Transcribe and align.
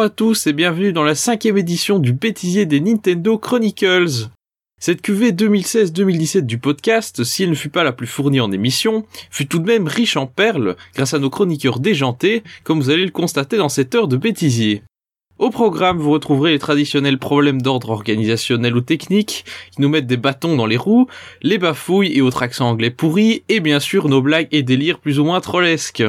Bonjour 0.00 0.12
à 0.12 0.16
tous 0.16 0.46
et 0.46 0.54
bienvenue 0.54 0.94
dans 0.94 1.02
la 1.02 1.14
cinquième 1.14 1.58
édition 1.58 1.98
du 1.98 2.14
bêtisier 2.14 2.64
des 2.64 2.80
Nintendo 2.80 3.36
Chronicles. 3.36 4.30
Cette 4.80 5.02
QV 5.02 5.32
2016-2017 5.32 6.46
du 6.46 6.56
podcast, 6.56 7.22
si 7.22 7.42
elle 7.42 7.50
ne 7.50 7.54
fut 7.54 7.68
pas 7.68 7.84
la 7.84 7.92
plus 7.92 8.06
fournie 8.06 8.40
en 8.40 8.50
émissions, 8.50 9.04
fut 9.30 9.46
tout 9.46 9.58
de 9.58 9.66
même 9.66 9.86
riche 9.86 10.16
en 10.16 10.26
perles 10.26 10.76
grâce 10.94 11.12
à 11.12 11.18
nos 11.18 11.28
chroniqueurs 11.28 11.80
déjantés, 11.80 12.42
comme 12.64 12.80
vous 12.80 12.88
allez 12.88 13.04
le 13.04 13.10
constater 13.10 13.58
dans 13.58 13.68
cette 13.68 13.94
heure 13.94 14.08
de 14.08 14.16
bêtisier. 14.16 14.82
Au 15.40 15.48
programme, 15.48 15.96
vous 15.96 16.10
retrouverez 16.10 16.50
les 16.50 16.58
traditionnels 16.58 17.16
problèmes 17.16 17.62
d'ordre 17.62 17.88
organisationnel 17.88 18.76
ou 18.76 18.82
technique 18.82 19.46
qui 19.72 19.80
nous 19.80 19.88
mettent 19.88 20.06
des 20.06 20.18
bâtons 20.18 20.54
dans 20.54 20.66
les 20.66 20.76
roues, 20.76 21.06
les 21.40 21.56
bafouilles 21.56 22.12
et 22.12 22.20
autres 22.20 22.42
accents 22.42 22.68
anglais 22.68 22.90
pourris, 22.90 23.42
et 23.48 23.60
bien 23.60 23.80
sûr 23.80 24.10
nos 24.10 24.20
blagues 24.20 24.48
et 24.52 24.62
délires 24.62 24.98
plus 24.98 25.18
ou 25.18 25.24
moins 25.24 25.40
trollesques. 25.40 26.02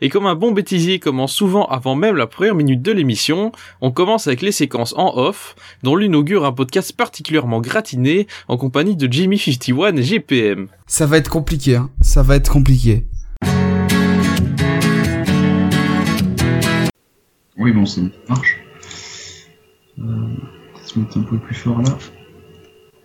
Et 0.00 0.08
comme 0.08 0.24
un 0.24 0.34
bon 0.34 0.52
bêtisier 0.52 1.00
commence 1.00 1.34
souvent 1.34 1.66
avant 1.66 1.94
même 1.94 2.16
la 2.16 2.26
première 2.26 2.54
minute 2.54 2.80
de 2.80 2.92
l'émission, 2.92 3.52
on 3.82 3.90
commence 3.90 4.26
avec 4.26 4.40
les 4.40 4.52
séquences 4.52 4.94
en 4.96 5.18
off, 5.18 5.54
dont 5.82 5.94
l'une 5.94 6.16
augure 6.16 6.46
un 6.46 6.52
podcast 6.52 6.96
particulièrement 6.96 7.60
gratiné 7.60 8.26
en 8.48 8.56
compagnie 8.56 8.96
de 8.96 9.06
Jimmy51 9.06 9.98
et 9.98 10.02
GPM. 10.02 10.68
Ça 10.86 11.04
va 11.04 11.18
être 11.18 11.28
compliqué, 11.28 11.76
hein. 11.76 11.90
Ça 12.00 12.22
va 12.22 12.36
être 12.36 12.50
compliqué. 12.50 13.04
Oui, 17.58 17.70
bon, 17.70 17.84
ça 17.84 18.00
marche. 18.30 18.61
Euh, 20.02 20.34
se 20.84 20.98
mettre 20.98 21.18
un 21.18 21.22
peu 21.22 21.38
plus 21.38 21.54
fort 21.54 21.80
là. 21.82 21.96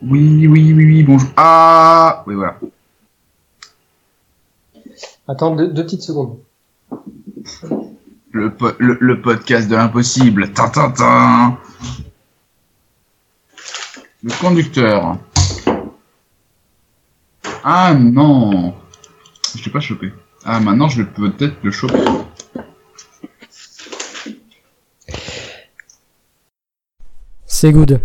Oui, 0.01 0.47
oui, 0.47 0.73
oui, 0.73 0.85
oui, 0.85 1.03
bonjour. 1.03 1.29
Ah 1.37 2.23
Oui, 2.27 2.35
voilà. 2.35 2.59
Attends 5.27 5.55
deux, 5.55 5.67
deux 5.67 5.83
petites 5.83 6.01
secondes. 6.01 6.39
Le, 8.31 8.51
po- 8.53 8.71
le, 8.79 8.97
le 8.99 9.21
podcast 9.21 9.69
de 9.69 9.75
l'impossible. 9.75 10.51
Tintintin. 10.53 11.57
Le 14.23 14.31
conducteur. 14.41 15.17
Ah 17.63 17.93
non 17.93 18.73
Je 19.55 19.63
l'ai 19.63 19.71
pas 19.71 19.79
chopé. 19.79 20.11
Ah, 20.45 20.59
maintenant 20.59 20.87
je 20.87 21.03
peux 21.03 21.31
peut-être 21.31 21.57
le 21.63 21.71
choper. 21.71 21.99
C'est 27.59 27.71
good. 27.71 27.99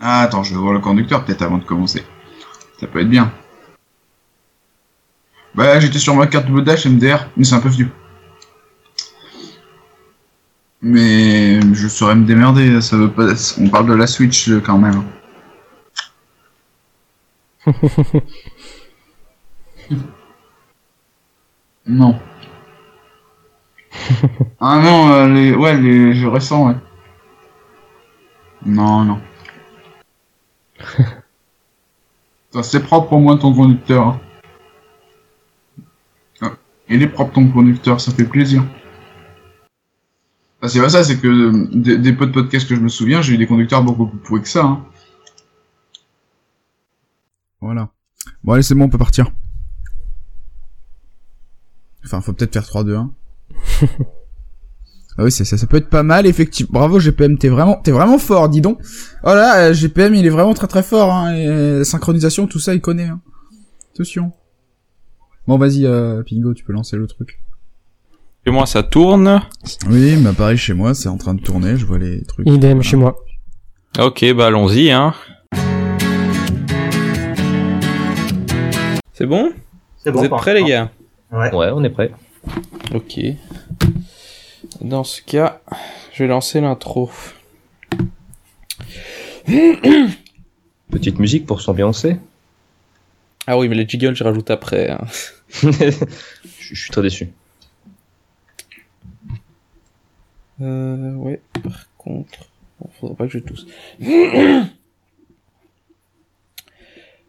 Ah, 0.00 0.22
attends, 0.22 0.42
je 0.42 0.54
vais 0.54 0.58
voir 0.58 0.72
le 0.72 0.80
conducteur 0.80 1.26
peut-être 1.26 1.42
avant 1.42 1.58
de 1.58 1.64
commencer. 1.64 2.02
Ça 2.80 2.86
peut 2.86 3.00
être 3.00 3.10
bien. 3.10 3.30
Bah, 5.54 5.78
j'étais 5.78 5.98
sur 5.98 6.14
ma 6.14 6.26
carte 6.26 6.46
Blue 6.46 6.62
Dash 6.62 6.86
MDR, 6.86 7.28
mais 7.36 7.44
c'est 7.44 7.54
un 7.54 7.60
peu 7.60 7.68
vieux. 7.68 7.90
Mais 10.80 11.60
je 11.74 11.86
saurais 11.86 12.14
me 12.14 12.24
démerder, 12.24 12.80
ça 12.80 12.96
veut 12.96 13.10
pas. 13.10 13.34
On 13.60 13.68
parle 13.68 13.88
de 13.88 13.94
la 13.94 14.06
Switch 14.06 14.48
euh, 14.48 14.62
quand 14.64 14.78
même. 14.78 15.02
non. 21.86 22.18
ah 24.60 24.80
non, 24.82 25.12
euh, 25.12 25.28
les... 25.28 25.54
ouais, 25.54 25.76
les 25.76 26.14
jeux 26.14 26.30
récents, 26.30 26.68
ouais. 26.68 26.76
Non, 28.64 29.04
non. 29.04 29.20
Ça, 32.52 32.62
c'est 32.62 32.80
propre 32.82 33.12
au 33.14 33.18
moins 33.18 33.36
ton 33.36 33.54
conducteur. 33.54 34.06
hein. 34.08 34.20
Ah, 36.40 36.50
Il 36.88 37.02
est 37.02 37.08
propre 37.08 37.32
ton 37.32 37.48
conducteur, 37.48 38.00
ça 38.00 38.12
fait 38.12 38.24
plaisir. 38.24 38.64
Ah, 40.60 40.68
c'est 40.68 40.80
pas 40.80 40.90
ça, 40.90 41.02
c'est 41.02 41.18
que 41.18 41.26
euh, 41.26 41.68
des, 41.72 41.98
des 41.98 42.12
peu 42.12 42.26
de 42.26 42.32
podcasts 42.32 42.68
que 42.68 42.76
je 42.76 42.80
me 42.80 42.88
souviens, 42.88 43.20
j'ai 43.22 43.34
eu 43.34 43.38
des 43.38 43.46
conducteurs 43.48 43.82
beaucoup 43.82 44.06
plus 44.06 44.18
pourris 44.18 44.42
que 44.42 44.48
ça. 44.48 44.64
Hein. 44.64 44.84
Voilà. 47.60 47.88
Bon, 48.44 48.52
allez, 48.52 48.62
c'est 48.62 48.74
bon, 48.74 48.84
on 48.84 48.88
peut 48.90 48.98
partir. 48.98 49.32
Enfin, 52.04 52.20
faut 52.20 52.32
peut-être 52.32 52.52
faire 52.52 52.66
3, 52.66 52.84
2, 52.84 52.96
1. 52.96 53.10
Ah 55.18 55.24
oui, 55.24 55.30
c'est 55.32 55.44
ça, 55.44 55.58
ça 55.58 55.66
peut 55.66 55.76
être 55.76 55.90
pas 55.90 56.02
mal, 56.02 56.26
effectivement. 56.26 56.78
Bravo, 56.80 56.98
GPM, 56.98 57.36
t'es 57.36 57.48
vraiment, 57.48 57.76
t'es 57.76 57.90
vraiment 57.90 58.18
fort, 58.18 58.48
dis 58.48 58.60
donc. 58.62 58.78
Oh 59.24 59.34
là, 59.34 59.68
euh, 59.68 59.72
GPM, 59.74 60.14
il 60.14 60.24
est 60.26 60.30
vraiment 60.30 60.54
très 60.54 60.66
très 60.66 60.82
fort, 60.82 61.12
hein. 61.12 61.34
et, 61.34 61.46
euh, 61.46 61.78
la 61.80 61.84
synchronisation, 61.84 62.46
tout 62.46 62.58
ça, 62.58 62.74
il 62.74 62.80
connaît, 62.80 63.08
hein. 63.08 63.20
Attention. 63.94 64.32
Bon, 65.46 65.58
vas-y, 65.58 65.84
euh, 65.84 66.22
Pingo, 66.22 66.54
tu 66.54 66.64
peux 66.64 66.72
lancer 66.72 66.96
le 66.96 67.06
truc. 67.06 67.38
Et 68.44 68.50
moi 68.50 68.66
ça 68.66 68.82
tourne. 68.82 69.40
Oui, 69.88 70.16
mais 70.16 70.32
pareil, 70.32 70.56
chez 70.56 70.74
moi, 70.74 70.94
c'est 70.94 71.08
en 71.08 71.16
train 71.16 71.34
de 71.34 71.40
tourner, 71.40 71.76
je 71.76 71.86
vois 71.86 71.98
les 71.98 72.24
trucs. 72.24 72.48
Idem 72.48 72.70
Voilà. 72.78 72.82
chez 72.82 72.96
moi. 72.96 73.16
Ok, 74.00 74.24
bah 74.34 74.46
allons-y, 74.46 74.90
hein. 74.90 75.14
C'est 79.12 79.26
bon? 79.26 79.52
C'est 79.98 80.10
bon. 80.10 80.18
Vous 80.20 80.24
êtes 80.24 80.30
prêts 80.32 80.54
les 80.54 80.64
gars? 80.64 80.90
Ouais. 81.30 81.54
Ouais, 81.54 81.70
on 81.72 81.84
est 81.84 81.90
prêt. 81.90 82.10
Ok. 82.94 83.20
Dans 84.80 85.04
ce 85.04 85.22
cas, 85.22 85.60
je 86.12 86.22
vais 86.22 86.28
lancer 86.28 86.60
l'intro. 86.60 87.10
Petite 90.90 91.18
musique 91.18 91.46
pour 91.46 91.60
s'ambiancer. 91.60 92.16
Ah 93.46 93.58
oui, 93.58 93.68
mais 93.68 93.74
les 93.74 93.88
jiggles, 93.88 94.14
je 94.14 94.24
rajoute 94.24 94.50
après. 94.50 94.90
hein. 94.90 95.04
je, 95.62 96.74
suis 96.74 96.90
très 96.90 97.02
déçu. 97.02 97.30
Euh, 100.60 101.14
ouais, 101.14 101.40
par 101.62 101.88
contre... 101.98 102.48
Bon, 102.80 102.88
faudra 103.00 103.16
pas 103.16 103.26
que 103.26 103.32
je 103.32 103.38
tousse. 103.40 103.66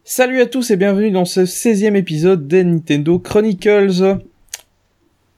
Salut 0.04 0.42
à 0.42 0.46
tous 0.46 0.70
et 0.72 0.78
bienvenue 0.78 1.12
dans 1.12 1.26
ce 1.26 1.42
16e 1.42 1.96
épisode 1.96 2.48
des 2.48 2.64
Nintendo 2.64 3.20
Chronicles. 3.20 4.20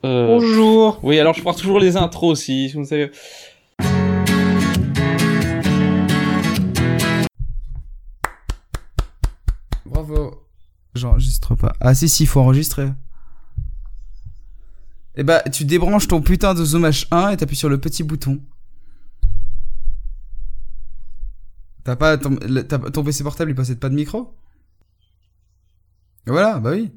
Euh, 0.05 0.27
Bonjour. 0.27 0.99
Oui, 1.01 1.19
alors 1.19 1.33
je 1.33 1.41
prends 1.41 1.53
toujours 1.55 1.79
les 1.79 1.97
intros 1.97 2.31
aussi, 2.31 2.71
vous 2.73 2.85
savez. 2.85 3.09
Bravo. 9.85 10.41
J'enregistre 10.95 11.55
pas. 11.55 11.75
Ah 11.79 11.93
si, 11.93 12.07
si, 12.09 12.25
faut 12.25 12.39
enregistrer. 12.39 12.89
Eh 15.15 15.23
bah, 15.23 15.41
tu 15.43 15.65
débranches 15.65 16.07
ton 16.07 16.21
putain 16.21 16.53
de 16.53 16.63
Zoom 16.63 16.85
H1 16.85 17.33
et 17.33 17.37
t'appuies 17.37 17.55
sur 17.55 17.69
le 17.69 17.79
petit 17.79 18.03
bouton. 18.03 18.41
T'as 21.83 21.95
pas 21.95 22.17
ton, 22.17 22.37
le- 22.41 22.63
ton 22.63 23.03
PC 23.03 23.23
portable, 23.23 23.51
il 23.51 23.55
possède 23.55 23.79
pas 23.79 23.89
de 23.89 23.95
micro? 23.95 24.35
Et 26.27 26.31
Voilà, 26.31 26.59
bah 26.59 26.71
oui. 26.71 26.91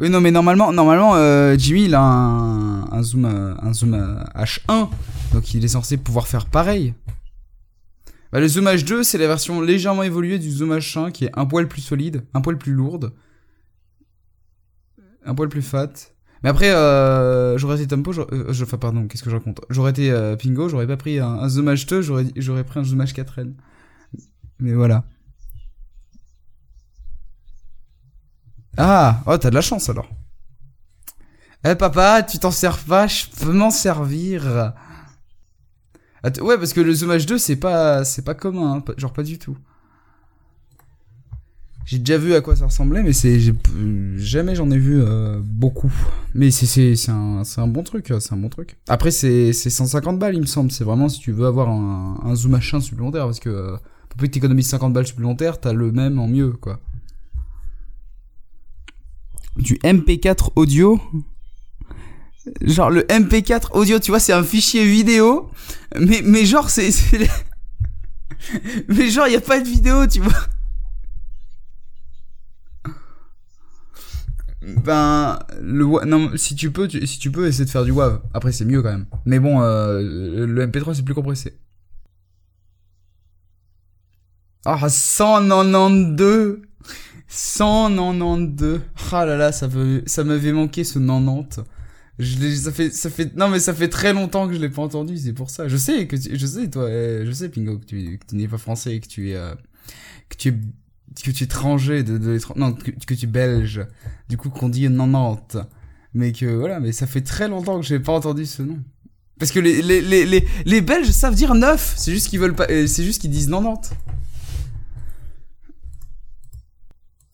Oui, 0.00 0.10
non, 0.10 0.20
mais 0.20 0.30
normalement, 0.30 0.72
normalement, 0.72 1.16
euh, 1.16 1.56
Jimmy, 1.58 1.84
il 1.86 1.94
a 1.94 2.00
un, 2.00 3.02
zoom, 3.02 3.24
euh, 3.24 3.54
un 3.60 3.72
zoom 3.72 3.94
euh, 3.94 4.22
H1, 4.36 4.88
donc 5.32 5.54
il 5.54 5.64
est 5.64 5.68
censé 5.68 5.96
pouvoir 5.96 6.28
faire 6.28 6.46
pareil. 6.46 6.94
Bah, 8.30 8.40
le 8.40 8.46
Zoom 8.46 8.66
H2, 8.66 9.02
c'est 9.02 9.18
la 9.18 9.26
version 9.26 9.60
légèrement 9.60 10.02
évoluée 10.04 10.38
du 10.38 10.50
Zoom 10.50 10.72
H1 10.76 11.10
qui 11.12 11.24
est 11.24 11.30
un 11.34 11.46
poil 11.46 11.66
plus 11.66 11.80
solide, 11.80 12.22
un 12.34 12.40
poil 12.42 12.58
plus 12.58 12.72
lourde, 12.74 13.12
un 15.24 15.34
poil 15.34 15.48
plus 15.48 15.62
fat. 15.62 15.90
Mais 16.44 16.50
après, 16.50 16.70
euh, 16.70 17.58
j'aurais 17.58 17.82
été 17.82 17.96
j'aurais- 18.12 18.32
euh, 18.32 18.52
je, 18.52 18.62
enfin 18.64 18.76
pardon, 18.78 19.08
qu'est-ce 19.08 19.24
que 19.24 19.30
je 19.30 19.34
raconte? 19.36 19.60
J'aurais 19.70 19.90
été 19.90 20.10
euh, 20.12 20.36
Pingo, 20.36 20.68
j'aurais 20.68 20.86
pas 20.86 20.96
pris 20.96 21.18
un, 21.18 21.26
un 21.28 21.48
Zoom 21.48 21.68
H2, 21.70 22.02
j'aurais, 22.02 22.26
j'aurais 22.36 22.64
pris 22.64 22.78
un 22.78 22.84
Zoom 22.84 23.02
H4n. 23.02 23.54
Mais 24.60 24.74
voilà. 24.74 25.04
Ah, 28.78 29.22
oh 29.26 29.36
t'as 29.36 29.50
de 29.50 29.54
la 29.54 29.60
chance 29.60 29.88
alors. 29.88 30.08
Eh 31.64 31.74
papa, 31.74 32.22
tu 32.22 32.38
t'en 32.38 32.52
sers 32.52 32.78
pas, 32.78 33.08
je 33.08 33.26
peux 33.40 33.52
m'en 33.52 33.70
servir. 33.70 34.72
Ouais, 36.40 36.56
parce 36.56 36.72
que 36.72 36.80
le 36.80 36.92
Zoom 36.92 37.10
H2 37.10 37.38
c'est 37.38 37.56
pas 37.56 38.04
c'est 38.04 38.24
pas 38.24 38.34
commun, 38.34 38.76
hein, 38.76 38.94
genre 38.96 39.12
pas 39.12 39.22
du 39.22 39.38
tout. 39.38 39.56
J'ai 41.84 41.98
déjà 41.98 42.18
vu 42.18 42.34
à 42.34 42.42
quoi 42.42 42.54
ça 42.54 42.66
ressemblait, 42.66 43.02
mais 43.02 43.14
c'est 43.14 43.40
jamais 44.16 44.54
j'en 44.54 44.70
ai 44.70 44.76
vu 44.76 45.00
euh, 45.00 45.40
beaucoup. 45.42 45.92
Mais 46.34 46.50
c'est 46.50 46.94
un 47.08 47.42
un 47.56 47.66
bon 47.66 47.82
truc, 47.82 48.10
euh, 48.10 48.20
c'est 48.20 48.34
un 48.34 48.36
bon 48.36 48.50
truc. 48.50 48.76
Après 48.88 49.10
c'est 49.10 49.52
c'est 49.52 49.70
150 49.70 50.18
balles 50.18 50.34
il 50.34 50.42
me 50.42 50.46
semble. 50.46 50.70
C'est 50.70 50.84
vraiment 50.84 51.08
si 51.08 51.18
tu 51.18 51.32
veux 51.32 51.46
avoir 51.46 51.68
un, 51.70 52.34
zoom 52.34 52.56
H1 52.56 52.80
supplémentaire 52.80 53.24
parce 53.24 53.40
que 53.40 53.48
euh, 53.48 53.76
pour 54.08 54.18
peu 54.18 54.26
que 54.26 54.32
t'économises 54.32 54.68
50 54.68 54.92
balles 54.92 55.06
supplémentaires, 55.06 55.60
t'as 55.60 55.72
le 55.72 55.90
même 55.90 56.18
en 56.18 56.28
mieux 56.28 56.52
quoi. 56.52 56.78
Du 59.58 59.74
MP4 59.84 60.52
audio. 60.56 61.00
Genre 62.62 62.90
le 62.90 63.02
MP4 63.02 63.72
audio, 63.72 63.98
tu 63.98 64.10
vois, 64.10 64.20
c'est 64.20 64.32
un 64.32 64.42
fichier 64.42 64.84
vidéo, 64.86 65.50
mais 65.98 66.22
mais 66.24 66.46
genre 66.46 66.70
c'est 66.70 66.90
mais 68.88 69.10
genre 69.10 69.28
y 69.28 69.36
a 69.36 69.40
pas 69.40 69.60
de 69.60 69.68
vidéo, 69.68 70.06
tu 70.06 70.20
vois. 70.20 70.32
Ben, 74.62 75.38
le 75.60 76.04
non, 76.04 76.30
si 76.36 76.54
tu 76.54 76.70
peux, 76.70 76.88
si 76.88 77.18
tu 77.18 77.30
peux, 77.30 77.46
essayer 77.46 77.64
de 77.64 77.70
faire 77.70 77.84
du 77.84 77.90
WAV. 77.90 78.20
Après, 78.34 78.52
c'est 78.52 78.64
mieux 78.64 78.82
quand 78.82 78.90
même. 78.90 79.06
Mais 79.24 79.38
bon, 79.38 79.62
euh, 79.62 80.46
le 80.46 80.66
MP3 80.66 80.94
c'est 80.94 81.04
plus 81.04 81.14
compressé. 81.14 81.58
Ah, 84.64 84.88
192 84.88 86.60
192 87.28 88.80
Ah 89.12 89.24
là 89.24 89.36
là, 89.36 89.52
ça 89.52 89.68
ça 90.06 90.24
m'avait 90.24 90.52
manqué 90.52 90.84
ce 90.84 90.98
90. 90.98 91.60
Je 92.18 92.54
ça 92.56 92.72
fait, 92.72 92.90
ça 92.90 93.10
fait, 93.10 93.36
non 93.36 93.48
mais 93.48 93.60
ça 93.60 93.72
fait 93.72 93.88
très 93.88 94.12
longtemps 94.12 94.48
que 94.48 94.54
je 94.54 94.58
l'ai 94.58 94.68
pas 94.70 94.82
entendu, 94.82 95.16
c'est 95.16 95.32
pour 95.32 95.50
ça. 95.50 95.68
Je 95.68 95.76
sais 95.76 96.06
que, 96.08 96.16
tu- 96.16 96.36
je 96.36 96.46
sais 96.46 96.68
toi, 96.68 96.82
euh, 96.84 97.24
je 97.24 97.30
sais 97.30 97.48
Pingo 97.48 97.78
que 97.78 97.84
tu, 97.84 98.18
tu 98.28 98.34
n'es 98.34 98.48
pas 98.48 98.58
français 98.58 98.96
et 98.96 99.00
que 99.00 99.06
tu 99.06 99.30
es, 99.30 99.36
euh, 99.36 99.54
que 100.28 100.36
tu 100.36 100.48
es, 100.48 100.52
que 100.52 101.30
tu 101.30 101.42
es 101.42 101.44
étranger 101.44 102.02
de, 102.02 102.18
de 102.18 102.40
non 102.56 102.72
que, 102.72 102.90
que 102.90 103.14
tu 103.14 103.24
es 103.24 103.28
belge. 103.28 103.86
Du 104.28 104.36
coup 104.36 104.50
qu'on 104.50 104.68
dit 104.68 104.88
90. 104.88 105.58
Mais 106.14 106.32
que 106.32 106.46
voilà, 106.46 106.80
mais 106.80 106.90
ça 106.90 107.06
fait 107.06 107.20
très 107.20 107.46
longtemps 107.46 107.78
que 107.78 107.86
j'ai 107.86 108.00
pas 108.00 108.12
entendu 108.12 108.46
ce 108.46 108.62
nom. 108.62 108.78
Parce 109.38 109.52
que 109.52 109.60
les, 109.60 109.80
les, 109.82 110.00
les, 110.00 110.26
les, 110.26 110.44
les 110.64 110.80
Belges 110.80 111.10
savent 111.10 111.36
dire 111.36 111.54
9, 111.54 111.94
c'est 111.96 112.10
juste 112.10 112.26
qu'ils 112.28 112.40
veulent 112.40 112.56
pas, 112.56 112.66
euh, 112.70 112.88
c'est 112.88 113.04
juste 113.04 113.20
qu'ils 113.20 113.30
disent 113.30 113.48
90. 113.48 113.90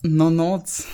90. 0.05 0.87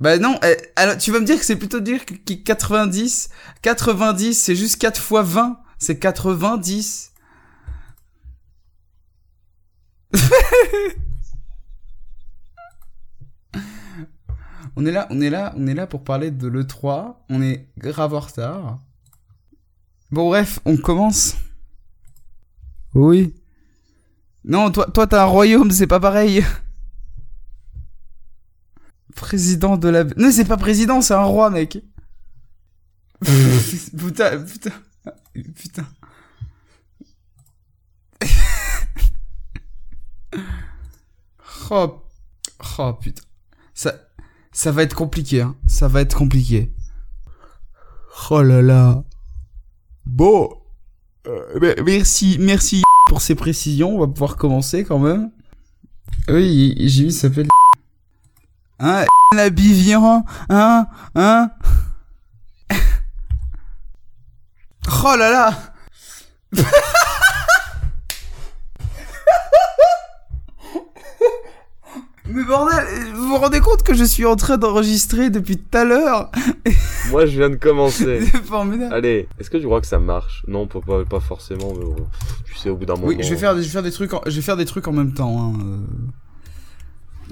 Bah 0.00 0.18
non, 0.18 0.38
euh, 0.42 0.54
alors 0.76 0.98
tu 0.98 1.12
vas 1.12 1.20
me 1.20 1.24
dire 1.24 1.38
que 1.38 1.44
c'est 1.44 1.56
plutôt 1.56 1.80
dire 1.80 2.04
que 2.04 2.14
que 2.14 2.32
90. 2.32 3.28
90, 3.62 4.34
c'est 4.34 4.56
juste 4.56 4.76
4 4.80 5.00
fois 5.00 5.22
20. 5.22 5.60
C'est 5.78 5.98
90. 5.98 7.12
on 14.76 14.86
est 14.86 14.92
là, 14.92 15.06
on 15.10 15.20
est 15.20 15.30
là, 15.30 15.54
on 15.56 15.66
est 15.66 15.74
là 15.74 15.86
pour 15.86 16.04
parler 16.04 16.30
de 16.30 16.48
l'E3. 16.48 17.16
On 17.28 17.42
est 17.42 17.68
grave 17.78 18.14
en 18.14 18.20
retard. 18.20 18.78
Bon 20.10 20.28
bref, 20.28 20.60
on 20.64 20.76
commence. 20.76 21.36
Oui. 22.94 23.34
Non, 24.44 24.70
toi, 24.70 24.86
toi 24.86 25.06
t'as 25.06 25.22
un 25.22 25.26
royaume, 25.26 25.70
c'est 25.70 25.86
pas 25.86 26.00
pareil. 26.00 26.44
Président 29.16 29.76
de 29.76 29.88
la... 29.88 30.04
Non, 30.04 30.30
c'est 30.32 30.44
pas 30.44 30.56
président, 30.56 31.00
c'est 31.00 31.14
un 31.14 31.22
roi, 31.22 31.50
mec. 31.50 31.78
putain, 33.96 34.42
putain. 34.44 34.70
Putain. 35.54 35.86
oh, 41.70 42.02
oh, 42.78 42.92
putain. 43.00 43.22
Ça, 43.74 43.94
ça 44.52 44.72
va 44.72 44.82
être 44.82 44.94
compliqué, 44.94 45.42
hein. 45.42 45.56
Ça 45.66 45.88
va 45.88 46.00
être 46.00 46.16
compliqué. 46.16 46.72
Oh 48.30 48.42
là 48.42 48.62
là. 48.62 49.02
Bon. 50.06 50.48
Euh, 51.26 51.58
me- 51.60 51.82
merci, 51.82 52.36
merci 52.38 52.82
pour 53.08 53.22
ces 53.22 53.34
précisions. 53.34 53.96
On 53.96 54.00
va 54.00 54.06
pouvoir 54.06 54.36
commencer 54.36 54.84
quand 54.84 54.98
même. 54.98 55.30
Oui, 56.28 56.74
j'ai 56.78 57.04
vu, 57.04 57.10
ça 57.10 57.28
s'appelle. 57.28 57.48
Hein, 58.80 59.04
la 59.34 59.50
Bivian, 59.50 60.24
hein, 60.48 60.86
hein. 61.14 61.50
Oh 65.04 65.14
là 65.16 65.30
là. 65.30 65.54
Mais 72.26 72.42
bordel, 72.42 72.84
vous 73.14 73.28
vous 73.28 73.36
rendez 73.36 73.60
compte 73.60 73.82
que 73.82 73.94
je 73.94 74.02
suis 74.02 74.24
en 74.24 74.34
train 74.34 74.56
d'enregistrer 74.56 75.30
depuis 75.30 75.58
tout 75.58 75.78
à 75.78 75.84
l'heure? 75.84 76.30
Moi, 77.10 77.26
je 77.26 77.36
viens 77.38 77.50
de 77.50 77.56
commencer. 77.56 78.26
C'est 78.32 78.42
formidable. 78.44 78.94
Allez, 78.94 79.28
est-ce 79.38 79.50
que 79.50 79.58
tu 79.58 79.66
crois 79.66 79.80
que 79.80 79.86
ça 79.86 79.98
marche? 79.98 80.42
Non, 80.48 80.66
pas, 80.66 80.80
pas, 80.80 81.04
pas 81.04 81.20
forcément, 81.20 81.74
mais 81.74 81.84
bon, 81.84 82.08
tu 82.46 82.56
sais, 82.56 82.70
au 82.70 82.76
bout 82.76 82.86
d'un 82.86 82.94
moment. 82.94 83.06
Oui, 83.08 83.18
je 83.20 83.28
vais 83.28 83.36
faire, 83.36 83.54
je 83.54 83.60
vais 83.60 83.68
faire 83.68 83.82
des 83.82 83.92
trucs, 83.92 84.14
en, 84.14 84.22
je 84.26 84.34
vais 84.34 84.42
faire 84.42 84.56
des 84.56 84.64
trucs 84.64 84.88
en 84.88 84.92
même 84.92 85.12
temps. 85.12 85.52
Hein. 85.54 85.84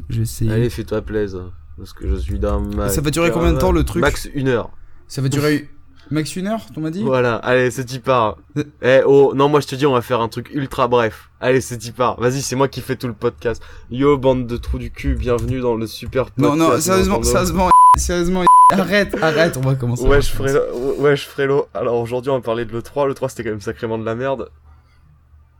Je 0.08 0.16
vais 0.16 0.22
essayer. 0.22 0.52
Allez, 0.52 0.70
fais-toi 0.70 1.02
plaisir. 1.02 1.52
Parce 1.76 1.92
que 1.92 2.08
je 2.08 2.16
suis 2.16 2.38
dans 2.38 2.60
ma. 2.60 2.88
Ça 2.88 3.00
va 3.00 3.10
durer 3.10 3.30
combien 3.30 3.52
de 3.52 3.58
temps, 3.58 3.72
le 3.72 3.84
truc 3.84 4.02
Max 4.02 4.28
une 4.34 4.48
heure. 4.48 4.70
Ça 5.08 5.22
va 5.22 5.28
durer 5.28 5.68
max 6.10 6.36
une 6.36 6.46
heure, 6.46 6.60
t'on 6.74 6.80
m'a 6.80 6.90
dit 6.90 7.02
Voilà, 7.02 7.36
allez, 7.36 7.70
c'est 7.70 7.90
y 7.92 7.98
part. 7.98 8.38
Euh. 8.56 8.64
Eh 8.82 9.02
oh, 9.04 9.32
non, 9.34 9.48
moi 9.48 9.60
je 9.60 9.66
te 9.66 9.74
dis, 9.74 9.86
on 9.86 9.92
va 9.92 10.02
faire 10.02 10.20
un 10.20 10.28
truc 10.28 10.50
ultra 10.52 10.88
bref. 10.88 11.30
Allez, 11.40 11.60
c'est 11.60 11.84
y 11.84 11.90
part. 11.90 12.20
Vas-y, 12.20 12.42
c'est 12.42 12.56
moi 12.56 12.68
qui 12.68 12.80
fais 12.80 12.96
tout 12.96 13.08
le 13.08 13.14
podcast. 13.14 13.62
Yo, 13.90 14.18
bande 14.18 14.46
de 14.46 14.56
trous 14.56 14.78
du 14.78 14.90
cul, 14.90 15.14
bienvenue 15.14 15.60
dans 15.60 15.74
le 15.74 15.86
super 15.86 16.30
podcast. 16.30 16.56
Non, 16.56 16.56
non, 16.56 16.78
sérieusement, 16.80 17.22
sérieusement, 17.22 17.70
sérieusement, 17.96 18.44
arrête, 18.72 19.16
arrête, 19.22 19.56
on 19.56 19.60
va 19.60 19.74
commencer. 19.74 20.06
Wesh, 20.06 20.32
Frélo, 20.32 20.60
wesh, 20.98 21.26
Frélo. 21.26 21.68
Alors 21.74 21.96
aujourd'hui, 21.96 22.30
on 22.30 22.36
va 22.36 22.42
parler 22.42 22.64
de 22.64 22.72
l'E3. 22.72 23.08
L'E3, 23.08 23.30
c'était 23.30 23.44
quand 23.44 23.50
même 23.50 23.60
sacrément 23.60 23.98
de 23.98 24.04
la 24.04 24.14
merde. 24.14 24.50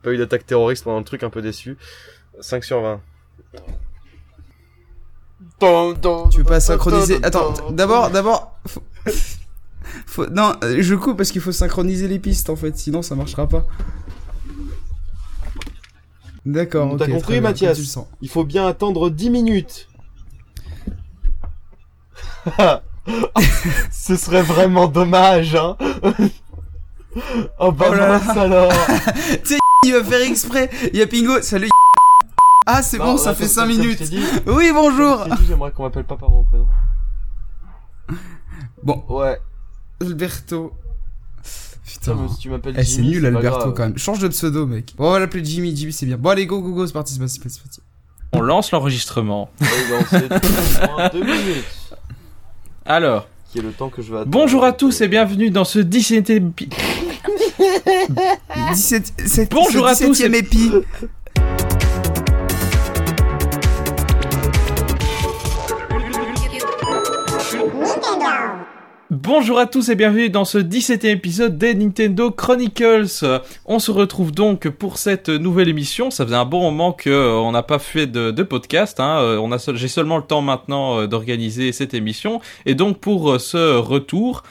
Pas 0.03 0.13
eu 0.13 0.19
d'attaque 0.19 0.47
terroriste 0.47 0.85
pendant 0.85 0.99
le 0.99 1.05
truc, 1.05 1.23
un 1.23 1.31
peu 1.31 1.43
déçu. 1.43 1.77
5 2.41 2.65
sur 2.65 2.81
20. 2.81 3.01
Tu 6.31 6.39
veux 6.39 6.45
pas 6.45 6.61
synchroniser? 6.61 7.19
Attends, 7.23 7.53
d'abord, 7.71 8.11
d'abord. 8.11 8.59
Faut... 8.67 8.83
faut- 10.07 10.27
Non, 10.27 10.55
euh, 10.65 10.79
je 10.81 10.95
coupe 10.95 11.17
parce 11.17 11.31
qu'il 11.31 11.41
faut 11.41 11.53
synchroniser 11.53 12.09
les 12.09 12.19
pistes 12.19 12.51
en 12.51 12.57
fait, 12.57 12.77
sinon 12.77 13.03
ça 13.03 13.15
marchera 13.15 13.47
pas. 13.49 13.67
D'accord. 16.45 16.97
T'as 16.99 17.07
compris, 17.07 17.41
Mathias? 17.41 17.71
comme 17.71 17.77
tu 17.77 17.83
le 17.83 17.87
sens. 17.87 18.07
Il 18.21 18.29
faut 18.29 18.45
bien 18.45 18.67
attendre 18.67 19.11
10 19.11 19.31
minutes. 19.31 19.89
Ce 23.93 24.17
serait 24.17 24.43
vraiment 24.43 24.89
dommage, 24.89 25.55
hein. 25.55 25.77
oh 27.59 27.71
bah 27.73 27.87
Oh 27.91 27.95
là 27.95 28.09
là. 28.09 28.21
alors. 28.41 28.73
Il 29.85 29.93
va 29.93 30.05
faire 30.05 30.23
exprès. 30.23 30.71
Il 30.93 30.99
y 30.99 31.03
a 31.03 31.07
Pingo, 31.07 31.41
salut. 31.43 31.69
Ah, 32.67 32.83
c'est 32.83 32.99
bon, 32.99 33.17
ça 33.17 33.35
fait 33.35 33.49
5 33.49 33.67
minutes. 33.67 34.03
Oui, 34.47 34.71
bonjour. 34.73 35.27
J'aimerais 35.47 35.73
qu'on 35.73 35.83
m'appelle 35.85 36.05
pas 36.05 36.17
par 36.17 36.31
mon 36.31 36.45
prénom. 36.45 36.67
Bon, 38.83 39.03
Ouais. 39.09 39.39
Alberto. 40.01 40.73
Putain, 41.85 42.15
mais 42.15 42.29
si 42.29 42.39
tu 42.39 42.49
m'appelles 42.51 42.75
Eh, 42.79 42.85
c'est 42.85 43.03
nul 43.03 43.25
Alberto 43.27 43.73
quand 43.73 43.83
même. 43.85 43.99
Change 43.99 44.19
de 44.21 44.29
pseudo, 44.29 44.67
mec. 44.67 44.95
Bon, 44.97 45.09
on 45.09 45.13
va 45.13 45.19
l'appeler 45.19 45.45
Jimmy. 45.45 45.77
Jimmy, 45.77 45.93
c'est 45.93 46.07
bien. 46.07 46.17
Bon, 46.17 46.31
allez, 46.31 46.47
go, 46.47 46.61
go, 46.61 46.73
go, 46.73 46.87
c'est 46.87 46.93
parti, 46.93 47.13
c'est 47.13 47.19
parti, 47.19 47.39
c'est 47.51 47.61
parti. 47.63 47.81
On 48.33 48.41
lance 48.41 48.71
l'enregistrement. 48.73 49.51
Alors, 52.85 53.29
Qui 53.53 53.59
est 53.59 53.63
le 53.63 53.73
temps 53.73 53.89
que 53.91 54.03
je 54.03 54.11
vais 54.11 54.19
attendre. 54.21 54.31
bonjour 54.31 54.65
à 54.65 54.73
tous 54.73 55.01
et 55.03 55.09
bienvenue 55.09 55.51
dans 55.51 55.65
ce 55.65 55.79
17 55.79 56.31
épi... 56.31 56.69
17, 58.73 59.13
c'est- 59.27 59.53
Bonjour 59.53 59.87
à 59.87 59.95
tous 59.95 60.21
17e 60.21 60.35
et- 60.35 60.39
épi. 60.39 60.73
Bonjour 69.15 69.59
à 69.59 69.67
tous 69.67 69.91
et 69.91 69.95
bienvenue 69.95 70.31
dans 70.31 70.47
ce 70.47 70.57
17e 70.57 71.07
épisode 71.07 71.59
des 71.59 71.75
Nintendo 71.75 72.31
Chronicles. 72.31 73.41
On 73.67 73.79
se 73.79 73.91
retrouve 73.91 74.33
donc 74.33 74.71
pour 74.71 74.97
cette 74.97 75.29
nouvelle 75.29 75.69
émission. 75.69 76.11
Ça 76.11 76.25
faisait 76.25 76.35
un 76.35 76.47
bon 76.47 76.63
moment 76.63 76.95
que 76.95 77.11
euh, 77.11 77.51
n'a 77.51 77.63
pas 77.63 77.79
fait 77.79 78.07
de, 78.07 78.43
podcast. 78.43 79.01
Hein. 79.01 79.19
Euh, 79.21 79.59
j'ai 79.75 79.89
seulement 79.89 80.17
le 80.17 80.23
temps 80.23 80.41
maintenant 80.41 80.99
euh, 80.99 81.07
d'organiser 81.07 81.73
cette 81.73 81.93
émission. 81.93 82.41
Et 82.65 82.75
donc 82.75 83.01
pour 83.01 83.39
ce 83.39 83.77
retour, 83.77 84.45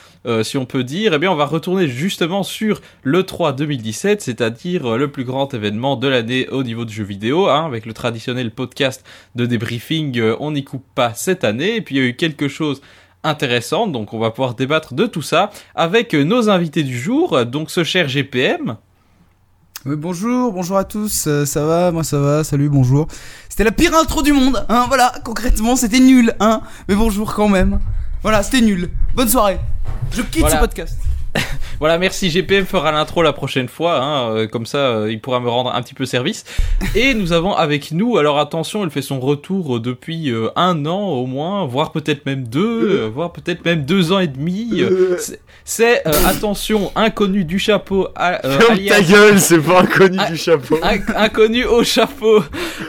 si 0.44 0.60
on 0.60 0.66
peut 0.66 0.84
dire, 0.84 1.16
eh 1.16 1.18
bien 1.18 1.32
on 1.32 1.36
va 1.36 1.46
retourner 1.46 1.88
justement 1.88 2.44
sur 2.44 2.82
le 3.02 3.24
3 3.24 3.54
2017, 3.54 4.22
c'est-à-dire 4.22 4.96
le 4.96 5.10
plus 5.10 5.24
grand 5.24 5.52
événement 5.56 5.96
de 5.96 6.08
l'année 6.08 6.48
au 6.50 6.62
niveau 6.62 6.86
du 6.86 6.94
jeu 6.94 7.04
vidéo, 7.04 7.50
hein, 7.50 7.66
avec 7.66 7.88
le 7.88 7.94
traditionnel 7.94 8.52
podcast 8.52 9.04
de 9.34 9.48
débriefing. 9.48 10.22
on 10.40 10.52
n'y 10.52 10.64
coupe 10.64 10.86
pas 10.94 11.16
cette 11.16 11.44
année. 11.44 11.78
Et 11.78 11.82
puis 11.82 11.96
il 11.96 11.98
y 12.04 12.06
a 12.06 12.08
eu 12.08 12.16
quelque 12.16 12.48
chose 12.48 12.84
intéressante, 13.24 13.92
donc 13.92 14.14
on 14.14 14.20
va 14.20 14.32
pouvoir 14.32 14.56
débattre 14.56 14.94
de 14.94 15.06
tout 15.06 15.22
ça 15.22 15.50
avec 15.76 16.14
euh, 16.16 16.24
nos 16.24 16.50
invités 16.50 16.84
du 16.84 16.98
jour, 17.00 17.46
donc 17.46 17.70
ce 17.72 17.84
cher 17.84 18.08
GPM. 18.08 18.78
Oui, 19.86 19.96
bonjour, 19.96 20.52
bonjour 20.54 20.78
à 20.78 20.84
tous, 20.84 21.26
euh, 21.28 21.46
ça 21.46 21.66
va, 21.66 21.92
moi 21.92 22.04
ça 22.04 22.20
va, 22.20 22.44
salut, 22.44 22.70
bonjour. 22.70 23.08
C'était 23.50 23.64
la 23.64 23.72
pire 23.72 23.96
intro 23.96 24.22
du 24.22 24.32
monde, 24.32 24.64
hein, 24.70 24.86
voilà, 24.88 25.12
concrètement, 25.24 25.76
c'était 25.76 26.00
nul, 26.00 26.36
hein, 26.40 26.62
mais 26.88 26.96
bonjour 26.96 27.34
quand 27.34 27.48
même. 27.50 27.80
Voilà, 28.22 28.44
c'était 28.44 28.62
nul. 28.62 28.92
Bonne 29.16 29.30
soirée. 29.30 29.60
Je 30.12 30.22
quitte 30.22 30.42
Voilà. 30.42 30.56
ce 30.58 30.62
podcast. 30.62 31.00
Voilà, 31.80 31.98
merci 31.98 32.30
GPM 32.30 32.68
fera 32.68 32.92
l'intro 32.92 33.24
la 33.24 33.34
prochaine 33.34 33.68
fois, 33.68 34.00
hein, 34.04 34.30
euh, 34.36 34.48
comme 34.48 34.68
ça 34.68 34.78
euh, 34.78 35.12
il 35.12 35.20
pourra 35.20 35.40
me 35.40 35.50
rendre 35.50 35.74
un 35.74 35.82
petit 35.82 35.96
peu 35.96 36.06
service. 36.06 36.44
Et 36.94 37.16
nous 37.16 37.34
avons 37.34 37.56
avec 37.56 37.92
nous, 37.92 38.20
alors 38.20 38.38
attention, 38.38 38.84
il 38.84 38.92
fait 38.92 39.02
son 39.02 39.20
retour 39.20 39.78
euh, 39.78 39.80
depuis 39.80 40.32
un 40.56 40.86
an 40.86 41.08
au 41.08 41.26
moins, 41.26 41.66
voire 41.66 41.92
peut-être 41.92 42.28
même 42.28 42.44
deux, 42.48 43.06
voire 43.12 43.32
peut-être 43.34 43.66
même 43.66 43.84
deux 43.84 44.12
ans 44.12 44.20
et 44.20 44.28
demi. 44.28 44.84
c'est- 45.66 46.04
euh, 46.06 46.12
attention, 46.28 46.92
inconnu 46.96 47.46
du 47.46 47.58
chapeau, 47.58 48.10
a- 48.16 48.46
euh, 48.46 48.60
Ferme 48.60 48.74
alias- 48.74 48.90
ta 48.98 49.02
gueule, 49.02 49.40
c'est 49.40 49.58
pas 49.60 49.82
inconnu 49.82 50.18
du 50.30 50.38
chapeau. 50.38 50.78
Inc- 50.84 51.16
inconnu 51.16 51.66
au 51.66 51.84
chapeau, 51.84 52.44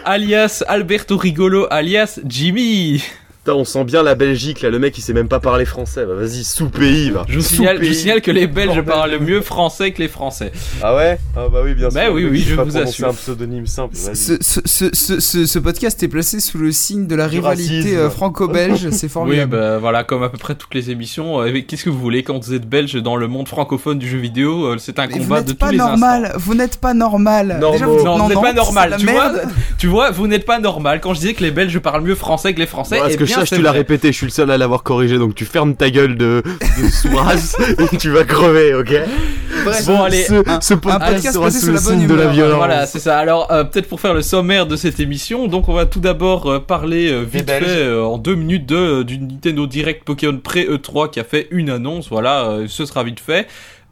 alias 0.05 0.63
Alberto 0.69 1.17
Rigolo, 1.17 1.67
alias 1.71 2.21
Jimmy. 2.27 3.03
Putain, 3.45 3.57
on 3.57 3.65
sent 3.65 3.83
bien 3.83 4.05
la 4.05 4.15
Belgique, 4.15 4.61
là, 4.63 4.71
le 4.71 4.79
mec 4.79 4.97
il 4.97 5.01
sait 5.03 5.13
même 5.13 5.27
pas 5.27 5.41
parler 5.41 5.65
français. 5.65 6.05
Bah, 6.07 6.15
vas-y, 6.15 6.45
sous-pays, 6.45 7.11
va. 7.11 7.25
Je 7.29 7.39
vous 7.39 7.45
signale, 7.45 7.75
je 7.75 7.81
vous 7.81 7.85
Sous-pays. 7.87 8.01
signale 8.01 8.21
que 8.23 8.31
les 8.31 8.47
Belges 8.47 8.81
parlent 8.83 9.19
mieux 9.19 9.41
français 9.41 9.91
que 9.91 10.01
les 10.01 10.07
Français. 10.07 10.53
Ah 10.81 10.95
ouais? 10.95 11.19
Ah 11.37 11.49
bah 11.53 11.59
oui, 11.65 11.75
bien 11.75 11.91
sûr. 11.91 11.99
Bah 11.99 12.07
oui, 12.13 12.25
oui, 12.31 12.39
je 12.39 12.55
vous 12.55 12.77
assure. 12.79 13.09
un 13.09 13.13
pseudonyme 13.15 13.67
simple. 13.67 13.97
Ce, 13.97 14.15
ce, 14.15 14.61
ce, 14.65 14.91
ce, 14.93 15.19
ce- 15.19 15.47
ce 15.47 15.59
podcast 15.59 16.01
est 16.05 16.09
placé 16.09 16.39
sous 16.39 16.59
le 16.59 16.71
signe 16.71 17.09
de 17.09 17.17
la 17.17 17.27
Du 17.27 17.35
rivalité 17.39 17.97
euh, 17.97 18.11
franco-belge, 18.11 18.91
c'est 18.91 19.03
Oui, 19.07 19.09
formidable. 19.09 19.51
bah 19.57 19.79
voilà, 19.79 20.05
comme 20.05 20.23
à 20.23 20.29
peu 20.29 20.39
près 20.39 20.55
toutes 20.55 20.75
les 20.75 20.91
émissions. 20.91 21.41
Euh, 21.43 21.53
Qu'est-ce 21.67 21.83
que 21.83 21.91
vous 21.91 21.99
voulez? 21.99 22.23
Quand 22.23 22.39
vous 22.39 22.55
êtes 22.55 22.69
belge 22.69 22.95
dans 23.03 23.17
le 23.17 23.27
monde 23.27 23.49
francophone 23.49 23.99
du 23.99 24.09
jeu 24.09 24.19
vidéo 24.19 24.67
euh, 24.67 24.77
C'est 24.79 25.01
un 25.01 25.09
Mais 25.09 25.19
combat 25.19 25.43
de 25.43 25.51
tous 25.51 25.57
pas 25.57 25.73
les 25.73 25.81
instants. 25.81 25.89
normal, 25.91 26.33
vous 26.37 26.55
n'êtes 26.55 26.77
pas 26.77 26.95
normal. 26.95 27.57
Normaux. 27.61 27.73
Déjà, 27.73 27.87
vous- 27.87 28.05
Non, 28.05 28.19
vous 28.19 28.29
n'êtes 28.29 28.41
pas 28.41 28.53
normal, 28.53 28.97
tu 29.01 29.07
vois. 29.07 29.33
Tu 29.79 29.87
vois, 29.89 30.11
vous 30.13 30.29
n'êtes 30.29 30.45
pas 30.47 30.61
normal. 30.61 31.01
Quand 31.01 31.13
je 31.13 31.19
disais 31.19 31.35
que 31.35 31.43
les 31.43 31.51
Belges 31.51 31.77
parlent 31.81 32.03
mieux 32.05 32.15
français 32.15 32.55
que 32.55 32.61
les 32.61 32.67
Français, 32.67 33.01
C'est 33.47 33.57
tu 33.57 33.63
l'as 33.63 33.73
répété, 33.73 34.09
je 34.13 34.17
suis 34.17 34.27
le 34.27 34.33
seul 34.33 34.51
à 34.51 34.59
l'avoir 34.59 34.83
corrigé, 34.83 35.19
donc 35.19 35.35
tu 35.35 35.45
fermes 35.45 35.75
ta 35.75 35.91
gueule 35.91 36.17
de, 36.17 36.43
de 36.83 36.89
sourasse 36.91 37.57
et 37.93 37.97
tu 37.97 38.11
vas 38.11 38.25
crever, 38.25 38.75
ok 38.75 38.93
Bref, 39.65 39.87
Bon, 39.87 40.03
allez, 40.03 40.25
ce, 40.25 40.49
un- 40.49 40.61
ce 40.61 40.75
podcast, 40.75 41.31
sera 41.33 41.51
sous 41.51 41.71
le 41.71 41.77
signe 41.79 42.07
de 42.09 42.15
la 42.15 42.27
violence. 42.29 42.57
Voilà, 42.57 42.87
c'est 42.87 42.99
ça. 42.99 43.19
Alors, 43.19 43.53
euh, 43.53 43.63
peut-être 43.65 43.89
pour 43.89 44.01
faire 44.01 44.15
le 44.15 44.23
sommaire 44.23 44.67
de 44.67 44.75
cette 44.77 44.99
émission, 44.99 45.47
donc 45.47 45.69
on 45.69 45.73
va 45.75 45.87
tout 45.87 46.01
d'abord 46.01 46.47
euh, 46.51 46.59
parler 46.59 47.13
euh, 47.13 47.21
vite 47.23 47.49
fait 47.49 47.93
en 47.95 48.19
deux 48.19 48.35
minutes 48.35 48.67
de 48.67 49.03
du 49.05 49.19
Nintendo 49.19 49.67
Direct 49.67 50.03
Pokémon 50.05 50.39
pré 50.39 50.65
E3 50.65 51.11
qui 51.11 51.21
a 51.21 51.25
fait 51.25 51.47
une 51.53 51.71
annonce. 51.71 52.09
Voilà, 52.09 52.59
ce 52.67 52.85
sera 52.87 53.05
vite 53.05 53.21
fait. 53.21 53.47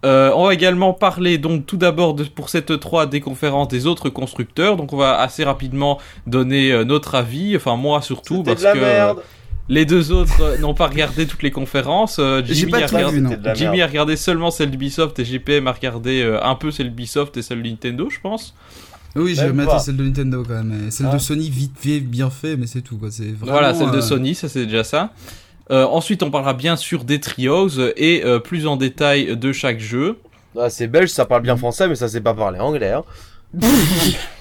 Euh, 0.07 0.33
on 0.35 0.47
va 0.47 0.55
également 0.55 0.95
parler 0.95 1.37
donc 1.37 1.67
tout 1.67 1.77
d'abord 1.77 2.17
pour 2.35 2.49
cette 2.49 2.71
E3 2.71 3.09
des 3.09 3.21
conférences 3.21 3.69
des 3.69 3.87
autres 3.87 4.09
constructeurs. 4.09 4.77
Donc 4.77 4.93
on 4.95 4.97
va 4.97 5.19
assez 5.21 5.45
rapidement 5.45 5.99
donner 6.27 6.73
euh, 6.73 6.85
notre 6.85 7.15
avis, 7.15 7.55
enfin 7.57 7.77
moi 7.77 8.01
surtout 8.01 8.43
parce 8.43 8.61
de 8.61 8.65
la 8.65 8.73
que 8.73 8.79
merde. 8.79 9.19
euh, 9.19 9.23
les 9.69 9.85
deux 9.85 10.11
autres 10.11 10.41
euh, 10.41 10.59
n'ont 10.59 10.73
pas 10.75 10.87
regardé 10.87 11.27
toutes 11.27 11.43
les 11.43 11.51
conférences. 11.51 12.17
Euh, 12.19 12.41
Jimmy, 12.45 12.71
pas 12.73 12.79
a 12.83 12.87
regardé, 12.87 13.23
Jimmy 13.55 13.83
a 13.83 13.87
regardé 13.87 14.17
seulement 14.17 14.51
celle 14.51 14.71
d'Ubisoft 14.71 15.19
et 15.19 15.25
GPM 15.25 15.67
a 15.67 15.73
regardé 15.73 16.23
euh, 16.23 16.43
un 16.43 16.55
peu 16.55 16.71
celle 16.71 16.89
d'Ubisoft 16.89 17.37
et 17.37 17.43
celle 17.43 17.63
de 17.63 17.69
Nintendo, 17.69 18.09
je 18.11 18.21
pense. 18.21 18.55
Oui, 19.17 19.35
j'ai 19.35 19.53
maté 19.53 19.79
celle 19.81 19.97
de 19.97 20.05
Nintendo 20.05 20.45
quand 20.47 20.55
même. 20.63 20.87
et 20.87 20.91
Celle 20.91 21.07
Ah. 21.11 21.15
de 21.15 21.19
Sony, 21.19 21.51
vite 21.51 21.75
fait, 21.77 22.01
bien 22.01 22.31
fait, 22.31 22.57
mais 22.57 22.67
c'est 22.67 22.81
tout. 22.81 22.97
Quoi. 22.97 23.11
C'est 23.11 23.25
vraiment, 23.33 23.53
Voilà, 23.53 23.75
celle 23.75 23.91
de 23.91 24.01
Sony, 24.01 24.35
ça 24.35 24.49
c'est 24.49 24.65
déjà 24.67 24.83
ça. 24.85 25.11
Euh, 25.71 25.85
ensuite, 25.85 26.23
on 26.23 26.31
parlera 26.31 26.55
bien 26.55 26.77
sûr 26.77 27.05
des 27.05 27.21
trios 27.21 27.69
et 27.97 28.23
euh, 28.25 28.39
plus 28.41 28.67
en 28.67 28.77
détail 28.77 29.37
de 29.37 29.53
chaque 29.53 29.79
jeu. 29.79 30.19
Ah, 30.59 30.69
c'est 30.69 30.89
belge, 30.89 31.11
ça 31.11 31.27
parle 31.27 31.43
bien 31.43 31.57
français, 31.57 31.87
mais 31.87 31.95
ça 31.95 32.09
sait 32.09 32.21
pas 32.21 32.35
parler 32.35 32.59
anglais. 32.59 32.93
Hein. 32.93 33.05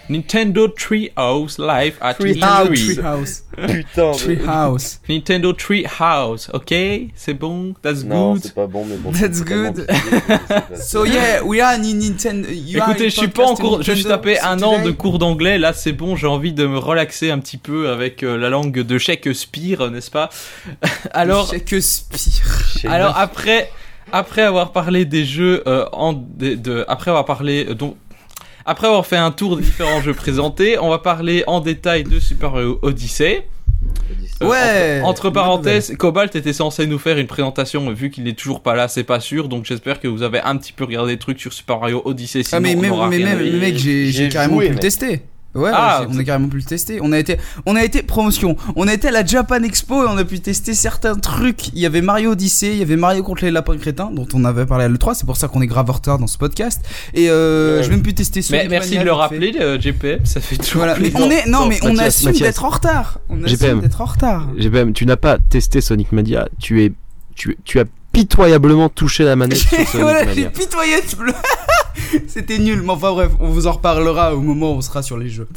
Nintendo 0.10 0.68
Treehouse 0.68 1.60
Live 1.60 1.94
at 2.02 2.16
Treehouse. 2.16 2.70
E3. 2.70 2.96
Treehouse. 2.96 3.44
Putain. 3.68 4.12
Treehouse. 4.14 5.00
Nintendo 5.08 5.54
Treehouse, 5.54 6.50
ok? 6.54 6.74
C'est 7.16 7.34
bon? 7.36 7.74
That's 7.84 8.04
Non, 8.04 8.34
good? 8.34 8.42
c'est 8.44 8.56
pas 8.56 8.68
bon, 8.68 8.86
mais 8.86 8.96
bon. 8.98 9.12
That's 9.12 9.44
good. 9.44 9.86
So 10.76 11.06
yeah, 11.06 11.44
we 11.44 11.60
are 11.62 11.74
in 11.76 11.94
Nintendo. 12.00 12.48
Écoutez, 12.50 13.10
je 13.10 13.18
suis 13.18 13.28
pas 13.28 13.46
en 13.46 13.56
cours, 13.56 13.82
je 13.84 13.92
suis 13.92 14.04
tapé 14.06 14.40
un 14.40 14.62
an 14.64 14.84
de 14.84 14.92
cours 14.92 15.20
d'anglais, 15.20 15.58
là 15.60 15.74
c'est 15.74 15.94
bon, 15.94 16.16
j'ai 16.16 16.28
envie 16.28 16.54
de 16.54 16.66
me 16.66 16.78
relaxer 16.78 17.30
un 17.32 17.40
petit 17.40 17.58
peu 17.58 17.90
avec 17.90 18.24
euh, 18.24 18.38
la 18.38 18.50
langue 18.50 18.80
de 18.80 18.98
Shakespeare, 18.98 19.92
n'est-ce 19.92 20.10
pas? 20.12 20.30
Alors, 21.12 21.50
Shakespeare. 21.52 22.92
Alors 22.92 23.18
après, 23.18 23.70
après 24.12 24.42
avoir 24.42 24.72
parlé 24.72 25.06
des 25.06 25.26
jeux 25.26 25.64
euh, 25.68 25.86
en 25.92 26.14
de, 26.14 26.56
de- 26.56 26.86
après 26.88 27.12
avoir 27.12 27.26
parlé 27.26 27.68
euh, 27.70 27.74
donc 27.76 27.96
après 28.70 28.88
avoir 28.88 29.06
fait 29.06 29.18
un 29.18 29.32
tour 29.32 29.58
des 29.58 29.64
différents 29.64 30.02
jeux 30.02 30.14
présentés, 30.14 30.78
on 30.78 30.90
va 30.90 31.00
parler 31.00 31.44
en 31.48 31.60
détail 31.60 32.04
de 32.04 32.20
Super 32.20 32.52
Mario 32.52 32.80
Odyssey. 32.84 33.48
Euh, 34.42 34.48
Ouais. 34.48 35.02
Entre, 35.04 35.30
parenthèses, 35.30 35.96
Cobalt 35.98 36.36
était 36.36 36.54
censé 36.54 36.86
nous 36.86 37.00
faire 37.00 37.18
une 37.18 37.28
présentation, 37.28 37.86
mais 37.86 37.94
vu 37.94 38.10
qu'il 38.10 38.24
n'est 38.26 38.34
toujours 38.34 38.62
pas 38.62 38.76
là, 38.76 38.88
c'est 38.88 39.04
pas 39.04 39.20
sûr. 39.20 39.50
Donc 39.50 39.66
j'espère 39.66 40.00
que 40.00 40.08
vous 40.08 40.22
avez 40.22 40.40
un 40.42 40.56
petit 40.58 40.72
peu 40.72 40.86
regardé 40.86 41.14
des 41.14 41.20
trucs 41.20 41.40
sur 41.40 41.52
Super 41.52 41.80
Mario 41.80 42.02
Odyssey. 42.06 42.44
Sinon, 42.44 42.58
Ah 42.58 42.60
mais 42.62 42.90
on 42.90 43.08
mais 43.08 43.18
rien 43.18 43.36
mec, 43.58 43.76
j'ai 43.78 44.30
carrément 44.30 44.56
joué, 44.56 44.68
pu 44.68 44.74
le 44.74 44.80
tester. 44.80 45.22
Ouais, 45.56 45.72
Ah, 45.74 46.04
on 46.08 46.18
a 46.20 46.24
carrément 46.24 46.48
pu 46.48 46.58
le 46.58 46.64
tester. 46.64 47.00
On 47.02 47.12
a 47.12 47.18
été, 47.18 47.38
on 47.66 47.76
a 47.76 47.84
été 47.84 48.04
promotion. 48.04 48.56
On 48.76 48.88
a 48.88 48.94
été 48.94 49.08
à 49.08 49.12
la 49.12 49.26
Japan 49.26 49.64
Expo 49.64 50.04
et 50.04 50.08
on 50.08 50.18
a 50.18 50.24
pu 50.24 50.40
tester 50.40 50.76
certains 50.76 51.16
trucs. 51.16 51.70
Il 51.70 51.80
y 51.80 51.86
avait 51.88 52.02
Mario 52.02 52.32
Odyssey, 52.34 52.74
il 52.74 52.78
y 52.78 52.82
avait 52.84 52.96
Mario 52.96 53.24
contre 53.24 53.44
les 53.46 53.52
lapins 53.52 53.76
crétins 53.78 54.12
dont 54.14 54.28
on 54.36 54.46
avait 54.46 54.68
parlé 54.68 54.86
à 54.86 54.88
l'E3. 54.90 55.16
C'est 55.16 55.26
pour 55.26 55.38
ça 55.38 55.48
qu'on 55.48 55.62
est 55.62 55.68
grave 55.68 55.90
en 55.90 55.94
retard 55.94 56.20
dans 56.20 56.28
ce 56.28 56.38
podcast. 56.38 56.82
Et 57.16 57.30
euh, 57.32 57.82
j'ai 57.82 57.90
même 57.90 58.04
pu 58.04 58.14
tester. 58.14 58.42
Mais 58.52 58.58
Sonic 58.60 58.70
merci 58.70 58.90
Mania 58.92 59.00
de 59.02 59.06
le 59.06 59.14
rappeler, 59.14 59.56
euh, 59.60 59.80
GPM, 59.80 60.24
ça 60.26 60.40
fait 60.40 60.58
toujours 60.58 60.84
Voilà, 60.84 60.96
mais 61.00 61.12
on 61.16 61.30
est, 61.32 61.48
non, 61.48 61.66
mais 61.68 61.80
on 61.82 61.88
Mathias, 61.94 62.08
assume 62.08 62.30
Mathias. 62.30 62.48
d'être 62.48 62.64
en 62.66 62.70
retard. 62.70 63.20
On 63.30 63.44
assume 63.44 63.58
JPM. 63.58 63.80
d'être 63.82 64.02
en 64.02 64.06
retard. 64.06 64.48
GPM, 64.56 64.94
tu 64.94 65.06
n'as 65.08 65.18
pas 65.18 65.40
testé 65.40 65.82
Sonic 65.82 66.12
Mania, 66.12 66.48
tu 66.60 66.84
es, 66.84 66.92
tu, 67.36 67.58
tu 67.66 67.80
as 67.80 67.86
pitoyablement 68.12 68.90
touché 68.90 69.24
la 69.24 69.36
manette 69.36 69.66
voilà, 69.94 70.32
j'ai 70.34 70.50
pitoyé. 70.50 70.96
C'était 72.28 72.58
nul, 72.60 72.82
mais 72.82 72.92
enfin 72.92 73.12
bref, 73.12 73.32
on 73.40 73.50
vous 73.50 73.68
en 73.68 73.74
reparlera 73.74 74.36
au 74.36 74.40
moment 74.42 74.74
où 74.74 74.78
on 74.78 74.82
sera 74.82 75.04
sur 75.04 75.18
les 75.18 75.30
jeux. 75.30 75.48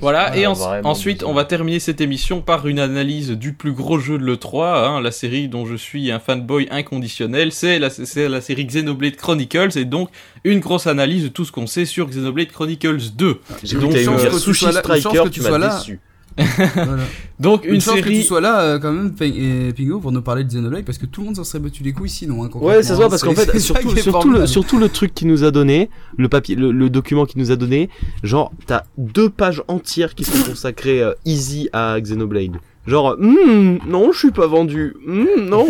Voilà, 0.00 0.36
et 0.36 0.46
en- 0.46 0.54
ensuite, 0.84 1.22
on 1.22 1.32
va 1.34 1.44
terminer 1.44 1.78
cette 1.78 2.00
émission 2.00 2.40
par 2.40 2.66
une 2.66 2.80
analyse 2.80 3.30
du 3.30 3.52
plus 3.52 3.72
gros 3.72 3.98
jeu 3.98 4.18
de 4.18 4.24
l'E3, 4.24 4.84
hein, 4.86 5.00
la 5.00 5.12
série 5.12 5.48
dont 5.48 5.66
je 5.66 5.76
suis 5.76 6.10
un 6.10 6.18
fanboy 6.18 6.66
inconditionnel. 6.70 7.52
C'est 7.52 7.78
la, 7.78 7.90
série 7.90 8.66
Xenoblade 8.66 9.16
Chronicles, 9.16 9.78
et 9.78 9.84
donc 9.84 10.10
une 10.42 10.58
grosse 10.58 10.88
analyse 10.88 11.22
de 11.22 11.28
tout 11.28 11.44
ce 11.44 11.52
qu'on 11.52 11.66
sait 11.68 11.84
sur 11.84 12.08
Xenoblade 12.08 12.48
Chronicles 12.50 13.10
2. 13.16 13.40
J'ai 13.62 13.76
Donc, 13.76 13.92
t'allais 13.92 14.04
chance 14.04 14.16
que 14.16 14.28
dire 14.28 14.32
tu 14.32 14.40
Sushi 14.40 14.64
sois 14.64 14.72
là- 14.72 14.82
tu 15.30 15.40
m'as 15.40 15.48
sois 15.48 15.58
là. 15.58 15.78
déçu. 15.78 16.00
Voilà. 16.74 17.02
Donc 17.38 17.64
Une, 17.64 17.74
une, 17.74 17.80
chance 17.80 18.00
que 18.00 18.08
tu 18.08 18.22
sois 18.22 18.40
là 18.40 18.60
euh, 18.60 18.78
quand 18.78 18.92
même, 18.92 19.12
Ping- 19.12 19.34
et 19.36 19.72
Pingo, 19.72 20.00
pour 20.00 20.10
nous 20.12 20.22
parler 20.22 20.42
de 20.44 20.48
Xenoblade, 20.48 20.84
parce 20.84 20.98
que 20.98 21.06
tout 21.06 21.20
le 21.20 21.26
monde 21.26 21.36
s'en 21.36 21.44
serait 21.44 21.58
battu 21.60 21.82
les 21.82 21.92
couilles 21.92 22.08
sinon. 22.08 22.44
Hein, 22.44 22.50
Ouais, 22.54 22.82
c'est 22.82 22.96
ça, 22.96 23.08
parce 23.08 23.22
qu'en 23.22 23.34
fait, 23.34 23.58
surtout, 23.58 23.96
surtout, 23.96 24.30
le, 24.30 24.46
surtout 24.46 24.78
le 24.78 24.88
truc 24.88 25.14
qu'il 25.14 25.28
nous 25.28 25.44
a 25.44 25.50
donné, 25.50 25.90
le 26.16 26.28
papier, 26.28 26.56
le, 26.56 26.72
le 26.72 26.90
document 26.90 27.24
qu'il 27.26 27.40
nous 27.40 27.50
a 27.52 27.56
donné, 27.56 27.88
genre, 28.22 28.52
t'as 28.66 28.82
deux 28.98 29.30
pages 29.30 29.62
entières 29.68 30.14
qui 30.14 30.24
sont 30.24 30.42
consacrées 30.48 31.02
euh, 31.02 31.12
easy 31.24 31.68
à 31.72 32.00
Xenoblade. 32.00 32.56
Genre, 32.86 33.16
Hmm, 33.18 33.78
non, 33.88 34.12
je 34.12 34.18
suis 34.18 34.30
pas 34.30 34.46
vendu. 34.46 34.94
Hmm, 35.06 35.26
non. 35.48 35.66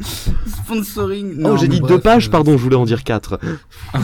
Sponsoring. 0.64 1.34
oh, 1.36 1.40
non, 1.40 1.56
j'ai 1.56 1.68
mais 1.68 1.74
dit 1.74 1.80
bref, 1.80 1.92
deux 1.92 2.00
pages, 2.00 2.28
euh, 2.28 2.30
pardon, 2.30 2.52
je 2.58 2.62
voulais 2.62 2.76
en 2.76 2.84
dire 2.84 3.04
quatre. 3.04 3.38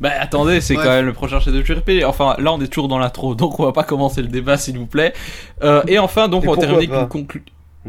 Bah 0.00 0.10
attendez, 0.18 0.60
c'est 0.60 0.76
Ouais. 0.76 0.82
quand 0.82 0.90
même 0.90 1.06
le 1.06 1.12
prochain 1.12 1.40
chef 1.40 1.52
de 1.52 1.62
JRP. 1.62 2.04
Enfin, 2.06 2.34
là 2.38 2.52
on 2.52 2.60
est 2.60 2.68
toujours 2.68 2.88
dans 2.88 2.98
l'intro, 2.98 3.34
donc 3.34 3.60
on 3.60 3.64
va 3.64 3.72
pas 3.72 3.84
commencer 3.84 4.22
le 4.22 4.28
débat 4.28 4.56
s'il 4.56 4.78
vous 4.78 4.86
plaît. 4.86 5.12
Euh, 5.62 5.82
et 5.88 5.98
enfin, 5.98 6.28
donc 6.28 6.44
Et 6.44 6.48
on 6.48 6.52
va 6.54 6.56
terminer 6.58 6.86
avec 6.86 7.00
une 7.02 7.08
conclusion. 7.08 7.46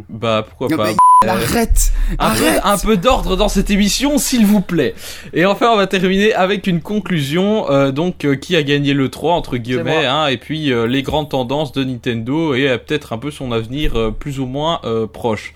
Bah 0.07 0.45
pourquoi 0.47 0.69
Non, 0.69 0.77
pas 0.77 0.89
mais 0.91 1.29
Arrête 1.29 1.91
un 2.17 2.29
peu, 2.33 2.45
Arrête 2.47 2.61
un 2.63 2.77
peu 2.77 2.97
d'ordre 2.97 3.35
dans 3.35 3.49
cette 3.49 3.69
émission, 3.69 4.17
s'il 4.17 4.45
vous 4.45 4.61
plaît. 4.61 4.95
Et 5.33 5.45
enfin, 5.45 5.69
on 5.73 5.75
va 5.77 5.85
terminer 5.85 6.33
avec 6.33 6.65
une 6.65 6.81
conclusion, 6.81 7.69
euh, 7.69 7.91
donc 7.91 8.23
euh, 8.25 8.35
qui 8.35 8.55
a 8.55 8.63
gagné 8.63 8.93
le 8.93 9.09
3 9.09 9.33
entre 9.33 9.57
guillemets, 9.57 10.05
hein, 10.05 10.27
et 10.27 10.37
puis 10.37 10.71
euh, 10.71 10.87
les 10.87 11.03
grandes 11.03 11.29
tendances 11.29 11.73
de 11.73 11.83
Nintendo 11.83 12.55
et 12.55 12.69
euh, 12.69 12.77
peut-être 12.77 13.11
un 13.13 13.17
peu 13.17 13.31
son 13.31 13.51
avenir 13.51 13.97
euh, 13.97 14.11
plus 14.11 14.39
ou 14.39 14.45
moins 14.45 14.79
euh, 14.85 15.07
proche. 15.07 15.53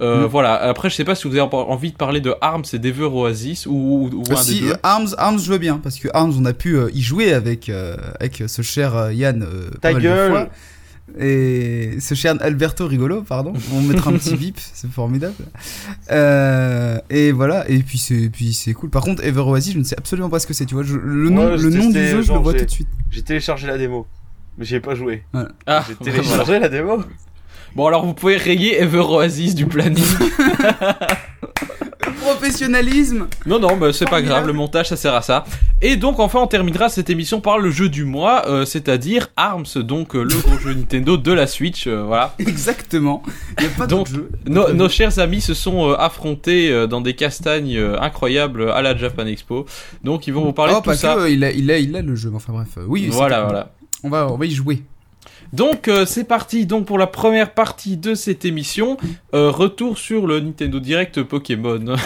Euh, 0.00 0.24
Mm. 0.24 0.26
Voilà. 0.30 0.54
Après, 0.54 0.88
je 0.88 0.94
sais 0.94 1.04
pas 1.04 1.14
si 1.14 1.28
vous 1.28 1.34
avez 1.36 1.42
envie 1.52 1.92
de 1.92 1.96
parler 1.96 2.20
de 2.20 2.34
Arms 2.40 2.64
et 2.72 2.78
d'Ever 2.78 3.04
Oasis 3.04 3.66
ou, 3.66 4.10
ou, 4.12 4.22
ou 4.28 4.32
un 4.32 4.36
Si, 4.36 4.60
des 4.60 4.68
deux. 4.68 4.74
Arms, 4.82 5.08
Arms, 5.18 5.38
je 5.38 5.50
veux 5.52 5.58
bien, 5.58 5.76
parce 5.78 5.98
que 5.98 6.08
Arms, 6.14 6.32
on 6.38 6.44
a 6.46 6.52
pu 6.54 6.76
euh, 6.76 6.88
y 6.94 7.02
jouer 7.02 7.32
avec, 7.34 7.68
euh, 7.68 7.96
avec 8.18 8.42
ce 8.46 8.62
cher 8.62 8.96
euh, 8.96 9.12
Yann. 9.12 9.42
euh, 9.42 9.70
Ta 9.82 9.92
de 9.92 9.98
gueule. 10.00 10.30
fois. 10.30 10.48
Et 11.18 11.96
ce 12.00 12.14
cher 12.14 12.36
Alberto 12.40 12.86
Rigolo, 12.86 13.22
pardon. 13.22 13.52
On 13.74 13.80
mettra 13.82 14.10
un 14.10 14.14
petit 14.14 14.36
bip, 14.36 14.58
c'est 14.60 14.90
formidable. 14.90 15.34
Euh, 16.12 16.98
et 17.10 17.32
voilà, 17.32 17.68
et 17.68 17.80
puis 17.80 17.98
c'est 17.98 18.30
puis 18.30 18.52
c'est 18.54 18.72
cool. 18.74 18.90
Par 18.90 19.02
contre, 19.02 19.24
Ever 19.24 19.40
Oasis, 19.40 19.74
je 19.74 19.78
ne 19.80 19.84
sais 19.84 19.96
absolument 19.98 20.28
pas 20.30 20.38
ce 20.38 20.46
que 20.46 20.54
c'est. 20.54 20.66
Tu 20.66 20.74
vois, 20.74 20.84
je- 20.84 20.96
le 20.96 21.30
nom, 21.30 21.46
Ouais, 21.46 21.56
le 21.56 21.70
j'ai 21.70 21.78
nom 21.78 21.88
du 21.90 22.06
jeu, 22.06 22.22
je 22.22 22.32
le 22.32 22.38
vois 22.38 22.52
j'ai- 22.52 22.58
tout 22.60 22.64
de 22.66 22.70
suite. 22.70 22.88
J'ai 23.10 23.22
téléchargé 23.22 23.66
la 23.66 23.76
démo, 23.76 24.06
mais 24.56 24.64
j'y 24.64 24.76
ai 24.76 24.80
pas 24.80 24.94
joué. 24.94 25.24
Ah, 25.34 25.84
J'ai 25.88 25.94
voilà. 25.94 26.12
téléchargé 26.12 26.58
la 26.60 26.68
démo. 26.68 27.02
Bon, 27.74 27.86
alors 27.86 28.04
vous 28.04 28.14
pouvez 28.14 28.36
rayer 28.36 28.80
Ever 28.80 28.98
Oasis 29.00 29.54
du 29.54 29.66
planning. 29.66 30.04
Professionnalisme. 32.20 33.28
Non, 33.46 33.58
non, 33.58 33.76
bah, 33.76 33.92
c'est 33.92 34.08
pas 34.08 34.22
grave, 34.22 34.46
le 34.46 34.52
montage 34.52 34.88
ça 34.88 34.96
sert 34.96 35.14
à 35.14 35.22
ça. 35.22 35.44
Et 35.80 35.96
donc 35.96 36.18
enfin 36.18 36.40
on 36.40 36.46
terminera 36.46 36.88
cette 36.88 37.08
émission 37.10 37.40
par 37.40 37.58
le 37.58 37.70
jeu 37.70 37.88
du 37.88 38.04
mois, 38.04 38.46
euh, 38.48 38.64
c'est-à-dire 38.64 39.28
Arms, 39.36 39.64
donc 39.76 40.14
euh, 40.14 40.22
le 40.22 40.34
gros 40.42 40.58
jeu 40.58 40.74
Nintendo 40.74 41.16
de 41.16 41.32
la 41.32 41.46
Switch, 41.46 41.86
euh, 41.86 42.02
voilà. 42.02 42.34
Exactement. 42.38 43.22
Il 43.58 43.66
n'y 43.66 43.72
a 43.72 43.76
pas 43.76 43.86
Donc, 43.86 44.08
jeu. 44.08 44.30
Nos, 44.46 44.72
nos 44.72 44.88
chers 44.88 45.18
amis 45.18 45.40
se 45.40 45.54
sont 45.54 45.90
euh, 45.90 45.94
affrontés 45.98 46.70
euh, 46.70 46.86
dans 46.86 47.00
des 47.00 47.14
castagnes 47.14 47.76
euh, 47.76 48.00
incroyables 48.00 48.70
à 48.70 48.82
la 48.82 48.96
Japan 48.96 49.26
Expo, 49.26 49.66
donc 50.04 50.26
ils 50.26 50.34
vont 50.34 50.44
vous 50.44 50.52
parler 50.52 50.72
oh, 50.74 50.78
de 50.80 50.82
tout 50.82 50.90
pas 50.90 50.96
ça. 50.96 51.14
que, 51.14 51.30
il 51.30 51.42
a, 51.44 51.50
il 51.52 51.70
a, 51.70 51.78
il 51.78 51.96
a 51.96 52.02
le 52.02 52.14
jeu. 52.14 52.30
mais 52.30 52.36
Enfin 52.36 52.52
bref, 52.52 52.68
euh, 52.76 52.84
oui. 52.86 53.06
c'est 53.06 53.16
Voilà, 53.16 53.42
voilà. 53.44 53.72
On 54.02 54.10
va, 54.10 54.30
on 54.30 54.36
va 54.36 54.46
y 54.46 54.50
jouer. 54.50 54.82
Donc 55.52 55.88
euh, 55.88 56.06
c'est 56.06 56.24
parti 56.24 56.66
donc 56.66 56.86
pour 56.86 56.98
la 56.98 57.06
première 57.06 57.54
partie 57.54 57.96
de 57.96 58.14
cette 58.14 58.44
émission. 58.44 58.96
Euh, 59.34 59.50
retour 59.50 59.98
sur 59.98 60.26
le 60.26 60.40
Nintendo 60.40 60.78
Direct 60.78 61.22
Pokémon. 61.22 61.96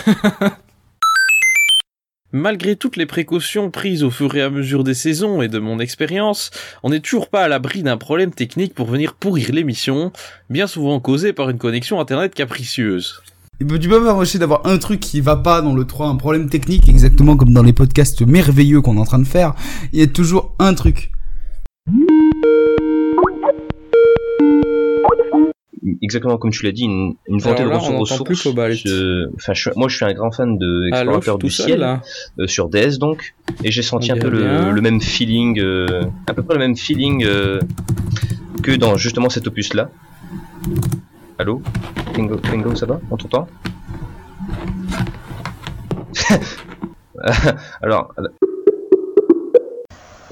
Malgré 2.32 2.74
toutes 2.74 2.96
les 2.96 3.06
précautions 3.06 3.70
prises 3.70 4.02
au 4.02 4.10
fur 4.10 4.34
et 4.34 4.42
à 4.42 4.50
mesure 4.50 4.82
des 4.82 4.94
saisons 4.94 5.40
et 5.40 5.46
de 5.46 5.60
mon 5.60 5.78
expérience, 5.78 6.50
on 6.82 6.90
n'est 6.90 6.98
toujours 6.98 7.28
pas 7.28 7.44
à 7.44 7.48
l'abri 7.48 7.84
d'un 7.84 7.96
problème 7.96 8.32
technique 8.32 8.74
pour 8.74 8.86
venir 8.86 9.14
pourrir 9.14 9.52
l'émission, 9.52 10.10
bien 10.50 10.66
souvent 10.66 10.98
causé 10.98 11.32
par 11.32 11.48
une 11.48 11.58
connexion 11.58 12.00
internet 12.00 12.34
capricieuse. 12.34 13.22
Et 13.60 13.64
ben, 13.64 13.78
tu 13.78 13.88
peux 13.88 14.00
m'empêcher 14.00 14.40
d'avoir 14.40 14.66
un 14.66 14.78
truc 14.78 14.98
qui 14.98 15.20
va 15.20 15.36
pas 15.36 15.62
dans 15.62 15.76
le 15.76 15.84
3, 15.84 16.08
un 16.08 16.16
problème 16.16 16.48
technique, 16.48 16.88
exactement 16.88 17.36
comme 17.36 17.52
dans 17.52 17.62
les 17.62 17.72
podcasts 17.72 18.22
merveilleux 18.22 18.80
qu'on 18.80 18.96
est 18.96 19.00
en 19.00 19.04
train 19.04 19.20
de 19.20 19.28
faire. 19.28 19.54
Il 19.92 20.00
y 20.00 20.02
a 20.02 20.08
toujours 20.08 20.56
un 20.58 20.74
truc. 20.74 21.12
Exactement 26.02 26.36
comme 26.38 26.50
tu 26.50 26.64
l'as 26.64 26.72
dit, 26.72 26.84
une, 26.84 27.14
une 27.28 27.38
volonté 27.40 27.62
de 27.64 27.68
ressources. 28.00 28.24
plus. 28.24 28.42
Je- 28.84 29.26
Enfin, 29.36 29.52
je- 29.54 29.70
moi, 29.76 29.88
je 29.88 29.96
suis 29.96 30.04
un 30.04 30.12
grand 30.14 30.30
fan 30.30 30.56
de 30.58 30.82
je 30.84 30.88
Explorateur 30.88 31.38
du 31.38 31.50
ciel 31.50 31.80
là. 31.80 32.00
euh, 32.38 32.46
sur 32.46 32.68
DS 32.68 32.98
donc, 32.98 33.34
et 33.62 33.70
j'ai 33.70 33.82
senti 33.82 34.10
On 34.12 34.14
un 34.16 34.18
peu 34.18 34.28
le, 34.30 34.70
le 34.70 34.80
même 34.80 35.00
feeling, 35.00 35.60
euh, 35.60 36.04
à 36.26 36.34
peu 36.34 36.42
près 36.42 36.54
le 36.54 36.60
même 36.60 36.76
feeling 36.76 37.24
euh, 37.24 37.58
que 38.62 38.72
dans 38.72 38.96
justement 38.96 39.28
cet 39.28 39.46
opus 39.46 39.74
là. 39.74 39.90
Allô, 41.38 41.60
Pingo, 42.14 42.36
Pingo, 42.38 42.74
ça 42.74 42.86
va? 42.86 43.00
On 43.10 43.16
t'entend? 43.16 43.46
Alors, 47.82 48.14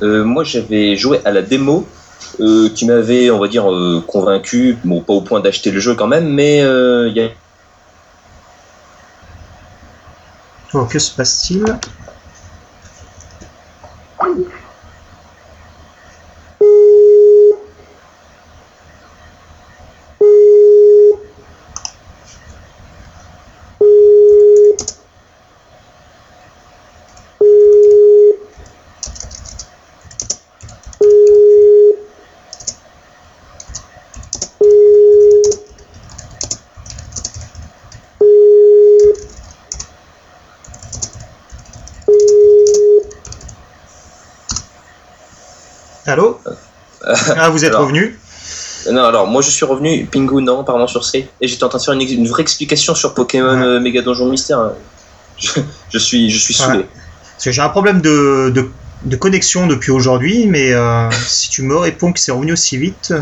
moi 0.01 0.45
j'avais 0.45 0.97
joué 0.97 1.19
à 1.25 1.31
la 1.31 1.43
démo 1.43 1.87
euh, 2.41 2.69
qui 2.71 2.87
m'avait, 2.87 3.31
on 3.31 3.39
va 3.39 3.49
dire, 3.49 3.71
euh, 3.73 4.03
convaincu, 4.07 4.79
bon 4.85 5.01
pas 5.01 5.13
au 5.13 5.23
point 5.23 5.41
d'acheter 5.41 5.71
le 5.71 5.81
jeu 5.81 5.95
quand 5.95 6.09
même, 6.09 6.29
mais 6.29 6.63
euh, 6.63 7.09
il 7.09 7.17
y 7.17 7.21
que 10.91 10.99
se 10.99 11.15
passe-t-il? 11.15 11.65
Ah, 47.45 47.51
vous 47.51 47.65
êtes 47.65 47.71
alors. 47.71 47.83
revenu 47.83 48.19
Non, 48.91 49.05
alors 49.05 49.27
moi 49.27 49.43
je 49.43 49.51
suis 49.51 49.65
revenu, 49.65 50.07
Pingu 50.07 50.41
non, 50.43 50.63
pardon, 50.65 50.87
sur 50.87 51.05
Skype, 51.05 51.29
et 51.41 51.49
j'étais 51.49 51.65
en 51.65 51.69
train 51.69 51.79
de 51.79 51.83
faire 51.83 51.95
une, 51.95 52.29
vraie 52.29 52.43
explication 52.43 52.95
sur 52.95 53.15
Pokémon 53.15 53.59
Ouais. 53.61 53.67
euh, 53.67 53.81
Méga 53.81 54.01
Donjon 54.03 54.27
Mystère. 54.27 54.71
Je, 55.39 55.49
je 55.91 55.99
suis, 55.99 56.31
je 56.31 56.39
suis 56.39 56.55
saoulé. 56.55 56.79
Ouais. 56.79 56.87
Parce 57.33 57.45
que 57.47 57.51
j'ai 57.51 57.63
un 57.63 57.69
problème 57.69 58.01
de, 58.01 58.51
de, 58.55 58.71
de 59.05 59.17
connexion 59.17 59.67
depuis 59.67 59.91
aujourd'hui, 59.91 60.47
mais 60.47 60.73
euh, 60.73 61.11
si 61.27 61.51
tu 61.51 61.63
me 61.63 61.77
réponds 61.77 62.13
que 62.13 62.21
c'est 62.21 62.31
revenu 62.33 62.53
aussi 62.53 62.77
vite, 62.77 63.13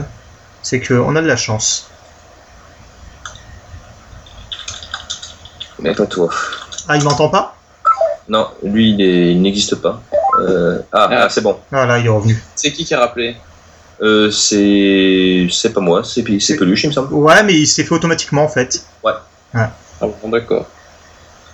c'est 0.63 0.81
qu'on 0.81 1.17
a 1.17 1.23
de 1.23 1.27
la 1.27 1.37
chance. 1.37 1.87
Mais 5.79 5.95
pas 5.95 6.05
toi. 6.07 6.29
Ah, 6.89 6.97
il 6.97 7.05
m'entend 7.05 7.29
pas? 7.31 7.57
Non, 8.29 8.49
lui 8.63 8.91
il, 8.91 9.01
est- 9.01 9.33
il 9.33 9.41
n'existe 9.43 9.77
pas. 9.77 10.03
Euh, 10.43 10.79
ah, 10.93 11.09
Ah. 11.11 11.21
ah, 11.25 11.29
c'est 11.31 11.41
bon. 11.41 11.59
Ah 11.73 11.87
là, 11.87 11.99
il 11.99 12.07
est 12.07 12.11
revenu. 12.11 12.39
C'est 12.55 12.71
qui 12.73 12.85
qui 12.85 12.95
a 12.95 13.01
rappelé? 13.01 13.37
Euh, 14.03 14.31
c'est, 14.31 15.47
c'est 15.51 15.73
pas 15.75 15.81
moi, 15.81 16.03
c'est, 16.05 16.25
c'est 16.41 16.57
Peluche, 16.57 16.85
il 16.85 16.89
me 16.89 16.93
semble. 16.93 17.13
Ouais, 17.13 17.43
mais 17.43 17.55
il 17.55 17.67
s'est 17.67 17.85
fait 17.85 17.95
automatiquement 17.95 18.43
en 18.45 18.49
fait. 18.49 18.83
Ah 19.05 19.71
bon, 20.23 20.29
d'accord. 20.31 20.67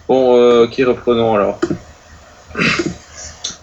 Bon, 0.09 0.37
euh, 0.39 0.69
qui 0.69 0.85
reprenons 0.85 1.35
alors 1.35 1.59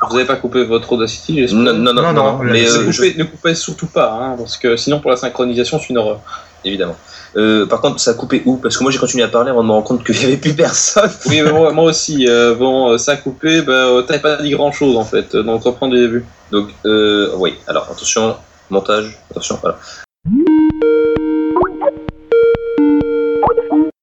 Vous 0.10 0.16
n'avez 0.18 0.28
pas 0.28 0.36
coupé 0.36 0.66
votre 0.66 0.92
Audacity, 0.92 1.40
j'espère 1.40 1.60
Non, 1.60 1.74
non, 1.74 1.94
non, 1.94 1.94
Non, 1.94 2.02
non, 2.02 2.14
non, 2.14 2.32
non, 2.38 2.44
la- 2.44 2.52
mais 2.54 2.64
Ne 2.64 2.68
euh, 2.68 2.92
je- 2.92 3.18
ne 3.18 3.24
coupez 3.24 3.56
surtout 3.56 3.88
pas, 3.88 4.12
hein, 4.12 4.36
parce 4.38 4.58
que 4.58 4.76
sinon 4.76 5.00
pour 5.00 5.12
la 5.12 5.16
synchronisation 5.18 5.80
c'est 5.80 5.90
une 5.90 5.98
horreur. 5.98 6.20
évidemment. 6.66 6.98
Euh, 7.36 7.66
par 7.66 7.80
contre, 7.82 8.00
ça 8.00 8.12
a 8.12 8.14
coupé 8.14 8.42
où? 8.46 8.58
Parce 8.58 8.78
que 8.78 8.84
moi 8.84 8.92
j'ai 8.92 9.00
continué 9.00 9.24
à 9.24 9.28
parler 9.30 9.50
avant 9.52 9.64
de 9.64 9.68
me 9.68 9.72
rendre 9.72 9.86
compte 9.88 10.04
qu'il 10.06 10.22
y 10.22 10.26
avait 10.26 10.38
plus 10.38 10.54
personne. 10.54 11.10
Oui, 11.28 11.42
mais 11.42 11.52
moi, 11.52 11.72
moi 11.72 11.86
aussi. 11.86 12.28
euh, 12.28 12.54
bon, 12.56 12.98
ça 12.98 13.14
a 13.14 13.16
coupé, 13.16 13.62
bah, 13.62 13.88
t'avais 14.06 14.20
pas 14.20 14.36
dit 14.42 14.52
grand 14.52 14.72
chose 14.74 14.98
en 14.98 15.06
fait, 15.06 15.36
donc 15.36 15.64
reprendre 15.64 15.94
du 15.94 16.02
début. 16.02 16.26
Donc, 16.52 16.68
euh, 16.86 17.32
oui, 17.38 17.56
alors 17.68 17.88
attention, 17.90 18.36
montage, 18.70 19.18
attention, 19.32 19.58
voilà. 19.62 19.80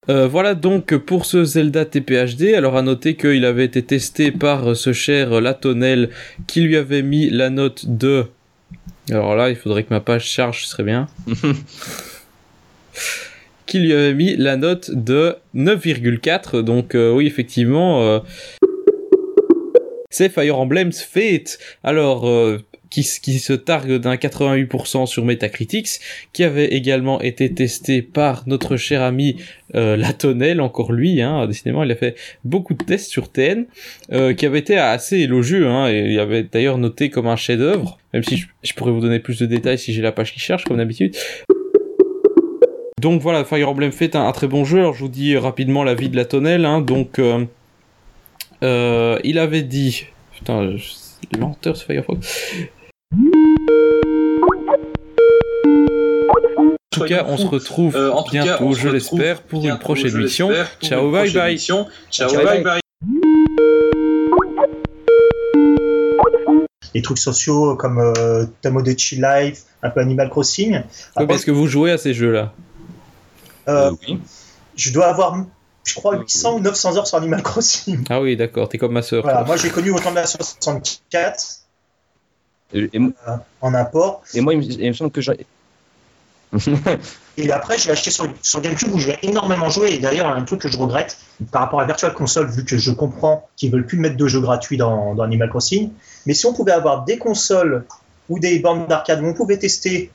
Euh, 0.09 0.27
voilà 0.27 0.55
donc 0.55 0.96
pour 0.96 1.25
ce 1.25 1.44
Zelda 1.44 1.85
TPHD. 1.85 2.55
Alors 2.55 2.77
à 2.77 2.83
noter 2.83 3.16
qu'il 3.16 3.44
avait 3.44 3.64
été 3.64 3.83
testé 3.83 4.33
par 4.33 4.75
ce 4.75 4.92
cher 4.92 5.40
Latonel 5.40 6.11
qui 6.46 6.62
lui 6.62 6.77
avait 6.77 7.03
mis 7.03 7.31
la 7.31 7.51
note 7.51 7.87
de... 7.87 8.27
Alors 9.11 9.37
là, 9.37 9.51
il 9.51 9.57
faudrait 9.57 9.85
que 9.85 9.92
ma 9.94 10.01
page 10.01 10.27
charge, 10.27 10.64
ce 10.64 10.70
serait 10.70 10.83
bien. 10.83 11.07
qui 13.70 13.79
lui 13.79 13.92
avait 13.92 14.14
mis 14.14 14.37
la 14.37 14.57
note 14.57 14.90
de 14.90 15.37
9,4. 15.55 16.61
Donc 16.61 16.96
euh, 16.96 17.12
oui, 17.12 17.27
effectivement, 17.27 18.03
euh, 18.03 18.18
c'est 20.11 20.29
Fire 20.29 20.59
Emblem's 20.59 21.03
Fate. 21.03 21.59
Alors, 21.85 22.29
euh, 22.29 22.59
qui, 22.90 23.05
se 23.05 23.53
targue 23.53 23.96
d'un 23.98 24.16
88% 24.16 25.07
sur 25.07 25.24
Metacritics, 25.24 26.00
qui 26.33 26.44
avait 26.44 26.66
également 26.66 27.20
été 27.20 27.53
testé 27.55 28.03
par 28.03 28.42
notre 28.46 28.76
cher 28.76 29.03
ami 29.03 29.37
euh, 29.74 29.96
Latonel, 29.96 30.61
encore 30.61 30.92
lui, 30.92 31.22
hein, 31.22 31.46
décidément, 31.46 31.85
il 31.85 31.92
a 31.92 31.96
fait 31.96 32.16
beaucoup 32.44 32.74
de 32.74 32.83
tests 32.85 33.11
sur 33.11 33.31
TN, 33.31 33.66
euh, 34.12 34.35
qui 34.35 34.44
avait 34.44 34.59
été 34.59 34.76
assez 34.76 35.18
élogieux, 35.18 35.68
hein, 35.68 35.88
et 35.88 36.12
il 36.12 36.18
avait 36.18 36.42
d'ailleurs 36.42 36.79
noté 36.79 37.09
comme 37.11 37.29
un 37.29 37.37
chef-d'œuvre, 37.37 37.98
même 38.12 38.24
si 38.24 38.44
je, 38.62 38.74
pourrais 38.74 38.90
vous 38.90 39.00
donner 39.00 39.20
plus 39.20 39.38
de 39.38 39.46
détails 39.46 39.79
si 39.79 39.92
j'ai 39.92 40.03
la 40.03 40.12
page 40.12 40.33
qui 40.33 40.40
cherche, 40.40 40.64
comme 40.64 40.79
d'habitude. 40.79 41.16
Donc 43.00 43.22
voilà, 43.22 43.44
Fire 43.44 43.70
Emblem 43.70 43.92
fait 43.92 44.14
un, 44.14 44.31
très 44.33 44.46
bon 44.46 44.64
jeu. 44.64 44.81
Alors 44.81 44.94
je 44.94 45.00
vous 45.00 45.09
dis 45.09 45.35
rapidement 45.37 45.85
la 45.85 45.94
vie 45.94 46.11
de 46.11 46.16
Latonel. 46.16 46.66
Hein, 46.66 46.83
donc 46.83 47.18
euh, 47.18 47.46
euh, 48.62 49.18
il 49.24 49.38
avait 49.38 49.62
dit, 49.62 50.05
putain, 50.35 50.76
c'est 50.79 51.38
menteur 51.38 51.76
ce 51.76 51.85
Firefox. 51.87 52.68
Tout 57.03 57.09
cas, 57.09 57.25
on 57.29 57.37
se 57.37 57.47
retrouve 57.47 57.97
Euh, 57.97 58.13
en 58.13 58.23
tout 58.23 58.33
cas, 58.33 58.43
bientôt, 58.45 58.65
on 58.65 58.73
se 58.73 58.79
je 58.81 58.89
retrouve 58.89 59.19
l'espère, 59.21 59.43
pour 59.43 59.59
une 59.61 59.67
bientôt, 59.67 59.81
prochaine 59.83 60.09
je 60.09 60.19
mission. 60.19 60.49
l'espère, 60.51 60.71
pour 60.79 60.89
Ciao, 60.89 61.07
une 61.07 61.13
bye 61.13 61.21
prochaine 61.23 61.41
bye. 61.43 61.53
mission. 61.53 61.87
Ciao, 62.11 62.29
Ciao, 62.31 62.45
bye 62.45 62.63
bye. 62.63 62.63
bye. 62.65 62.81
Les 66.95 67.03
trucs 67.03 67.19
sociaux 67.19 67.77
comme 67.77 67.99
euh, 67.99 68.47
Life, 68.65 69.63
un 69.83 69.91
peu 69.91 70.01
Animal 70.01 70.29
Crossing. 70.29 70.83
Après, 71.15 71.27
parce 71.27 71.45
que 71.45 71.51
vous 71.53 71.67
jouez 71.69 71.93
à 71.93 71.99
ces 71.99 72.15
jeux-là. 72.15 72.53
euh, 73.69 73.91
Euh, 73.91 73.93
oui. 74.09 74.19
je 74.77 74.93
dois 74.93 75.07
avoir, 75.07 75.37
je 75.85 75.95
crois, 75.95 76.17
800 76.19 76.57
ou 76.57 76.61
900 76.61 76.97
heures 76.97 77.07
sur 77.07 77.19
Animal 77.19 77.43
Crossing. 77.43 78.05
Ah 78.11 78.21
oui, 78.21 78.37
d'accord, 78.37 78.69
t'es 78.69 78.79
comme 78.79 78.93
ma 78.93 79.03
sœur. 79.03 79.23
Voilà, 79.23 79.45
moi 79.45 79.57
j'ai 79.57 79.71
connu 79.71 79.91
autant 79.93 80.11
de 80.11 80.17
la 80.17 80.27
64 80.27 81.45
Et, 82.75 82.79
et 82.93 82.99
euh, 82.99 83.37
en 83.61 83.75
import. 83.75 84.23
et 84.35 84.41
moi, 84.41 84.55
il 84.55 84.59
me, 84.59 84.65
il 84.65 84.89
me 84.89 84.93
semble 84.93 85.13
que 85.13 85.21
j'ai. 85.21 85.47
Et 87.37 87.51
après, 87.53 87.79
j'ai 87.79 87.91
acheté 87.91 88.11
sur, 88.11 88.61
GameCube 88.61 88.93
où 88.93 88.99
j'ai 88.99 89.19
énormément 89.23 89.71
joué. 89.71 89.95
Et 89.95 89.99
d'ailleurs, 89.99 90.29
un 90.29 90.43
truc 90.43 90.63
que 90.63 90.69
je 90.69 90.77
regrette 90.77 91.19
par 91.53 91.63
rapport 91.63 91.81
à 91.81 91.85
Virtual 91.85 92.13
Console, 92.13 92.51
vu 92.51 92.65
que 92.65 92.77
je 92.77 92.91
comprends 92.91 93.49
qu'ils 93.57 93.71
veulent 93.71 93.87
plus 93.87 93.99
mettre 93.99 94.17
de 94.17 94.27
jeux 94.27 94.41
gratuits 94.41 94.77
dans, 94.77 95.19
Animal 95.21 95.49
Crossing. 95.49 95.91
Mais 96.27 96.35
si 96.35 96.47
on 96.47 96.53
pouvait 96.53 96.73
avoir 96.73 97.05
des 97.05 97.19
consoles 97.19 97.85
ou 98.29 98.39
des 98.39 98.59
bandes 98.59 98.89
d'arcade 98.89 99.23
où 99.23 99.27
on 99.27 99.35
pouvait 99.35 99.59
tester 99.59 100.11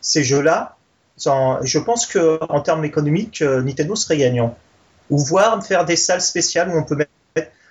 ces 0.00 0.24
jeux-là, 0.24 0.76
je 1.18 1.78
pense 1.78 2.06
que 2.06 2.38
en 2.48 2.60
termes 2.60 2.84
économiques, 2.84 3.42
euh, 3.42 3.62
Nintendo 3.62 3.94
serait 3.94 4.18
gagnant. 4.18 4.56
Ou 5.08 5.18
voire 5.18 5.64
faire 5.64 5.84
des 5.84 5.96
salles 5.96 6.20
spéciales 6.20 6.68
où 6.68 6.78
on 6.78 6.82
peut 6.82 6.96
mettre 6.96 7.10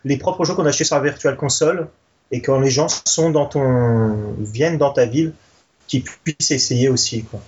les 0.03 0.17
propres 0.17 0.45
jeux 0.45 0.53
qu'on 0.53 0.65
a 0.65 0.69
achetés 0.69 0.83
sur 0.83 0.95
la 0.95 1.01
Virtual 1.01 1.35
Console 1.35 1.87
et 2.31 2.41
quand 2.41 2.59
les 2.59 2.69
gens 2.69 2.87
sont 3.05 3.29
dans 3.29 3.45
ton 3.45 4.35
viennent 4.39 4.77
dans 4.77 4.91
ta 4.91 5.05
ville, 5.05 5.33
qu'ils 5.87 6.03
puissent 6.03 6.51
essayer 6.51 6.89
aussi. 6.89 7.23
Quoi. 7.23 7.39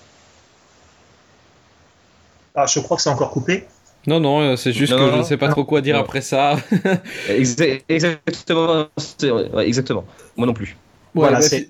Ah, 2.59 2.65
je 2.65 2.79
crois 2.79 2.97
que 2.97 3.03
c'est 3.03 3.09
encore 3.11 3.29
coupé. 3.29 3.65
Non, 4.07 4.19
non, 4.19 4.39
euh, 4.41 4.55
c'est 4.55 4.71
juste 4.73 4.91
Non, 4.91 4.97
que 4.97 5.03
non, 5.03 5.11
je 5.13 5.17
ne 5.19 5.23
sais 5.23 5.37
pas 5.37 5.47
trop 5.49 5.63
quoi 5.63 5.81
dire 5.81 5.95
Non. 5.95 6.01
après 6.01 6.21
ça. 6.21 6.55
Exa- 7.29 7.81
Exactement, 7.87 8.87
ouais. 9.53 9.71
Moi 10.35 10.47
non 10.47 10.53
plus. 10.53 10.75
Voilà, 11.13 11.37
bah, 11.37 11.41
c'est- 11.43 11.69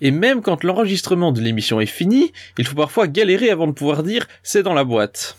Et 0.00 0.10
même 0.12 0.40
quand 0.40 0.62
l'enregistrement 0.62 1.32
de 1.32 1.40
l'émission 1.40 1.80
est 1.80 1.86
fini, 1.86 2.32
il 2.58 2.66
faut 2.66 2.76
parfois 2.76 3.08
galérer 3.08 3.50
avant 3.50 3.66
de 3.66 3.72
pouvoir 3.72 4.04
dire 4.04 4.28
c'est 4.44 4.62
dans 4.62 4.74
la 4.74 4.84
boîte. 4.84 5.36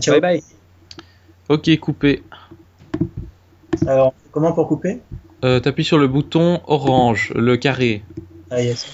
Ciao. 0.00 0.14
Bye 0.14 0.20
bye. 0.20 0.42
Ok, 1.48 1.78
coupé. 1.78 2.22
Alors, 3.86 4.14
comment 4.32 4.52
pour 4.52 4.66
couper? 4.66 5.00
Euh, 5.44 5.60
T'appuies 5.60 5.84
sur 5.84 5.98
le 5.98 6.08
bouton 6.08 6.60
orange, 6.66 7.32
le 7.36 7.56
carré. 7.56 8.02
Ah, 8.54 8.60
yes. 8.62 8.86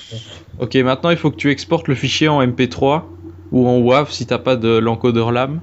ok. 0.61 0.75
Maintenant 0.77 1.11
il 1.11 1.16
faut 1.16 1.31
que 1.33 1.37
tu 1.37 1.51
exportes 1.51 1.88
le 1.88 1.94
fichier 1.97 2.29
en 2.29 2.40
MP3 2.40 3.03
ou 3.51 3.66
en 3.66 3.79
WAV 3.81 4.11
si 4.12 4.25
t'as 4.27 4.38
pas 4.38 4.55
de 4.57 4.79
l'encodeur 4.79 5.33
LAM. 5.33 5.61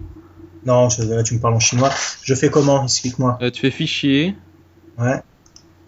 Non, 0.66 0.90
je- 0.90 1.04
là, 1.04 1.24
tu 1.24 1.36
me 1.36 1.40
parles 1.40 1.54
en 1.54 1.60
chinois. 1.60 1.92
Je 2.24 2.34
fais 2.34 2.50
comment? 2.50 2.84
Explique-moi. 2.84 3.38
Euh, 3.42 3.52
tu 3.52 3.62
fais 3.62 3.72
fichier, 3.72 4.36
Ouais. 4.98 5.22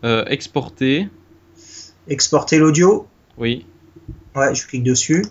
euh, 0.04 0.24
exporter, 0.28 1.10
Exporter 2.08 2.58
l'audio. 2.60 3.08
oui. 3.38 3.66
Ouais, 4.36 4.54
je 4.56 4.66
clique 4.68 4.84
dessus. 4.84 5.26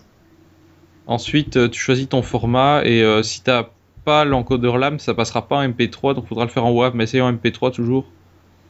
Ensuite, 1.06 1.56
euh, 1.56 1.68
tu 1.68 1.80
choisis 1.80 2.08
ton 2.08 2.22
format 2.22 2.82
et 2.84 3.02
euh, 3.02 3.22
si 3.22 3.40
t'as 3.40 3.68
pas 4.04 4.24
l'encodeur 4.24 4.76
LAM, 4.78 4.98
ça 4.98 5.14
passera 5.14 5.46
pas 5.46 5.56
en 5.56 5.62
MP3, 5.68 6.14
donc 6.14 6.26
faudra 6.26 6.44
le 6.44 6.50
faire 6.50 6.64
en 6.64 6.72
WAV, 6.72 6.94
mais 6.96 7.04
essaye 7.04 7.20
en 7.20 7.32
MP3 7.32 7.70
toujours. 7.72 8.04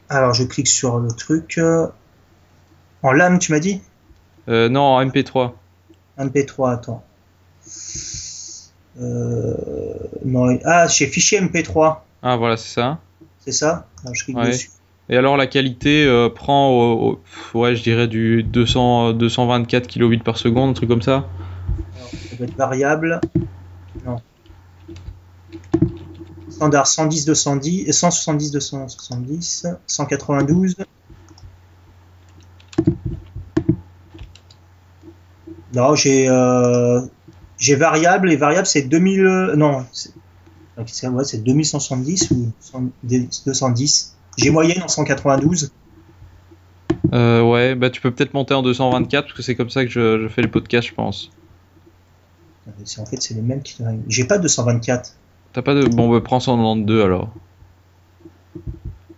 Alors, 0.09 0.33
je 0.33 0.43
clique 0.43 0.67
sur 0.67 0.99
le 0.99 1.11
truc. 1.11 1.59
En 3.03 3.11
lame, 3.11 3.39
tu 3.39 3.51
m'as 3.51 3.59
dit? 3.59 3.81
Euh, 4.49 4.69
non, 4.69 4.81
en 4.81 5.01
MP3. 5.05 5.51
MP3, 6.17 6.71
attends. 6.73 7.03
Euh... 8.99 9.53
Non, 10.25 10.57
ah, 10.65 10.87
chez 10.87 11.07
fichier 11.07 11.39
MP3, 11.41 11.97
Ah 12.23 12.35
voilà, 12.37 12.57
c'est 12.57 12.73
ça. 12.73 12.99
c'est 13.39 13.51
ça? 13.51 13.87
Alors, 14.03 14.15
Je 14.15 14.23
clique 14.23 14.37
Ouais. 14.37 14.47
dessus. 14.51 14.69
Et 15.09 15.15
alors 15.15 15.37
la 15.37 15.47
qualité 15.47 16.05
euh, 16.05 16.27
prend, 16.29 16.69
au- 16.71 17.21
ouais, 17.53 17.75
je 17.75 17.83
dirais 17.83 18.07
du 18.07 18.43
200, 18.43 19.13
224 19.13 19.87
kilobits 19.87 20.17
par 20.17 20.37
seconde, 20.37 20.71
un 20.71 20.73
truc 20.73 20.89
comme 20.89 21.01
ça. 21.01 21.25
Alors, 21.95 22.09
ça 22.29 22.35
doit 22.35 22.47
être 22.47 22.55
variable. 22.57 23.21
Non. 24.05 24.17
Standard 26.49 26.87
110 26.87 27.25
210 27.25 27.83
et 27.87 27.91
170 27.91 28.51
270 28.51 29.67
192. 29.85 30.75
Non, 35.77 35.93
j'ai 35.95 36.27
euh, 36.27 37.01
j'ai 37.59 37.75
variable 37.75 38.31
et 38.31 38.35
variable 38.35 38.65
c'est 38.65 38.81
2000 38.81 39.25
euh, 39.25 39.55
non, 39.55 39.85
c'est 39.91 40.11
donc, 40.75 40.89
c'est- 40.89 41.07
ouais, 41.07 41.23
c'est 41.23 41.43
2170 41.43 42.31
ou 42.31 42.51
100 42.59 42.83
210. 43.03 44.15
J'ai 44.37 44.49
moyenne 44.51 44.81
en 44.83 44.87
192. 44.87 45.71
Euh, 47.13 47.41
ouais, 47.41 47.75
bah 47.75 47.89
tu 47.89 48.01
peux 48.01 48.11
peut-être 48.11 48.33
monter 48.33 48.53
en 48.53 48.61
224 48.63 49.25
parce 49.25 49.33
que 49.37 49.41
c'est 49.43 49.55
comme 49.55 49.69
ça 49.69 49.85
que 49.85 49.91
je, 49.91 50.21
je 50.23 50.27
fais 50.27 50.41
le 50.41 50.51
podcast, 50.51 50.87
je 50.87 50.93
pense. 50.93 51.31
En 52.99 53.05
fait 53.05 53.21
c'est 53.21 53.33
les 53.33 53.41
mêmes 53.41 53.61
qui 53.61 53.81
j'ai 54.07 54.25
pas 54.25 54.37
224. 54.39 55.13
T'as 55.53 55.61
pas 55.61 55.73
de. 55.73 55.87
Bon, 55.87 56.09
bah 56.09 56.21
prends 56.23 56.39
192 56.39 57.03
alors. 57.03 57.29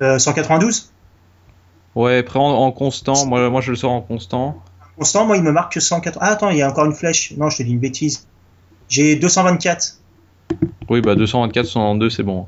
Euh, 0.01 0.19
192 0.19 0.91
Ouais, 1.95 2.21
prends 2.23 2.51
en, 2.51 2.65
en 2.67 2.71
constant. 2.71 3.25
Moi, 3.25 3.49
moi 3.49 3.61
je 3.61 3.71
le 3.71 3.75
sors 3.75 3.91
en 3.91 4.01
constant. 4.01 4.61
Constant, 4.99 5.25
moi, 5.25 5.37
il 5.37 5.43
me 5.43 5.51
marque 5.51 5.73
que 5.73 5.79
180. 5.79 6.19
Ah, 6.21 6.31
attends, 6.33 6.49
il 6.49 6.57
y 6.57 6.61
a 6.61 6.69
encore 6.69 6.85
une 6.85 6.93
flèche. 6.93 7.33
Non, 7.37 7.49
je 7.49 7.57
te 7.57 7.63
dis 7.63 7.71
une 7.71 7.79
bêtise. 7.79 8.27
J'ai 8.89 9.15
224. 9.15 9.97
Oui, 10.89 11.01
bah 11.01 11.15
224, 11.15 11.65
192, 11.65 12.13
c'est 12.15 12.23
bon. 12.23 12.47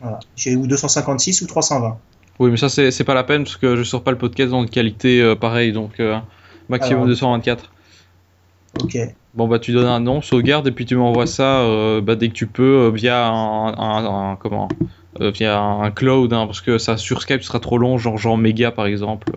Voilà. 0.00 0.20
J'ai 0.36 0.56
ou 0.56 0.66
256 0.66 1.42
ou 1.42 1.46
320. 1.46 1.98
Oui, 2.38 2.50
mais 2.50 2.56
ça, 2.56 2.68
c'est 2.68 3.04
pas 3.04 3.14
la 3.14 3.24
peine 3.24 3.42
parce 3.44 3.56
que 3.56 3.76
je 3.76 3.82
sors 3.82 4.02
pas 4.02 4.12
le 4.12 4.18
podcast 4.18 4.50
dans 4.52 4.62
une 4.62 4.70
qualité 4.70 5.20
euh, 5.20 5.34
pareille, 5.34 5.72
donc 5.72 5.98
euh, 6.00 6.16
maximum 6.68 6.98
Alors. 7.02 7.08
224. 7.08 7.70
Ok. 8.82 8.96
Bon, 9.34 9.48
bah 9.48 9.58
tu 9.58 9.72
donnes 9.72 9.86
un 9.86 10.00
nom, 10.00 10.22
sauvegarde, 10.22 10.66
et 10.68 10.70
puis 10.72 10.86
tu 10.86 10.94
m'envoies 10.96 11.26
ça 11.26 11.60
euh, 11.60 12.00
bah, 12.00 12.14
dès 12.14 12.28
que 12.28 12.34
tu 12.34 12.46
peux 12.46 12.86
euh, 12.86 12.90
via 12.90 13.26
un, 13.28 13.68
un- 13.76 14.30
un- 14.32 14.36
comment 14.36 14.68
via 15.20 15.58
un 15.60 15.90
cloud, 15.90 16.32
hein, 16.32 16.46
parce 16.46 16.60
que 16.60 16.78
ça 16.78 16.96
sur 16.96 17.20
Skype 17.22 17.42
sera 17.42 17.58
trop 17.58 17.76
long, 17.76 17.98
genre 17.98 18.18
genre 18.18 18.38
méga 18.38 18.70
par 18.70 18.86
exemple. 18.86 19.32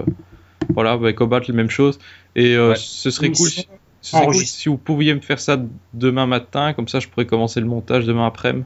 Voilà, 0.69 0.97
bah, 0.97 1.11
Cobalt, 1.13 1.47
la 1.47 1.53
même 1.53 1.69
chose. 1.69 1.99
Et 2.35 2.55
euh, 2.55 2.69
Ouais. 2.69 2.75
ce 2.77 3.09
serait 3.11 3.31
cool. 3.31 3.49
si- 3.49 3.67
Ce 4.01 4.11
serait 4.11 4.21
cool 4.21 4.29
enregistrée. 4.35 4.61
si 4.63 4.69
vous 4.69 4.77
pouviez 4.77 5.13
me 5.13 5.19
faire 5.21 5.39
ça 5.39 5.57
demain 5.93 6.25
matin, 6.25 6.73
comme 6.73 6.87
ça 6.87 6.99
je 6.99 7.07
pourrais 7.07 7.27
commencer 7.27 7.59
le 7.59 7.67
montage 7.67 8.05
demain 8.05 8.25
après-midi. 8.25 8.65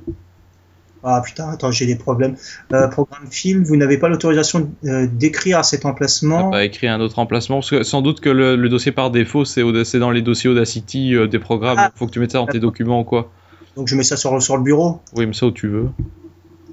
Ah 1.03 1.21
putain, 1.23 1.49
attends, 1.49 1.71
j'ai 1.71 1.85
des 1.85 1.97
problèmes. 1.97 2.35
Euh, 2.73 2.87
programme 2.87 3.27
film, 3.29 3.63
vous 3.63 3.75
n'avez 3.75 3.97
pas 3.99 4.07
l'autorisation 4.09 4.71
euh, 4.85 5.07
d'écrire 5.07 5.59
à 5.59 5.63
cet 5.63 5.85
emplacement? 5.85 6.49
Pas 6.51 6.63
écrire 6.63 6.93
un 6.93 6.99
autre 7.01 7.19
emplacement, 7.19 7.57
parce 7.57 7.69
que 7.69 7.83
sans 7.83 8.01
doute 8.01 8.21
que 8.21 8.29
le, 8.29 8.55
le 8.55 8.69
dossier 8.69 8.91
par 8.91 9.11
défaut, 9.11 9.45
c'est 9.45 9.61
dans 9.99 10.09
les 10.09 10.21
dossiers 10.23 10.49
Audacity 10.49 11.13
euh, 11.15 11.27
des 11.27 11.37
programmes. 11.37 11.77
Ah. 11.79 11.91
Faut 11.95 12.07
que 12.07 12.11
tu 12.11 12.19
mettes 12.19 12.31
ça 12.31 12.39
dans 12.39 12.47
tes 12.47 12.59
documents 12.59 13.01
ou 13.01 13.03
quoi. 13.03 13.29
Donc 13.75 13.87
je 13.87 13.95
mets 13.95 14.03
ça 14.03 14.17
sur, 14.17 14.41
sur 14.41 14.57
le 14.57 14.63
bureau? 14.63 15.01
Oui, 15.15 15.25
mais 15.27 15.33
ça 15.33 15.45
où 15.47 15.51
tu 15.51 15.67
veux. 15.67 15.89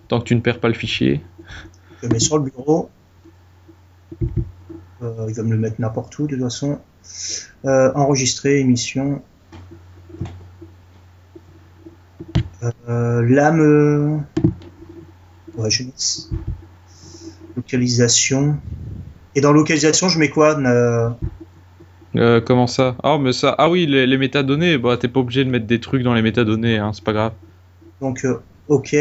Tant 0.08 0.18
que 0.20 0.24
tu 0.24 0.34
ne 0.36 0.40
perds 0.40 0.60
pas 0.60 0.68
le 0.68 0.74
fichier. 0.74 1.20
Je 2.00 2.06
le 2.06 2.12
mets 2.14 2.20
sur 2.20 2.38
le 2.38 2.44
bureau. 2.44 2.88
Euh, 5.02 5.26
il 5.28 5.34
va 5.34 5.42
me 5.42 5.50
le 5.50 5.58
mettre 5.58 5.80
n'importe 5.80 6.18
où 6.18 6.26
de 6.26 6.34
toute 6.36 6.44
façon. 6.44 6.78
Euh, 7.64 7.92
enregistrer, 7.94 8.60
émission. 8.60 9.22
Euh, 12.88 13.22
lame. 13.22 13.60
euh, 13.60 14.18
Ouais, 15.56 15.70
je. 15.70 15.84
Localisation. 17.56 18.56
Et 19.34 19.40
dans 19.40 19.52
localisation, 19.52 20.08
je 20.08 20.18
mets 20.18 20.30
quoi 20.30 20.58
euh, 22.14 22.40
comment 22.40 22.66
ça? 22.66 22.96
Ah, 23.02 23.18
mais 23.18 23.32
ça. 23.32 23.54
Ah 23.58 23.70
oui, 23.70 23.86
les, 23.86 24.06
les 24.06 24.18
métadonnées. 24.18 24.78
Bah, 24.78 24.96
t'es 24.96 25.08
pas 25.08 25.20
obligé 25.20 25.44
de 25.44 25.50
mettre 25.50 25.66
des 25.66 25.80
trucs 25.80 26.02
dans 26.02 26.14
les 26.14 26.22
métadonnées, 26.22 26.78
hein, 26.78 26.92
c'est 26.94 27.04
pas 27.04 27.12
grave. 27.12 27.32
Donc, 28.00 28.26
OK. 28.68 28.96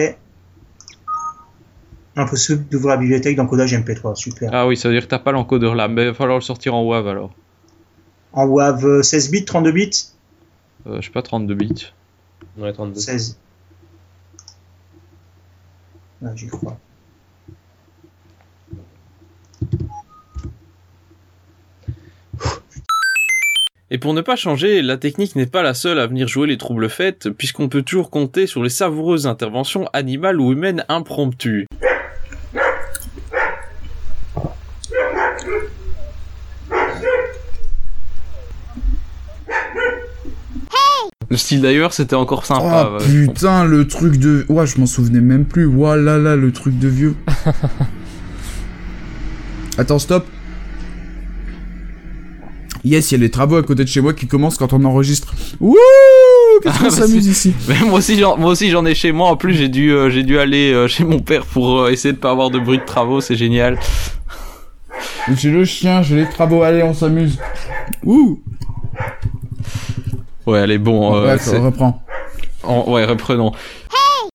Impossible 2.21 2.65
d'ouvrir 2.69 2.91
la 2.91 2.97
bibliothèque 2.97 3.35
d'encodage 3.35 3.73
MP3. 3.73 4.15
Super. 4.15 4.49
Ah 4.53 4.67
oui, 4.67 4.77
ça 4.77 4.87
veut 4.89 4.93
dire 4.93 5.03
que 5.03 5.09
t'as 5.09 5.19
pas 5.19 5.31
l'encodeur 5.31 5.73
là, 5.75 5.87
mais 5.87 6.03
il 6.03 6.07
va 6.09 6.13
falloir 6.13 6.37
le 6.37 6.43
sortir 6.43 6.75
en 6.75 6.83
WAV 6.83 7.07
alors. 7.07 7.31
En 8.33 8.45
WAV 8.45 8.85
euh, 8.85 9.01
16 9.01 9.31
bits, 9.31 9.45
32 9.45 9.71
bits 9.71 9.91
Euh, 10.87 10.97
je 11.01 11.05
sais 11.07 11.11
pas, 11.11 11.21
32 11.21 11.53
bits. 11.55 11.91
Ouais, 12.57 12.71
32. 12.71 12.99
16. 12.99 13.39
Ah, 16.23 16.29
j'y 16.35 16.47
crois. 16.47 16.77
Et 23.93 23.97
pour 23.97 24.13
ne 24.13 24.21
pas 24.21 24.37
changer, 24.37 24.81
la 24.81 24.95
technique 24.95 25.35
n'est 25.35 25.45
pas 25.47 25.63
la 25.63 25.73
seule 25.73 25.99
à 25.99 26.07
venir 26.07 26.27
jouer 26.27 26.47
les 26.47 26.57
troubles 26.57 26.89
fêtes, 26.89 27.29
puisqu'on 27.29 27.67
peut 27.67 27.81
toujours 27.81 28.09
compter 28.09 28.47
sur 28.47 28.63
les 28.63 28.69
savoureuses 28.69 29.27
interventions 29.27 29.89
animales 29.91 30.39
ou 30.39 30.53
humaines 30.53 30.85
impromptues. 30.87 31.67
Le 41.29 41.30
style 41.41 41.61
d'ailleurs, 41.61 41.93
c'était 41.93 42.15
encore 42.15 42.45
sympa. 42.45 42.91
Oh 42.91 42.97
ouais. 42.97 43.27
putain, 43.27 43.65
le 43.65 43.87
truc 43.87 44.17
de. 44.17 44.45
Ouais, 44.49 44.65
je 44.65 44.79
m'en 44.79 44.85
souvenais 44.85 45.21
même 45.21 45.45
plus. 45.45 45.65
Ouah 45.65 45.97
là 45.97 46.17
là, 46.17 46.35
le 46.35 46.51
truc 46.51 46.77
de 46.79 46.87
vieux. 46.87 47.15
Attends, 49.77 49.99
stop. 49.99 50.25
Yes, 52.83 53.11
il 53.11 53.15
y 53.15 53.17
a 53.17 53.21
les 53.21 53.29
travaux 53.29 53.57
à 53.57 53.63
côté 53.63 53.83
de 53.83 53.89
chez 53.89 54.01
moi 54.01 54.13
qui 54.13 54.27
commencent 54.27 54.57
quand 54.57 54.73
on 54.73 54.83
enregistre. 54.85 55.35
Wouh 55.59 55.77
Qu'est-ce 56.63 56.73
Ah, 56.75 56.77
qu'on 56.79 56.83
bah, 56.85 56.89
s'amuse 56.89 57.27
ici 57.27 57.53
Mais 57.67 57.79
moi 57.81 57.99
aussi, 57.99 58.17
j'en, 58.17 58.37
moi 58.37 58.51
aussi, 58.51 58.71
j'en 58.71 58.85
ai 58.85 58.95
chez 58.95 59.11
moi. 59.11 59.29
En 59.29 59.37
plus, 59.37 59.53
j'ai 59.53 59.69
dû, 59.69 59.91
euh, 59.91 60.09
j'ai 60.09 60.23
dû 60.23 60.39
aller 60.39 60.73
euh, 60.73 60.87
chez 60.87 61.03
mon 61.03 61.19
père 61.19 61.45
pour 61.45 61.81
euh, 61.81 61.91
essayer 61.91 62.13
de 62.13 62.17
pas 62.17 62.31
avoir 62.31 62.49
de 62.49 62.57
bruit 62.57 62.79
de 62.79 62.85
travaux. 62.85 63.21
C'est 63.21 63.35
génial. 63.35 63.77
J'ai 65.35 65.51
le 65.51 65.63
chien, 65.63 66.01
j'ai 66.01 66.15
les 66.15 66.29
travaux. 66.29 66.63
Allez, 66.63 66.81
on 66.81 66.93
s'amuse. 66.93 67.37
Ouh 68.03 68.41
Ouais, 70.47 70.59
allez, 70.59 70.77
bon. 70.77 71.15
euh, 71.15 71.21
Bref, 71.23 71.41
c'est- 71.43 71.57
on 71.57 71.65
reprend. 71.65 72.03
en- 72.63 72.89
ouais, 72.91 73.05
reprenons. 73.05 73.51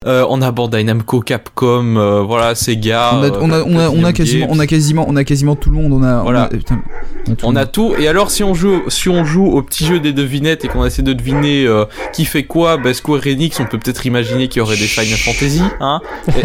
Euh, 0.06 0.24
on 0.28 0.40
a 0.42 0.52
Bandai 0.52 0.84
Namco, 0.84 1.20
Capcom, 1.20 1.96
euh, 1.96 2.20
voilà, 2.20 2.54
Sega. 2.54 3.12
on, 3.14 3.22
a, 3.22 3.26
euh, 3.26 3.30
on, 3.40 3.50
a, 3.50 3.60
on, 3.62 3.78
a, 3.78 3.88
on 3.88 4.04
a 4.04 4.12
Platinum 4.12 4.12
quasiment, 4.12 4.46
on 4.50 4.58
a 4.60 4.66
quasiment, 4.66 5.04
on 5.08 5.16
a 5.16 5.24
quasiment 5.24 5.56
tout 5.56 5.70
le 5.70 5.76
monde. 5.78 5.92
On 5.94 6.02
a, 6.04 6.22
Voilà. 6.22 6.42
on 6.42 6.54
a, 6.54 6.58
putain, 6.58 6.78
on 7.26 7.32
a 7.32 7.34
tout 7.34 7.46
On 7.46 7.50
le 7.50 7.56
a 7.56 7.60
monde. 7.62 7.72
tout. 7.72 7.94
Et 7.98 8.06
alors, 8.06 8.30
si 8.30 8.44
on 8.44 8.54
joue, 8.54 8.82
si 8.88 9.08
on 9.08 9.24
joue 9.24 9.46
au 9.46 9.62
petit 9.62 9.84
jeu 9.84 9.98
des 9.98 10.12
devinettes 10.12 10.64
et 10.64 10.68
qu'on 10.68 10.84
essaie 10.84 11.02
de 11.02 11.12
deviner 11.12 11.64
euh, 11.64 11.86
qui 12.12 12.24
fait 12.24 12.44
quoi, 12.44 12.76
bah, 12.76 12.94
Square 12.94 13.22
Enix, 13.26 13.58
on 13.58 13.64
peut 13.64 13.78
peut-être 13.78 14.06
imaginer 14.06 14.46
qu'il 14.46 14.58
y 14.58 14.62
aurait 14.62 14.76
des 14.76 14.84
Final 14.86 15.18
Fantasy, 15.18 15.62
hein. 15.80 16.00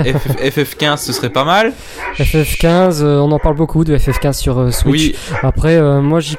Et 0.06 0.14
FF, 0.52 0.76
15 0.78 1.02
ce 1.02 1.14
serait 1.14 1.30
pas 1.30 1.44
mal. 1.44 1.74
FF15, 2.18 3.02
euh, 3.04 3.20
on 3.20 3.32
en 3.32 3.40
parle 3.40 3.58
beaucoup 3.58 3.84
de 3.84 3.96
FF15 3.96 4.34
sur 4.34 4.58
euh, 4.60 4.72
Switch. 4.72 4.94
Oui. 4.94 5.16
Après, 5.44 5.76
euh, 5.76 6.02
moi, 6.02 6.20
j'y- 6.20 6.38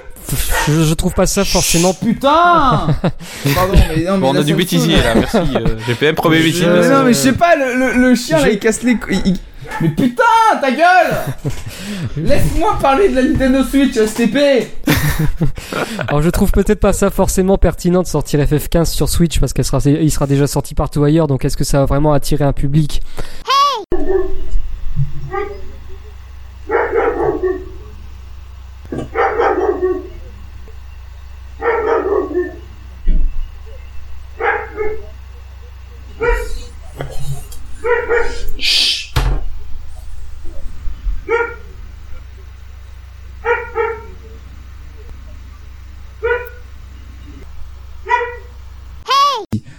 je, 0.68 0.82
je 0.84 0.94
trouve 0.94 1.12
pas 1.14 1.26
ça 1.26 1.44
forcément. 1.44 1.92
Putain 1.94 2.30
Pardon, 3.54 3.72
mais 3.74 4.04
non, 4.04 4.12
mais 4.14 4.18
Bon, 4.18 4.30
on 4.30 4.32
là, 4.32 4.40
a 4.40 4.42
du 4.42 4.54
bêtisier 4.54 4.96
là. 4.96 5.14
Merci. 5.14 5.36
euh, 5.36 5.76
GPM 5.86 6.14
premier 6.14 6.38
bêtisier. 6.40 6.66
Mais 6.66 6.88
non, 6.88 7.02
mais 7.04 7.12
je 7.12 7.18
sais 7.18 7.32
pas, 7.32 7.56
le, 7.56 7.74
le, 7.94 8.08
le 8.08 8.14
chien 8.14 8.38
là 8.38 8.46
je- 8.46 8.50
il 8.52 8.58
casse 8.58 8.82
les 8.82 8.96
il- 9.24 9.38
Mais 9.80 9.88
putain, 9.90 10.22
ta 10.60 10.70
gueule 10.70 11.16
Laisse-moi 12.16 12.78
parler 12.80 13.08
de 13.08 13.14
la 13.16 13.22
Nintendo 13.22 13.62
Switch 13.64 13.94
STP 13.94 14.36
Alors 16.08 16.20
je 16.22 16.30
trouve 16.30 16.50
peut-être 16.50 16.80
pas 16.80 16.92
ça 16.92 17.10
forcément 17.10 17.56
pertinent 17.58 18.02
de 18.02 18.06
sortir 18.06 18.40
FF15 18.40 18.86
sur 18.86 19.08
Switch 19.08 19.38
parce 19.40 19.52
qu'il 19.52 19.64
sera, 19.64 19.78
il 19.86 20.10
sera 20.10 20.26
déjà 20.26 20.46
sorti 20.46 20.74
partout 20.74 21.02
ailleurs. 21.04 21.26
Donc 21.26 21.44
est-ce 21.44 21.56
que 21.56 21.64
ça 21.64 21.78
va 21.78 21.84
vraiment 21.86 22.12
attirer 22.12 22.44
un 22.44 22.52
public? 22.52 23.02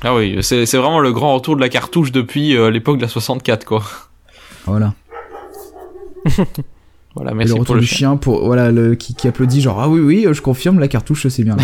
Ah 0.05 0.13
oui, 0.15 0.37
c'est 0.41 0.65
vraiment 0.73 0.99
le 0.99 1.13
grand 1.13 1.35
retour 1.35 1.55
de 1.55 1.61
la 1.61 1.69
cartouche 1.69 2.11
depuis 2.11 2.57
euh, 2.57 2.69
l'époque 2.69 2.97
de 2.97 3.03
la 3.03 3.07
64, 3.07 3.65
quoi. 3.65 3.83
Voilà. 4.65 4.93
Voilà, 7.15 7.35
merci 7.35 7.49
le 7.49 7.57
pour 7.57 7.59
retour 7.59 7.75
le 7.75 7.81
du 7.81 7.85
chien. 7.85 8.15
pour 8.17 8.43
voilà 8.43 8.71
le 8.71 8.95
qui, 8.95 9.13
qui 9.13 9.27
applaudit 9.27 9.61
genre 9.61 9.79
ah 9.79 9.87
oui 9.87 9.99
oui 9.99 10.25
je 10.31 10.41
confirme 10.41 10.79
la 10.79 10.87
cartouche 10.87 11.27
c'est 11.27 11.43
bien. 11.43 11.55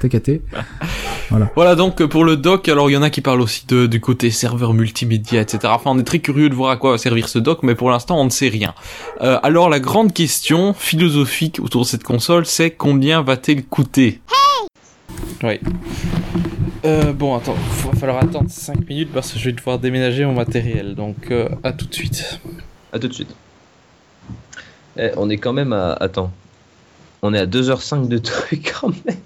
T'as 0.00 0.08
capté 1.28 1.44
Voilà 1.54 1.74
donc 1.74 2.00
euh, 2.00 2.08
pour 2.08 2.24
le 2.24 2.36
doc, 2.36 2.68
alors 2.68 2.90
il 2.90 2.94
y 2.94 2.96
en 2.96 3.02
a 3.02 3.10
qui 3.10 3.20
parlent 3.20 3.40
aussi 3.40 3.66
de, 3.66 3.86
du 3.86 4.00
côté 4.00 4.30
serveur 4.30 4.74
multimédia, 4.74 5.40
etc. 5.40 5.60
Enfin, 5.66 5.90
on 5.90 5.98
est 5.98 6.04
très 6.04 6.18
curieux 6.20 6.48
de 6.48 6.54
voir 6.54 6.70
à 6.70 6.76
quoi 6.76 6.92
va 6.92 6.98
servir 6.98 7.28
ce 7.28 7.38
doc, 7.38 7.62
mais 7.62 7.74
pour 7.74 7.90
l'instant 7.90 8.20
on 8.20 8.24
ne 8.24 8.30
sait 8.30 8.48
rien. 8.48 8.74
Euh, 9.20 9.38
alors 9.42 9.68
la 9.68 9.80
grande 9.80 10.12
question 10.12 10.72
philosophique 10.72 11.60
autour 11.60 11.82
de 11.82 11.86
cette 11.86 12.04
console, 12.04 12.46
c'est 12.46 12.70
combien 12.70 13.22
va-t-elle 13.22 13.64
coûter? 13.64 14.20
Oui. 15.42 15.60
Euh, 16.84 17.12
bon, 17.12 17.36
attends, 17.36 17.56
il 17.56 17.90
va 17.90 17.98
falloir 17.98 18.18
attendre 18.22 18.48
5 18.48 18.88
minutes 18.88 19.10
parce 19.12 19.32
que 19.32 19.38
je 19.38 19.46
vais 19.46 19.52
devoir 19.52 19.78
déménager 19.78 20.24
mon 20.24 20.34
matériel, 20.34 20.94
donc 20.94 21.30
euh, 21.30 21.48
à 21.64 21.72
tout 21.72 21.86
de 21.86 21.94
suite. 21.94 22.40
À 22.92 22.98
tout 22.98 23.08
de 23.08 23.12
suite. 23.12 23.34
Eh, 24.96 25.10
on 25.16 25.28
est 25.28 25.36
quand 25.38 25.52
même 25.52 25.72
à. 25.72 25.92
Attends. 25.94 26.30
On 27.22 27.34
est 27.34 27.40
à 27.40 27.46
2h05 27.46 28.08
de 28.08 28.18
trucs 28.18 28.72
quand 28.80 28.88
même. 29.04 29.16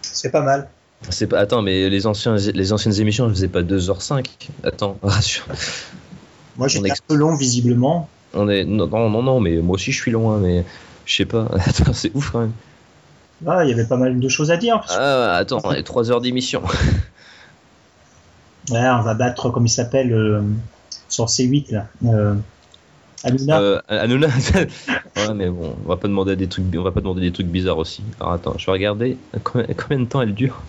C'est 0.00 0.30
pas 0.30 0.42
mal. 0.42 0.68
C'est 1.10 1.26
pas. 1.26 1.38
Attends, 1.38 1.62
mais 1.62 1.90
les, 1.90 2.06
anciens, 2.06 2.36
les 2.36 2.72
anciennes 2.72 3.00
émissions, 3.00 3.26
elles 3.26 3.34
faisaient 3.34 3.48
pas 3.48 3.62
2h05. 3.62 4.26
Attends, 4.64 4.98
rassure. 5.02 5.46
Moi, 6.56 6.68
j'étais 6.68 6.88
est- 6.88 6.92
un 6.92 7.04
peu 7.08 7.14
long, 7.14 7.34
visiblement. 7.36 8.08
On 8.34 8.48
est. 8.48 8.64
Non, 8.64 8.86
non, 8.86 9.22
non, 9.22 9.40
mais 9.40 9.56
moi 9.58 9.74
aussi 9.74 9.92
je 9.92 10.00
suis 10.00 10.10
loin, 10.10 10.38
mais. 10.38 10.64
Je 11.04 11.16
sais 11.16 11.24
pas. 11.24 11.48
Attends, 11.66 11.92
c'est 11.92 12.14
ouf 12.14 12.30
quand 12.30 12.40
même. 12.40 12.52
Ah, 13.46 13.64
il 13.64 13.70
y 13.70 13.72
avait 13.72 13.86
pas 13.86 13.96
mal 13.96 14.20
de 14.20 14.28
choses 14.28 14.50
à 14.52 14.56
dire. 14.56 14.80
parce 14.80 14.96
Ah, 14.96 15.34
attends, 15.34 15.60
on 15.64 15.72
est 15.72 15.82
3 15.82 16.10
heures 16.10 16.20
d'émission. 16.20 16.62
Ouais, 18.70 18.88
on 18.88 19.02
va 19.02 19.14
battre, 19.14 19.50
comme 19.50 19.66
il 19.66 19.70
s'appelle, 19.70 20.12
euh, 20.12 20.40
sur 21.08 21.26
C8, 21.26 21.72
là. 21.72 21.86
Euh, 22.06 22.34
Aluna. 23.24 23.60
Euh, 23.60 23.80
Hanouna. 23.88 24.28
ouais, 24.28 25.34
mais 25.34 25.48
bon, 25.48 25.76
on 25.84 25.88
va 25.88 25.96
pas 25.96 26.08
demander 26.08 26.36
des 26.36 26.48
trucs, 26.48 26.64
on 26.76 26.82
va 26.82 26.92
pas 26.92 27.00
demander 27.00 27.22
des 27.22 27.32
trucs 27.32 27.46
bizarres 27.48 27.78
aussi. 27.78 28.02
Alors 28.20 28.32
attends, 28.32 28.54
je 28.58 28.66
vais 28.66 28.72
regarder 28.72 29.16
combien, 29.44 29.66
combien 29.76 29.98
de 30.00 30.04
temps 30.08 30.22
elle 30.22 30.34
dure. 30.34 30.60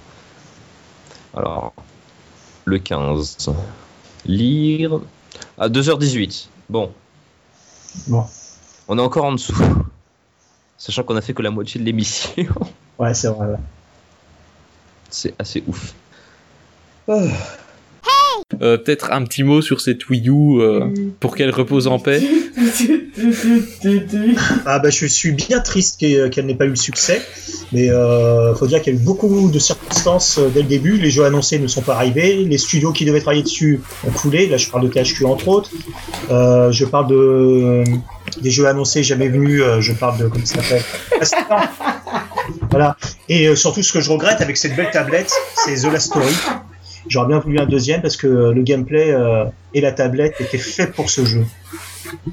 Alors, 1.36 1.74
le 2.66 2.80
15. 2.80 3.50
Lire. 4.26 5.00
À 5.58 5.68
2h18. 5.70 6.48
Bon. 6.70 6.92
Bon. 8.08 8.26
On 8.88 8.98
est 8.98 9.02
encore 9.02 9.26
en 9.26 9.34
dessous. 9.34 9.56
Sachant 10.78 11.04
qu'on 11.04 11.16
a 11.16 11.22
fait 11.22 11.34
que 11.34 11.42
la 11.42 11.52
moitié 11.52 11.80
de 11.80 11.86
l'émission. 11.86 12.46
Ouais, 13.00 13.16
c'est 13.16 13.28
vrai. 13.28 13.48
ouais. 13.48 13.58
C'est 15.10 15.34
assez 15.40 15.64
ouf. 15.66 15.96
Euh, 17.10 17.28
Peut-être 18.78 19.12
un 19.12 19.24
petit 19.24 19.42
mot 19.42 19.64
sur 19.64 19.82
cette 19.82 20.08
Wii 20.10 20.30
U 20.30 20.62
euh, 20.62 20.94
pour 21.20 21.36
qu'elle 21.36 21.50
repose 21.50 21.88
en 21.88 21.98
paix. 21.98 22.22
Ah 24.66 24.80
bah 24.80 24.90
je 24.90 25.06
suis 25.06 25.32
bien 25.32 25.60
triste 25.60 26.00
qu'elle 26.00 26.30
qu'elle 26.30 26.46
n'ait 26.46 26.56
pas 26.56 26.66
eu 26.66 26.70
le 26.70 26.76
succès, 26.76 27.22
mais 27.72 27.90
euh, 27.90 28.56
faut 28.56 28.68
dire 28.68 28.82
qu'il 28.82 28.94
y 28.94 28.98
a 28.98 29.00
eu 29.00 29.04
beaucoup 29.04 29.50
de 29.52 29.60
circonstances 29.60 30.38
euh, 30.40 30.50
dès 30.54 30.62
le 30.62 30.68
début. 30.68 30.98
Les 30.98 31.12
jeux 31.12 31.26
annoncés 31.26 31.60
ne 31.60 31.68
sont 31.68 31.82
pas 31.82 31.96
arrivés, 31.96 32.36
les 32.36 32.58
studios 32.58 32.92
qui 32.92 33.06
devaient 33.06 33.22
travailler 33.22 33.44
dessus 33.44 33.82
ont 34.08 34.12
coulé. 34.12 34.48
Là 34.48 34.58
je 34.58 34.70
parle 34.70 34.90
de 34.90 34.94
THQ 34.94 35.26
entre 35.26 35.48
autres. 35.48 35.72
Euh, 36.30 36.72
je 36.72 36.86
parle 36.86 37.08
de 37.08 37.84
des 38.42 38.52
jeux 38.52 38.68
annoncés 38.68 39.04
jamais 39.04 39.28
venus. 39.30 39.62
euh, 39.62 39.82
je 39.82 39.94
parle 39.94 40.18
de 40.18 40.28
comment 40.28 40.46
ça 40.46 40.62
s'appelle? 40.62 40.84
Voilà. 42.70 42.98
Et 43.30 43.48
euh, 43.48 43.56
surtout 43.56 43.84
ce 43.84 43.94
que 43.94 44.02
je 44.02 44.10
regrette 44.12 44.42
avec 44.42 44.58
cette 44.58 44.76
belle 44.76 44.92
tablette, 44.92 45.32
c'est 45.64 45.76
The 45.76 45.92
Last 45.94 46.08
Story. 46.08 46.34
J'aurais 47.08 47.28
bien 47.28 47.40
voulu 47.40 47.60
un 47.60 47.66
deuxième 47.66 48.02
parce 48.02 48.16
que 48.18 48.28
le 48.28 48.62
gameplay 48.64 49.12
euh, 49.12 49.46
et 49.74 49.82
la 49.82 49.92
tablette 49.92 50.36
étaient 50.40 50.58
faits 50.58 50.92
pour 50.94 51.10
ce 51.10 51.26
jeu. 51.26 51.46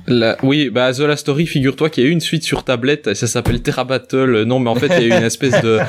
La- 0.06 0.36
Oui, 0.42 0.70
bah 0.70 0.92
The 0.92 1.00
Last 1.00 1.22
Story, 1.22 1.46
figure-toi 1.46 1.90
qu'il 1.90 2.04
y 2.04 2.06
a 2.06 2.10
eu 2.10 2.12
une 2.12 2.20
suite 2.20 2.42
sur 2.44 2.64
tablette, 2.64 3.06
et 3.08 3.14
ça 3.14 3.26
s'appelle 3.26 3.62
Terra 3.62 3.84
Battle. 3.84 4.44
Non, 4.46 4.58
mais 4.60 4.70
en 4.70 4.74
fait, 4.76 4.86
il 4.98 5.08
y 5.08 5.12
a 5.12 5.14
eu 5.16 5.18
une 5.18 5.24
espèce 5.26 5.60
de... 5.62 5.78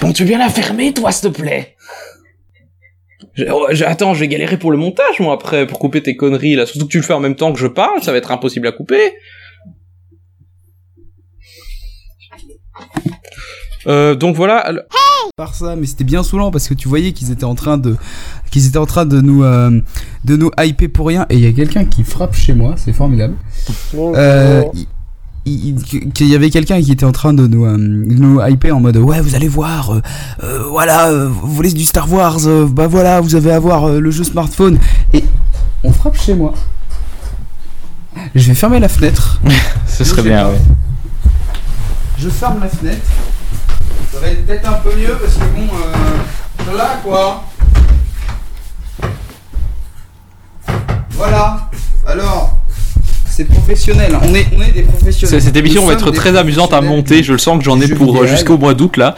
Bon, 0.00 0.12
tu 0.12 0.24
bien 0.24 0.38
la 0.38 0.48
fermer, 0.48 0.92
toi, 0.92 1.10
s'il 1.12 1.30
te 1.32 1.40
plaît 1.40 1.76
Je- 3.34 3.44
oh, 3.50 3.66
Attends, 3.86 4.14
je 4.14 4.20
vais 4.20 4.28
galérer 4.28 4.58
pour 4.58 4.70
le 4.70 4.76
montage, 4.76 5.20
moi, 5.20 5.34
après, 5.34 5.66
pour 5.66 5.78
couper 5.78 6.02
tes 6.02 6.16
conneries, 6.16 6.54
là. 6.56 6.66
Surtout 6.66 6.86
que 6.86 6.92
tu 6.92 6.98
le 6.98 7.04
fais 7.04 7.14
en 7.14 7.20
même 7.20 7.36
temps 7.36 7.52
que 7.52 7.58
je 7.58 7.66
parle, 7.66 8.02
ça 8.02 8.12
va 8.12 8.18
être 8.18 8.30
impossible 8.32 8.66
à 8.66 8.72
couper. 8.72 9.12
Euh, 13.86 14.14
donc 14.14 14.36
voilà, 14.36 14.70
Par 15.36 15.54
ça, 15.54 15.76
mais 15.76 15.86
c'était 15.86 16.04
bien 16.04 16.22
saoulant 16.24 16.50
parce 16.50 16.66
que 16.68 16.74
tu 16.74 16.88
voyais 16.88 17.12
qu'ils 17.12 17.30
étaient 17.30 17.44
en 17.44 17.54
train 17.54 17.78
de 17.78 17.96
qu'ils 18.50 18.66
étaient 18.66 18.78
en 18.78 18.86
train 18.86 19.04
de 19.06 19.20
nous 19.20 19.44
euh, 19.44 19.80
de 20.24 20.36
nous 20.36 20.50
hyper 20.58 20.88
pour 20.92 21.06
rien 21.06 21.26
et 21.30 21.34
il 21.36 21.40
y 21.40 21.46
a 21.46 21.52
quelqu'un 21.52 21.84
qui 21.84 22.02
frappe 22.02 22.34
chez 22.34 22.54
moi, 22.54 22.74
c'est 22.76 22.92
formidable. 22.92 23.34
Euh, 24.16 24.64
il- 24.74 24.86
il- 25.46 25.84
il- 25.92 26.12
qu'il 26.12 26.26
y 26.28 26.34
avait 26.34 26.50
quelqu'un 26.50 26.80
qui 26.82 26.90
était 26.90 27.04
en 27.06 27.12
train 27.12 27.32
de 27.34 27.46
nous 27.46 27.64
euh, 27.64 27.76
nous 27.78 28.40
hyper 28.46 28.76
en 28.76 28.80
mode 28.80 28.96
ouais 28.96 29.20
vous 29.20 29.34
allez 29.36 29.48
voir 29.48 29.92
euh, 29.94 30.00
euh, 30.42 30.64
voilà 30.68 31.08
euh, 31.08 31.28
vous 31.28 31.52
voulez 31.52 31.72
du 31.72 31.84
Star 31.84 32.12
Wars 32.12 32.38
euh, 32.46 32.66
bah 32.66 32.86
voilà 32.88 33.20
vous 33.20 33.34
avez 33.36 33.52
à 33.52 33.58
voir 33.60 33.84
euh, 33.88 34.00
le 34.00 34.10
jeu 34.10 34.24
smartphone 34.24 34.78
et 35.14 35.24
on 35.84 35.92
frappe 35.92 36.16
chez 36.20 36.34
moi. 36.34 36.52
Je 38.34 38.48
vais 38.48 38.54
fermer 38.54 38.80
la 38.80 38.88
fenêtre. 38.88 39.40
ce 39.86 40.02
serait 40.04 40.22
bien, 40.22 40.48
ouais. 40.48 40.58
Je 42.18 42.28
ferme 42.28 42.58
la 42.60 42.68
fenêtre. 42.68 43.06
Ça 44.12 44.20
va 44.20 44.28
être 44.28 44.46
peut-être 44.46 44.68
un 44.68 44.74
peu 44.74 44.94
mieux 44.96 45.16
parce 45.20 45.34
que 45.34 45.44
bon, 45.54 45.68
euh, 45.74 46.76
là 46.76 47.00
quoi. 47.02 47.44
Voilà. 51.10 51.68
Alors, 52.06 52.58
c'est 53.26 53.44
professionnel. 53.44 54.18
On 54.22 54.34
est, 54.34 54.46
on 54.56 54.62
est 54.62 54.72
des 54.72 54.82
professionnels. 54.82 55.42
Cette 55.42 55.56
émission 55.56 55.82
Nous 55.82 55.88
va 55.88 55.94
être 55.94 56.10
très 56.10 56.36
amusante 56.36 56.72
à 56.72 56.80
monter, 56.80 57.22
je 57.22 57.32
le 57.32 57.38
sens 57.38 57.58
que 57.58 57.64
j'en 57.64 57.80
ai 57.80 57.88
pour 57.88 58.20
euh, 58.20 58.26
jusqu'au 58.26 58.58
mois 58.58 58.74
d'août, 58.74 58.96
là. 58.96 59.14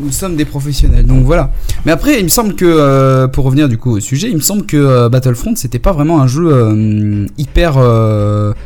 Nous 0.00 0.10
sommes 0.10 0.36
des 0.36 0.44
professionnels, 0.44 1.06
donc 1.06 1.24
voilà. 1.24 1.50
Mais 1.84 1.92
après, 1.92 2.18
il 2.18 2.24
me 2.24 2.28
semble 2.28 2.54
que, 2.56 2.64
euh, 2.64 3.28
pour 3.28 3.44
revenir 3.44 3.68
du 3.68 3.76
coup 3.78 3.96
au 3.96 4.00
sujet, 4.00 4.28
il 4.30 4.36
me 4.36 4.40
semble 4.40 4.64
que 4.64 4.76
euh, 4.76 5.08
Battlefront, 5.08 5.54
c'était 5.54 5.78
pas 5.78 5.92
vraiment 5.92 6.20
un 6.22 6.26
jeu 6.26 7.26
hyper. 7.36 7.76
Alors, 7.76 8.56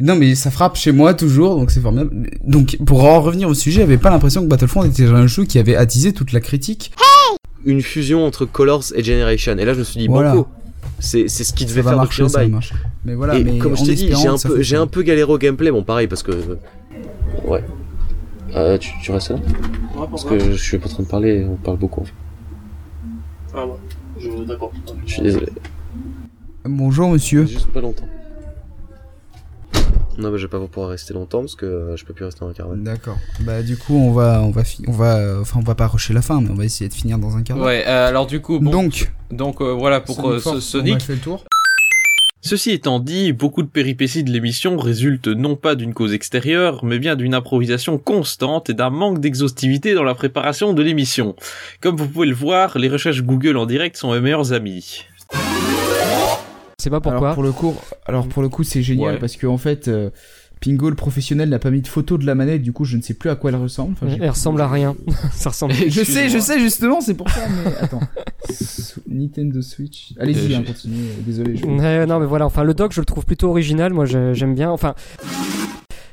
non, 0.00 0.16
mais 0.16 0.34
ça 0.34 0.50
frappe 0.50 0.76
chez 0.76 0.92
moi 0.92 1.14
toujours, 1.14 1.56
donc 1.56 1.70
c'est 1.70 1.80
formidable. 1.80 2.30
Donc, 2.44 2.78
pour 2.86 3.04
en 3.04 3.20
revenir 3.20 3.48
au 3.48 3.54
sujet, 3.54 3.80
j'avais 3.82 3.98
pas 3.98 4.10
l'impression 4.10 4.42
que 4.42 4.46
Battlefront 4.48 4.84
était 4.84 5.04
un 5.06 5.26
jeu 5.26 5.44
qui 5.44 5.58
avait 5.58 5.76
attisé 5.76 6.12
toute 6.12 6.32
la 6.32 6.40
critique. 6.40 6.92
Une 7.64 7.82
fusion 7.82 8.24
entre 8.24 8.46
Colors 8.46 8.84
et 8.94 9.02
Generation. 9.02 9.56
Et 9.58 9.64
là, 9.64 9.74
je 9.74 9.80
me 9.80 9.84
suis 9.84 10.00
dit, 10.00 10.06
Voilà. 10.08 10.34
banco. 10.34 10.48
C'est 10.98 11.28
c'est 11.28 11.44
ce 11.44 11.52
qui 11.52 11.64
devait 11.66 11.82
faire 11.82 11.96
marcher, 11.96 12.28
ça 12.28 12.38
va 12.38 12.44
bail. 12.44 12.50
marcher. 12.50 12.74
Mais 13.04 13.14
voilà, 13.14 13.38
et 13.38 13.44
mais 13.44 13.58
comme 13.58 13.76
je 13.76 13.84
t'ai 13.84 13.94
dit, 13.94 14.08
j'ai 14.08 14.28
un, 14.28 14.36
peu, 14.36 14.60
un 14.74 14.86
peu 14.86 15.02
galéré 15.02 15.30
au 15.32 15.38
gameplay. 15.38 15.70
Bon, 15.70 15.82
pareil, 15.82 16.06
parce 16.08 16.22
que. 16.22 16.32
Ouais. 17.46 17.64
Euh, 18.56 18.76
tu, 18.78 18.90
tu 19.02 19.12
restes 19.12 19.30
là 19.30 19.36
Parce 20.10 20.24
que 20.24 20.38
je 20.38 20.56
suis 20.56 20.78
pas 20.78 20.86
en 20.86 20.92
train 20.92 21.02
de 21.04 21.08
parler, 21.08 21.46
on 21.48 21.56
parle 21.56 21.78
beaucoup 21.78 22.00
en 22.00 22.04
fait. 22.04 22.12
Ah 23.54 23.64
ouais, 23.66 23.72
je... 24.18 24.44
d'accord. 24.44 24.72
Je 25.06 25.12
suis 25.12 25.22
désolé. 25.22 25.46
Bonjour 26.64 27.08
monsieur. 27.10 27.46
Juste 27.46 27.68
pas 27.68 27.80
longtemps. 27.80 28.08
Non, 30.20 30.30
mais 30.30 30.38
je 30.38 30.46
vais 30.46 30.50
pas 30.50 30.60
pouvoir 30.60 30.90
rester 30.90 31.14
longtemps 31.14 31.40
parce 31.40 31.54
que 31.54 31.66
euh, 31.66 31.96
je 31.96 32.04
peux 32.04 32.12
plus 32.12 32.24
rester 32.24 32.40
dans 32.40 32.48
un 32.48 32.52
quart 32.52 32.68
d'heure. 32.68 32.76
D'accord. 32.76 33.16
Bah 33.40 33.62
du 33.62 33.76
coup 33.76 33.94
on 33.94 34.12
va 34.12 34.42
on 34.42 34.50
va 34.50 34.62
on 34.86 34.92
va 34.92 35.16
euh, 35.16 35.40
enfin 35.40 35.60
on 35.60 35.64
va 35.64 35.74
pas 35.74 35.86
rusher 35.86 36.12
la 36.12 36.22
fin 36.22 36.40
mais 36.40 36.50
on 36.50 36.54
va 36.54 36.64
essayer 36.64 36.88
de 36.88 36.94
finir 36.94 37.18
dans 37.18 37.36
un 37.36 37.42
quart 37.42 37.56
d'heure. 37.56 37.66
Ouais, 37.66 37.84
euh, 37.86 38.08
alors 38.08 38.26
du 38.26 38.40
coup, 38.40 38.58
bon, 38.60 38.70
Donc 38.70 39.10
donc 39.30 39.60
euh, 39.60 39.72
voilà 39.72 40.00
pour 40.00 40.28
euh, 40.28 40.38
ce 40.38 40.60
Sonic. 40.60 40.94
on 40.94 40.96
a 40.96 41.00
fait 41.00 41.14
le 41.14 41.20
tour. 41.20 41.44
Ceci 42.42 42.70
étant 42.70 43.00
dit, 43.00 43.34
beaucoup 43.34 43.62
de 43.62 43.68
péripéties 43.68 44.24
de 44.24 44.30
l'émission 44.30 44.78
résultent 44.78 45.28
non 45.28 45.56
pas 45.56 45.74
d'une 45.74 45.92
cause 45.92 46.14
extérieure, 46.14 46.82
mais 46.84 46.98
bien 46.98 47.14
d'une 47.14 47.34
improvisation 47.34 47.98
constante 47.98 48.70
et 48.70 48.74
d'un 48.74 48.88
manque 48.88 49.20
d'exhaustivité 49.20 49.92
dans 49.92 50.04
la 50.04 50.14
préparation 50.14 50.72
de 50.72 50.82
l'émission. 50.82 51.36
Comme 51.82 51.96
vous 51.96 52.08
pouvez 52.08 52.26
le 52.26 52.34
voir, 52.34 52.78
les 52.78 52.88
recherches 52.88 53.22
Google 53.22 53.58
en 53.58 53.66
direct 53.66 53.96
sont 53.98 54.12
mes 54.12 54.20
meilleurs 54.20 54.54
amis. 54.54 55.04
Je 56.80 56.84
sais 56.84 56.90
pas 56.90 57.00
pourquoi. 57.00 57.18
Alors 57.28 57.34
pour 57.34 57.42
le 57.42 57.52
coup, 57.52 57.74
alors 58.06 58.26
pour 58.26 58.40
le 58.42 58.48
coup, 58.48 58.64
c'est 58.64 58.82
génial 58.82 59.14
Ouais. 59.14 59.20
parce 59.20 59.36
que 59.36 59.46
en 59.46 59.58
fait, 59.58 59.88
euh, 59.88 60.08
Pingo 60.62 60.88
le 60.90 60.96
professionnel 60.96 61.48
n'a 61.50 61.58
pas 61.58 61.70
mis 61.70 61.80
de 61.82 61.88
photo 61.88 62.16
de 62.18 62.24
la 62.26 62.34
manette, 62.34 62.62
du 62.62 62.72
coup, 62.72 62.84
je 62.84 62.96
ne 62.96 63.02
sais 63.02 63.14
plus 63.14 63.28
à 63.30 63.36
quoi 63.36 63.50
elle 63.50 63.56
ressemble. 63.56 63.92
Enfin, 64.00 64.14
Elle 64.20 64.28
ressemble 64.30 64.60
à 64.62 64.68
rien. 64.68 64.96
ça 65.32 65.50
ressemble. 65.50 65.74
Je 65.74 66.02
sais, 66.04 66.28
je 66.30 66.38
sais 66.38 66.58
justement, 66.58 67.00
c'est 67.02 67.14
pour 67.14 67.28
ça. 67.30 67.40
Mais 67.64 67.72
attends, 67.80 68.00
Sou- 68.50 69.00
Nintendo 69.08 69.60
Switch. 69.62 70.12
Allez-y, 70.18 70.54
Euh, 70.54 70.58
hein, 70.58 70.62
continuez. 70.66 71.08
Désolé. 71.26 71.56
Je... 71.56 71.64
Non, 71.66 72.18
mais 72.20 72.26
voilà. 72.26 72.46
Enfin, 72.46 72.64
le 72.64 72.74
dock, 72.74 72.92
je 72.92 73.00
le 73.00 73.06
trouve 73.06 73.24
plutôt 73.26 73.48
original. 73.50 73.92
Moi, 73.92 74.04
je- 74.06 74.32
j'aime 74.34 74.54
bien. 74.54 74.70
Enfin. 74.70 74.94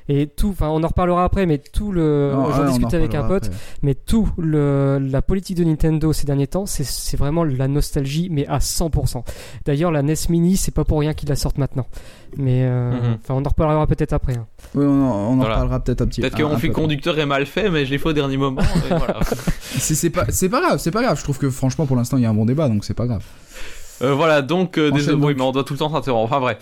Et 0.09 0.27
tout, 0.27 0.49
enfin, 0.51 0.69
on 0.69 0.83
en 0.83 0.87
reparlera 0.87 1.23
après, 1.25 1.45
mais 1.45 1.57
tout 1.57 1.91
le. 1.91 2.31
Non, 2.33 2.51
J'en 2.51 2.61
ouais, 2.61 2.67
discutais 2.69 2.95
avec 2.95 3.13
un 3.13 3.23
pote, 3.27 3.47
après. 3.47 3.57
mais 3.83 3.93
tout 3.93 4.29
le 4.37 4.99
la 5.01 5.21
politique 5.21 5.57
de 5.57 5.63
Nintendo 5.65 6.13
ces 6.13 6.25
derniers 6.25 6.47
temps, 6.47 6.65
c'est 6.65 7.17
vraiment 7.17 7.43
la 7.43 7.67
nostalgie, 7.67 8.29
mais 8.31 8.47
à 8.47 8.59
100%. 8.59 9.23
D'ailleurs, 9.65 9.91
la 9.91 10.01
NES 10.03 10.13
Mini, 10.29 10.55
c'est 10.55 10.73
pas 10.73 10.85
pour 10.85 10.99
rien 10.99 11.13
qu'ils 11.13 11.27
la 11.29 11.35
sortent 11.35 11.57
maintenant. 11.57 11.87
Mais 12.37 12.61
euh, 12.63 12.91
enfin, 13.15 13.33
on 13.33 13.43
en 13.45 13.49
reparlera 13.49 13.85
peut-être 13.87 14.13
après. 14.13 14.35
hein. 14.35 14.47
Oui, 14.75 14.85
on 14.85 14.89
en, 14.89 15.11
on 15.11 15.33
en 15.33 15.35
Voilà. 15.37 15.55
reparlera 15.55 15.79
peut-être 15.81 16.01
un 16.01 16.07
petit. 16.07 16.21
Peut-être 16.21 16.35
un- 16.35 16.37
que 16.37 16.43
un 16.43 16.49
mon 16.49 16.57
fil 16.57 16.69
peu. 16.69 16.75
conducteur 16.75 17.19
est 17.19 17.25
mal 17.25 17.45
fait, 17.45 17.69
mais 17.69 17.85
je 17.85 17.91
l'ai 17.91 17.97
fait 17.97 18.09
au 18.09 18.13
dernier 18.13 18.37
moment. 18.37 18.61
voilà. 18.89 19.19
C'est 19.79 20.09
pas, 20.09 20.25
c'est 20.29 20.49
pas 20.49 20.61
grave, 20.61 20.79
c'est 20.79 20.89
pas 20.91 21.03
grave. 21.03 21.17
Je 21.19 21.23
trouve 21.23 21.37
que 21.37 21.49
franchement, 21.49 21.85
pour 21.85 21.95
l'instant, 21.97 22.17
il 22.17 22.23
y 22.23 22.25
a 22.25 22.29
un 22.29 22.33
bon 22.33 22.45
débat, 22.45 22.67
donc 22.69 22.83
c'est 22.83 22.93
pas 22.95 23.05
grave. 23.05 23.23
Euh, 24.01 24.13
voilà, 24.13 24.41
donc, 24.41 24.77
euh, 24.79 24.89
désolé, 24.91 25.15
oui, 25.17 25.21
donc. 25.33 25.37
mais 25.37 25.43
on 25.43 25.51
doit 25.51 25.63
tout 25.63 25.73
le 25.73 25.79
temps 25.79 25.91
s'interrompre. 25.91 26.31
Enfin 26.33 26.39
bref. 26.39 26.57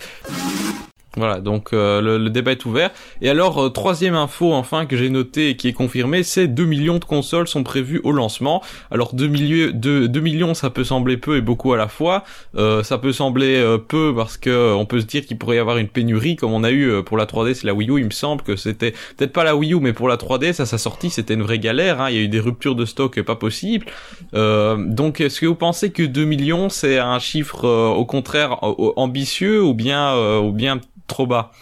Voilà, 1.16 1.40
donc 1.40 1.72
euh, 1.72 2.18
le, 2.18 2.28
débat 2.28 2.52
est 2.52 2.64
ouvert. 2.66 2.90
Et 3.22 3.30
alors, 3.30 3.58
euh, 3.58 3.68
troisième 3.70 4.14
info 4.14 4.52
enfin 4.52 4.84
que 4.84 4.98
j'ai 4.98 5.08
noté 5.08 5.48
et 5.48 5.56
qui 5.56 5.66
est 5.68 5.72
confirmée, 5.72 6.22
c'est 6.22 6.46
2 6.46 6.66
millions 6.66 6.98
de 6.98 7.04
consoles 7.06 7.48
sont 7.48 7.62
prévues 7.62 8.02
au 8.04 8.12
lancement. 8.12 8.62
Alors 8.90 9.14
2, 9.14 9.26
milieux, 9.26 9.72
2, 9.72 10.08
2 10.08 10.20
millions, 10.20 10.52
ça 10.52 10.68
peut 10.68 10.84
sembler 10.84 11.16
peu 11.16 11.38
et 11.38 11.40
beaucoup 11.40 11.72
à 11.72 11.78
la 11.78 11.88
fois. 11.88 12.24
Euh, 12.56 12.82
ça 12.82 12.98
peut 12.98 13.12
sembler 13.12 13.64
peu 13.88 14.12
parce 14.14 14.36
que 14.36 14.74
on 14.74 14.84
peut 14.84 15.00
se 15.00 15.06
dire 15.06 15.24
qu'il 15.24 15.38
pourrait 15.38 15.56
y 15.56 15.58
avoir 15.58 15.78
une 15.78 15.88
pénurie 15.88 16.36
comme 16.36 16.52
on 16.52 16.64
a 16.64 16.70
eu 16.70 17.02
pour 17.04 17.16
la 17.16 17.24
3D, 17.24 17.54
c'est 17.54 17.66
la 17.66 17.72
Wii 17.72 17.88
U. 17.90 17.98
Il 17.98 18.04
me 18.04 18.10
semble 18.10 18.42
que 18.42 18.56
c'était 18.56 18.92
peut-être 19.16 19.32
pas 19.32 19.44
la 19.44 19.56
Wii 19.56 19.72
U, 19.72 19.80
mais 19.80 19.94
pour 19.94 20.08
la 20.08 20.16
3D, 20.16 20.52
ça, 20.52 20.66
sa 20.66 20.76
sortie, 20.76 21.08
c'était 21.08 21.32
une 21.32 21.42
vraie 21.42 21.58
galère. 21.58 22.02
Hein. 22.02 22.10
Il 22.10 22.16
y 22.16 22.18
a 22.18 22.22
eu 22.22 22.28
des 22.28 22.40
ruptures 22.40 22.74
de 22.74 22.84
stock 22.84 23.22
pas 23.22 23.36
possible. 23.36 23.86
Euh, 24.34 24.76
donc, 24.76 25.22
est-ce 25.22 25.40
que 25.40 25.46
vous 25.46 25.54
pensez 25.54 25.90
que 25.90 26.02
2 26.02 26.24
millions, 26.26 26.68
c'est 26.68 26.98
un 26.98 27.18
chiffre 27.18 27.66
au 27.66 28.04
contraire 28.04 28.58
ambitieux 28.96 29.62
ou 29.62 29.72
bien, 29.72 30.14
ou 30.40 30.52
bien 30.52 30.78
trop 31.06 31.26
bas 31.26 31.52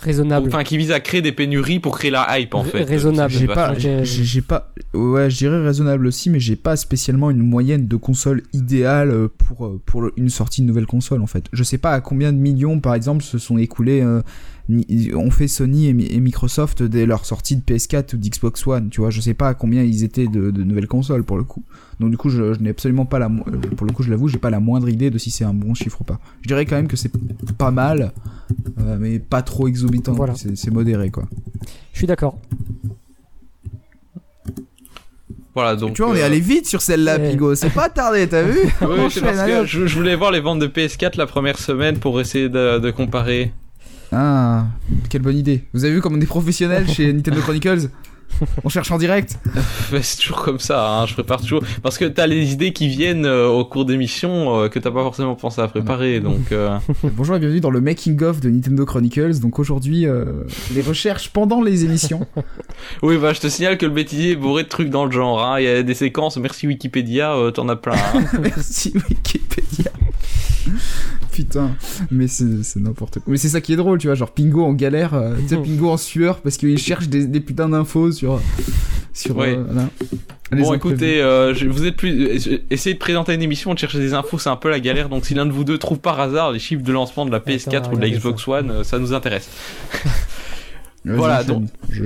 Raisonnable. 0.00 0.48
Enfin, 0.48 0.64
qui 0.64 0.78
vise 0.78 0.90
à 0.90 0.98
créer 0.98 1.22
des 1.22 1.30
pénuries 1.30 1.78
pour 1.78 1.96
créer 1.96 2.10
la 2.10 2.38
hype 2.38 2.54
en 2.54 2.64
fait. 2.64 2.82
raisonnable. 2.82 3.32
J'ai 3.32 3.46
pas, 3.46 3.78
j'ai 3.78 4.04
j'ai 4.04 4.40
pas, 4.40 4.72
ouais, 4.94 5.30
je 5.30 5.36
dirais 5.36 5.62
raisonnable 5.62 6.06
aussi, 6.06 6.28
mais 6.28 6.40
j'ai 6.40 6.56
pas 6.56 6.74
spécialement 6.74 7.30
une 7.30 7.38
moyenne 7.42 7.86
de 7.86 7.96
console 7.96 8.42
idéale 8.52 9.10
euh, 9.10 9.28
pour 9.28 9.66
euh, 9.66 9.80
pour 9.86 10.10
une 10.16 10.28
sortie 10.28 10.62
de 10.62 10.66
nouvelle 10.66 10.86
console 10.86 11.22
en 11.22 11.28
fait. 11.28 11.44
Je 11.52 11.62
sais 11.62 11.78
pas 11.78 11.92
à 11.92 12.00
combien 12.00 12.32
de 12.32 12.38
millions 12.38 12.80
par 12.80 12.94
exemple 12.94 13.22
se 13.22 13.38
sont 13.38 13.58
écoulés, 13.58 14.00
euh, 14.00 14.22
ont 15.14 15.30
fait 15.30 15.48
Sony 15.48 15.88
et, 15.88 15.92
Mi- 15.92 16.06
et 16.10 16.20
Microsoft 16.20 16.82
dès 16.82 17.06
leur 17.06 17.24
sortie 17.26 17.56
de 17.56 17.62
PS4 17.62 18.14
ou 18.14 18.18
d'Xbox 18.18 18.66
One. 18.66 18.88
Tu 18.90 19.00
vois, 19.00 19.10
je 19.10 19.20
sais 19.20 19.34
pas 19.34 19.48
à 19.48 19.54
combien 19.54 19.82
ils 19.82 20.04
étaient 20.04 20.26
de, 20.26 20.50
de 20.50 20.62
nouvelles 20.64 20.86
consoles 20.88 21.24
pour 21.24 21.36
le 21.36 21.44
coup. 21.44 21.62
Donc 22.00 22.10
du 22.10 22.16
coup, 22.16 22.28
je, 22.30 22.52
je 22.54 22.60
n'ai 22.60 22.70
absolument 22.70 23.04
pas 23.06 23.18
la, 23.18 23.26
euh, 23.26 23.58
pour 23.76 23.86
le 23.86 23.92
coup, 23.92 24.02
je 24.02 24.10
l'avoue, 24.10 24.28
j'ai 24.28 24.38
pas 24.38 24.50
la 24.50 24.60
moindre 24.60 24.88
idée 24.88 25.10
de 25.10 25.18
si 25.18 25.30
c'est 25.30 25.44
un 25.44 25.54
bon 25.54 25.74
chiffre 25.74 26.00
ou 26.00 26.04
pas. 26.04 26.18
Je 26.42 26.48
dirais 26.48 26.66
quand 26.66 26.76
même 26.76 26.88
que 26.88 26.96
c'est 26.96 27.12
pas 27.58 27.70
mal, 27.70 28.12
euh, 28.80 28.96
mais 29.00 29.18
pas 29.18 29.42
trop 29.42 29.68
exorbitant. 29.68 30.12
Voilà. 30.12 30.34
C'est 30.36 30.70
modéré 30.72 31.10
quoi. 31.10 31.24
Je 31.92 31.98
suis 31.98 32.06
d'accord. 32.06 32.38
Voilà, 35.54 35.76
donc. 35.76 35.92
tu 35.94 36.02
vois, 36.02 36.12
on 36.12 36.14
est 36.14 36.22
euh, 36.22 36.26
allé 36.26 36.40
vite 36.40 36.66
sur 36.66 36.80
celle-là, 36.80 37.18
Ouais. 37.18 37.30
Pigo. 37.32 37.54
C'est 37.54 37.68
pas 37.68 37.90
tardé, 37.90 38.26
t'as 38.26 38.42
vu 38.42 38.58
Oui, 38.80 38.96
parce 39.20 39.20
que 39.20 39.66
je, 39.66 39.86
je 39.86 39.96
voulais 39.98 40.16
voir 40.16 40.30
les 40.30 40.40
ventes 40.40 40.60
de 40.60 40.66
PS4 40.66 41.18
la 41.18 41.26
première 41.26 41.58
semaine 41.58 41.98
pour 41.98 42.18
essayer 42.22 42.48
de, 42.48 42.78
de 42.78 42.90
comparer. 42.90 43.52
Ah, 44.12 44.66
quelle 45.08 45.22
bonne 45.22 45.36
idée. 45.38 45.64
Vous 45.72 45.84
avez 45.84 45.94
vu 45.94 46.00
comme 46.00 46.14
on 46.16 46.20
est 46.20 46.26
professionnel 46.26 46.86
chez 46.88 47.12
Nintendo 47.12 47.40
Chronicles 47.40 47.88
On 48.64 48.68
cherche 48.68 48.90
en 48.90 48.98
direct. 48.98 49.38
C'est 50.02 50.18
toujours 50.18 50.42
comme 50.42 50.58
ça, 50.58 50.86
hein, 51.00 51.06
je 51.06 51.14
prépare 51.14 51.40
toujours. 51.40 51.62
Parce 51.82 51.96
que 51.96 52.04
t'as 52.04 52.26
les 52.26 52.52
idées 52.52 52.72
qui 52.72 52.88
viennent 52.88 53.24
euh, 53.24 53.46
au 53.48 53.64
cours 53.64 53.84
d'émissions 53.86 54.58
euh, 54.64 54.68
que 54.68 54.78
t'as 54.78 54.90
pas 54.90 55.02
forcément 55.02 55.34
pensé 55.34 55.60
à 55.62 55.68
préparer, 55.68 56.20
donc. 56.20 56.50
euh, 56.52 56.76
Bonjour 57.04 57.36
et 57.36 57.38
bienvenue 57.38 57.60
dans 57.60 57.70
le 57.70 57.80
making 57.80 58.22
of 58.22 58.40
de 58.40 58.50
Nintendo 58.50 58.84
Chronicles. 58.84 59.38
Donc 59.40 59.58
aujourd'hui, 59.58 60.06
les 60.74 60.82
recherches 60.82 61.30
pendant 61.30 61.62
les 61.62 61.84
émissions. 61.84 62.26
Oui, 63.02 63.16
bah 63.16 63.32
je 63.32 63.40
te 63.40 63.48
signale 63.48 63.78
que 63.78 63.86
le 63.86 63.92
bêtisier 63.92 64.32
est 64.32 64.36
bourré 64.36 64.62
de 64.64 64.68
trucs 64.68 64.90
dans 64.90 65.04
le 65.06 65.10
genre. 65.12 65.42
Hein. 65.44 65.58
Il 65.60 65.64
y 65.64 65.68
a 65.68 65.82
des 65.82 65.94
séquences, 65.94 66.36
merci 66.36 66.66
Wikipédia, 66.66 67.34
t'en 67.54 67.68
as 67.68 67.76
plein. 67.76 67.94
hein. 67.94 68.24
Merci 68.42 68.92
Wikipédia. 69.08 69.90
Putain, 71.32 71.70
mais 72.10 72.28
c'est 72.28 72.44
n'importe 72.76 73.14
quoi. 73.20 73.24
Mais 73.30 73.38
c'est 73.38 73.48
ça 73.48 73.60
qui 73.62 73.72
est 73.72 73.76
drôle, 73.76 73.98
tu 73.98 74.06
vois, 74.08 74.14
genre 74.14 74.30
Pingo 74.30 74.62
en 74.64 74.74
galère, 74.74 75.14
euh, 75.14 75.34
tu 75.40 75.48
sais, 75.48 75.56
Pingo 75.56 75.88
en 75.90 75.96
sueur 75.96 76.40
parce 76.40 76.58
qu'il 76.58 76.76
cherche 76.78 77.08
des, 77.08 77.26
des 77.26 77.40
putains 77.40 77.68
d'infos 77.70 78.12
sur. 78.12 78.40
sur 79.14 79.36
Ouais. 79.36 79.56
euh, 79.56 79.64
voilà. 79.66 79.88
Bon, 80.62 80.74
écoutez, 80.74 81.22
euh, 81.22 81.54
je- 81.54 81.66
vous 81.66 81.86
êtes 81.86 81.96
plus. 81.96 82.26
euh, 82.28 82.58
Essayez 82.70 82.92
de 82.94 82.98
présenter 82.98 83.32
une 83.32 83.40
émission, 83.42 83.72
de 83.72 83.78
chercher 83.78 83.98
des 83.98 84.12
infos, 84.12 84.38
c'est 84.38 84.50
un 84.50 84.56
peu 84.56 84.68
la 84.68 84.80
galère. 84.80 85.08
Donc, 85.08 85.24
si 85.24 85.32
l'un 85.32 85.46
de 85.46 85.50
vous 85.52 85.64
deux 85.64 85.78
trouve 85.78 85.98
par 85.98 86.20
hasard 86.20 86.52
les 86.52 86.58
chiffres 86.58 86.82
de 86.82 86.92
lancement 86.92 87.24
de 87.24 87.30
la 87.30 87.40
PS4 87.40 87.76
Attends, 87.76 87.92
ou 87.92 87.96
de 87.96 88.00
la 88.02 88.10
Xbox 88.10 88.46
One, 88.46 88.70
euh, 88.70 88.84
ça 88.84 88.98
nous 88.98 89.14
intéresse. 89.14 89.48
Voilà, 91.04 91.42
donc- 91.42 91.64
Je-. 91.90 92.04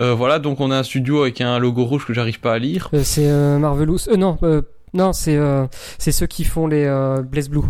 Euh, 0.00 0.14
voilà, 0.14 0.38
donc 0.38 0.60
on 0.60 0.70
a 0.70 0.78
un 0.78 0.82
studio 0.82 1.22
avec 1.22 1.40
un 1.42 1.58
logo 1.58 1.84
rouge 1.84 2.06
que 2.06 2.14
j'arrive 2.14 2.40
pas 2.40 2.54
à 2.54 2.58
lire. 2.58 2.88
Euh, 2.94 3.02
c'est 3.04 3.28
euh, 3.28 3.58
Marvelous. 3.58 3.98
Euh, 4.08 4.16
non, 4.16 4.38
euh, 4.42 4.62
non, 4.94 5.12
c'est 5.12 5.36
euh, 5.36 5.66
c'est 5.98 6.12
ceux 6.12 6.26
qui 6.26 6.44
font 6.44 6.66
les 6.66 6.84
euh, 6.84 7.22
Blaze 7.22 7.48
Blue. 7.48 7.62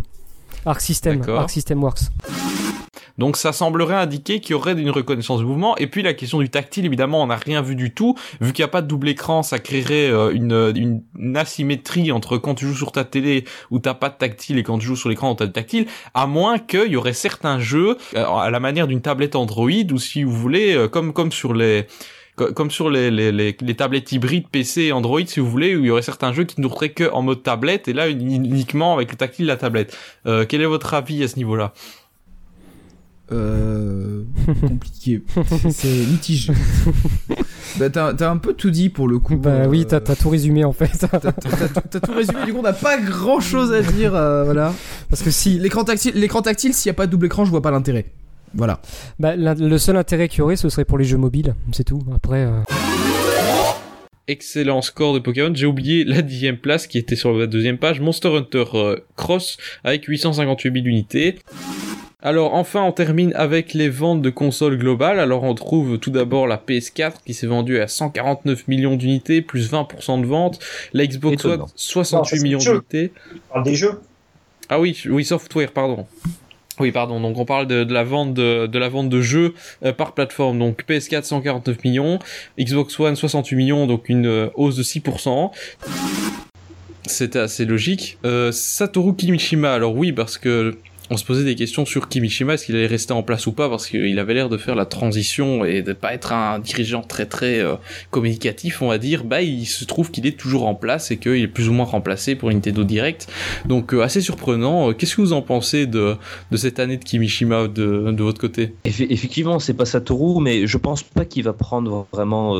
Arc 0.66 0.80
System. 0.80 1.22
Arc 1.28 1.50
System 1.50 1.82
Works. 1.82 2.00
Donc 3.18 3.36
ça 3.36 3.52
semblerait 3.52 3.96
indiquer 3.96 4.40
qu'il 4.40 4.52
y 4.52 4.54
aurait 4.54 4.72
une 4.72 4.90
reconnaissance 4.90 5.40
de 5.40 5.44
mouvement. 5.44 5.76
Et 5.76 5.86
puis 5.86 6.02
la 6.02 6.14
question 6.14 6.38
du 6.38 6.48
tactile, 6.48 6.86
évidemment, 6.86 7.22
on 7.22 7.26
n'a 7.26 7.36
rien 7.36 7.60
vu 7.60 7.76
du 7.76 7.92
tout. 7.92 8.14
Vu 8.40 8.52
qu'il 8.52 8.62
n'y 8.62 8.68
a 8.68 8.72
pas 8.72 8.80
de 8.80 8.86
double 8.86 9.10
écran, 9.10 9.42
ça 9.42 9.58
créerait 9.58 10.10
euh, 10.10 10.32
une, 10.32 10.72
une, 10.74 11.02
une 11.18 11.36
asymétrie 11.36 12.12
entre 12.12 12.38
quand 12.38 12.54
tu 12.54 12.66
joues 12.66 12.74
sur 12.74 12.92
ta 12.92 13.04
télé 13.04 13.44
où 13.70 13.78
t'as 13.78 13.92
pas 13.92 14.08
de 14.08 14.16
tactile 14.16 14.58
et 14.58 14.62
quand 14.62 14.78
tu 14.78 14.86
joues 14.86 14.96
sur 14.96 15.10
l'écran 15.10 15.32
où 15.32 15.34
t'as 15.34 15.46
de 15.46 15.52
tactile. 15.52 15.86
À 16.14 16.26
moins 16.26 16.58
qu'il 16.58 16.88
y 16.88 16.96
aurait 16.96 17.12
certains 17.12 17.58
jeux 17.58 17.98
à 18.14 18.48
la 18.50 18.60
manière 18.60 18.86
d'une 18.86 19.02
tablette 19.02 19.36
Android 19.36 19.68
ou 19.92 19.98
si 19.98 20.22
vous 20.22 20.32
voulez, 20.32 20.86
comme 20.90 21.12
comme 21.12 21.32
sur 21.32 21.52
les 21.52 21.86
comme 22.46 22.70
sur 22.70 22.90
les, 22.90 23.10
les, 23.10 23.32
les, 23.32 23.56
les 23.60 23.74
tablettes 23.74 24.12
hybrides 24.12 24.48
PC 24.48 24.82
et 24.82 24.92
Android, 24.92 25.20
si 25.26 25.40
vous 25.40 25.48
voulez, 25.50 25.76
où 25.76 25.80
il 25.80 25.86
y 25.86 25.90
aurait 25.90 26.02
certains 26.02 26.32
jeux 26.32 26.44
qui 26.44 26.60
ne 26.60 26.66
tourneraient 26.66 26.90
que 26.90 27.10
en 27.12 27.22
mode 27.22 27.42
tablette, 27.42 27.88
et 27.88 27.92
là 27.92 28.08
uniquement 28.08 28.94
avec 28.94 29.10
le 29.10 29.16
tactile 29.16 29.46
de 29.46 29.50
la 29.50 29.56
tablette. 29.56 29.96
Euh, 30.26 30.44
quel 30.48 30.60
est 30.60 30.66
votre 30.66 30.94
avis 30.94 31.22
à 31.22 31.28
ce 31.28 31.36
niveau-là? 31.36 31.72
Euh, 33.32 34.22
compliqué. 34.60 35.22
C'est 35.70 36.06
mitigé. 36.10 36.52
bah, 37.78 37.88
t'as 37.88 38.12
t'as 38.12 38.28
un 38.30 38.38
peu 38.38 38.54
tout 38.54 38.70
dit 38.70 38.88
pour 38.88 39.06
le 39.06 39.20
coup. 39.20 39.36
Bah 39.36 39.50
euh, 39.50 39.66
oui, 39.68 39.86
t'as 39.86 40.00
t'as 40.00 40.16
tout 40.16 40.30
résumé 40.30 40.64
en 40.64 40.72
fait. 40.72 40.90
t'as 40.98 42.00
tout 42.00 42.12
résumé. 42.12 42.44
Du 42.44 42.52
coup, 42.52 42.58
on 42.58 42.62
n'a 42.62 42.72
pas 42.72 42.98
grand 42.98 43.38
chose 43.40 43.72
à 43.72 43.82
dire. 43.82 44.16
euh, 44.16 44.42
voilà. 44.44 44.74
Parce 45.08 45.22
que 45.22 45.30
si, 45.30 45.58
L'écran 45.60 45.84
tactile, 45.84 46.12
l'écran 46.14 46.42
tactile, 46.42 46.74
s'il 46.74 46.90
n'y 46.90 46.94
a 46.94 46.96
pas 46.96 47.06
de 47.06 47.12
double 47.12 47.26
écran, 47.26 47.44
je 47.44 47.50
vois 47.50 47.62
pas 47.62 47.70
l'intérêt. 47.70 48.06
Voilà. 48.54 48.80
bah, 49.18 49.36
la- 49.36 49.54
le 49.54 49.78
seul 49.78 49.96
intérêt 49.96 50.28
qu'il 50.28 50.40
y 50.40 50.42
aurait, 50.42 50.56
ce 50.56 50.68
serait 50.68 50.84
pour 50.84 50.98
les 50.98 51.04
jeux 51.04 51.16
mobiles, 51.18 51.54
c'est 51.72 51.84
tout. 51.84 52.02
Après, 52.14 52.44
euh, 52.44 52.60
excellent 54.28 54.82
score 54.82 55.14
de 55.14 55.18
Pokémon. 55.18 55.52
J'ai 55.54 55.66
oublié 55.66 56.04
la 56.04 56.22
dixième 56.22 56.56
place 56.56 56.86
qui 56.86 56.98
était 56.98 57.16
sur 57.16 57.32
la 57.32 57.46
deuxième 57.46 57.78
page. 57.78 58.00
Monster 58.00 58.28
Hunter 58.36 58.64
euh, 58.74 58.96
Cross 59.16 59.56
avec 59.84 60.04
858 60.04 60.72
000 60.72 60.86
unités. 60.86 61.38
Alors 62.22 62.52
enfin 62.54 62.82
on 62.82 62.92
termine 62.92 63.32
avec 63.34 63.72
les 63.72 63.88
ventes 63.88 64.20
de 64.20 64.28
consoles 64.30 64.76
globales. 64.78 65.18
Alors 65.18 65.42
on 65.44 65.54
trouve 65.54 65.98
tout 65.98 66.10
d'abord 66.10 66.46
la 66.46 66.58
PS4 66.58 67.12
qui 67.24 67.32
s'est 67.32 67.46
vendue 67.46 67.80
à 67.80 67.88
149 67.88 68.68
millions 68.68 68.96
d'unités, 68.96 69.40
plus 69.40 69.72
20% 69.72 70.20
de 70.20 70.26
ventes. 70.26 70.58
La 70.92 71.06
Xbox 71.06 71.44
One 71.46 71.52
Étonnant. 71.52 71.66
68 71.76 72.16
Non, 72.18 72.24
ça, 72.24 72.36
c'est 72.36 72.42
millions 72.42 72.58
d'unités. 72.58 73.12
On 73.50 73.54
parle 73.54 73.64
des 73.64 73.74
jeux. 73.74 74.00
Ah 74.68 74.78
oui, 74.78 75.00
oui 75.08 75.24
software 75.24 75.72
pardon. 75.72 76.06
Oui, 76.80 76.92
pardon. 76.92 77.20
Donc 77.20 77.36
on 77.38 77.44
parle 77.44 77.66
de, 77.66 77.84
de 77.84 77.92
la 77.92 78.04
vente 78.04 78.32
de, 78.32 78.66
de 78.66 78.78
la 78.78 78.88
vente 78.88 79.10
de 79.10 79.20
jeux 79.20 79.54
euh, 79.84 79.92
par 79.92 80.14
plateforme. 80.14 80.58
Donc 80.58 80.84
PS4 80.88 81.24
149 81.24 81.84
millions, 81.84 82.18
Xbox 82.58 82.98
One 82.98 83.16
68 83.16 83.54
millions, 83.56 83.86
donc 83.86 84.08
une 84.08 84.26
euh, 84.26 84.48
hausse 84.54 84.76
de 84.76 84.82
6%. 84.82 85.50
C'était 87.06 87.38
assez 87.38 87.66
logique. 87.66 88.18
Euh, 88.24 88.50
Satoru 88.50 89.14
Kimishima, 89.14 89.72
alors 89.72 89.94
oui, 89.94 90.12
parce 90.12 90.38
que 90.38 90.76
on 91.10 91.16
se 91.16 91.24
posait 91.24 91.44
des 91.44 91.56
questions 91.56 91.84
sur 91.84 92.08
Kimishima, 92.08 92.54
est-ce 92.54 92.66
qu'il 92.66 92.76
allait 92.76 92.86
rester 92.86 93.12
en 93.12 93.22
place 93.22 93.46
ou 93.46 93.52
pas, 93.52 93.68
parce 93.68 93.86
qu'il 93.86 94.18
avait 94.18 94.34
l'air 94.34 94.48
de 94.48 94.56
faire 94.56 94.76
la 94.76 94.86
transition 94.86 95.64
et 95.64 95.82
de 95.82 95.92
pas 95.92 96.14
être 96.14 96.32
un 96.32 96.60
dirigeant 96.60 97.02
très 97.02 97.26
très 97.26 97.58
euh, 97.58 97.74
communicatif, 98.10 98.80
on 98.80 98.88
va 98.88 98.98
dire. 98.98 99.24
Bah, 99.24 99.42
il 99.42 99.66
se 99.66 99.84
trouve 99.84 100.10
qu'il 100.10 100.26
est 100.26 100.38
toujours 100.38 100.66
en 100.66 100.74
place 100.74 101.10
et 101.10 101.16
qu'il 101.16 101.36
est 101.42 101.48
plus 101.48 101.68
ou 101.68 101.72
moins 101.72 101.84
remplacé 101.84 102.36
pour 102.36 102.50
Nintendo 102.50 102.84
Direct. 102.84 103.26
Donc 103.66 103.92
euh, 103.92 104.02
assez 104.02 104.20
surprenant. 104.20 104.90
Euh, 104.90 104.92
Qu'est-ce 104.92 105.16
que 105.16 105.20
vous 105.20 105.32
en 105.32 105.42
pensez 105.42 105.86
de, 105.86 106.14
de 106.50 106.56
cette 106.56 106.78
année 106.78 106.96
de 106.96 107.04
Kimishima 107.04 107.68
de, 107.68 108.12
de 108.12 108.22
votre 108.22 108.40
côté? 108.40 108.74
Effe- 108.84 109.06
Effectivement, 109.10 109.58
c'est 109.58 109.74
pas 109.74 109.86
Satoru, 109.86 110.40
mais 110.40 110.66
je 110.66 110.78
pense 110.78 111.02
pas 111.02 111.24
qu'il 111.24 111.42
va 111.42 111.52
prendre 111.52 112.06
vraiment 112.12 112.54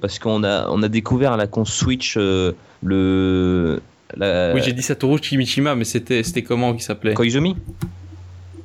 parce 0.00 0.18
qu'on 0.18 0.44
a 0.44 0.68
on 0.70 0.82
a 0.82 0.88
découvert 0.88 1.32
à 1.32 1.36
la 1.36 1.46
con 1.46 1.64
Switch 1.64 2.16
le 2.82 3.80
la- 4.16 4.52
Oui, 4.54 4.60
j'ai 4.64 4.72
dit 4.72 4.82
Satoru 4.82 5.18
Kimishima, 5.20 5.74
mais 5.74 5.84
c'était 5.84 6.22
c'était 6.22 6.42
comment 6.42 6.74
qui 6.74 6.82
s'appelait 6.82 7.14
Koizumi 7.14 7.56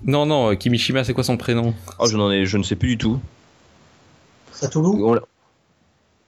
Non, 0.06 0.26
non, 0.26 0.52
euh, 0.52 0.56
Kimishima, 0.56 1.04
c'est 1.04 1.14
quoi 1.14 1.24
son 1.24 1.38
prénom 1.38 1.74
Oh, 2.00 2.08
je 2.08 2.18
n'en 2.18 2.32
ai, 2.32 2.46
je 2.46 2.58
ne 2.58 2.64
sais 2.64 2.76
plus 2.76 2.90
du 2.90 2.98
tout. 2.98 3.20
Satoru 4.52 5.02
On 5.04 5.20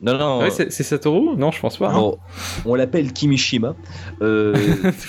non, 0.02 0.18
non. 0.18 0.40
Ah 0.42 0.44
ouais, 0.44 0.50
c'est 0.52 0.74
c'est 0.74 0.84
Satoru 0.84 1.38
Non, 1.38 1.52
je 1.52 1.60
pense 1.62 1.78
pas. 1.78 1.90
hein. 1.90 1.98
on, 1.98 2.18
on 2.66 2.76
l'appelle 2.76 3.14
Kimishima. 3.14 3.76
Euh, 4.22 4.54
Tout 4.54 4.60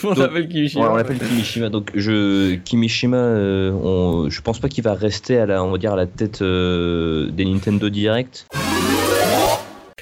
le 0.05 0.09
monde 0.09 0.15
donc- 0.17 0.19
l'appelle 0.19 0.49
Kimishima. 0.49 0.85
Ouais, 0.85 0.91
on 0.93 0.97
l'appelle 0.97 1.19
Kimishima. 1.19 1.69
Donc 1.71 1.91
je 1.97 2.55
Kimishima, 2.55 3.17
euh, 3.17 3.73
on- 3.73 4.31
je 4.31 4.41
pense 4.43 4.61
pas 4.61 4.69
qu'il 4.69 4.85
va 4.85 4.95
rester 4.95 5.39
à 5.39 5.47
la, 5.47 5.65
on 5.65 5.73
va 5.73 5.79
dire 5.79 5.93
à 5.93 5.97
la 5.97 6.07
tête 6.07 6.41
euh, 6.41 7.29
des 7.33 7.45
Nintendo 7.45 7.89
Direct. 7.89 8.47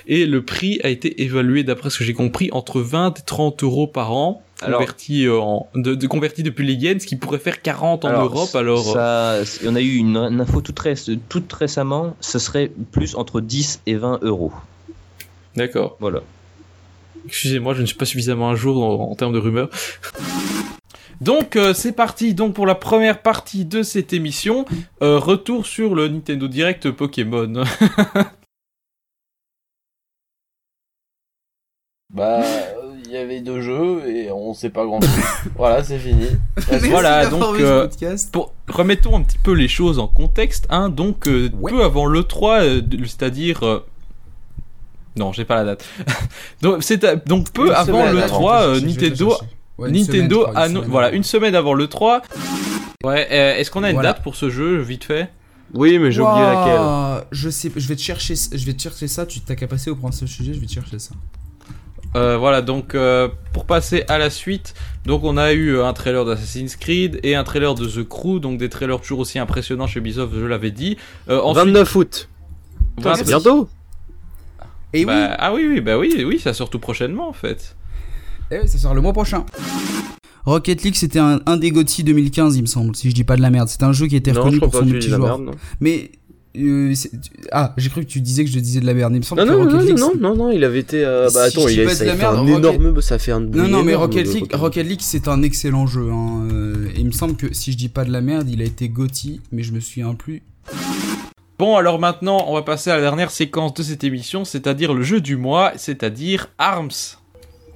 Et 0.07 0.27
le 0.27 0.43
prix 0.45 0.81
a 0.85 0.89
été 0.89 1.23
évalué, 1.23 1.65
d'après 1.65 1.89
ce 1.91 1.99
que 1.99 2.05
j'ai 2.05 2.13
compris, 2.13 2.51
entre 2.53 2.81
20 2.81 3.19
et 3.19 3.23
30 3.25 3.63
euros 3.63 3.87
par 3.87 4.13
an, 4.13 4.43
Alors- 4.61 4.81
converti, 4.81 5.25
euh, 5.27 5.39
en, 5.41 5.67
de, 5.75 5.95
de- 5.95 6.07
converti 6.07 6.43
depuis 6.43 6.67
les 6.67 6.75
yens, 6.75 7.03
ce 7.03 7.07
qui 7.07 7.17
pourrait 7.17 7.39
faire 7.39 7.63
40 7.63 8.05
en 8.05 8.09
Alors, 8.09 8.25
Europe. 8.25 8.55
Alors, 8.55 8.97
euh, 8.97 9.45
ça, 9.45 9.61
on 9.67 9.75
a 9.75 9.81
eu 9.81 9.95
une, 9.97 10.17
une 10.19 10.41
info 10.41 10.61
toute, 10.61 10.79
ré- 10.79 10.95
toute 11.29 11.51
récemment. 11.53 12.17
Ce 12.21 12.39
serait 12.39 12.71
plus 12.93 13.15
entre 13.15 13.41
10 13.41 13.81
et 13.87 13.95
20 13.95 14.19
euros. 14.23 14.53
d'accord. 15.57 15.97
Voilà. 16.01 16.21
Excusez-moi, 17.27 17.73
je 17.73 17.81
ne 17.81 17.87
suis 17.87 17.97
pas 17.97 18.05
suffisamment 18.05 18.51
un 18.51 18.55
jour 18.57 18.85
en, 18.85 19.11
en 19.11 19.15
termes 19.15 19.33
de 19.33 19.39
rumeurs. 19.39 19.71
Donc 21.23 21.57
euh, 21.57 21.73
c'est 21.73 21.93
parti 21.93 22.35
donc 22.35 22.55
pour 22.55 22.67
la 22.67 22.75
première 22.75 23.23
partie 23.23 23.65
de 23.65 23.83
cette 23.83 24.13
émission. 24.13 24.67
Euh, 25.01 25.19
retour 25.19 25.65
sur 25.65 25.95
le 25.95 26.09
Nintendo 26.09 26.49
Direct 26.49 26.91
Pokémon. 26.91 27.63
Bah, 32.15 32.43
il 33.05 33.11
y 33.11 33.17
avait 33.17 33.41
deux 33.41 33.61
jeux 33.61 34.09
et 34.09 34.31
on 34.31 34.55
sait 34.55 34.71
pas 34.71 34.85
grand 34.85 35.01
chose. 35.01 35.11
voilà, 35.57 35.83
c'est 35.83 35.99
fini. 35.99 36.27
Merci 36.71 36.89
voilà, 36.89 37.27
donc, 37.27 37.57
ce 37.57 37.63
euh. 37.63 37.89
Pour 38.31 38.53
remettons 38.69 39.17
un 39.17 39.23
petit 39.23 39.39
peu 39.39 39.53
les 39.53 39.67
choses 39.69 39.99
en 39.99 40.07
contexte, 40.07 40.67
hein, 40.71 40.89
donc 40.91 41.27
euh, 41.27 41.51
Ouais. 41.61 41.73
peu 41.73 41.83
avant 41.85 42.07
le 42.07 42.23
3, 42.23 42.61
euh, 42.63 42.83
c'est-à-dire 43.03 43.65
euh, 43.65 43.85
non, 45.17 45.33
j'ai 45.33 45.45
pas 45.45 45.57
la 45.57 45.65
date. 45.65 45.85
donc 46.63 46.83
c'est 46.85 47.03
à- 47.05 47.17
donc 47.17 47.51
peu 47.53 47.67
Une 47.67 47.73
avant 47.73 48.05
le 48.11 48.23
avant, 48.23 48.27
3, 48.29 48.63
Je 48.63 48.69
euh, 48.69 48.73
vais 48.75 48.81
te 48.81 48.87
Nintendo. 48.87 49.35
Ouais, 49.77 49.89
semaine, 49.89 50.01
Nintendo 50.07 50.43
crois, 50.47 50.67
une 50.69 50.79
voilà, 50.83 51.11
une 51.11 51.25
semaine 51.25 51.55
avant 51.57 51.75
le 51.75 51.89
3. 51.89 52.23
Ouais, 53.05 53.27
euh, 53.33 53.57
est-ce 53.57 53.71
qu'on 53.73 53.83
a 53.83 53.91
une 53.91 53.95
Voilà. 53.97 54.13
date 54.13 54.23
pour 54.23 54.37
ce 54.37 54.51
jeu 54.51 54.79
vite 54.79 55.05
fait? 55.05 55.29
Oui, 55.75 55.99
mais 55.99 56.13
j'ai 56.13 56.21
oublié 56.21 56.43
laquelle. 56.47 57.27
Je 57.33 57.51
sais, 57.51 57.73
je 57.75 57.89
vais 57.89 57.97
te 57.97 58.01
chercher, 58.01 58.35
je 58.37 58.65
vais 58.65 58.73
te 58.75 58.83
chercher 58.83 59.09
ça. 59.09 59.27
Tu 59.27 59.41
t'as 59.41 59.57
qu'à 59.57 59.67
passer 59.67 59.91
au 59.91 59.97
premier 59.97 60.13
sujet, 60.13 60.55
je 60.55 60.61
vais 60.61 60.67
te 60.67 60.73
chercher 60.73 61.01
ça. 61.01 61.15
Euh, 62.17 62.37
voilà, 62.37 62.63
donc 62.63 62.95
euh, 62.95 63.29
pour 63.53 63.65
passer 63.65 64.05
à 64.09 64.19
la 64.19 64.31
suite, 64.31 64.75
donc 65.05 65.25
on 65.25 65.37
a 65.37 65.53
eu 65.53 65.71
euh, 65.71 65.85
un 65.87 65.93
trailer 65.93 66.25
d'Assassin's 66.25 66.77
Creed 66.77 67.19
et 67.25 67.35
un 67.35 67.43
trailer 67.43 67.75
de 67.75 67.87
The 67.87 68.09
Crew, 68.09 68.39
donc 68.41 68.59
des 68.59 68.69
trailers 68.69 69.01
toujours 69.01 69.19
aussi 69.21 69.39
impressionnants 69.39 69.89
chez 69.89 69.99
Ubisoft, 69.99 70.33
je 70.35 70.45
l'avais 70.47 70.71
dit. 70.71 70.97
Euh, 71.29 71.41
ensuite, 71.41 71.67
29 71.67 71.97
août. 71.97 72.29
voilà, 72.99 73.17
C'est 73.19 73.25
bientôt. 73.25 73.69
Et 74.93 75.05
bah, 75.05 75.35
Ah 75.39 75.53
oui, 75.53 75.67
oui, 75.69 75.81
bah 75.81 75.99
oui, 75.99 76.25
oui, 76.25 76.39
ça 76.39 76.55
sort 76.55 76.71
tout 76.71 76.79
prochainement 76.79 77.29
en 77.29 77.33
fait. 77.33 77.75
oui, 78.51 78.59
eh 78.59 78.61
oui, 78.63 78.69
ça 78.69 78.79
sort 78.79 78.95
le 78.95 79.01
mois 79.01 79.13
prochain. 79.13 79.45
Rocket 80.45 80.83
League, 80.83 80.95
c'était 80.95 81.19
un, 81.19 81.41
un 81.47 81.57
des 81.57 81.71
GOTY 81.71 82.05
2015, 82.05 82.57
il 82.57 82.63
me 82.63 82.67
semble, 82.67 82.95
si 82.95 83.09
je 83.11 83.15
dis 83.15 83.25
pas 83.25 83.37
de 83.37 83.43
la 83.43 83.51
merde. 83.51 83.69
C'était 83.69 83.85
un 83.85 83.93
jeu 83.93 84.07
qui 84.07 84.17
était 84.17 84.33
Non, 84.33 84.43
reconnu 84.43 84.61
pour 84.61 84.73
son 84.73 84.85
multijoueur. 84.85 85.41
Mais 85.81 86.13
euh, 86.57 86.95
ah, 87.53 87.75
j'ai 87.77 87.89
cru 87.91 88.05
que 88.05 88.11
tu 88.11 88.21
disais 88.21 88.45
que 88.45 88.51
je 88.51 88.59
disais 88.59 88.81
de 88.81 88.87
la 88.87 88.95
merde. 88.95 89.13
Il 89.15 89.19
me 89.19 89.23
semble 89.23 89.43
Non, 89.43 89.47
que 89.47 89.53
non, 89.53 89.59
Rocket 89.65 89.75
non, 89.75 89.85
League, 89.85 89.99
non, 89.99 90.13
non, 90.21 90.37
non, 90.37 90.51
il 90.53 90.63
avait 90.65 90.79
été. 90.81 91.05
euh, 91.05 91.29
Si 91.29 91.35
bah 91.35 91.49
je 91.51 91.59
attends, 91.59 91.69
il 91.69 91.81
a, 91.81 91.89
ça 91.91 92.05
la 92.05 92.13
fait 92.13 92.19
merde, 92.19 92.37
un 92.37 92.41
Rocket- 92.41 92.57
énorme. 92.81 93.01
Ça 93.03 93.19
fait 93.19 93.33
un. 93.33 93.41
Non, 93.41 93.69
non, 93.69 93.83
mais 93.83 93.95
Rocket 93.95 94.27
le 94.27 94.33
League, 94.33 94.53
Rocket 94.55 94.87
League, 94.87 95.01
c'est 95.03 95.29
un 95.29 95.43
excellent 95.43 95.87
jeu. 95.87 96.11
Hein. 96.13 96.49
euh, 96.53 96.89
et 96.95 97.01
il 97.01 97.07
me 97.07 97.13
semble 97.13 97.37
que 97.37 97.53
si 97.55 97.73
je 97.73 97.77
dis 97.77 97.89
pas 97.89 98.05
de 98.05 98.13
la 98.13 98.21
merde, 98.21 98.49
il 98.51 98.63
a 98.63 98.65
été 98.65 98.89
GOTY, 98.89 99.41
mais 99.53 99.63
je 99.63 99.73
me 99.73 99.81
souviens 99.81 100.15
plus. 100.15 100.43
Bon, 101.59 101.77
alors 101.77 101.99
maintenant, 102.01 102.45
on 102.49 102.55
va 102.55 102.63
passer 102.63 102.91
à 102.91 102.97
la 102.97 103.01
dernière 103.01 103.31
séquence 103.31 103.75
de 103.75 103.83
cette 103.83 104.03
émission, 104.05 104.45
c'est-à-dire 104.45 104.93
le 104.93 105.03
jeu 105.03 105.21
du 105.21 105.37
mois, 105.37 105.73
c'est-à-dire 105.77 106.49
Arms. 106.59 106.91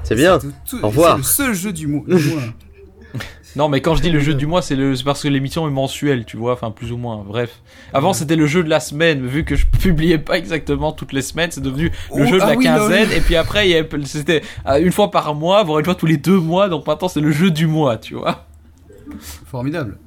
C'est 0.04 0.14
bien. 0.14 0.38
C'est 0.40 0.48
tout- 0.68 0.82
Au 0.84 0.88
revoir. 0.88 1.12
C'est 1.24 1.46
le 1.46 1.52
seul 1.52 1.54
jeu 1.54 1.72
du 1.72 1.86
mois. 1.86 2.04
Non, 3.58 3.68
mais 3.68 3.80
quand 3.80 3.96
je 3.96 4.02
dis 4.02 4.10
le 4.10 4.20
jeu 4.20 4.34
du 4.34 4.46
mois, 4.46 4.62
c'est 4.62 4.76
le, 4.76 4.94
parce 5.04 5.24
que 5.24 5.26
l'émission 5.26 5.66
est 5.66 5.72
mensuelle, 5.72 6.24
tu 6.24 6.36
vois, 6.36 6.52
enfin 6.52 6.70
plus 6.70 6.92
ou 6.92 6.96
moins. 6.96 7.24
Bref. 7.26 7.60
Avant, 7.92 8.12
c'était 8.12 8.36
le 8.36 8.46
jeu 8.46 8.62
de 8.62 8.68
la 8.68 8.78
semaine, 8.78 9.26
vu 9.26 9.44
que 9.44 9.56
je 9.56 9.66
publiais 9.82 10.18
pas 10.18 10.38
exactement 10.38 10.92
toutes 10.92 11.12
les 11.12 11.22
semaines, 11.22 11.50
c'est 11.50 11.60
devenu 11.60 11.86
le 12.14 12.22
Oh, 12.22 12.24
jeu 12.24 12.36
de 12.38 12.42
ah 12.44 12.50
la 12.50 12.54
oui, 12.56 12.62
quinzaine. 12.64 13.10
Et 13.10 13.20
puis 13.20 13.34
après, 13.34 13.74
avait- 13.74 13.88
c'était 14.04 14.42
euh, 14.68 14.76
une 14.80 14.92
fois 14.92 15.10
par 15.10 15.34
mois, 15.34 15.64
voire 15.64 15.80
une 15.80 15.84
fois 15.84 15.96
tous 15.96 16.06
les 16.06 16.18
deux 16.18 16.38
mois. 16.38 16.68
Donc 16.68 16.86
maintenant, 16.86 17.08
c'est 17.08 17.20
le 17.20 17.32
jeu 17.32 17.50
du 17.50 17.66
mois, 17.66 17.96
tu 17.96 18.14
vois. 18.14 18.46
Formidable. 19.46 19.98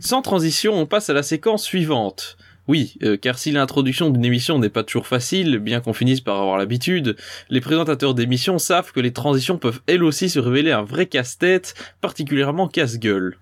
Sans 0.00 0.22
transition, 0.22 0.72
on 0.74 0.86
passe 0.86 1.10
à 1.10 1.12
la 1.12 1.22
séquence 1.22 1.62
suivante. 1.62 2.36
Oui, 2.68 2.94
euh, 3.02 3.16
car 3.16 3.38
si 3.38 3.50
l'introduction 3.50 4.10
d'une 4.10 4.24
émission 4.24 4.58
n'est 4.58 4.68
pas 4.68 4.84
toujours 4.84 5.06
facile, 5.08 5.58
bien 5.58 5.80
qu'on 5.80 5.92
finisse 5.92 6.20
par 6.20 6.40
avoir 6.40 6.58
l'habitude, 6.58 7.16
les 7.50 7.60
présentateurs 7.60 8.14
d'émissions 8.14 8.58
savent 8.58 8.92
que 8.92 9.00
les 9.00 9.12
transitions 9.12 9.58
peuvent 9.58 9.80
elles 9.88 10.04
aussi 10.04 10.30
se 10.30 10.38
révéler 10.38 10.70
un 10.70 10.84
vrai 10.84 11.06
casse-tête, 11.06 11.74
particulièrement 12.00 12.68
casse-gueule. 12.68 13.36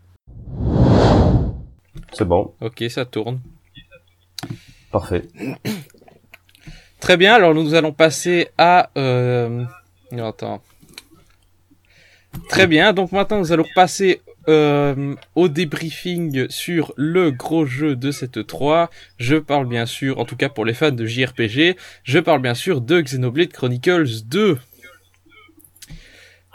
C'est 2.13 2.25
bon, 2.25 2.55
Ok, 2.61 2.83
ça 2.89 3.05
tourne. 3.05 3.41
parfait. 4.91 5.25
Très 7.01 7.17
bien, 7.17 7.35
alors 7.35 7.55
nous 7.55 7.75
allons 7.75 7.93
passer 7.93 8.49
à... 8.59 8.91
Euh... 8.97 9.65
non, 10.13 10.29
attends. 10.29 10.63
Très 12.49 12.67
bien, 12.67 12.93
donc 12.93 13.13
maintenant 13.13 13.39
nous 13.39 13.53
allons 13.53 13.67
passer 13.75 14.21
euh, 14.49 15.15
au 15.35 15.49
débriefing 15.49 16.49
sur 16.49 16.93
le 16.97 17.31
gros 17.31 17.67
jeu 17.67 17.97
de 17.97 18.11
cette 18.11 18.47
3. 18.47 18.91
Je 19.19 19.37
parle 19.37 19.69
bien 19.69 19.87
sûr, 19.87 20.19
en 20.19 20.25
tout 20.25 20.37
cas 20.37 20.49
pour 20.49 20.65
les 20.65 20.75
fans 20.75 20.91
de 20.91 21.07
JRPG, 21.07 21.77
je 22.05 22.19
parle 22.19 22.41
bien 22.41 22.55
sûr 22.55 22.81
de 22.81 23.01
Xenoblade 23.01 23.53
Chronicles 23.53 24.23
2. 24.25 24.59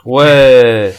Ouais. 0.05 0.93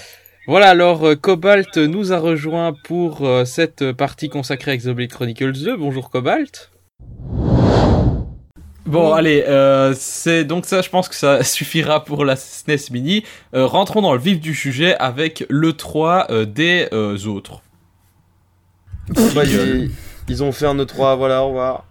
Voilà, 0.47 0.69
alors 0.69 1.05
euh, 1.05 1.15
Cobalt 1.17 1.77
nous 1.77 2.13
a 2.13 2.19
rejoint 2.19 2.73
pour 2.85 3.27
euh, 3.27 3.45
cette 3.45 3.93
partie 3.93 4.29
consacrée 4.29 4.73
à 4.73 4.77
Xenoblade 4.77 5.11
Chronicles 5.11 5.53
2. 5.53 5.77
Bonjour 5.77 6.11
Cobalt. 6.11 6.71
Bon, 8.87 9.13
allez, 9.13 9.45
euh, 9.47 9.95
c'est 9.97 10.45
donc 10.45 10.65
ça. 10.67 10.81
Je 10.81 10.89
pense 10.89 11.09
que 11.09 11.15
ça 11.15 11.43
suffira 11.45 12.05
pour 12.05 12.25
la 12.25 12.37
SNES 12.37 12.91
Mini. 12.93 13.25
Euh, 13.55 13.67
rentrons 13.67 14.03
dans 14.03 14.13
le 14.13 14.21
vif 14.21 14.41
du 14.41 14.55
sujet 14.55 14.97
avec 14.97 15.45
le 15.49 15.73
3 15.73 16.29
euh, 16.31 16.45
des 16.45 16.89
euh, 16.93 17.19
autres. 17.27 17.63
Ils, 19.17 19.91
ils 20.29 20.43
ont 20.43 20.53
fait 20.53 20.67
un 20.67 20.77
E3, 20.77 21.17
voilà, 21.17 21.43
au 21.45 21.49
revoir. 21.49 21.85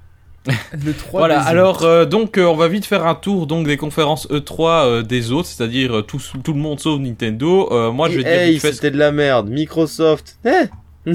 Le 0.86 0.94
3 0.94 1.22
Voilà. 1.22 1.40
des 1.40 1.48
Alors 1.48 1.84
euh, 1.84 2.06
donc 2.06 2.38
euh, 2.38 2.44
on 2.46 2.56
va 2.56 2.68
vite 2.68 2.86
faire 2.86 3.08
un 3.08 3.16
tour 3.16 3.48
donc 3.48 3.66
des 3.66 3.78
conférences 3.78 4.30
E3 4.30 4.62
euh, 4.86 5.02
des 5.02 5.32
autres, 5.32 5.48
c'est-à-dire 5.48 5.98
euh, 5.98 6.02
tout, 6.04 6.22
tout 6.44 6.54
le 6.54 6.60
monde 6.60 6.80
sauf 6.80 7.00
Nintendo. 7.00 7.68
Euh, 7.72 7.92
moi, 7.92 8.10
je 8.10 8.18
vais 8.18 8.24
dire 8.24 8.32
hey, 8.32 8.60
c'était 8.60 8.92
de 8.92 8.98
la 8.98 9.12
merde. 9.12 9.50
Microsoft, 9.50 10.38
eh 10.46 11.12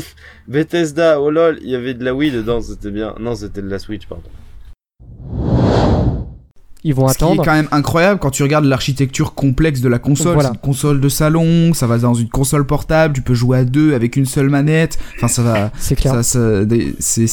Bethesda, 0.48 1.20
oh 1.20 1.30
lol, 1.30 1.58
il 1.62 1.70
y 1.70 1.76
avait 1.76 1.94
de 1.94 2.04
la 2.04 2.14
Wii 2.14 2.32
dedans, 2.32 2.60
c'était 2.60 2.90
bien. 2.90 3.14
Non, 3.20 3.34
c'était 3.36 3.62
de 3.62 3.68
la 3.68 3.78
Switch, 3.78 4.06
pardon. 4.06 4.28
Ils 6.82 6.94
vont 6.94 7.06
Ce 7.08 7.18
qui 7.18 7.24
est 7.24 7.36
quand 7.36 7.52
même 7.52 7.68
incroyable 7.72 8.18
quand 8.20 8.30
tu 8.30 8.42
regardes 8.42 8.64
l'architecture 8.64 9.34
complexe 9.34 9.80
de 9.80 9.88
la 9.88 9.98
console. 9.98 10.34
Voilà. 10.34 10.48
C'est 10.50 10.54
une 10.54 10.60
console 10.60 11.00
de 11.00 11.08
salon, 11.10 11.74
ça 11.74 11.86
va 11.86 11.98
dans 11.98 12.14
une 12.14 12.28
console 12.30 12.66
portable, 12.66 13.14
tu 13.14 13.20
peux 13.22 13.34
jouer 13.34 13.58
à 13.58 13.64
deux 13.64 13.94
avec 13.94 14.16
une 14.16 14.24
seule 14.26 14.48
manette. 14.48 14.98
Enfin, 15.16 15.28
ça 15.28 15.42
va. 15.42 15.70
C'est 15.78 15.94
clair. 15.96 16.14
Ça, 16.14 16.22
ça- 16.22 16.64
des- 16.64 16.94
c'est 16.98 17.26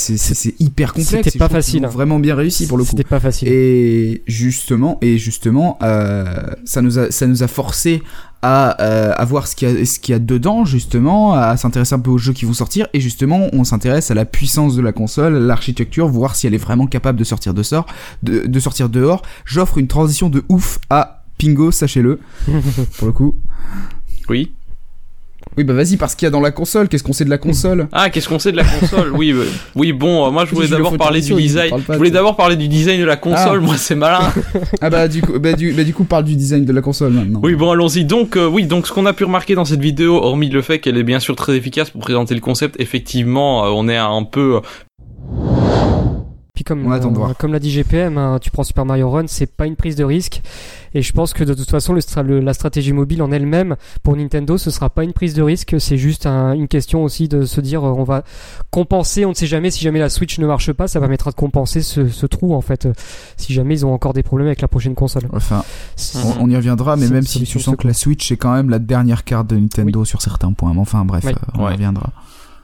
hyper 0.60 0.94
complexe. 0.94 1.24
C'était 1.26 1.40
pas 1.40 1.48
facile, 1.50 1.86
hein. 1.86 1.90
Vraiment 1.90 2.20
bien 2.20 2.36
réussi 2.36 2.68
pour 2.68 2.78
le 2.78 2.84
coup. 2.84 2.90
C'était 2.92 3.04
pas 3.04 3.20
facile. 3.20 3.48
Et 3.48 4.24
justement, 4.28 4.98
et 5.02 5.18
justement, 5.18 5.78
euh, 5.82 6.26
ça 6.66 6.82
nous 6.82 7.00
a, 7.00 7.12
ça 7.12 7.26
nous 7.28 7.44
a 7.44 7.48
forcé 7.48 8.02
à, 8.48 8.82
euh, 8.82 9.14
à 9.14 9.26
voir 9.26 9.46
ce 9.46 9.58
qu'il 9.58 9.70
y 9.70 9.82
a, 9.82 9.86
ce 9.86 10.00
qu'il 10.00 10.14
y 10.14 10.16
a 10.16 10.20
dedans, 10.20 10.64
justement, 10.64 11.34
à 11.34 11.58
s'intéresser 11.58 11.96
un 11.96 12.00
peu 12.00 12.12
aux 12.12 12.18
jeux 12.18 12.32
qui 12.32 12.46
vont 12.46 12.54
sortir. 12.54 12.88
Et 12.94 13.02
justement, 13.02 13.50
on 13.52 13.66
s'intéresse 13.66 14.10
à 14.10 14.14
la 14.14 14.24
puissance 14.24 14.78
de 14.78 14.82
la 14.82 14.94
console, 14.94 15.34
l'architecture, 15.34 16.08
voir 16.08 16.34
si 16.34 16.48
elle 16.48 16.54
est 16.54 16.58
vraiment 16.58 16.88
capable 16.88 17.20
de 17.20 17.26
sortir 17.26 17.54
de 17.54 17.62
sort, 17.62 17.86
de, 18.24 18.46
de 18.46 18.60
sortir 18.62 18.88
dehors. 18.88 19.22
J'offre 19.44 19.78
une 19.80 19.88
transition 19.88 20.30
de 20.30 20.46
ouf 20.48 20.80
à 20.90 21.26
Pingo, 21.38 21.72
sachez-le, 21.72 22.22
pour 22.98 23.08
le 23.08 23.14
coup. 23.14 23.36
Oui. 24.30 24.54
Oui, 25.58 25.64
bah 25.64 25.74
vas-y, 25.74 25.98
parce 25.98 26.14
qu'il 26.14 26.26
y 26.26 26.28
a 26.28 26.30
dans 26.30 26.40
la 26.40 26.52
console. 26.52 26.88
Qu'est-ce 26.88 27.04
qu'on 27.04 27.14
sait 27.14 27.26
de 27.26 27.32
la 27.32 27.40
console? 27.40 27.88
Ah, 27.92 28.12
qu'est-ce 28.12 28.30
qu'on 28.30 28.38
sait 28.38 28.52
de 28.52 28.58
la 28.58 28.64
console? 28.64 29.12
Oui, 29.14 29.32
euh, 29.32 29.46
oui, 29.76 29.92
bon, 29.92 30.28
euh, 30.28 30.30
moi 30.30 30.46
je 30.46 30.54
voulais 30.54 30.68
d'abord 30.68 30.96
parler 30.98 31.22
du 31.22 31.34
design. 31.34 31.72
parle 31.72 31.82
pas, 31.82 31.94
Je 31.94 31.98
voulais 31.98 32.12
d'abord 32.12 32.36
parler 32.36 32.56
du 32.56 32.68
design 32.68 33.00
de 33.00 33.06
la 33.06 33.16
console. 33.16 33.60
Ah. 33.62 33.66
Moi, 33.66 33.76
c'est 33.78 33.96
malin. 33.96 34.20
Ah 34.82 34.90
bah 34.90 35.08
du 35.08 35.22
coup, 35.22 35.40
bah 35.40 35.54
du, 35.54 35.74
bah 35.74 35.84
du 35.84 35.94
coup, 35.94 36.04
parle 36.04 36.24
du 36.26 36.36
design 36.36 36.64
de 36.64 36.72
la 36.74 36.82
console 36.82 37.12
maintenant. 37.14 37.40
Oui, 37.42 37.56
bon, 37.56 37.72
allons-y. 37.72 38.06
Donc, 38.06 38.36
euh, 38.36 38.48
oui, 38.48 38.66
donc 38.68 38.86
ce 38.86 38.94
qu'on 38.94 39.06
a 39.06 39.14
pu 39.14 39.24
remarquer 39.24 39.56
dans 39.56 39.66
cette 39.66 39.82
vidéo, 39.82 40.16
hormis 40.16 40.50
le 40.50 40.62
fait 40.62 40.80
qu'elle 40.80 40.98
est 40.98 41.04
bien 41.04 41.20
sûr 41.20 41.36
très 41.36 41.56
efficace 41.56 41.90
pour 41.90 42.02
présenter 42.02 42.36
le 42.36 42.42
concept, 42.42 42.76
effectivement, 42.80 43.66
euh, 43.66 43.70
on 43.74 43.88
est 43.90 43.98
un 43.98 44.24
peu. 44.24 44.62
Puis 46.58 46.64
comme, 46.64 46.88
On 46.88 46.92
attend 46.92 47.12
de 47.12 47.18
voir. 47.18 47.38
comme 47.38 47.54
l'a 47.54 47.60
dit 47.60 47.70
GPM, 47.70 48.18
hein, 48.18 48.40
tu 48.42 48.50
prends 48.50 48.64
Super 48.64 48.84
Mario 48.84 49.12
Run, 49.12 49.26
c'est 49.28 49.46
pas 49.46 49.68
une 49.68 49.76
prise 49.76 49.96
de 49.96 50.04
risque. 50.04 50.42
Et 50.96 51.04
je 51.04 51.14
pense 51.14 51.34
que 51.34 51.44
de 51.44 51.54
toute 51.54 51.70
façon, 51.70 51.94
le 51.94 52.00
stra- 52.02 52.24
le- 52.24 52.40
la 52.40 52.56
stratégie 52.56 52.94
mobile 52.94 53.22
en 53.22 53.32
elle-même, 53.32 53.76
pour 54.02 54.16
Nintendo, 54.18 54.58
ce 54.58 54.72
sera 54.72 54.90
pas 54.90 55.04
une 55.04 55.14
prise 55.14 55.36
de 55.36 55.44
risque. 55.44 55.76
C'est 55.78 55.98
juste 55.98 56.26
un- 56.26 56.54
une 56.54 56.68
question 56.68 57.04
aussi 57.04 57.28
de 57.28 57.46
se 57.46 57.62
dire, 57.62 57.84
euh, 57.88 57.92
on 57.96 58.04
va 58.04 58.24
compenser. 58.72 59.24
On 59.24 59.30
ne 59.30 59.34
sait 59.36 59.46
jamais 59.46 59.70
si 59.70 59.82
jamais 59.84 60.00
la 60.00 60.10
Switch 60.10 60.40
ne 60.40 60.48
marche 60.48 60.72
pas, 60.74 60.88
ça 60.88 61.00
permettra 61.00 61.30
de 61.30 61.36
compenser 61.36 61.84
ce, 61.84 62.08
ce 62.08 62.26
trou 62.26 62.56
en 62.56 62.62
fait. 62.62 62.88
euh, 62.88 62.94
Si 63.36 63.54
jamais 63.54 63.76
ils 63.76 63.86
ont 63.86 63.94
encore 63.94 64.14
des 64.14 64.24
problèmes 64.24 64.48
avec 64.48 64.62
la 64.62 64.68
prochaine 64.68 64.96
console. 64.96 65.28
Enfin, 65.34 65.64
on, 66.16 66.46
on 66.46 66.50
y 66.50 66.56
reviendra, 66.56 66.96
mais 66.96 67.08
même 67.08 67.22
si 67.22 67.44
tu 67.44 67.60
sens 67.60 67.76
que 67.76 67.86
la 67.86 67.94
Switch 67.94 68.32
est 68.32 68.38
quand 68.38 68.54
même 68.56 68.72
la 68.72 68.80
dernière 68.80 69.24
carte 69.26 69.46
de 69.48 69.58
Nintendo 69.58 70.06
sur 70.06 70.24
certains 70.24 70.52
points. 70.54 70.74
Mais 70.74 70.80
enfin, 70.82 71.06
bref, 71.06 71.24
euh, 71.24 71.34
on 71.54 71.60
y 71.60 71.66
Ouais. 71.66 71.72
reviendra. 71.74 72.10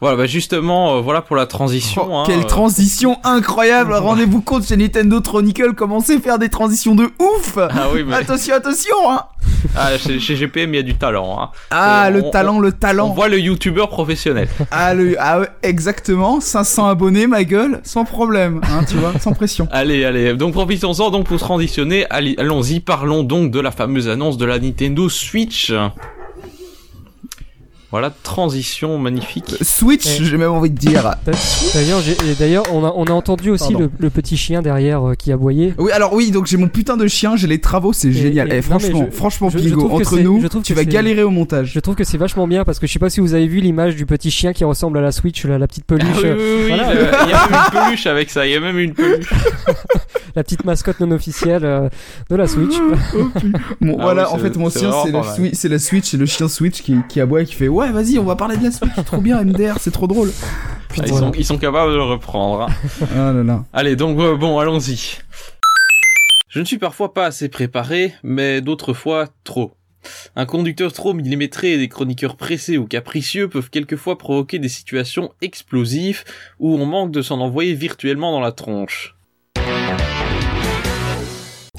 Voilà, 0.04 0.18
bah 0.18 0.26
justement, 0.26 0.98
euh, 0.98 1.00
voilà 1.00 1.22
pour 1.22 1.38
la 1.38 1.46
transition. 1.46 2.06
Oh, 2.10 2.14
hein, 2.14 2.24
quelle 2.28 2.42
euh, 2.42 2.44
transition 2.44 3.20
incroyable 3.24 3.94
Rendez-vous 3.94 4.42
compte 4.42 4.68
chez 4.68 4.76
Nintendo 4.76 5.22
Chronicle, 5.22 5.76
commencez 5.76 6.16
à 6.16 6.20
faire 6.20 6.38
des 6.40 6.50
transitions 6.50 6.94
de 6.94 7.06
ouf 7.20 7.58
Ah 7.58 7.88
oui, 7.94 8.04
mais 8.06 8.14
Attention, 8.14 8.54
attention 8.54 8.96
hein 9.10 9.22
ah, 9.78 9.98
chez, 9.98 10.20
chez 10.20 10.36
GPM, 10.36 10.74
il 10.74 10.76
y 10.76 10.80
a 10.80 10.84
du 10.84 10.96
talent. 10.96 11.38
Hein. 11.40 11.50
Ah, 11.72 12.08
Euh, 12.08 12.10
le 12.10 12.24
on- 12.26 12.32
talent, 12.32 12.60
le 12.60 12.68
On 12.68 12.72
talent 12.72 13.10
voit 13.14 13.30
le 13.30 13.40
youtubeur 13.40 13.88
professionnel. 13.88 14.50
ah, 14.72 14.94
le, 14.94 15.16
ah 15.18 15.40
exactement, 15.62 16.42
500 16.42 16.86
abonnés, 16.90 17.26
ma 17.28 17.46
gueule, 17.46 17.80
sans 17.86 18.04
problème, 18.04 18.60
hein, 18.70 18.84
tu 18.86 18.98
vois, 18.98 19.14
sans 19.22 19.32
pression. 19.32 19.70
Allez, 19.72 20.04
allez, 20.04 20.34
donc 20.34 20.52
profitons-en 20.52 21.12
donc 21.12 21.28
pour 21.28 21.40
transitionner. 21.40 22.06
Allons-y, 22.10 22.82
parlons 22.82 23.24
donc 23.24 23.52
de 23.52 23.62
la 23.62 23.72
fameuse 23.72 24.10
annonce 24.10 24.38
de 24.38 24.44
la 24.44 24.60
Nintendo 24.60 25.08
Switch. 25.08 25.72
Voilà, 27.94 28.12
transition 28.24 28.98
magnifique. 28.98 29.54
Switch, 29.62 30.08
Eh. 30.20 30.24
j'ai 30.26 30.38
même 30.38 30.52
envie 30.52 30.72
de 30.72 30.76
dire. 30.76 31.14
D'ailleurs, 32.40 32.64
on 32.74 32.84
a, 32.84 32.92
on 32.96 33.06
a 33.06 33.12
entendu 33.12 33.52
aussi 33.52 33.72
le, 33.76 33.92
le 34.00 34.10
petit 34.10 34.36
chien 34.36 34.64
derrière 34.64 35.10
euh, 35.10 35.14
qui 35.14 35.32
aboyait. 35.32 35.76
Oui, 35.78 35.92
alors 35.92 36.12
oui, 36.14 36.32
donc 36.32 36.48
j'ai 36.48 36.58
mon 36.58 36.70
putain 36.70 36.98
de 36.98 37.06
chien, 37.06 37.36
j'ai 37.36 37.46
les 37.46 37.60
travaux, 37.62 37.94
c'est 37.94 38.12
génial. 38.12 38.52
et- 38.52 38.58
Eh, 38.58 38.62
franchement, 38.64 39.06
je- 39.12 39.16
franchement, 39.16 39.50
je- 39.52 39.60
je 39.60 39.70
Pingo, 39.70 39.82
trouve 39.88 40.02
que 40.02 40.08
entre 40.08 40.20
nous, 40.20 40.42
je 40.42 40.48
trouve 40.48 40.64
tu 40.64 40.74
vas 40.74 40.86
galérer 40.86 41.22
au 41.22 41.30
montage. 41.30 41.72
Je 41.72 41.80
trouve 41.80 41.94
que 41.94 42.04
c'est 42.04 42.18
vachement 42.18 42.48
bien 42.48 42.64
parce 42.64 42.80
que 42.80 42.88
je 42.88 42.94
sais 42.94 42.98
pas 42.98 43.12
si 43.12 43.20
vous 43.20 43.36
avez 43.36 43.46
vu 43.46 43.60
l'image 43.60 43.96
du 43.96 44.08
petit 44.08 44.32
chien 44.32 44.54
qui 44.54 44.64
ressemble 44.64 44.98
à 44.98 45.02
la 45.02 45.12
Switch, 45.12 45.46
la, 45.46 45.60
la 45.60 45.68
petite 45.68 45.86
peluche, 45.86 46.08
Ah 46.16 46.20
oui, 46.24 46.30
oui, 46.36 46.44
oui, 46.62 46.68
Voilà. 46.70 46.94
le- 46.96 47.00
il 47.26 47.30
y 47.30 47.34
a 47.34 47.48
même 47.48 47.60
une 47.74 47.80
peluche 47.80 48.08
avec 48.08 48.32
ça, 48.32 48.48
il 48.48 48.54
y 48.54 48.56
a 48.56 48.60
même 48.60 48.80
une 48.80 48.94
peluche. 48.96 49.30
la 50.36 50.44
petite 50.44 50.66
mascotte 50.66 51.00
non 51.00 51.12
officielle 51.12 51.64
euh, 51.64 51.90
de 52.32 52.36
la 52.36 52.48
Switch. 52.48 52.74
Bon, 53.82 53.98
Ah 54.00 54.04
voilà, 54.04 54.30
oui, 54.30 54.36
en 54.36 54.38
fait, 54.40 54.56
mon 54.58 54.70
chien, 54.70 54.92
c'est 55.04 55.12
la, 55.70 55.78
Switch, 55.80 56.06
c'est 56.06 56.18
le 56.18 56.26
chien 56.26 56.48
Switch 56.48 56.82
qui, 56.82 56.96
qui 57.10 57.20
aboie 57.22 57.42
et 57.42 57.46
qui 57.46 57.54
fait 57.54 57.68
Ouais, 57.68 57.83
vas-y, 57.92 58.18
on 58.20 58.24
va 58.24 58.36
parler 58.36 58.58
de 58.58 58.64
la 58.64 58.72
Switch, 58.72 58.94
trop 59.06 59.18
bien, 59.22 59.44
MDR, 59.44 59.78
c'est 59.80 59.92
trop 59.92 60.08
drôle. 60.08 60.32
Ah, 61.00 61.02
ils, 61.06 61.14
sont, 61.14 61.32
ils 61.32 61.46
sont 61.46 61.58
capables 61.58 61.92
de 61.92 61.98
le 61.98 62.04
reprendre. 62.04 62.62
hein. 62.70 63.06
Ah 63.16 63.34
là 63.34 63.44
là. 63.44 63.64
Allez, 63.74 63.96
donc 63.96 64.20
euh, 64.20 64.36
bon, 64.38 64.60
allons-y. 64.60 65.18
Je 66.50 66.60
ne 66.60 66.66
suis 66.66 66.78
parfois 66.78 67.14
pas 67.14 67.26
assez 67.26 67.50
préparé, 67.50 68.14
mais 68.22 68.62
d'autres 68.62 68.94
fois 68.94 69.28
trop. 69.44 69.74
Un 70.36 70.46
conducteur 70.46 70.92
trop 70.94 71.14
millimétré 71.14 71.72
et 71.74 71.78
des 71.78 71.88
chroniqueurs 71.88 72.36
pressés 72.36 72.78
ou 72.78 72.86
capricieux 72.86 73.48
peuvent 73.48 73.70
quelquefois 73.70 74.18
provoquer 74.18 74.60
des 74.60 74.70
situations 74.70 75.32
explosives 75.42 76.24
où 76.60 76.76
on 76.76 76.86
manque 76.86 77.12
de 77.12 77.22
s'en 77.22 77.40
envoyer 77.40 77.74
virtuellement 77.74 78.32
dans 78.34 78.42
la 78.42 78.52
tronche. 78.52 79.13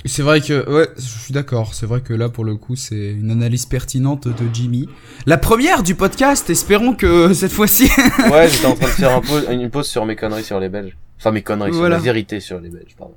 C'est 0.07 0.23
vrai 0.23 0.41
que, 0.43 0.69
ouais, 0.71 0.89
je 0.97 1.03
suis 1.03 1.33
d'accord. 1.33 1.73
C'est 1.75 1.87
vrai 1.87 2.03
que 2.03 2.13
là, 2.13 2.29
pour 2.29 2.45
le 2.45 2.57
coup, 2.57 2.77
c'est 2.77 3.13
une 3.13 3.31
analyse 3.31 3.65
pertinente 3.65 4.29
de 4.29 4.35
Jimmy. 4.53 4.87
La 5.25 5.39
première 5.39 5.83
du 5.83 5.95
podcast, 5.95 6.51
espérons 6.51 6.93
que 6.95 7.33
cette 7.33 7.53
fois-ci. 7.53 7.89
Ouais, 8.31 8.49
j'étais 8.51 8.67
en 8.67 8.75
train 8.75 8.87
de 8.87 8.93
faire 8.93 9.17
un 9.17 9.21
pause- 9.23 9.47
une 9.51 9.71
pause 9.71 9.87
sur 9.87 10.05
mes 10.05 10.15
conneries 10.15 10.45
sur 10.45 10.61
les 10.61 10.69
Belges. 10.69 10.97
Enfin, 11.19 11.31
mes 11.31 11.41
conneries 11.43 11.71
Voilà. 11.71 11.97
sur 11.97 12.05
la 12.07 12.13
vérité 12.13 12.41
sur 12.41 12.61
les 12.61 12.69
Belges, 12.69 12.95
pardon. 12.99 13.15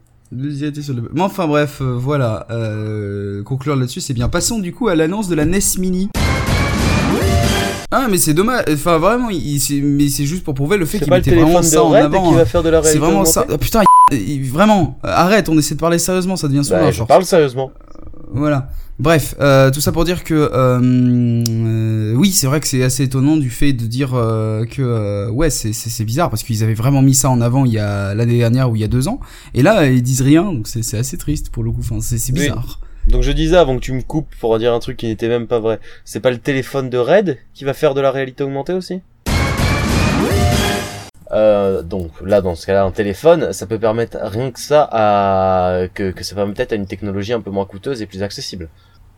Sur 0.81 0.93
le- 0.95 1.09
Mais 1.13 1.21
enfin 1.21 1.45
bref, 1.47 1.79
euh, 1.81 1.93
voilà. 1.97 2.47
Euh, 2.51 3.43
conclure 3.43 3.75
là-dessus, 3.75 3.99
c'est 4.01 4.13
bien. 4.13 4.29
Passons 4.29 4.59
du 4.59 4.73
coup 4.73 4.87
à 4.87 4.95
l'annonce 4.95 5.27
de 5.27 5.35
la 5.35 5.43
NES 5.45 5.59
Mini. 5.79 6.09
Ah 7.89 8.07
mais 8.11 8.17
c'est 8.17 8.33
dommage. 8.33 8.65
Enfin 8.69 8.97
vraiment, 8.97 9.29
il, 9.29 9.61
mais 9.83 10.09
c'est 10.09 10.25
juste 10.25 10.43
pour 10.43 10.53
prouver 10.53 10.75
le 10.75 10.85
fait 10.85 10.99
qu'il 10.99 11.09
mettait 11.09 11.33
vraiment 11.33 11.61
ça 11.63 11.81
en 11.83 11.93
avant. 11.93 12.37
hein. 12.37 12.43
C'est 12.83 12.97
vraiment 12.97 13.23
ça. 13.23 13.45
Ah, 13.49 13.57
putain, 13.57 13.81
vraiment. 14.11 14.99
euh, 15.05 15.09
Arrête, 15.09 15.49
on 15.49 15.57
essaie 15.57 15.75
de 15.75 15.79
parler 15.79 15.99
sérieusement, 15.99 16.35
ça 16.35 16.47
devient 16.47 16.63
souvent 16.63 16.79
Bah, 16.79 16.91
je 16.91 17.03
parle 17.03 17.25
sérieusement. 17.25 17.71
Voilà. 18.31 18.69
Bref, 18.99 19.35
euh, 19.39 19.69
tout 19.69 19.79
ça 19.79 19.91
pour 19.91 20.05
dire 20.05 20.23
que 20.23 20.33
euh, 20.33 20.79
euh, 21.47 22.13
oui, 22.15 22.31
c'est 22.31 22.47
vrai 22.47 22.59
que 22.59 22.67
c'est 22.67 22.81
assez 22.83 23.03
étonnant 23.03 23.37
du 23.37 23.51
fait 23.51 23.71
de 23.73 23.85
dire 23.85 24.15
euh, 24.15 24.65
que 24.65 24.81
euh, 24.81 25.29
ouais, 25.29 25.51
c'est 25.51 26.03
bizarre 26.03 26.31
parce 26.31 26.41
qu'ils 26.41 26.63
avaient 26.63 26.73
vraiment 26.73 27.03
mis 27.03 27.13
ça 27.13 27.29
en 27.29 27.39
avant 27.41 27.63
il 27.65 27.73
y 27.73 27.79
a 27.79 28.15
l'année 28.15 28.39
dernière 28.39 28.71
ou 28.71 28.75
il 28.75 28.81
y 28.81 28.83
a 28.83 28.87
deux 28.87 29.07
ans, 29.07 29.19
et 29.53 29.61
là 29.61 29.85
ils 29.85 30.01
disent 30.01 30.23
rien, 30.23 30.43
donc 30.51 30.67
c'est 30.67 30.97
assez 30.97 31.17
triste 31.17 31.51
pour 31.51 31.63
le 31.63 31.71
coup. 31.71 31.81
Enfin, 31.81 31.99
c'est 32.01 32.15
Oui. 32.33 32.39
bizarre. 32.39 32.79
Donc 33.07 33.21
je 33.21 33.31
disais 33.31 33.55
avant 33.55 33.75
que 33.75 33.81
tu 33.81 33.93
me 33.93 34.01
coupes 34.01 34.27
pour 34.41 34.57
dire 34.57 34.73
un 34.73 34.79
truc 34.79 34.97
qui 34.97 35.05
n'était 35.05 35.29
même 35.29 35.45
pas 35.47 35.59
vrai. 35.59 35.79
C'est 36.03 36.19
pas 36.19 36.31
le 36.31 36.39
téléphone 36.39 36.89
de 36.89 36.97
Red 36.97 37.37
qui 37.53 37.65
va 37.65 37.73
faire 37.73 37.93
de 37.93 38.01
la 38.01 38.11
réalité 38.11 38.43
augmentée 38.43 38.73
aussi? 38.73 39.01
Euh, 41.31 41.81
donc 41.81 42.11
là 42.25 42.41
dans 42.41 42.55
ce 42.55 42.65
cas-là 42.65 42.83
un 42.83 42.91
téléphone 42.91 43.51
ça 43.53 43.65
peut 43.67 43.79
permettre 43.79 44.17
rien 44.21 44.49
que 44.51 44.59
ça 44.59 44.87
à 44.91 45.87
que, 45.93 46.11
que 46.11 46.23
ça 46.23 46.35
permet 46.35 46.53
peut-être 46.53 46.71
à 46.73 46.75
une 46.75 46.87
technologie 46.87 47.33
un 47.33 47.41
peu 47.41 47.51
moins 47.51 47.65
coûteuse 47.65 48.01
et 48.01 48.05
plus 48.05 48.23
accessible 48.23 48.69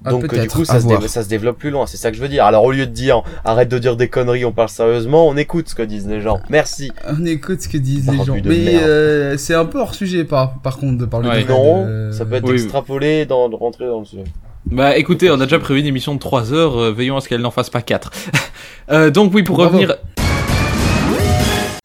Ah, 0.05 0.09
donc 0.11 0.33
du 0.33 0.47
coup 0.47 0.65
ça 0.65 0.79
se, 0.79 0.85
voir. 0.85 0.99
dé- 1.01 1.07
ça 1.07 1.23
se 1.23 1.29
développe 1.29 1.57
plus 1.59 1.69
loin 1.69 1.85
c'est 1.85 1.97
ça 1.97 2.09
que 2.09 2.17
je 2.17 2.21
veux 2.21 2.27
dire 2.29 2.45
alors 2.45 2.63
au 2.63 2.71
lieu 2.71 2.87
de 2.87 2.91
dire 2.91 3.21
arrête 3.45 3.69
de 3.69 3.77
dire 3.77 3.95
des 3.95 4.07
conneries 4.07 4.43
on 4.45 4.51
parle 4.51 4.69
sérieusement 4.69 5.27
on 5.27 5.37
écoute 5.37 5.69
ce 5.69 5.75
que 5.75 5.83
disent 5.83 6.07
les 6.07 6.21
gens 6.21 6.39
merci 6.49 6.91
On 7.07 7.25
écoute 7.25 7.61
ce 7.61 7.69
que 7.69 7.77
disent 7.77 8.09
les 8.09 8.23
gens. 8.25 8.35
Mais 8.45 8.81
euh, 8.81 9.37
c'est 9.37 9.53
un 9.53 9.65
peu 9.65 9.79
hors 9.79 9.93
sujet 9.93 10.23
par, 10.23 10.59
par 10.61 10.77
contre 10.77 10.97
de 10.97 11.05
parler 11.05 11.29
Ouais. 11.29 11.43
de 11.43 11.49
non 11.49 12.11
ça 12.11 12.25
peut 12.25 12.35
être 12.35 12.47
oui. 12.49 12.53
extrapolé 12.55 13.25
dans 13.25 13.49
de 13.49 13.55
rentrer 13.55 13.85
dans 13.87 13.99
le 13.99 14.05
sujet 14.05 14.23
Bah 14.65 14.97
écoutez, 14.97 15.29
on 15.29 15.39
a 15.39 15.45
déjà 15.45 15.59
prévu 15.59 15.79
une 15.79 15.85
émission 15.85 16.13
de 16.15 16.19
3 16.19 16.53
heures, 16.53 16.77
euh, 16.77 16.91
veillons 16.91 17.17
à 17.17 17.21
ce 17.21 17.29
qu'elle 17.29 17.41
n'en 17.41 17.51
fasse 17.51 17.69
pas 17.69 17.81
4. 17.81 18.11
euh, 18.91 19.09
donc 19.09 19.33
oui, 19.33 19.41
pour 19.43 19.55
Bravo. 19.57 19.77
revenir... 19.77 19.95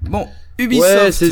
Bon, 0.09 0.27
Ubisoft. 0.59 0.89
Ouais, 1.05 1.13
c'est 1.13 1.29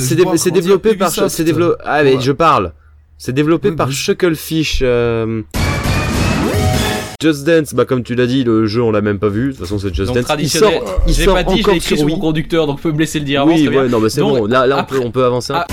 dé- 0.51 0.61
développé 0.61 0.95
par 0.95 1.11
c'est 1.11 1.45
développé 1.45 1.77
ah 1.85 2.03
mais 2.03 2.15
Ouais. 2.17 2.21
je 2.21 2.33
parle. 2.33 2.73
C'est 3.19 3.33
développé 3.33 3.71
Oui, 3.71 3.77
par 3.77 3.89
oui. 3.89 3.95
Shucklefish 3.95 4.81
euh... 4.83 5.43
Just 7.23 7.45
Dance, 7.45 7.73
bah 7.75 7.85
comme 7.85 8.03
tu 8.03 8.17
l'as 8.17 8.27
dit, 8.27 8.43
le 8.43 8.67
jeu 8.67 8.83
on 8.83 8.91
l'a 8.91 9.01
même 9.01 9.21
pas 9.21 9.29
vu. 9.29 9.49
De 9.49 9.51
toute 9.53 9.61
façon, 9.61 9.79
c'est 9.79 9.95
Just 9.95 10.09
Donc 10.09 10.17
Dance. 10.17 10.25
traditionnel, 10.25 10.73
il 10.75 10.87
sort, 10.89 11.01
il 11.07 11.15
j'ai 11.15 11.25
sort 11.25 11.35
pas 11.35 11.45
dit, 11.45 11.61
encore 11.61 11.75
écrit 11.75 11.81
sur 11.87 11.97
sur 11.99 12.07
Wii. 12.07 12.15
mon 12.17 12.21
conducteur, 12.21 12.67
donc 12.67 12.81
pouvez 12.81 12.95
me 12.95 12.99
laisser 12.99 13.21
le 13.21 13.25
dire 13.25 13.43
avant, 13.43 13.53
Oui, 13.53 13.69
bien. 13.69 13.83
ouais, 13.83 13.89
non, 13.89 14.01
mais 14.01 14.09
c'est 14.09 14.21
bon. 14.23 14.47
Là, 14.47 14.67
là, 14.67 14.77
on 14.77 14.81
après- 14.81 14.99
peut, 14.99 15.05
on 15.07 15.11
peut 15.13 15.25
avancer. 15.25 15.53
un 15.53 15.59
Ah, 15.59 15.67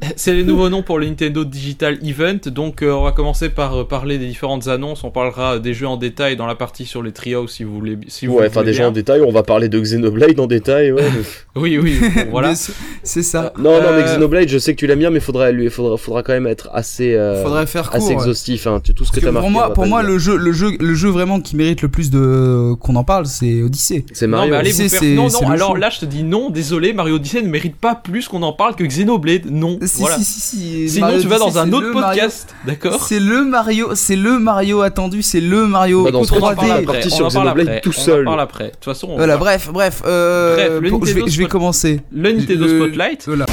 C'est 0.16 0.32
les 0.34 0.44
nouveaux 0.44 0.68
noms 0.68 0.82
pour 0.82 0.98
le 0.98 1.06
Nintendo 1.06 1.44
Digital 1.44 1.98
Event. 2.06 2.38
Donc, 2.46 2.82
euh, 2.82 2.92
on 2.92 3.02
va 3.02 3.12
commencer 3.12 3.48
par 3.48 3.80
euh, 3.80 3.84
parler 3.84 4.18
des 4.18 4.26
différentes 4.26 4.68
annonces. 4.68 5.02
On 5.04 5.10
parlera 5.10 5.58
des 5.58 5.74
jeux 5.74 5.86
en 5.88 5.96
détail 5.96 6.36
dans 6.36 6.46
la 6.46 6.54
partie 6.54 6.84
sur 6.86 7.02
les 7.02 7.12
trios 7.12 7.48
si 7.48 7.64
vous 7.64 7.74
voulez. 7.74 7.98
Si 8.06 8.26
vous 8.26 8.34
ouais, 8.36 8.46
enfin 8.46 8.62
déjà 8.62 8.82
bien. 8.84 8.88
en 8.88 8.92
détail, 8.92 9.20
on 9.26 9.32
va 9.32 9.42
parler 9.42 9.68
de 9.68 9.78
Xenoblade 9.80 10.38
en 10.38 10.46
détail. 10.46 10.92
Ouais. 10.92 11.02
Oui, 11.56 11.76
oui, 11.76 11.98
bon, 12.00 12.22
voilà. 12.30 12.54
C'est- 13.02 13.22
ça. 13.24 13.52
non, 13.58 13.72
non, 13.82 13.88
mais 13.96 14.02
Euh, 14.02 14.14
Xenoblade, 14.14 14.48
je 14.48 14.58
sais 14.58 14.74
que 14.74 14.78
tu 14.78 14.86
l'aimes 14.86 15.00
bien, 15.00 15.10
mais 15.10 15.18
faudra, 15.18 15.50
lui, 15.50 15.68
faudra, 15.70 15.96
faudra 15.96 16.22
quand 16.22 16.32
même 16.32 16.46
être 16.46 16.70
assez, 16.72 17.16
euh, 17.16 17.42
Faudrait 17.42 17.66
faire 17.66 17.90
court. 17.90 17.96
assez 17.96 18.12
exhaustif. 18.12 18.68
Hein. 18.68 18.80
Tout 18.80 19.04
ce 19.04 19.10
que 19.10 19.16
Parce 19.16 19.20
que 19.20 19.20
t'as 19.26 19.32
marqué. 19.32 19.46
pour 19.46 19.50
moi, 19.50 19.72
pour 19.72 19.86
moi, 19.86 20.04
le 20.04 20.18
jeu, 20.18 20.36
le 20.36 20.52
jeu, 20.52 20.70
le 20.78 20.94
jeu 20.94 21.08
vraiment 21.08 21.40
qui 21.40 21.56
mérite 21.56 21.82
le 21.82 21.88
plus 21.88 22.10
de 22.10 22.74
qu'on 22.74 22.94
en 22.94 23.02
parle, 23.02 23.26
c'est 23.26 23.62
Odyssey. 23.62 24.04
c'est 24.12 24.28
Non, 24.28 24.36
Mario. 24.36 24.52
mais 24.52 24.56
allez 24.58 24.68
Odyssey, 24.68 24.84
vous 24.84 24.88
faire... 24.90 25.00
c'est- 25.00 25.14
Non, 25.14 25.28
non, 25.42 25.50
alors 25.50 25.76
là, 25.76 25.90
je 25.90 25.98
te 25.98 26.04
dis 26.06 26.22
non, 26.22 26.50
désolé, 26.50 26.92
Mario 26.92 27.16
Odyssey 27.16 27.42
ne 27.42 27.48
mérite 27.48 27.74
pas 27.76 27.96
plus 27.96 28.28
qu'on 28.28 28.42
en 28.44 28.52
parle 28.52 28.76
que 28.76 28.84
Xenoblade. 28.84 29.46
Non, 29.50 29.78
Si, 29.88 30.00
voilà. 30.00 30.16
si, 30.18 30.24
si, 30.24 30.40
si. 30.40 30.88
Sinon, 30.88 31.06
Mario 31.06 31.20
tu 31.22 31.28
vas 31.28 31.38
dans 31.38 31.58
un 31.58 31.72
autre 31.72 31.90
podcast, 31.92 32.54
d'accord 32.66 33.02
C'est 33.06 33.18
le 33.20 33.44
Mario, 33.44 33.90
c'est 33.94 34.16
le 34.16 34.38
Mario 34.38 34.82
attendu, 34.82 35.22
c'est 35.22 35.40
le 35.40 35.66
Mario 35.66 36.04
Bah, 36.04 36.10
dans 36.10 36.24
ce 36.24 36.32
On 36.34 36.36
en 36.36 36.52
3D. 36.52 36.54
parle 36.56 36.70
après. 36.70 36.84
parti 36.84 37.08
On 37.08 37.16
sur 37.16 37.26
en 37.26 37.30
parle 37.30 37.44
Xenoblade 37.46 37.68
après. 37.68 37.80
tout 37.80 37.92
On 37.96 38.00
en 38.00 38.04
seul. 38.04 38.24
parle 38.24 38.40
après. 38.40 38.64
De 38.64 38.70
toute 38.70 38.84
façon, 38.84 39.08
on 39.10 39.16
Voilà, 39.16 39.34
va- 39.34 39.38
bref, 39.40 39.70
bref. 39.72 40.02
Euh, 40.06 40.80
Bref, 40.80 40.92
je, 41.08 41.12
vais, 41.14 41.22
je 41.30 41.38
vais 41.42 41.48
commencer. 41.48 42.00
le 42.12 42.32
Nintendo 42.32 42.64
Le- 42.66 42.78
Spotlight. 42.78 43.24
Voilà. 43.26 43.46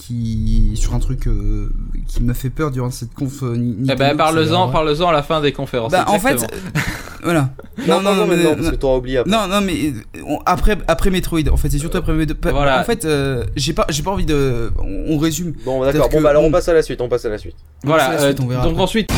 Qui 0.00 0.72
sur 0.76 0.94
un 0.94 0.98
truc 0.98 1.26
euh, 1.26 1.68
qui 2.08 2.22
m'a 2.22 2.32
fait 2.32 2.48
peur 2.48 2.70
durant 2.70 2.90
cette 2.90 3.12
conf. 3.12 3.42
euh, 3.42 3.54
Ni- 3.56 3.86
Eh 3.90 3.94
ben, 3.94 4.16
parle-en, 4.16 4.68
parle-en 4.70 5.08
à 5.08 5.12
la 5.12 5.22
fin 5.22 5.42
des 5.42 5.52
conférences. 5.52 5.92
Bah, 5.92 6.06
en 6.08 6.18
fait, 6.18 6.42
euh, 6.42 6.46
voilà. 7.22 7.50
Non, 7.86 8.00
non, 8.00 8.14
non, 8.14 8.26
mais- 8.26 8.36
maintenant, 8.36 8.54
parce 8.56 8.70
que 8.70 8.76
t'auras 8.76 8.96
oublié 8.96 9.18
après. 9.18 9.30
Non, 9.30 9.46
non, 9.46 9.60
mais 9.60 9.92
on- 10.26 10.38
après, 10.46 10.78
après 10.88 11.10
Metroid, 11.10 11.40
en 11.52 11.56
fait, 11.58 11.68
c'est 11.68 11.78
surtout 11.78 11.98
après 11.98 12.14
Metroid. 12.14 12.38
Pa- 12.40 12.50
Voilà. 12.50 12.80
En 12.80 12.84
fait, 12.84 13.04
euh, 13.04 13.44
j'ai 13.56 13.74
pas, 13.74 13.84
j'ai 13.90 14.02
pas 14.02 14.10
envie 14.10 14.24
de. 14.24 14.70
On, 14.78 15.14
on 15.14 15.18
résume. 15.18 15.52
Bon, 15.66 15.84
d'accord. 15.84 16.08
Bon, 16.08 16.22
bah 16.22 16.30
alors 16.30 16.44
on 16.44 16.46
on- 16.46 16.50
passe 16.50 16.68
à 16.68 16.72
la 16.72 16.82
suite. 16.82 17.00
On 17.02 17.08
passe 17.10 17.26
à 17.26 17.28
la 17.28 17.36
suite. 17.38 17.56
Voilà, 17.84 18.06
c'est 18.06 18.12
la 18.12 18.18
suite, 18.28 18.40
euh, 18.40 18.44
on 18.44 18.46
verra 18.48 18.62
donc 18.62 18.72
après. 18.72 18.82
ensuite, 18.84 19.10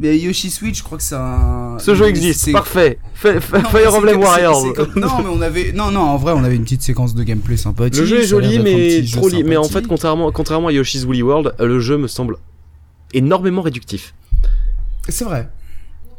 mais 0.00 0.18
Yoshi 0.18 0.50
Switch, 0.50 0.78
je 0.78 0.82
crois 0.82 0.98
que 0.98 1.04
c'est 1.04 1.14
un. 1.16 1.76
Ce 1.78 1.94
jeu 1.94 2.06
existe, 2.06 2.40
c'est- 2.44 2.52
parfait. 2.52 2.98
Fa- 3.14 3.40
fa- 3.40 3.58
Non, 3.60 3.68
Fire 3.70 3.94
Emblem 3.94 4.20
Warriors. 4.20 4.62
c'est 4.66 4.72
comme- 4.74 4.92
Non, 5.02 5.18
mais 5.22 5.30
on 5.32 5.40
avait. 5.42 5.72
Non, 5.72 5.90
non, 5.90 6.00
en 6.00 6.16
vrai, 6.16 6.32
on 6.36 6.44
avait 6.44 6.56
une 6.56 6.64
petite 6.64 6.82
séquence 6.82 7.14
de 7.14 7.22
gameplay 7.22 7.56
sympathique. 7.56 7.96
Le 7.98 8.06
jeu 8.06 8.20
est 8.22 8.26
joli, 8.26 8.58
mais 8.58 9.02
trop 9.12 9.28
li- 9.28 9.42
Mais 9.44 9.56
en 9.56 9.64
fait, 9.64 9.86
contrairement, 9.86 10.30
contrairement 10.32 10.68
à 10.68 10.72
Yoshi's 10.72 11.04
Woolly 11.04 11.22
World, 11.22 11.54
le 11.58 11.80
jeu 11.80 11.96
me 11.98 12.08
semble 12.08 12.36
énormément 13.14 13.62
réductif. 13.62 14.14
C'est 15.08 15.24
vrai. 15.24 15.48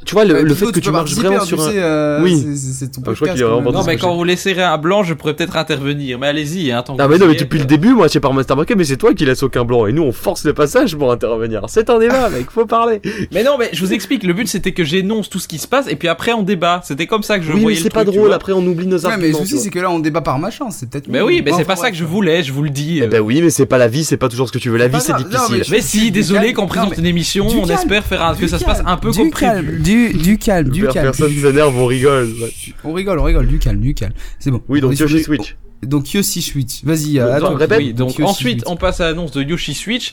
Tu 0.06 0.14
vois, 0.14 0.26
le, 0.26 0.36
Ouais, 0.36 0.42
le 0.44 0.54
fait 0.54 0.72
que 0.72 0.80
tu 0.80 0.92
marches 0.92 1.14
vraiment 1.16 1.38
hein, 1.38 1.46
sur 1.46 1.62
un. 1.62 1.72
euh, 1.72 2.22
Oui. 2.24 2.40
c'est- 2.42 2.56
C'est 2.56 2.74
c'est 2.86 2.92
ton 2.92 3.02
Ah, 3.06 3.10
je 3.10 3.16
crois 3.16 3.28
podcast. 3.30 3.42
vraiment 3.42 3.58
quand 3.58 3.64
même. 3.72 3.74
Non, 3.74 3.84
mais 3.86 3.98
quand 3.98 4.16
vous 4.16 4.24
laisserez 4.24 4.62
un 4.64 4.78
blanc, 4.78 5.04
je 5.04 5.14
pourrais 5.16 5.34
peut-être 5.36 5.58
intervenir. 5.58 6.20
Mais 6.20 6.28
allez-y, 6.28 6.72
hein, 6.72 6.84
tant 6.84 6.96
Ah 7.00 7.08
mais 7.08 7.18
non 7.18 7.26
mais 7.28 7.36
depuis 7.36 7.60
le 7.60 7.66
début 7.66 7.94
moi 7.94 8.08
j'ai 8.08 8.20
pas 8.20 8.32
Master 8.32 8.56
Market 8.56 8.78
mais 8.78 8.84
c'est 8.84 8.96
toi 8.98 9.14
qui 9.14 9.26
laisse 9.26 9.42
aucun 9.44 9.66
blanc 9.66 9.86
et 9.88 9.92
nous 9.94 10.04
on 10.04 10.12
force 10.12 10.46
le 10.46 10.54
passage 10.54 10.96
pour 10.96 11.12
intervenir. 11.12 11.64
C'est 11.68 11.90
un 11.90 12.00
débat 12.00 12.30
mec, 12.30 12.50
faut 12.52 12.66
parler. 12.66 13.02
Mais 13.34 13.44
non, 13.44 13.58
mais 13.58 13.70
je 13.74 13.80
vous 13.84 13.92
explique. 13.92 14.24
Le 14.24 14.34
but 14.34 14.48
c'était 14.48 14.72
que 14.72 14.84
j'énonce 14.84 15.30
tout 15.30 15.40
ce 15.40 15.48
qui 15.48 15.58
se 15.58 15.68
passe 15.68 15.88
et 15.90 15.96
puis 15.96 16.08
après 16.08 16.32
on 16.32 16.44
débat. 16.44 16.82
C'était 16.84 17.08
comme 17.08 17.24
ça 17.24 17.38
que 17.40 17.44
je 17.44 17.50
oui 17.50 17.56
mais 17.58 17.62
voyais 17.64 17.78
c'est 17.78 17.84
le 17.86 17.90
pas 17.90 18.04
drôle 18.06 18.32
après 18.34 18.54
on 18.54 18.66
oublie 18.66 18.88
nos 18.88 18.98
Ouais, 18.98 19.02
mais 19.08 19.14
arguments. 19.26 19.40
le 19.40 19.46
souci, 19.46 19.60
c'est 19.60 19.70
que 19.72 19.80
là, 19.80 19.90
on 19.90 20.00
débat 20.00 20.22
par 20.22 20.38
machin, 20.40 20.70
c'est 20.70 20.90
peut-être. 20.90 21.08
Mais 21.08 21.22
oui, 21.22 21.42
mais 21.44 21.52
c'est 21.58 21.66
pas 21.66 21.76
ça 21.76 21.90
que 21.92 21.98
je 21.98 22.06
voulais. 22.06 22.44
Je 22.44 22.54
vous 22.54 22.64
le 22.64 22.70
dis. 22.70 23.02
Ben 23.10 23.20
oui 23.20 23.42
mais 23.42 23.50
c'est 23.50 23.66
pas 23.66 23.78
la 23.80 23.88
vie, 23.88 24.06
c'est 24.06 24.18
pas 24.18 24.30
toujours 24.30 24.48
ce 24.48 24.54
que 24.54 24.60
tu 24.60 24.70
veux. 24.70 24.78
La 24.78 24.88
vie 24.88 25.02
c'est. 25.02 25.12
Non, 25.14 25.18
difficile. 25.50 25.64
mais 25.72 25.82
si, 25.82 26.12
désolé 26.12 26.54
qu'on 26.54 26.62
Non, 26.64 26.68
présente 26.68 26.98
une 26.98 27.06
émission, 27.06 27.48
on 27.48 27.68
espère 27.68 28.06
faire 28.06 28.24
un- 28.24 28.36
que 28.36 28.48
ça 28.48 28.60
se 28.60 28.64
passe 28.66 28.82
un 28.86 28.98
peu 28.98 29.12
comme 29.12 29.32
prévu. 29.32 29.82
Du, 29.88 30.12
du 30.12 30.38
calme, 30.38 30.68
du 30.68 30.86
calme. 30.86 31.06
Personne 31.06 31.32
s'énerve, 31.32 31.78
on 31.78 31.86
rigole. 31.86 32.36
On 32.84 32.92
rigole, 32.92 33.20
on 33.20 33.24
rigole, 33.24 33.48
du 33.48 33.58
calme, 33.58 33.80
du 33.80 33.94
calme. 33.94 34.12
C'est 34.38 34.52
bon. 34.52 34.62
Oui 34.68 34.82
donc 34.82 35.00
Yoshi 35.00 35.24
Switch. 35.24 35.56
Donc 35.82 36.14
Yoshi 36.14 36.42
Switch. 36.42 36.84
Vas-y, 36.84 37.20
attends. 37.22 37.56
répète. 37.56 37.78
Oui, 37.78 37.94
donc 37.94 38.10
Yoshi 38.10 38.24
ensuite 38.24 38.60
Switch. 38.60 38.64
on 38.70 38.76
passe 38.76 39.00
à 39.00 39.06
l'annonce 39.08 39.32
de 39.32 39.44
Yoshi 39.44 39.74
Switch. 39.74 40.12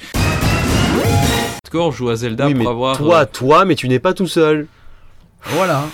Score 1.66 1.90
joue 1.90 2.08
à 2.08 2.14
Zelda 2.14 2.46
Oui 2.46 2.54
mais 2.54 2.62
pour 2.62 2.70
avoir. 2.70 2.98
toi, 2.98 3.22
euh, 3.22 3.26
toi 3.32 3.64
mais 3.64 3.74
tu 3.74 3.88
n'es 3.88 3.98
pas 3.98 4.14
tout 4.14 4.28
seul. 4.28 4.68
Voilà. 5.42 5.88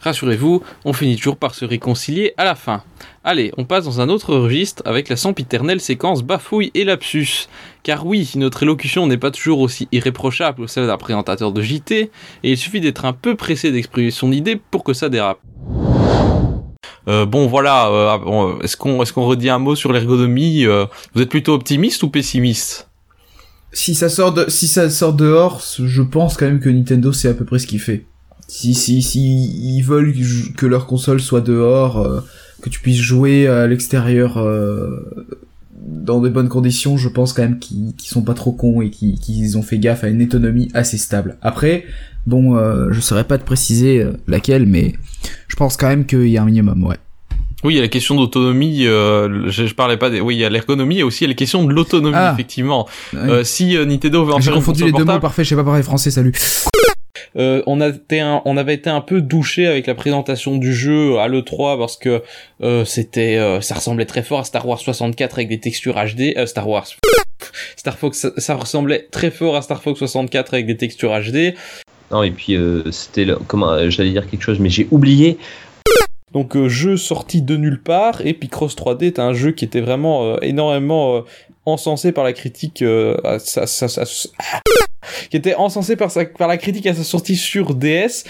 Rassurez-vous, 0.00 0.62
on 0.84 0.92
finit 0.92 1.16
toujours 1.16 1.36
par 1.36 1.54
se 1.54 1.64
réconcilier 1.64 2.32
à 2.36 2.44
la 2.44 2.54
fin. 2.54 2.82
Allez, 3.24 3.52
on 3.56 3.64
passe 3.64 3.84
dans 3.84 4.00
un 4.00 4.08
autre 4.08 4.34
registre 4.34 4.82
avec 4.86 5.08
la 5.08 5.16
sempiternelle 5.16 5.80
séquence 5.80 6.22
bafouille 6.22 6.70
et 6.74 6.84
lapsus. 6.84 7.48
Car 7.88 8.04
oui, 8.04 8.30
notre 8.36 8.64
élocution 8.64 9.06
n'est 9.06 9.16
pas 9.16 9.30
toujours 9.30 9.60
aussi 9.60 9.88
irréprochable 9.92 10.66
que 10.66 10.66
celle 10.66 10.88
d'un 10.88 10.98
présentateur 10.98 11.52
de 11.52 11.62
JT, 11.62 12.00
et 12.00 12.10
il 12.42 12.58
suffit 12.58 12.82
d'être 12.82 13.06
un 13.06 13.14
peu 13.14 13.34
pressé 13.34 13.72
d'exprimer 13.72 14.10
son 14.10 14.30
idée 14.30 14.56
pour 14.56 14.84
que 14.84 14.92
ça 14.92 15.08
dérape. 15.08 15.38
Euh, 17.08 17.24
bon 17.24 17.46
voilà, 17.46 17.88
euh, 17.88 18.58
est-ce 18.60 18.76
qu'on 18.76 19.02
est-ce 19.02 19.14
qu'on 19.14 19.24
redit 19.24 19.48
un 19.48 19.58
mot 19.58 19.74
sur 19.74 19.94
l'ergonomie 19.94 20.66
euh, 20.66 20.84
Vous 21.14 21.22
êtes 21.22 21.30
plutôt 21.30 21.54
optimiste 21.54 22.02
ou 22.02 22.10
pessimiste? 22.10 22.90
Si 23.72 23.94
ça 23.94 24.10
sort 24.10 24.34
de, 24.34 24.44
si 24.50 24.70
dehors, 25.16 25.62
je 25.82 26.02
pense 26.02 26.36
quand 26.36 26.44
même 26.44 26.60
que 26.60 26.68
Nintendo 26.68 27.10
c'est 27.14 27.28
à 27.28 27.34
peu 27.34 27.46
près 27.46 27.58
ce 27.58 27.66
qu'il 27.66 27.80
fait. 27.80 28.04
Si, 28.48 28.74
si, 28.74 29.00
si 29.00 29.76
ils 29.76 29.82
veulent 29.82 30.14
que 30.58 30.66
leur 30.66 30.86
console 30.86 31.22
soit 31.22 31.40
dehors, 31.40 32.00
euh, 32.00 32.20
que 32.60 32.68
tu 32.68 32.80
puisses 32.80 33.00
jouer 33.00 33.46
à 33.46 33.66
l'extérieur 33.66 34.36
euh, 34.36 35.26
dans 35.88 36.20
de 36.20 36.28
bonnes 36.28 36.48
conditions, 36.48 36.96
je 36.96 37.08
pense 37.08 37.32
quand 37.32 37.42
même 37.42 37.58
qu'ils 37.58 37.94
qu'ils 37.94 38.08
sont 38.08 38.22
pas 38.22 38.34
trop 38.34 38.52
cons 38.52 38.80
et 38.82 38.90
qu'ils 38.90 39.18
qu'ils 39.18 39.56
ont 39.58 39.62
fait 39.62 39.78
gaffe 39.78 40.04
à 40.04 40.08
une 40.08 40.22
autonomie 40.22 40.70
assez 40.74 40.98
stable. 40.98 41.36
Après, 41.42 41.84
bon, 42.26 42.56
euh, 42.56 42.88
je 42.90 43.00
saurais 43.00 43.24
pas 43.24 43.38
te 43.38 43.44
préciser 43.44 44.02
euh, 44.02 44.12
laquelle, 44.26 44.66
mais 44.66 44.94
je 45.48 45.56
pense 45.56 45.76
quand 45.76 45.88
même 45.88 46.06
qu'il 46.06 46.28
y 46.28 46.38
a 46.38 46.42
un 46.42 46.46
minimum, 46.46 46.84
ouais. 46.84 46.96
Oui, 47.64 47.74
il 47.74 47.76
y 47.76 47.80
a 47.80 47.82
la 47.82 47.88
question 47.88 48.14
d'autonomie. 48.14 48.86
Euh, 48.86 49.50
je, 49.50 49.66
je 49.66 49.74
parlais 49.74 49.96
pas 49.96 50.10
des. 50.10 50.20
Oui, 50.20 50.36
il 50.36 50.38
y 50.38 50.44
a 50.44 50.48
l'ergonomie 50.50 51.00
et 51.00 51.02
aussi 51.02 51.24
il 51.24 51.26
y 51.26 51.30
a 51.30 51.32
la 51.32 51.34
question 51.34 51.64
de 51.64 51.72
l'autonomie 51.72 52.14
Ah. 52.16 52.30
effectivement. 52.32 52.86
Ouais. 53.12 53.18
Euh, 53.18 53.44
si 53.44 53.76
euh, 53.76 53.84
Nintendo 53.84 54.24
veut 54.24 54.34
en 54.34 54.40
J'ai 54.40 54.52
confondu 54.52 54.84
les 54.84 54.92
deux 54.92 55.04
mots, 55.04 55.18
parfait, 55.18 55.42
je 55.42 55.48
sais 55.50 55.56
pas 55.56 55.64
parler 55.64 55.82
français, 55.82 56.12
salut. 56.12 56.32
Euh, 57.36 57.62
on, 57.66 57.80
a 57.80 57.88
été 57.88 58.20
un- 58.20 58.42
on 58.44 58.56
avait 58.56 58.74
été 58.74 58.90
un 58.90 59.00
peu 59.00 59.20
douché 59.20 59.66
avec 59.66 59.86
la 59.86 59.94
présentation 59.94 60.56
du 60.56 60.74
jeu 60.74 61.18
à 61.18 61.28
l'E3 61.28 61.78
parce 61.78 61.96
que 61.96 62.22
euh, 62.62 62.84
c'était, 62.84 63.36
euh, 63.36 63.60
ça 63.60 63.74
ressemblait 63.74 64.06
très 64.06 64.22
fort 64.22 64.40
à 64.40 64.44
Star 64.44 64.66
Wars 64.66 64.78
64 64.80 65.34
avec 65.34 65.48
des 65.48 65.60
textures 65.60 65.94
HD. 65.96 66.34
euh, 66.36 66.46
Star 66.46 66.68
Wars. 66.68 66.86
Star 67.76 67.96
Fox, 67.98 68.18
ça, 68.18 68.30
ça 68.36 68.54
ressemblait 68.54 69.06
très 69.10 69.30
fort 69.30 69.56
à 69.56 69.62
Star 69.62 69.82
Fox 69.82 69.98
64 70.00 70.54
avec 70.54 70.66
des 70.66 70.76
textures 70.76 71.10
HD. 71.12 71.54
Non, 72.10 72.22
et 72.22 72.30
puis 72.30 72.56
euh, 72.56 72.90
c'était 72.90 73.26
comment 73.46 73.72
euh, 73.72 73.90
j'allais 73.90 74.10
dire 74.10 74.28
quelque 74.28 74.42
chose, 74.42 74.58
mais 74.58 74.70
j'ai 74.70 74.88
oublié. 74.90 75.38
Donc 76.32 76.56
euh, 76.56 76.68
jeu 76.68 76.96
sorti 76.96 77.40
de 77.42 77.56
nulle 77.56 77.80
part 77.82 78.20
et 78.26 78.34
Picross 78.34 78.74
3D 78.76 79.04
est 79.06 79.18
un 79.18 79.32
jeu 79.32 79.52
qui 79.52 79.64
était 79.64 79.80
vraiment 79.80 80.24
euh, 80.26 80.36
énormément 80.42 81.16
euh, 81.16 81.20
encensé 81.64 82.12
par 82.12 82.24
la 82.24 82.32
critique 82.34 82.82
euh, 82.82 83.16
à 83.24 83.38
sa- 83.38 83.66
sa- 83.66 83.88
qui 85.30 85.36
était 85.36 85.54
encensé 85.54 85.96
par, 85.96 86.10
sa, 86.10 86.24
par 86.24 86.48
la 86.48 86.56
critique 86.56 86.86
à 86.86 86.94
sa 86.94 87.04
sortie 87.04 87.36
sur 87.36 87.74
DS. 87.74 88.24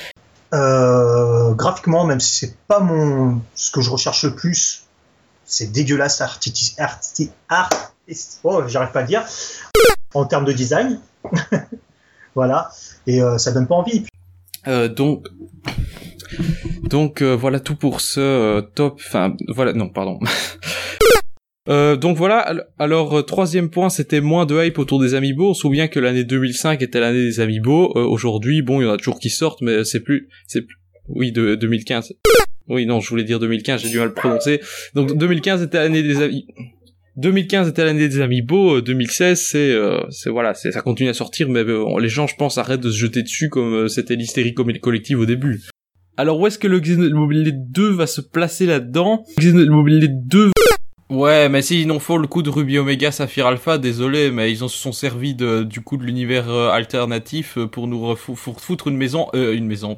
Euh, 0.55 1.53
graphiquement, 1.55 2.05
même 2.05 2.21
si 2.21 2.39
c'est 2.39 2.57
pas 2.69 2.81
mon 2.81 3.41
ce 3.55 3.71
que 3.71 3.81
je 3.81 3.91
recherche 3.91 4.25
le 4.25 4.35
plus, 4.35 4.85
c'est 5.45 5.71
dégueulasse 5.73 6.21
arti 6.21 6.75
arti 6.79 7.31
art 7.49 7.93
oh, 8.45 8.62
j'arrive 8.66 8.93
pas 8.93 9.01
à 9.01 9.03
le 9.03 9.09
dire 9.09 9.25
en 10.14 10.25
termes 10.25 10.45
de 10.45 10.53
design. 10.53 11.01
voilà, 12.35 12.71
et 13.07 13.23
euh, 13.23 13.37
ça 13.37 13.53
donne 13.53 13.66
pas 13.66 13.75
envie. 13.75 14.07
Euh, 14.66 14.89
donc 14.89 15.27
donc 16.83 17.23
euh, 17.23 17.35
voilà 17.35 17.61
tout 17.61 17.77
pour 17.77 18.01
ce 18.01 18.21
euh, 18.21 18.61
top. 18.61 19.01
Enfin 19.07 19.35
voilà 19.49 19.73
non 19.73 19.89
pardon. 19.89 20.19
Euh, 21.69 21.97
donc 21.97 22.16
voilà, 22.16 22.39
al- 22.39 22.66
alors 22.79 23.19
euh, 23.19 23.23
troisième 23.23 23.69
point, 23.69 23.91
c'était 23.91 24.21
moins 24.23 24.47
de 24.47 24.62
hype 24.64 24.79
autour 24.79 25.01
des 25.01 25.14
Amiibo. 25.14 25.51
On 25.51 25.55
se 25.55 25.61
souvient 25.61 25.89
que 25.89 26.01
l'année 26.01 26.25
2005 26.25 26.81
était 26.83 27.01
l'année 27.01 27.23
des 27.23 27.41
Amiibo. 27.41 27.93
Euh, 27.97 28.05
Aujourd'hui, 28.05 28.62
bon, 28.62 28.81
il 28.81 28.85
y 28.85 28.89
en 28.89 28.93
a 28.93 28.97
toujours 28.97 29.19
qui 29.21 29.29
sortent, 29.31 29.61
mais 29.61 29.85
c'est 29.85 30.01
plus, 30.01 30.29
c'est 30.47 30.64
oui, 31.09 31.31
de 31.33 31.55
2015. 31.57 32.14
Oui, 32.69 32.87
non, 32.87 33.01
je 33.01 33.09
voulais 33.11 33.25
dire 33.25 33.39
2015, 33.39 33.83
j'ai 33.83 33.89
du 33.91 33.97
mal 33.97 34.05
à 34.05 34.09
le 34.09 34.14
prononcer. 34.14 34.61
Donc 34.95 35.16
2015 35.16 35.62
était 35.62 35.79
l'année 35.79 36.03
des 36.03 36.23
Amiibo. 36.23 36.53
2015 37.16 37.69
était 37.69 37.85
l'année 37.85 38.09
des 38.09 38.21
Amiibo, 38.21 38.77
euh, 38.77 38.83
2016 38.83 39.41
c'est 39.51 39.71
euh, 39.73 39.99
c'est 40.11 40.31
voilà, 40.31 40.55
c'est 40.55 40.71
ça 40.71 40.83
continue 40.83 41.09
à 41.11 41.14
sortir 41.14 41.49
mais 41.49 41.64
euh, 41.64 41.99
les 42.01 42.09
gens 42.09 42.29
je 42.29 42.37
pense 42.37 42.59
arrêtent 42.59 42.81
de 42.81 42.91
se 42.93 42.97
jeter 42.97 43.25
dessus 43.25 43.49
comme 43.49 43.75
euh, 43.75 43.89
c'était 43.89 44.14
l'hystérie 44.14 44.55
collective 44.55 45.19
au 45.19 45.27
début. 45.27 45.62
Alors 46.16 46.39
où 46.39 46.47
est-ce 46.47 46.61
que 46.61 46.69
le 46.69 46.79
Xenoblade 46.79 47.73
2 47.73 47.91
va 47.91 48.07
se 48.07 48.21
placer 48.21 48.66
là-dedans? 48.66 49.25
Xenoblade 49.41 50.29
2 50.29 50.51
Ouais, 51.11 51.48
mais 51.48 51.62
s'ils 51.62 51.86
n'ont 51.86 52.00
fait 52.00 52.18
le 52.18 52.26
coup 52.26 52.42
de 52.42 52.50
Ruby 52.50 52.78
Omega 52.78 53.11
Saphir 53.11 53.46
Alpha, 53.46 53.78
désolé, 53.78 54.30
mais 54.30 54.52
ils 54.52 54.62
en 54.62 54.68
se 54.68 54.76
sont 54.76 54.92
servis 54.92 55.34
de, 55.34 55.62
du 55.62 55.80
coup 55.80 55.96
de 55.96 56.04
l'univers 56.04 56.50
euh, 56.50 56.68
alternatif 56.70 57.56
euh, 57.56 57.66
pour 57.66 57.86
nous 57.86 58.14
foutre 58.14 58.88
une 58.88 58.96
maison, 58.96 59.28
euh, 59.34 59.54
une 59.54 59.66
maison, 59.66 59.96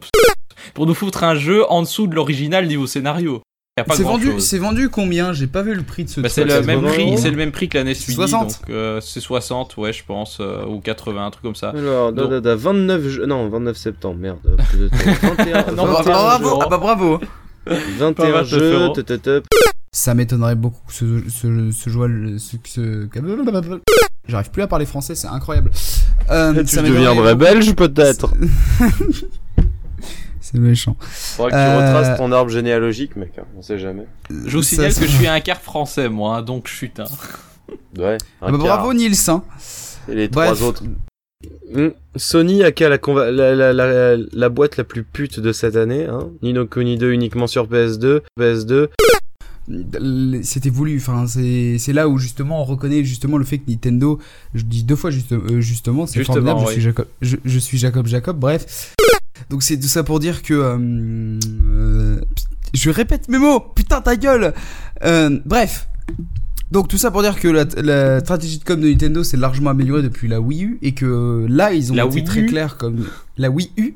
pour 0.73 0.87
nous 0.87 0.95
foutre 0.95 1.25
un 1.25 1.35
jeu 1.35 1.65
en 1.69 1.83
dessous 1.83 2.07
de 2.07 2.15
l'original 2.15 2.67
niveau 2.69 2.87
scénario. 2.87 3.43
C'est 3.93 4.03
vendu, 4.03 4.33
chose. 4.33 4.45
c'est 4.45 4.59
vendu 4.59 4.89
combien? 4.91 5.33
J'ai 5.33 5.47
pas 5.47 5.63
vu 5.63 5.75
le 5.75 5.83
prix 5.83 6.05
de 6.05 6.11
ce 6.11 6.21
Bah, 6.21 6.29
c'est 6.29 6.43
truc. 6.43 6.53
le 6.55 6.63
même 6.67 6.83
80 6.83 6.93
prix, 6.93 7.19
c'est 7.19 7.31
le 7.31 7.37
même 7.37 7.51
prix 7.51 7.69
que 7.69 7.79
la 7.79 7.85
NES 7.85 7.93
Mini, 7.93 8.15
60. 8.15 8.47
donc 8.49 8.71
euh, 8.71 9.01
c'est 9.01 9.21
60, 9.21 9.79
ouais, 9.79 9.93
je 9.93 10.05
pense, 10.05 10.37
euh, 10.41 10.65
ou 10.67 10.81
80, 10.81 11.25
un 11.27 11.31
truc 11.31 11.43
comme 11.43 11.55
ça. 11.55 11.71
Alors, 11.71 12.13
Donc- 12.13 12.31
da, 12.31 12.41
da, 12.41 12.55
29 12.57 13.09
ju- 13.09 13.23
non 13.27 13.49
29 13.49 13.77
septembre 13.77 14.17
merde. 14.21 14.39
Plus 14.69 14.79
de 14.79 14.89
temps. 14.89 15.35
21, 15.37 15.73
Non, 15.73 15.87
21 15.87 15.87
bah, 15.87 16.03
bravo, 16.05 16.45
jeux, 16.51 16.57
ah 16.63 16.69
bah 16.69 16.79
bravo 16.79 17.21
21 17.67 18.13
Pas 18.13 18.43
29 18.43 18.47
jeux, 18.49 18.93
Ça 19.93 20.15
m'étonnerait 20.15 20.55
beaucoup 20.55 20.81
que 20.87 20.93
ce, 20.93 21.05
ce, 21.29 21.71
ce 21.73 21.91
joueur, 21.91 22.09
ce, 22.39 22.57
ce... 22.65 23.09
J'arrive 24.29 24.51
plus 24.51 24.63
à 24.63 24.69
parler 24.69 24.87
français, 24.87 25.17
c'est 25.17 25.27
incroyable. 25.27 25.73
Euh, 26.31 26.55
Tu 26.63 26.77
ça 26.77 26.83
deviendrais 26.83 27.35
belge 27.35 27.75
peut-être. 27.75 28.33
C'est 30.43 30.59
méchant. 30.59 30.97
Faudra 31.01 31.51
que 31.51 31.55
tu 31.57 31.61
Euh, 31.61 31.77
retraces 31.99 32.17
ton 32.19 32.33
arbre 32.33 32.51
généalogique 32.51 33.15
mec, 33.17 33.33
hein, 33.39 33.45
on 33.57 33.63
sait 33.63 33.79
jamais. 33.79 34.07
Je 34.47 34.57
vous 34.57 34.63
signale 34.63 34.93
ça- 34.93 35.01
que 35.01 35.07
je 35.07 35.13
suis 35.17 35.27
un 35.27 35.41
quart 35.41 35.61
français, 35.61 36.09
moi, 36.09 36.37
hein, 36.39 36.43
donc 36.43 36.67
chute. 36.67 36.99
Hein. 36.99 37.05
Ouais. 37.99 38.17
Ah 38.41 38.47
un 38.47 38.53
bah, 38.53 38.59
bravo 38.59 38.93
Nils, 38.95 39.15
hein. 39.29 39.43
Et 40.09 40.15
les 40.15 40.29
Bref. 40.29 40.55
trois 40.55 40.67
autres. 40.69 40.83
Hmm. 41.73 41.91
Sony 42.17 42.65
a 42.65 42.73
qu'à 42.73 42.89
la, 42.89 42.97
conva- 42.99 43.31
la, 43.31 43.55
la, 43.55 43.73
la, 43.73 44.17
la 44.33 44.49
boîte 44.49 44.77
la 44.77 44.85
plus 44.85 45.05
pute 45.05 45.39
de 45.41 45.53
cette 45.53 45.77
année, 45.77 46.07
hein. 46.07 46.31
Nino 46.43 46.67
Kuni 46.67 46.97
2 46.97 47.13
uniquement 47.13 47.47
sur 47.47 47.69
PS2, 47.69 48.23
PS2. 48.39 48.89
C'était 50.43 50.71
voulu, 50.71 50.97
enfin 50.99 51.27
c'est 51.27 51.93
là 51.93 52.09
où 52.09 52.19
justement 52.19 52.61
on 52.63 52.65
reconnaît 52.65 53.05
justement 53.05 53.39
le 53.39 53.45
fait 53.45 53.59
que 53.59 53.71
Nintendo, 53.71 54.19
je 54.55 54.63
dis 54.63 54.83
deux 54.85 54.97
fois 54.97 55.11
juste, 55.11 55.33
euh, 55.33 55.61
justement, 55.61 56.07
c'est 56.07 56.25
formidable, 56.25 56.61
je 56.67 56.73
suis 56.73 56.81
Jacob, 56.81 57.07
je, 57.23 57.37
je 57.45 57.59
suis 57.59 57.79
Jacob 57.79 58.07
Jacob, 58.07 58.39
bref. 58.39 58.95
Donc 59.49 59.63
c'est 59.63 59.79
tout 59.79 59.89
ça 59.89 60.03
pour 60.03 60.19
dire 60.21 60.43
que 60.43 60.55
euh, 60.55 61.39
euh, 61.69 62.21
je 62.75 62.91
répète 62.91 63.29
mes 63.29 63.39
mots, 63.39 63.61
putain 63.61 64.01
ta 64.01 64.17
gueule. 64.17 64.55
Bref. 65.45 65.87
Donc 66.71 66.87
tout 66.87 66.99
ça 66.99 67.11
pour 67.11 67.23
dire 67.23 67.39
que 67.41 67.49
la, 67.49 67.65
la 67.83 68.21
stratégie 68.21 68.59
de 68.59 68.65
com 68.65 68.81
de 68.81 68.89
Nintendo 68.89 69.25
s'est 69.25 69.37
largement 69.37 69.71
améliorée 69.71 70.03
depuis 70.03 70.29
la 70.29 70.41
Wii 70.41 70.65
U 70.65 70.79
et 70.83 70.93
que 70.93 71.45
là 71.49 71.73
ils 71.73 71.91
ont 71.91 71.97
La 71.97 72.05
été 72.05 72.15
Wii 72.17 72.25
très 72.25 72.41
U? 72.43 72.47
clairs 72.47 72.77
comme 72.77 73.07
la 73.39 73.51
Wii 73.51 73.71
U. 73.77 73.95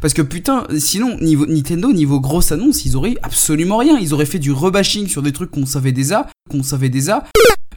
Parce 0.00 0.14
que 0.14 0.22
putain, 0.22 0.66
sinon 0.78 1.16
Nintendo 1.20 1.92
niveau 1.92 2.20
grosse 2.20 2.52
annonce, 2.52 2.84
ils 2.84 2.96
auraient 2.96 3.16
absolument 3.22 3.78
rien. 3.78 3.98
Ils 3.98 4.14
auraient 4.14 4.26
fait 4.26 4.38
du 4.38 4.52
rebashing 4.52 5.08
sur 5.08 5.22
des 5.22 5.32
trucs 5.32 5.50
qu'on 5.50 5.66
savait 5.66 5.92
déjà, 5.92 6.28
qu'on 6.50 6.62
savait 6.62 6.88
déjà. 6.88 7.24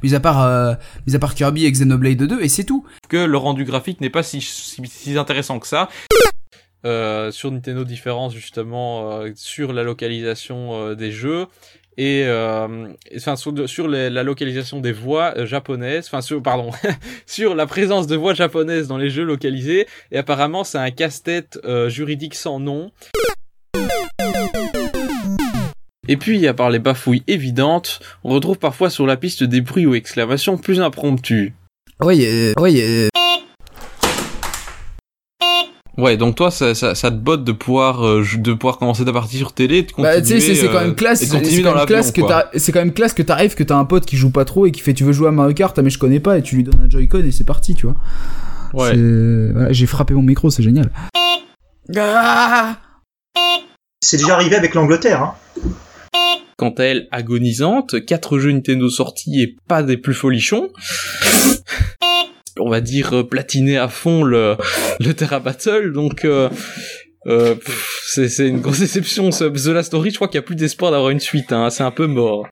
mis 0.03 0.15
à 0.15 0.19
part, 0.19 0.41
euh, 0.43 0.73
à 1.11 1.19
part 1.19 1.35
Kirby 1.35 1.65
et 1.65 1.71
Xenoblade 1.71 2.23
2, 2.23 2.41
et 2.41 2.49
c'est 2.49 2.63
tout. 2.63 2.85
que 3.09 3.17
le 3.17 3.37
rendu 3.37 3.65
graphique 3.65 4.01
n'est 4.01 4.09
pas 4.09 4.23
si, 4.23 4.43
intéressant 5.17 5.59
que 5.59 5.67
ça. 5.67 5.89
Euh, 6.83 7.31
sur 7.31 7.51
Nintendo 7.51 7.83
différence 7.83 8.33
justement 8.33 9.11
euh, 9.11 9.29
sur 9.35 9.71
la 9.71 9.83
localisation 9.83 10.95
des 10.95 11.11
jeux 11.11 11.45
et 11.97 12.23
euh, 12.25 12.87
enfin 13.15 13.35
sur, 13.35 13.87
la 13.87 14.23
localisation 14.23 14.79
des 14.79 14.91
voix 14.91 15.33
euh, 15.37 15.45
japonaises 15.45 16.05
enfin 16.07 16.21
sur 16.21 16.41
pardon 16.41 16.71
sur 17.25 17.53
la 17.53 17.65
présence 17.65 18.07
de 18.07 18.15
voix 18.15 18.33
japonaises 18.33 18.87
dans 18.87 18.97
les 18.97 19.09
jeux 19.09 19.23
localisés. 19.23 19.87
Et 20.11 20.17
apparemment 20.17 20.63
c'est 20.63 20.77
un 20.77 20.91
casse-tête 20.91 21.59
euh, 21.65 21.89
juridique 21.89 22.35
sans 22.35 22.59
nom. 22.59 22.91
Et 26.07 26.17
puis, 26.17 26.45
à 26.47 26.53
part 26.53 26.69
les 26.69 26.79
bafouilles 26.79 27.23
évidentes, 27.27 27.99
on 28.23 28.31
retrouve 28.31 28.57
parfois 28.57 28.89
sur 28.89 29.05
la 29.05 29.17
piste 29.17 29.43
des 29.43 29.61
bruits 29.61 29.85
ou 29.85 29.95
exclamations 29.95 30.57
plus 30.57 30.81
impromptus. 30.81 31.53
Oui, 32.01 32.25
euh, 32.25 32.53
oui, 32.57 32.81
Ouais, 35.97 36.15
donc 36.15 36.35
toi, 36.35 36.51
ça, 36.51 36.73
ça, 36.73 36.95
ça 36.95 37.11
te 37.11 37.17
botte 37.17 37.43
de 37.43 37.51
pouvoir, 37.51 38.05
euh, 38.05 38.23
de 38.37 38.53
pouvoir 38.53 38.77
commencer 38.77 39.03
ta 39.03 39.11
partie 39.11 39.37
sur 39.37 39.51
télé, 39.51 39.83
de 39.83 39.91
continuer. 39.91 40.15
Bah, 40.15 40.21
tu 40.21 40.39
sais, 40.39 40.55
c'est 40.55 40.67
quand 40.67 40.77
euh, 40.77 40.85
même 40.85 40.95
classe. 40.95 41.19
C'est 41.19 41.27
quand 41.61 41.73
l'avion, 41.73 41.85
classe 41.85 42.11
que 42.11 42.21
c'est 42.55 42.71
quand 42.71 42.79
même 42.79 42.93
classe 42.93 43.13
que 43.13 43.21
t'arrives, 43.21 43.55
que 43.55 43.63
t'as 43.63 43.75
un 43.75 43.83
pote 43.83 44.05
qui 44.05 44.15
joue 44.15 44.31
pas 44.31 44.45
trop 44.45 44.65
et 44.65 44.71
qui 44.71 44.79
fait 44.79 44.93
tu 44.93 45.03
veux 45.03 45.11
jouer 45.11 45.27
à 45.27 45.31
Mario 45.31 45.53
Kart, 45.53 45.77
mais 45.79 45.89
je 45.89 45.99
connais 45.99 46.21
pas 46.21 46.37
et 46.37 46.41
tu 46.41 46.55
lui 46.55 46.63
donnes 46.63 46.81
un 46.85 46.89
Joy-Con 46.89 47.23
et 47.25 47.31
c'est 47.31 47.43
parti, 47.43 47.75
tu 47.75 47.87
vois. 47.87 47.95
Ouais. 48.73 48.95
Voilà, 49.51 49.73
J'ai 49.73 49.85
frappé 49.85 50.13
mon 50.13 50.21
micro, 50.21 50.49
c'est 50.49 50.63
génial. 50.63 50.89
Ah 51.97 52.77
C'est 54.01 54.17
déjà 54.17 54.35
arrivé 54.35 54.55
avec 54.55 54.75
l'Angleterre. 54.75 55.21
Hein. 55.21 55.33
Quant 56.57 56.73
à 56.77 56.83
elle, 56.83 57.07
agonisante, 57.11 58.05
quatre 58.05 58.39
jeux 58.39 58.51
Nintendo 58.51 58.89
sortis 58.89 59.41
et 59.41 59.57
pas 59.67 59.83
des 59.83 59.97
plus 59.97 60.13
folichons. 60.13 60.69
On 62.59 62.69
va 62.69 62.81
dire 62.81 63.13
euh, 63.13 63.23
platiner 63.23 63.77
à 63.77 63.87
fond 63.87 64.23
le, 64.23 64.57
le 64.99 65.13
Terra 65.13 65.39
Battle, 65.39 65.93
donc 65.93 66.25
euh, 66.25 66.49
euh, 67.27 67.55
c'est 68.03 68.47
une 68.47 68.59
grosse 68.59 68.79
déception. 68.81 69.31
Ce 69.31 69.45
The 69.45 69.67
Last 69.67 69.87
Story, 69.87 70.11
je 70.11 70.15
crois 70.15 70.27
qu'il 70.27 70.35
y 70.35 70.39
a 70.39 70.43
plus 70.43 70.55
d'espoir 70.55 70.91
d'avoir 70.91 71.11
une 71.11 71.19
suite, 71.19 71.51
hein, 71.51 71.69
c'est 71.69 71.83
un 71.83 71.91
peu 71.91 72.07
mort. 72.07 72.47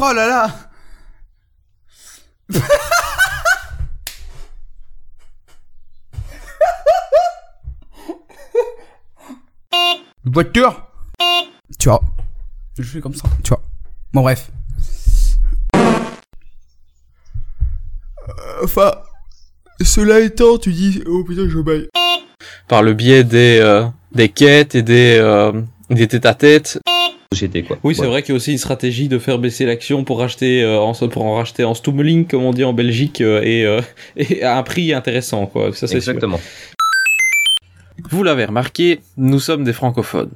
Oh 0.00 0.12
là 0.14 0.26
là 0.26 0.50
Voiture? 10.24 10.86
Tu 11.78 11.88
vois. 11.88 12.02
Je 12.78 12.82
fais 12.82 13.00
comme 13.00 13.14
ça, 13.14 13.28
tu 13.42 13.48
vois. 13.48 13.62
Bon 14.12 14.22
bref. 14.22 14.50
Enfin, 18.62 18.92
cela 19.82 20.20
étant, 20.20 20.58
tu 20.58 20.72
dis, 20.72 21.02
oh 21.06 21.24
putain, 21.24 21.48
je 21.48 21.58
baille. 21.58 21.88
Par 22.68 22.82
le 22.82 22.92
biais 22.94 23.24
des, 23.24 23.58
euh, 23.60 23.84
des 24.12 24.28
quêtes 24.28 24.74
et 24.74 24.82
des, 24.82 25.18
euh, 25.20 25.52
des 25.90 26.06
tête-à-tête, 26.06 26.78
Société, 27.32 27.62
quoi. 27.62 27.76
Oui, 27.84 27.94
c'est 27.94 28.00
Ouais. 28.02 28.06
vrai 28.08 28.22
qu'il 28.22 28.30
y 28.30 28.32
a 28.32 28.36
aussi 28.36 28.52
une 28.52 28.58
stratégie 28.58 29.06
de 29.08 29.18
faire 29.18 29.38
baisser 29.38 29.66
l'action 29.66 30.02
pour 30.02 30.18
racheter 30.18 30.62
euh, 30.62 30.78
en, 30.78 30.94
pour 30.94 31.24
en 31.26 31.34
racheter 31.34 31.62
en 31.62 31.74
stummeling, 31.74 32.26
comme 32.26 32.42
on 32.42 32.52
dit 32.52 32.64
en 32.64 32.72
Belgique, 32.72 33.20
euh, 33.20 33.42
et, 33.42 33.66
euh, 33.66 33.82
et 34.16 34.42
à 34.42 34.56
un 34.56 34.62
prix 34.62 34.94
intéressant, 34.94 35.44
quoi. 35.46 35.70
Ça, 35.74 35.86
c'est 35.86 36.00
sûr. 36.00 36.12
Exactement. 36.12 36.40
Vous 38.10 38.22
l'avez 38.22 38.46
remarqué, 38.46 39.00
nous 39.18 39.40
sommes 39.40 39.62
des 39.64 39.74
francophones. 39.74 40.32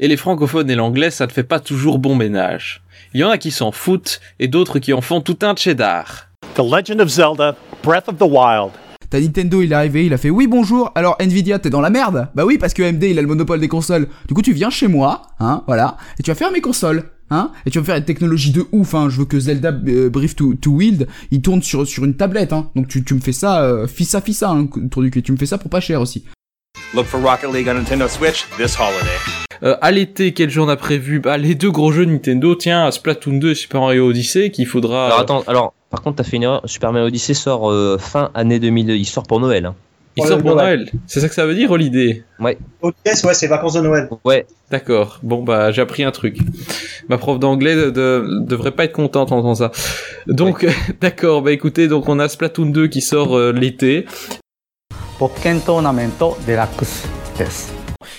Et 0.00 0.08
les 0.08 0.16
francophones 0.18 0.68
et 0.70 0.74
l'anglais, 0.74 1.10
ça 1.10 1.26
ne 1.26 1.30
fait 1.32 1.44
pas 1.44 1.60
toujours 1.60 1.98
bon 1.98 2.14
ménage. 2.14 2.82
Il 3.14 3.20
y 3.20 3.24
en 3.24 3.30
a 3.30 3.38
qui 3.38 3.50
s'en 3.50 3.72
foutent, 3.72 4.20
et 4.38 4.48
d'autres 4.48 4.78
qui 4.80 4.92
en 4.92 5.00
font 5.00 5.22
tout 5.22 5.38
un 5.42 5.56
cheddar. 5.56 6.27
The 6.58 6.62
Legend 6.62 7.00
of 7.00 7.08
Zelda 7.08 7.54
Breath 7.84 8.08
of 8.08 8.18
the 8.18 8.22
Wild. 8.22 8.72
T'as 9.10 9.20
Nintendo, 9.20 9.62
il 9.62 9.70
est 9.70 9.74
arrivé, 9.76 10.06
il 10.06 10.12
a 10.12 10.18
fait 10.18 10.28
oui 10.28 10.48
bonjour. 10.48 10.90
Alors 10.96 11.14
Nvidia, 11.20 11.60
t'es 11.60 11.70
dans 11.70 11.80
la 11.80 11.88
merde? 11.88 12.28
Bah 12.34 12.44
oui, 12.44 12.58
parce 12.58 12.74
que 12.74 12.82
AMD, 12.82 13.02
il 13.04 13.16
a 13.16 13.22
le 13.22 13.28
monopole 13.28 13.60
des 13.60 13.68
consoles. 13.68 14.08
Du 14.26 14.34
coup, 14.34 14.42
tu 14.42 14.52
viens 14.52 14.68
chez 14.68 14.88
moi, 14.88 15.22
hein, 15.38 15.62
voilà, 15.68 15.96
et 16.18 16.24
tu 16.24 16.30
vas 16.32 16.34
faire 16.34 16.50
mes 16.50 16.60
consoles, 16.60 17.04
hein, 17.30 17.52
et 17.64 17.70
tu 17.70 17.78
vas 17.78 17.82
me 17.82 17.86
faire 17.86 17.96
une 17.96 18.04
technologie 18.04 18.50
de 18.50 18.66
ouf, 18.72 18.94
hein. 18.94 19.08
Je 19.08 19.18
veux 19.18 19.24
que 19.24 19.38
Zelda 19.38 19.70
euh, 19.70 20.10
Brief 20.10 20.34
to, 20.34 20.54
to 20.54 20.72
Wild, 20.72 21.06
il 21.30 21.42
tourne 21.42 21.62
sur 21.62 21.86
sur 21.86 22.04
une 22.04 22.16
tablette, 22.16 22.52
hein. 22.52 22.70
Donc 22.74 22.88
tu, 22.88 23.04
tu 23.04 23.14
me 23.14 23.20
fais 23.20 23.32
ça, 23.32 23.62
euh, 23.62 23.86
fissa 23.86 24.20
fissa, 24.20 24.50
hein, 24.50 24.68
autour 24.84 25.02
du 25.02 25.10
cul. 25.12 25.22
Tu 25.22 25.30
me 25.30 25.36
fais 25.36 25.46
ça 25.46 25.58
pour 25.58 25.70
pas 25.70 25.80
cher 25.80 26.00
aussi. 26.00 26.24
Look 26.92 27.06
for 27.06 27.22
Rocket 27.22 27.52
League 27.52 27.68
on 27.70 27.74
Nintendo 27.74 28.08
Switch 28.08 28.46
this 28.56 28.76
holiday. 28.78 29.38
Euh, 29.62 29.76
à 29.80 29.90
l'été, 29.90 30.34
quel 30.34 30.50
jour 30.50 30.66
on 30.66 30.68
a 30.68 30.76
prévu? 30.76 31.18
Bah, 31.18 31.36
les 31.38 31.54
deux 31.54 31.70
gros 31.70 31.92
jeux 31.92 32.04
Nintendo, 32.04 32.54
tiens, 32.54 32.90
Splatoon 32.90 33.38
2 33.38 33.50
et 33.50 33.54
Super 33.54 33.80
Mario 33.80 34.08
Odyssey, 34.08 34.50
qu'il 34.50 34.66
faudra... 34.66 35.06
Alors 35.06 35.20
attends, 35.20 35.44
alors 35.48 35.74
par 35.90 36.02
contre, 36.02 36.16
t'as 36.16 36.24
fait 36.24 36.36
une 36.36 36.42
erreur. 36.42 36.62
Superman 36.66 37.04
Odyssey 37.04 37.34
sort 37.34 37.70
euh, 37.70 37.98
fin 37.98 38.30
année 38.34 38.58
2002. 38.58 38.94
Il 38.94 39.04
sort 39.04 39.24
pour 39.24 39.40
Noël. 39.40 39.66
Hein. 39.66 39.74
Il 40.16 40.26
sort 40.26 40.38
pour 40.38 40.56
Noël. 40.56 40.90
C'est 41.06 41.20
ça 41.20 41.28
que 41.28 41.34
ça 41.34 41.46
veut 41.46 41.54
dire, 41.54 41.70
Holiday? 41.70 42.24
Ouais. 42.40 42.58
Holiday, 42.82 43.24
ouais, 43.24 43.34
c'est 43.34 43.46
vacances 43.46 43.74
de 43.74 43.80
Noël. 43.80 44.08
Ouais. 44.24 44.46
D'accord. 44.70 45.20
Bon, 45.22 45.42
bah, 45.42 45.70
j'ai 45.70 45.80
appris 45.80 46.02
un 46.02 46.10
truc. 46.10 46.38
Ma 47.08 47.18
prof 47.18 47.38
d'anglais 47.38 47.74
de, 47.74 47.90
devrait 48.40 48.72
pas 48.72 48.84
être 48.84 48.92
contente 48.92 49.32
en 49.32 49.38
entendant 49.38 49.54
ça. 49.54 49.70
Donc, 50.26 50.66
d'accord. 51.00 51.42
Bah, 51.42 51.52
écoutez, 51.52 51.88
donc 51.88 52.08
on 52.08 52.18
a 52.18 52.28
Splatoon 52.28 52.66
2 52.66 52.88
qui 52.88 53.00
sort 53.00 53.36
euh, 53.36 53.52
l'été. 53.52 54.06
Pokken 55.18 55.60
Tournament 55.60 56.10
Deluxe 56.46 57.77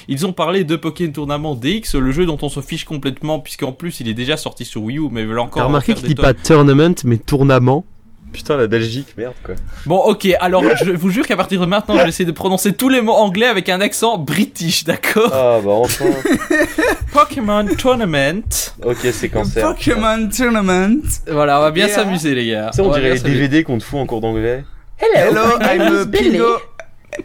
ils 0.09 0.25
ont 0.25 0.33
parlé 0.33 0.65
de 0.65 0.75
Pokémon 0.75 1.11
Tournament 1.13 1.55
DX, 1.55 1.95
le 1.95 2.11
jeu 2.11 2.25
dont 2.25 2.37
on 2.41 2.49
se 2.49 2.59
fiche 2.59 2.83
complètement, 2.83 3.39
puisqu'en 3.39 3.71
plus 3.71 4.01
il 4.01 4.09
est 4.09 4.13
déjà 4.13 4.35
sorti 4.35 4.65
sur 4.65 4.83
Wii 4.83 4.97
U, 4.97 5.07
mais 5.09 5.21
ils 5.21 5.27
veulent 5.27 5.39
encore. 5.39 5.61
T'as 5.61 5.67
remarqué 5.67 5.93
qu'il 5.93 6.07
dit 6.07 6.15
pas 6.15 6.33
tournament, 6.33 6.95
mais 7.05 7.17
tournament 7.17 7.85
Putain, 8.33 8.57
la 8.57 8.67
Belgique, 8.67 9.07
merde 9.17 9.33
quoi. 9.41 9.55
Bon, 9.85 9.97
ok, 9.97 10.27
alors 10.41 10.63
je 10.83 10.91
vous 10.91 11.09
jure 11.09 11.25
qu'à 11.25 11.37
partir 11.37 11.61
de 11.61 11.65
maintenant, 11.65 11.95
je 11.97 12.03
vais 12.03 12.09
essayer 12.09 12.25
de 12.25 12.31
prononcer 12.31 12.73
tous 12.73 12.89
les 12.89 13.01
mots 13.01 13.13
anglais 13.13 13.47
avec 13.47 13.69
un 13.69 13.79
accent 13.79 14.17
british, 14.17 14.83
d'accord 14.83 15.31
Ah 15.33 15.59
bah 15.63 15.71
enfin 15.71 16.05
Pokémon 17.13 17.65
Tournament. 17.77 18.43
Ok, 18.83 19.07
c'est 19.13 19.29
cancer. 19.29 19.65
Pokémon 19.65 20.27
Tournament. 20.27 21.01
Voilà, 21.31 21.57
on 21.57 21.61
va 21.61 21.71
bien 21.71 21.87
euh, 21.87 21.89
s'amuser, 21.95 22.35
les 22.35 22.47
gars. 22.47 22.69
Tu 22.73 22.81
on, 22.81 22.89
on 22.89 22.93
dirait 22.93 23.13
les 23.13 23.19
DVD 23.21 23.63
qu'on 23.63 23.77
te 23.77 23.83
fout 23.83 23.99
en 23.99 24.05
cours 24.05 24.19
d'anglais. 24.21 24.65
Hello, 24.97 25.29
Hello 25.31 25.41
I'm 25.61 26.03
Billy. 26.03 26.39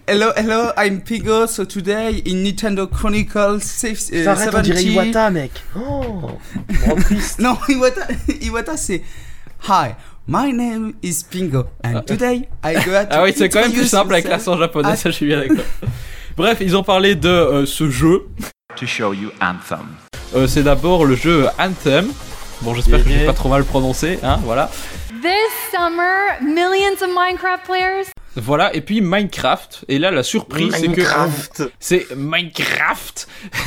Hello, 0.06 0.32
hello, 0.36 0.72
I'm 0.76 1.00
Pingo. 1.00 1.46
So 1.48 1.64
today 1.64 2.18
in 2.26 2.42
Nintendo 2.44 2.86
Chronicles 2.90 3.62
six- 3.64 4.10
uh, 4.12 4.34
70 4.34 5.30
mec. 5.32 5.50
Oh, 5.76 6.38
me 6.68 6.76
rends 6.86 7.04
triste. 7.06 7.38
Non, 7.40 7.56
Iwata, 7.68 8.06
Iwata 8.42 8.76
c'est 8.76 9.02
Hi, 9.68 9.94
my 10.26 10.50
name 10.52 10.94
is 11.02 11.22
Pingo 11.22 11.68
and 11.82 12.02
today 12.06 12.48
I 12.62 12.74
go 12.84 12.94
out 12.96 13.06
Ah 13.10 13.22
oui, 13.22 13.32
c'est 13.34 13.48
quand 13.48 13.60
même 13.60 13.72
plus 13.72 13.86
simple 13.88 14.12
avec 14.12 14.26
l'accent 14.28 14.58
japonais, 14.58 14.90
Ah. 14.92 14.96
ça 14.96 15.10
je 15.10 15.14
suis 15.16 15.26
bien 15.26 15.40
d'accord. 15.40 15.64
Bref, 16.36 16.58
ils 16.60 16.76
ont 16.76 16.82
parlé 16.82 17.14
de 17.14 17.28
euh, 17.28 17.66
ce 17.66 17.88
jeu. 17.88 18.26
To 18.76 18.86
show 18.86 19.12
you 19.14 19.30
Anthem. 19.40 19.86
Euh, 20.34 20.46
c'est 20.46 20.64
d'abord 20.64 21.04
le 21.06 21.14
jeu 21.14 21.46
Anthem. 21.58 22.08
Bon, 22.62 22.74
j'espère 22.74 22.98
que 22.98 23.04
je 23.04 23.08
vais 23.10 23.14
Yeah. 23.20 23.26
pas 23.26 23.32
trop 23.34 23.48
mal 23.48 23.60
le 23.60 23.64
prononcer, 23.64 24.18
hein, 24.22 24.38
voilà. 24.44 24.70
This 25.22 25.52
summer, 25.72 26.38
millions 26.42 27.00
of 27.02 27.08
Minecraft 27.14 27.64
players 27.64 28.04
Voilà, 28.36 28.74
et 28.74 28.80
puis 28.80 29.00
Minecraft. 29.00 29.84
Et 29.88 29.98
là, 29.98 30.10
la 30.10 30.22
surprise, 30.22 30.72
c'est 30.72 30.82
que 30.82 30.86
Minecraft. 30.88 31.62
c'est 31.78 32.06
Minecraft. 32.16 33.28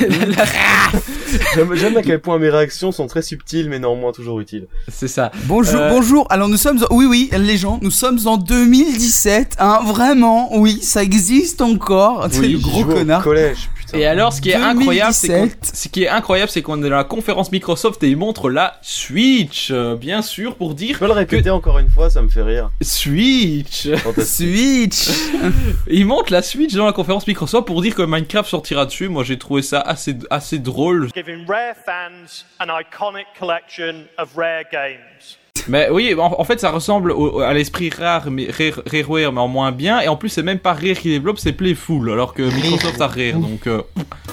J'aime 1.54 1.74
j'aime 1.74 1.96
à 1.96 2.02
quel 2.02 2.20
point 2.20 2.38
mes 2.38 2.48
réactions 2.50 2.92
sont 2.92 3.06
très 3.06 3.22
subtiles, 3.22 3.68
mais 3.68 3.78
néanmoins 3.78 4.12
toujours 4.12 4.40
utiles. 4.40 4.66
c'est 4.88 5.08
ça. 5.08 5.30
Bonjour, 5.44 5.80
Euh, 5.80 5.90
bonjour. 5.90 6.26
Alors 6.30 6.48
nous 6.48 6.56
sommes, 6.56 6.84
oui, 6.90 7.06
oui, 7.06 7.30
les 7.32 7.56
gens, 7.56 7.78
nous 7.82 7.90
sommes 7.90 8.18
en 8.26 8.36
2017, 8.36 9.56
hein, 9.58 9.80
vraiment, 9.84 10.56
oui, 10.58 10.80
ça 10.82 11.02
existe 11.02 11.60
encore. 11.60 12.26
c'est 12.30 12.42
le 12.48 12.58
gros 12.58 12.82
joue 12.82 12.90
au 12.90 12.94
connard. 12.94 13.22
collège. 13.22 13.68
Et 13.94 14.06
alors, 14.06 14.32
ce 14.32 14.40
qui 14.40 14.50
est 14.50 14.54
incroyable, 14.54 15.12
c'est 15.12 15.28
qu'on, 15.28 15.46
2017. 15.46 15.70
ce 15.74 15.88
qui 15.88 16.04
est 16.04 16.08
incroyable, 16.08 16.50
c'est 16.50 16.62
qu'on 16.62 16.82
est 16.82 16.88
dans 16.88 16.96
la 16.96 17.04
conférence 17.04 17.50
Microsoft 17.52 18.02
et 18.02 18.08
ils 18.08 18.16
montrent 18.16 18.50
la 18.50 18.78
Switch, 18.82 19.70
euh, 19.70 19.96
bien 19.96 20.22
sûr, 20.22 20.56
pour 20.56 20.74
dire 20.74 20.98
peux 20.98 21.06
le 21.06 21.12
répéter 21.12 21.50
encore 21.50 21.78
une 21.78 21.88
fois, 21.88 22.10
ça 22.10 22.22
me 22.22 22.28
fait 22.28 22.42
rire. 22.42 22.70
Switch. 22.82 23.88
Fantastique. 23.96 24.94
Switch. 24.94 25.08
Ils 25.88 26.06
montrent 26.06 26.32
la 26.32 26.42
Switch 26.42 26.74
dans 26.74 26.86
la 26.86 26.92
conférence 26.92 27.26
Microsoft 27.26 27.66
pour 27.66 27.80
dire 27.82 27.94
que 27.94 28.02
Minecraft 28.02 28.48
sortira 28.48 28.86
dessus. 28.86 29.08
Moi, 29.08 29.24
j'ai 29.24 29.38
trouvé 29.38 29.62
ça 29.62 29.80
assez, 29.80 30.16
assez 30.30 30.58
drôle. 30.58 31.08
Giving 31.14 31.46
rare 31.46 31.74
fans 31.74 32.44
an 32.60 32.68
iconic 32.68 33.26
collection 33.38 34.04
of 34.18 34.36
rare 34.36 34.64
games. 34.70 35.38
Mais 35.68 35.88
oui, 35.90 36.14
en, 36.14 36.34
en 36.38 36.44
fait, 36.44 36.60
ça 36.60 36.70
ressemble 36.70 37.10
au- 37.12 37.40
à 37.40 37.52
l'esprit 37.52 37.90
rare, 37.90 38.30
mais 38.30 38.48
rare, 38.50 38.82
Rareware, 38.86 39.32
mais 39.32 39.40
en 39.40 39.48
moins 39.48 39.72
bien. 39.72 40.00
Et 40.00 40.08
en 40.08 40.16
plus, 40.16 40.28
c'est 40.28 40.42
même 40.42 40.58
pas 40.58 40.72
Rare 40.72 40.98
qui 41.00 41.08
développe, 41.10 41.38
c'est 41.38 41.52
Playful, 41.52 42.10
alors 42.10 42.34
que 42.34 42.42
Microsoft 42.42 43.00
a 43.00 43.06
Rare. 43.08 43.40
Donc, 43.40 43.66
euh, 43.66 43.82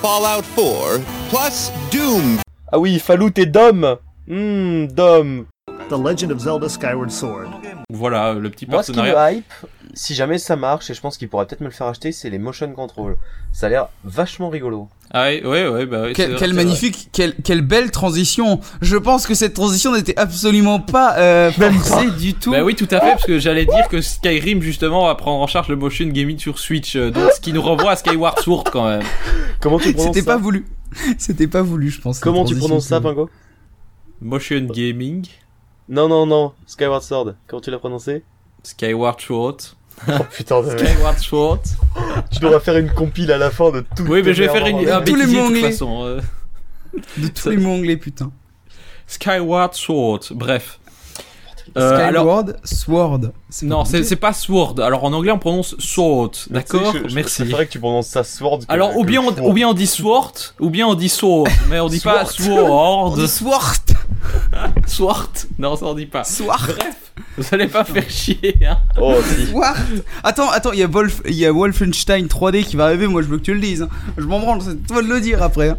Fallout 0.01 0.43
4 0.55 1.01
plus 1.31 1.71
Doom. 1.91 2.37
Ah 2.71 2.79
oui, 2.79 2.99
Fallout 2.99 3.31
et 3.37 3.45
Dom. 3.45 3.95
Hmm, 4.27 4.87
Dom. 4.87 5.45
The 5.89 5.93
Legend 5.93 6.31
of 6.31 6.39
Zelda 6.39 6.67
Skyward 6.67 7.11
Sword. 7.11 7.49
Voilà, 7.89 8.33
le 8.33 8.49
petit 8.49 8.65
Moi, 8.65 8.81
ce 8.81 8.91
qui 8.91 8.99
me 8.99 9.13
hype, 9.15 9.45
si 9.93 10.15
jamais 10.15 10.39
ça 10.39 10.55
marche, 10.55 10.89
et 10.89 10.93
je 10.95 11.01
pense 11.01 11.17
qu'il 11.17 11.29
pourrait 11.29 11.45
peut-être 11.45 11.61
me 11.61 11.67
le 11.67 11.71
faire 11.71 11.87
acheter, 11.87 12.11
c'est 12.11 12.29
les 12.31 12.39
motion 12.39 12.71
control. 12.73 13.17
Ça 13.53 13.67
a 13.67 13.69
l'air 13.69 13.87
vachement 14.03 14.49
rigolo. 14.49 14.89
Ah 15.11 15.25
ouais, 15.25 15.45
ouais, 15.45 15.67
ouais, 15.67 15.85
bah 15.85 16.05
c'est 16.07 16.13
Quelle, 16.13 16.29
vrai, 16.31 16.39
quelle 16.39 16.49
c'est 16.49 16.55
magnifique, 16.55 17.09
quelle, 17.11 17.35
quelle 17.35 17.61
belle 17.61 17.91
transition. 17.91 18.59
Je 18.81 18.97
pense 18.97 19.27
que 19.27 19.35
cette 19.35 19.53
transition 19.53 19.93
n'était 19.93 20.17
absolument 20.17 20.79
pas 20.79 21.17
euh, 21.17 21.51
forcée 21.81 22.09
du 22.11 22.33
tout. 22.33 22.51
Bah 22.51 22.63
oui, 22.63 22.75
tout 22.75 22.87
à 22.89 22.99
fait, 22.99 23.11
parce 23.11 23.25
que 23.25 23.37
j'allais 23.37 23.65
dire 23.65 23.87
que 23.87 24.01
Skyrim, 24.01 24.61
justement, 24.61 25.05
va 25.05 25.13
prendre 25.13 25.41
en 25.41 25.47
charge 25.47 25.69
le 25.69 25.75
motion 25.75 26.07
gaming 26.07 26.39
sur 26.39 26.57
Switch, 26.57 26.95
euh, 26.95 27.11
donc 27.11 27.31
ce 27.31 27.39
qui 27.39 27.53
nous 27.53 27.61
renvoie 27.61 27.91
à 27.91 27.95
Skyward 27.95 28.39
Sword 28.39 28.63
quand 28.71 28.89
même. 28.89 29.03
Comment 29.59 29.77
tu 29.77 29.93
prononces 29.93 30.15
C'était 30.15 30.25
ça? 30.25 30.33
pas 30.33 30.37
voulu. 30.41 30.65
C'était 31.19 31.47
pas 31.47 31.61
voulu, 31.61 31.91
je 31.91 32.01
pense. 32.01 32.19
Comment 32.19 32.43
tu 32.43 32.55
prononces 32.55 32.87
ça. 32.87 32.99
Pingo? 32.99 33.29
Motion 34.21 34.61
gaming, 34.61 35.27
Non, 35.89 36.07
non, 36.07 36.25
non. 36.25 36.51
Skyward 36.65 37.03
Sword. 37.03 37.35
Comment 37.47 37.61
tu 37.61 37.71
l'as 37.71 37.79
prononcé 37.79 38.23
Skyward 38.63 39.19
Sword. 39.21 39.57
Oh 40.09 40.11
putain 40.31 40.61
de 40.61 40.67
merde. 40.67 40.79
Skyward 40.87 41.17
Sword. 41.19 41.59
Tu 42.31 42.39
devras 42.39 42.59
faire 42.59 42.77
une 42.77 42.91
compile 42.91 43.31
à 43.31 43.37
la 43.37 43.49
fin 43.51 43.71
de 43.71 43.85
tout. 43.95 44.03
Oui, 44.03 44.21
mais 44.23 44.33
je 44.33 44.43
vais 44.43 44.49
faire 44.49 44.65
une, 44.65 44.89
un 44.89 45.01
Tous 45.01 45.15
les 45.15 45.25
mots 45.25 45.31
de 45.31 45.37
toute 45.37 45.47
anglais. 45.47 45.71
façon. 45.71 46.03
euh. 46.03 46.21
De 47.17 47.27
tous 47.27 47.49
les 47.49 47.57
mots 47.57 47.73
anglais, 47.73 47.97
putain. 47.97 48.31
Skyward 49.07 49.73
Sword, 49.73 50.19
bref. 50.31 50.79
Euh, 51.77 52.07
alors, 52.07 52.23
Skyward 52.23 52.59
Sword. 52.63 53.31
C'est 53.49 53.65
non, 53.65 53.83
c'est 53.85 54.03
c'est 54.03 54.15
pas 54.15 54.31
sword. 54.33 54.79
Alors 54.79 55.03
en 55.03 55.11
anglais 55.13 55.31
on 55.31 55.39
prononce 55.39 55.75
sword, 55.79 56.31
d'accord 56.49 56.93
Je- 56.93 57.09
je 57.09 57.15
Merci. 57.15 57.35
préférerais 57.41 57.65
que 57.67 57.71
tu 57.71 57.79
prononces 57.79 58.07
ça 58.07 58.23
Sword. 58.23 58.59
que- 58.59 58.65
Alors 58.71 58.95
ou 58.97 59.03
bien 59.03 59.21
on, 59.21 59.33
Sword. 59.35 59.49
ou 59.49 59.53
bien 59.53 59.67
on 59.69 59.73
dit 59.73 59.87
sword, 59.87 60.31
ou 60.59 60.69
bien 60.69 60.87
on 60.87 60.95
dit 60.95 61.09
sword, 61.09 61.47
mais 61.69 61.79
on 61.81 61.87
dit 61.89 61.99
pas 61.99 62.25
sword. 62.25 63.11
On 63.13 63.15
dit 63.17 63.27
Sword. 63.27 63.75
Sword. 64.87 65.31
Non, 65.59 65.75
ça 65.75 65.85
on 65.85 65.93
dit 65.93 66.05
pas. 66.05 66.23
Sword. 66.23 66.67
Bref, 66.77 67.11
vous 67.37 67.43
allez 67.51 67.67
pas 67.67 67.83
faire 67.83 68.09
chier. 68.09 68.55
Hein. 68.67 68.77
Oh, 68.99 69.15
si. 69.23 69.47
Sword. 69.47 69.75
Attends, 70.23 70.49
attends, 70.51 70.71
il 70.73 70.79
y 70.79 70.83
a 70.83 70.87
Wolf, 70.87 71.21
il 71.25 71.33
y 71.35 71.45
a 71.45 71.51
Wolfenstein 71.53 72.25
3D 72.27 72.63
qui 72.65 72.75
va 72.75 72.85
arriver. 72.85 73.07
Moi, 73.07 73.21
je 73.21 73.27
veux 73.27 73.37
que 73.37 73.43
tu 73.43 73.53
le 73.53 73.59
dises. 73.59 73.81
hein. 73.83 73.89
Je 74.17 74.25
m'en 74.25 74.39
branle, 74.39 74.61
c'est 74.61 74.85
toi 74.87 75.01
de 75.01 75.07
le 75.07 75.19
dire 75.21 75.41
après. 75.43 75.69
hein. 75.69 75.77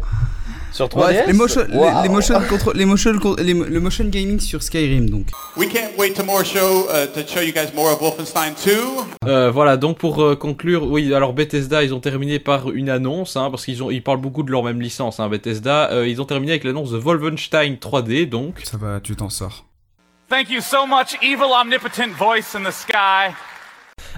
Sur 0.77 0.85
3DS 0.89 0.95
Bref, 0.99 1.23
les 1.25 1.33
motion, 1.33 1.61
les- 2.03 2.09
motion 2.09 2.39
control- 2.47 2.77
les 2.77 2.85
motion, 2.85 3.11
le 3.13 3.79
motion 3.79 4.05
gaming 4.05 4.39
sur 4.39 4.61
Skyrim, 4.61 5.09
donc. 5.09 5.25
We 5.55 5.67
can't 5.67 5.89
wait 5.97 6.13
to 6.13 6.23
more 6.23 6.45
show 6.45 6.85
uh, 6.91 7.07
to 7.15 7.27
show 7.27 7.41
you 7.41 7.51
guys 7.51 7.73
more 7.75 7.91
of 7.91 7.99
Wolfenstein 7.99 8.53
2. 8.63 8.71
Euh, 9.27 9.49
voilà, 9.49 9.75
donc 9.75 9.97
pour 9.97 10.21
euh, 10.21 10.35
conclure, 10.35 10.83
oui, 10.83 11.11
alors 11.15 11.33
Bethesda, 11.33 11.81
ils 11.83 11.95
ont 11.95 11.99
terminé 11.99 12.37
par 12.37 12.69
une 12.69 12.91
annonce, 12.91 13.35
hein, 13.37 13.49
parce 13.49 13.65
qu'ils 13.65 13.81
ont, 13.81 13.89
ils 13.89 14.03
parlent 14.03 14.21
beaucoup 14.21 14.43
de 14.43 14.51
leur 14.51 14.61
même 14.63 14.79
licence, 14.79 15.19
hein, 15.19 15.27
Bethesda. 15.29 15.89
Euh, 15.91 16.07
ils 16.07 16.21
ont 16.21 16.25
terminé 16.25 16.51
avec 16.51 16.63
l'annonce 16.63 16.91
de 16.91 16.97
Wolfenstein 16.97 17.77
3D, 17.77 18.29
donc. 18.29 18.61
Ça 18.63 18.77
va, 18.77 18.99
tu 18.99 19.15
t'en 19.15 19.31
sors. 19.31 19.65
Thank 20.29 20.51
you 20.51 20.61
so 20.61 20.85
much, 20.85 21.17
evil 21.23 21.51
omnipotent 21.59 22.11
voice 22.19 22.53
in 22.55 22.61
the 22.69 22.71
sky. 22.71 23.33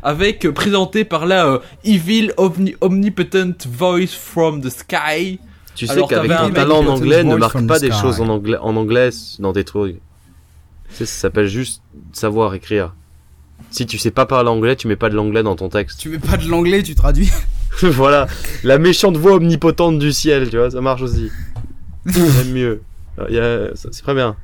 avec 0.03 0.45
euh, 0.45 0.51
présenté 0.51 1.05
par 1.05 1.25
la 1.25 1.45
euh, 1.45 1.59
Evil 1.85 2.33
Omni- 2.37 2.75
Omnipotent 2.81 3.65
Voice 3.65 4.13
from 4.13 4.61
the 4.61 4.69
Sky. 4.69 5.39
Tu 5.75 5.87
sais 5.87 6.01
qu'avec 6.07 6.31
ton 6.31 6.49
talent 6.51 6.79
en 6.79 6.87
anglais, 6.87 7.23
ne 7.23 7.35
marque 7.35 7.65
pas 7.65 7.79
the 7.79 7.81
des 7.83 7.91
choses 7.91 8.21
en 8.21 8.29
anglais, 8.29 8.57
en 8.61 8.75
anglais 8.75 9.09
dans 9.39 9.53
tes 9.53 9.63
trucs. 9.63 9.97
Tu 10.89 10.95
sais, 10.95 11.05
ça 11.05 11.21
s'appelle 11.21 11.47
juste 11.47 11.81
savoir 12.13 12.53
écrire. 12.53 12.93
Si 13.71 13.85
tu 13.85 13.97
sais 13.97 14.11
pas 14.11 14.25
parler 14.25 14.49
anglais, 14.49 14.75
tu 14.75 14.87
mets 14.87 14.95
pas 14.95 15.09
de 15.09 15.15
l'anglais 15.15 15.43
dans 15.43 15.55
ton 15.55 15.69
texte. 15.69 15.99
Tu 15.99 16.09
mets 16.09 16.19
pas 16.19 16.37
de 16.37 16.47
l'anglais, 16.47 16.81
tu 16.81 16.95
traduis. 16.95 17.31
voilà, 17.81 18.27
la 18.63 18.77
méchante 18.77 19.17
voix 19.17 19.33
omnipotente 19.35 19.99
du 19.99 20.11
ciel, 20.11 20.49
tu 20.49 20.57
vois, 20.57 20.71
ça 20.71 20.81
marche 20.81 21.01
aussi. 21.01 21.29
J'aime 22.05 22.51
mieux. 22.51 22.81
C'est 23.75 24.01
très 24.01 24.13
bien. 24.13 24.35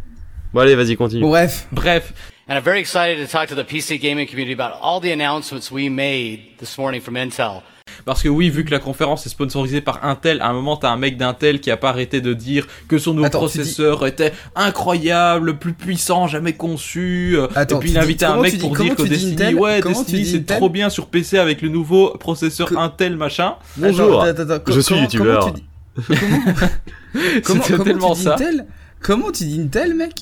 Bon 0.53 0.61
allez, 0.61 0.75
vas-y, 0.75 0.95
continue. 0.95 1.21
Bref. 1.21 1.67
Bref. 1.71 2.13
And 2.47 2.55
I'm 2.55 2.63
very 2.63 2.79
excited 2.79 3.25
to 3.25 3.31
talk 3.31 3.49
to 3.49 3.55
the 3.55 3.65
PC 3.65 3.99
gaming 3.99 4.27
community 4.27 4.53
about 4.53 4.77
all 4.79 5.01
the 5.01 5.11
announcements 5.11 5.71
we 5.71 5.89
made 5.89 6.57
this 6.59 6.77
morning 6.77 7.01
from 7.01 7.15
Intel. 7.15 7.63
Parce 8.03 8.23
que 8.23 8.29
oui, 8.29 8.49
vu 8.49 8.65
que 8.65 8.71
la 8.71 8.79
conférence 8.79 9.25
est 9.25 9.29
sponsorisée 9.29 9.79
par 9.79 10.03
Intel, 10.05 10.41
à 10.41 10.47
un 10.49 10.53
moment 10.53 10.75
t'as 10.75 10.89
un 10.89 10.97
mec 10.97 11.17
d'Intel 11.17 11.59
qui 11.59 11.69
a 11.71 11.77
pas 11.77 11.89
arrêté 11.89 12.19
de 12.19 12.33
dire 12.33 12.67
que 12.87 12.97
son 12.97 13.13
nouveau 13.13 13.27
Attends, 13.27 13.37
processeur 13.39 14.05
était 14.07 14.33
incroyable, 14.55 15.47
le 15.47 15.55
plus 15.55 15.73
puissant 15.73 16.27
jamais 16.27 16.53
conçu. 16.53 17.35
euh, 17.37 17.47
Attends, 17.55 17.77
et 17.77 17.79
puis 17.79 17.91
il 17.91 17.97
a 17.97 18.01
invité 18.01 18.25
un 18.25 18.41
mec 18.41 18.53
dis- 18.53 18.57
pour 18.59 18.75
dire 18.75 18.95
que 18.95 19.03
Destiny, 19.03 19.33
Intel 19.33 19.55
ouais, 19.55 19.79
Comment 19.81 19.99
Destiny 19.99 20.25
c'est 20.25 20.45
trop 20.45 20.69
bien 20.69 20.89
sur 20.89 21.07
PC 21.07 21.37
avec 21.37 21.61
le 21.61 21.69
nouveau 21.69 22.09
processeur 22.19 22.75
Intel 22.77 23.17
machin. 23.17 23.55
Bonjour, 23.77 24.23
Attends, 24.23 24.41
attends, 24.41 24.53
attends, 24.53 24.73
je 24.73 24.79
suis 24.79 24.89
comment- 24.93 25.01
youtubeur. 25.03 25.39
comment 25.39 25.53
tu 25.53 25.61
dis- 25.61 27.41
Comment, 27.43 27.63
C'était 27.63 27.71
comment 27.73 27.83
tellement 27.83 28.11
tu 28.13 28.17
dis 28.17 28.23
ça. 28.23 28.33
Intel 28.33 28.65
Comment 29.01 29.31
tu 29.31 29.45
dis 29.45 29.61
Intel, 29.61 29.93
mec? 29.93 30.13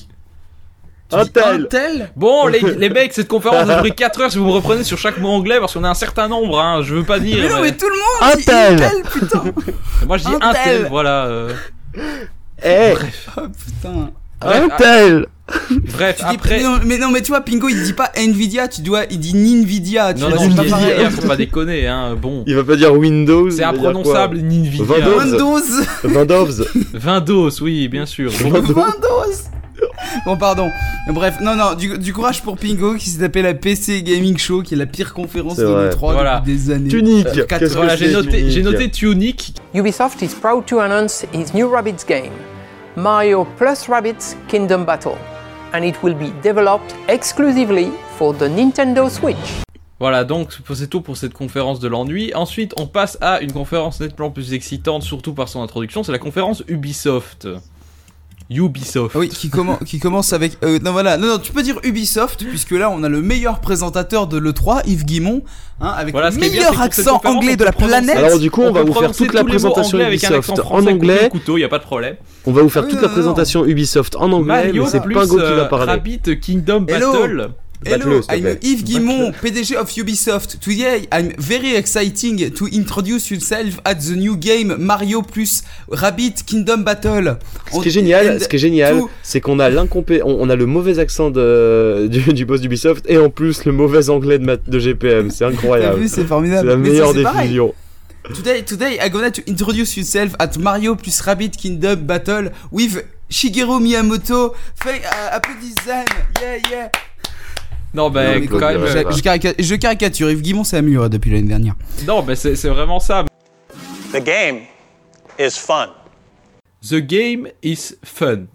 Tu 1.22 1.30
dis 1.30 1.38
Intel. 1.38 1.60
Intel 1.62 2.10
Bon, 2.16 2.46
les, 2.46 2.60
les 2.78 2.90
mecs, 2.90 3.12
cette 3.12 3.28
conférence 3.28 3.68
a 3.68 3.76
duré 3.76 3.90
4 3.92 4.20
heures 4.20 4.32
si 4.32 4.38
vous 4.38 4.44
me 4.46 4.52
reprenez 4.52 4.84
sur 4.84 4.98
chaque 4.98 5.18
mot 5.18 5.28
anglais 5.28 5.58
parce 5.60 5.74
qu'on 5.74 5.84
a 5.84 5.88
un 5.90 5.94
certain 5.94 6.28
nombre, 6.28 6.58
hein, 6.60 6.80
je 6.82 6.94
veux 6.94 7.04
pas 7.04 7.18
dire. 7.18 7.38
Mais 7.40 7.48
non, 7.48 7.56
mais- 7.56 7.62
mais 7.70 7.76
tout 7.76 7.86
le 7.88 7.92
monde 8.28 8.36
dit 8.36 8.42
Intel. 8.50 8.74
Intel, 8.74 9.02
putain 9.12 9.44
Moi 10.06 10.16
je 10.18 10.24
dis 10.24 10.34
Intel. 10.34 10.48
Intel, 10.50 10.86
voilà. 10.90 11.26
euh. 11.26 11.52
Eh, 12.64 12.94
Oh 13.36 13.40
putain 13.48 14.10
Bref, 14.40 14.62
Intel 14.72 15.26
Bref, 15.68 16.16
Tu 16.18 16.24
dis- 16.24 16.34
après. 16.34 16.56
mais, 16.58 16.62
non, 16.64 16.78
mais 16.84 16.98
non, 16.98 17.10
mais 17.10 17.20
tu 17.20 17.28
vois, 17.28 17.42
Pingo, 17.42 17.68
il 17.68 17.82
dit 17.82 17.92
pas 17.92 18.10
Nvidia, 18.16 18.66
tu 18.66 18.80
dois, 18.80 19.02
il 19.10 19.18
dit 19.20 19.34
Ninvidia. 19.34 20.14
Tu 20.14 20.22
Non, 20.22 20.30
vois, 20.30 20.38
non, 20.38 20.54
pas 20.54 20.62
Nvidia, 20.62 20.70
pareil. 20.76 21.10
faut 21.10 21.28
pas 21.28 21.36
déconner, 21.36 21.86
hein, 21.86 22.14
bon. 22.20 22.44
Il 22.46 22.54
va 22.56 22.64
pas 22.64 22.76
dire 22.76 22.94
Windows. 22.94 23.50
C'est 23.50 23.62
imprononçable, 23.62 24.38
quoi 24.38 24.48
Nvidia. 24.48 24.84
Windows. 24.84 25.18
Windows 25.18 25.60
Windows. 26.04 26.64
Windows, 27.04 27.50
oui, 27.62 27.88
bien 27.88 28.06
sûr. 28.06 28.30
Bon. 28.42 28.52
Windows 28.52 29.32
Bon, 30.26 30.36
pardon. 30.36 30.68
Bref, 31.12 31.38
non, 31.40 31.56
non, 31.56 31.74
du, 31.74 31.98
du 31.98 32.12
courage 32.12 32.42
pour 32.42 32.56
Pingo 32.56 32.94
qui 32.94 33.10
s'est 33.10 33.20
tapé 33.20 33.42
la 33.42 33.54
PC 33.54 34.02
Gaming 34.02 34.38
Show, 34.38 34.62
qui 34.62 34.74
est 34.74 34.76
la 34.76 34.86
pire 34.86 35.12
conférence 35.12 35.56
de 35.56 35.64
vrai. 35.64 35.90
l'E3 35.90 36.12
Voilà. 36.12 36.40
depuis 36.40 36.54
des 36.56 36.70
années. 36.70 36.88
Tunic. 36.88 37.26
Euh, 37.26 37.44
quatre- 37.46 37.66
Voilà, 37.74 37.96
j'ai 37.96 38.12
noté, 38.12 38.50
j'ai 38.50 38.62
noté 38.62 38.90
Tunic. 38.90 39.54
Ubisoft 39.74 40.22
is 40.22 40.28
proud 40.40 40.64
to 40.66 40.78
announce 40.78 41.24
its 41.34 41.52
new 41.54 41.68
Rabbids 41.68 42.04
game, 42.08 42.30
Mario 42.96 43.46
plus 43.58 43.88
Rabbids 43.88 44.36
Kingdom 44.48 44.84
Battle, 44.84 45.16
and 45.74 45.82
it 45.82 45.96
will 46.02 46.14
be 46.14 46.30
developed 46.42 46.94
exclusively 47.08 47.88
for 48.16 48.32
the 48.36 48.42
Nintendo 48.48 49.08
Switch. 49.10 49.62
Voilà, 50.00 50.24
donc 50.24 50.50
c'est 50.74 50.88
tout 50.90 51.00
pour 51.00 51.16
cette 51.16 51.32
conférence 51.34 51.80
de 51.80 51.88
l'ennui. 51.88 52.32
Ensuite, 52.34 52.72
on 52.76 52.86
passe 52.86 53.16
à 53.20 53.40
une 53.40 53.52
conférence 53.52 54.00
nettement 54.00 54.30
plus 54.30 54.52
excitante, 54.52 55.02
surtout 55.02 55.32
par 55.34 55.48
son 55.48 55.62
introduction, 55.62 56.02
c'est 56.02 56.12
la 56.12 56.18
conférence 56.18 56.62
Ubisoft. 56.68 57.48
Ubisoft. 58.50 59.14
Oui, 59.14 59.28
qui, 59.28 59.48
commen- 59.48 59.82
qui 59.84 59.98
commence 59.98 60.32
avec. 60.32 60.58
euh, 60.64 60.78
non, 60.80 60.92
voilà, 60.92 61.16
non, 61.16 61.28
non, 61.28 61.38
tu 61.38 61.52
peux 61.52 61.62
dire 61.62 61.78
Ubisoft, 61.82 62.44
puisque 62.44 62.72
là, 62.72 62.90
on 62.90 63.02
a 63.02 63.08
le 63.08 63.22
meilleur 63.22 63.60
présentateur 63.60 64.26
de 64.26 64.38
l'E3, 64.38 64.82
Yves 64.86 65.04
Guimont, 65.04 65.42
hein, 65.80 65.94
avec 65.96 66.12
Voilà, 66.12 66.30
le 66.30 66.36
bien, 66.36 66.48
meilleur 66.48 66.80
accent 66.80 67.20
anglais 67.24 67.56
de 67.56 67.64
la 67.64 67.72
planète. 67.72 68.16
Alors 68.16 68.38
du 68.38 68.50
coup, 68.50 68.62
on, 68.62 68.72
va 68.72 68.82
vous 68.82 68.92
faire 68.92 69.12
toute 69.12 69.32
la 69.32 69.44
présentation 69.44 69.98
Ubisoft 69.98 70.50
en 70.70 70.86
anglais. 70.86 71.26
au 71.26 71.30
couteau, 71.30 71.58
y 71.58 71.64
a 71.64 71.68
pas 71.68 71.78
de 71.78 71.84
problème. 71.84 72.16
On 72.46 72.52
va 72.52 72.62
vous 72.62 72.68
faire 72.68 72.86
toute 72.86 73.00
la 73.00 73.08
présentation 73.08 73.64
Ubisoft 73.64 74.16
en 74.16 74.30
anglais, 74.32 74.72
mais 74.72 74.86
c'est 74.86 75.00
plus 75.00 75.14
Pingo 75.14 75.36
qui 75.36 75.42
euh, 75.42 75.56
va 75.56 75.64
parler. 75.66 75.92
Rabbit 75.92 76.40
Kingdom 76.40 76.84
Hello. 76.88 77.12
Battle. 77.12 77.50
Hello, 77.86 78.20
I'm. 78.30 78.56
Yves 78.62 78.82
Guimont, 78.84 79.32
PDG 79.42 79.76
of 79.76 79.90
Ubisoft. 79.90 80.58
Today, 80.60 81.06
I'm 81.12 81.32
very 81.38 81.76
exciting 81.76 82.50
to 82.52 82.66
introduce 82.72 83.30
yourself 83.30 83.80
at 83.84 83.96
the 84.00 84.16
new 84.16 84.36
game 84.36 84.76
Mario 84.78 85.22
plus 85.22 85.62
Rabbit 85.88 86.44
Kingdom 86.46 86.78
Battle. 86.84 87.36
Ce 87.72 87.80
qui 87.80 87.88
est 87.88 87.90
génial, 87.90 88.40
ce 88.40 88.48
qui 88.48 88.56
est 88.56 88.58
génial, 88.58 89.00
c'est 89.22 89.40
qu'on 89.40 89.58
a 89.58 89.68
l'incompé, 89.68 90.22
on, 90.22 90.40
on 90.40 90.48
a 90.48 90.56
le 90.56 90.66
mauvais 90.66 90.98
accent 90.98 91.30
de, 91.30 92.08
du, 92.10 92.32
du 92.32 92.44
boss 92.46 92.60
d'Ubisoft 92.60 93.04
et 93.08 93.18
en 93.18 93.28
plus 93.30 93.64
le 93.64 93.72
mauvais 93.72 94.08
anglais 94.08 94.38
de, 94.38 94.78
GPM. 94.78 95.30
C'est 95.30 95.44
incroyable. 95.44 96.08
c'est 96.08 96.22
C'est 96.22 96.24
formidable. 96.24 96.68
la 96.68 96.76
meilleure 96.76 97.08
c'est 97.10 97.16
des 97.18 97.22
pareil. 97.22 97.48
fusions. 97.48 97.74
Today, 98.34 98.62
today, 98.62 98.98
I'm 99.02 99.10
gonna 99.10 99.30
to 99.30 99.42
introduce 99.46 99.96
yourself 99.98 100.34
at 100.38 100.56
Mario 100.58 100.94
plus 100.94 101.20
Rabbit 101.20 101.50
Kingdom 101.50 101.96
Battle 102.06 102.52
with 102.72 103.04
Shigeru 103.28 103.80
Miyamoto. 103.80 104.54
Fait, 104.82 105.02
euh, 105.04 105.28
applaudissez, 105.32 106.06
yeah, 106.40 106.56
yeah. 106.70 106.90
Non, 107.94 108.10
bah, 108.10 108.34
Non, 108.34 108.40
mais 108.40 108.46
quand 108.48 108.58
même. 108.58 108.86
je, 108.86 108.98
euh, 108.98 109.10
je 109.12 109.22
carica- 109.22 109.54
je 109.58 109.74
caricature, 109.76 110.30
Yves 110.30 110.42
Guimont 110.42 110.64
s'est 110.64 110.76
amélioré 110.78 111.08
depuis 111.08 111.30
l'année 111.30 111.48
dernière. 111.48 111.74
Non, 112.06 112.22
bah, 112.22 112.34
c'est 112.34 112.54
vraiment 112.68 112.98
ça. 113.00 113.24
The 114.12 114.22
game 114.24 114.58
is 115.38 115.50
fun. 115.52 115.88
The 116.88 116.96
game 116.96 117.48
is 117.62 117.94
fun. 118.04 118.46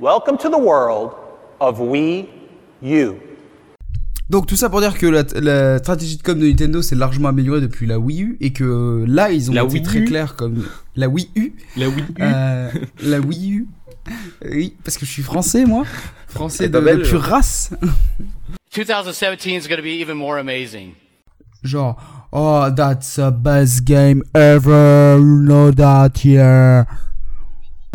Welcome 0.00 0.36
to 0.38 0.48
the 0.48 0.58
world 0.60 1.10
of 1.60 1.78
Wii 1.80 2.26
U. 2.82 3.12
Donc 4.30 4.46
tout 4.46 4.56
ça 4.56 4.70
pour 4.70 4.80
dire 4.80 4.96
que 4.98 5.06
la, 5.06 5.24
la 5.40 5.78
stratégie 5.78 6.16
de 6.16 6.22
com 6.22 6.38
de 6.38 6.46
Nintendo 6.46 6.80
s'est 6.80 6.94
largement 6.94 7.28
améliorée 7.28 7.60
depuis 7.60 7.86
la 7.86 7.98
Wii 7.98 8.22
U 8.22 8.36
et 8.40 8.52
que 8.52 9.04
là 9.06 9.30
ils 9.30 9.50
ont 9.50 9.54
La 9.54 9.62
été 9.64 9.74
Wii 9.74 9.82
très 9.82 10.04
clairs 10.04 10.36
comme 10.36 10.64
la 10.96 11.08
Wii 11.08 11.28
U, 11.36 11.52
La 11.76 11.88
Wii 11.88 12.04
U? 12.18 12.22
euh, 12.22 12.70
la 13.02 13.20
Wii 13.20 13.52
U. 13.52 13.66
Oui, 14.50 14.74
parce 14.84 14.96
que 14.96 15.04
je 15.06 15.10
suis 15.10 15.22
français 15.22 15.64
moi, 15.66 15.84
français 16.32 16.64
Et 16.64 16.68
de, 16.68 16.80
de 16.80 17.02
pure 17.08 17.22
race. 17.22 17.70
2017 18.74 19.46
is 19.62 19.68
going 19.68 19.76
to 19.76 19.82
be 19.82 20.00
even 20.00 20.16
more 20.16 20.38
amazing. 20.38 20.94
Genre, 21.64 21.96
oh 22.32 22.70
that's 22.74 23.16
the 23.16 23.30
best 23.30 23.84
game 23.84 24.22
ever, 24.34 25.16
you 25.18 25.42
know 25.44 25.70
that 25.70 26.24
yeah. 26.24 26.84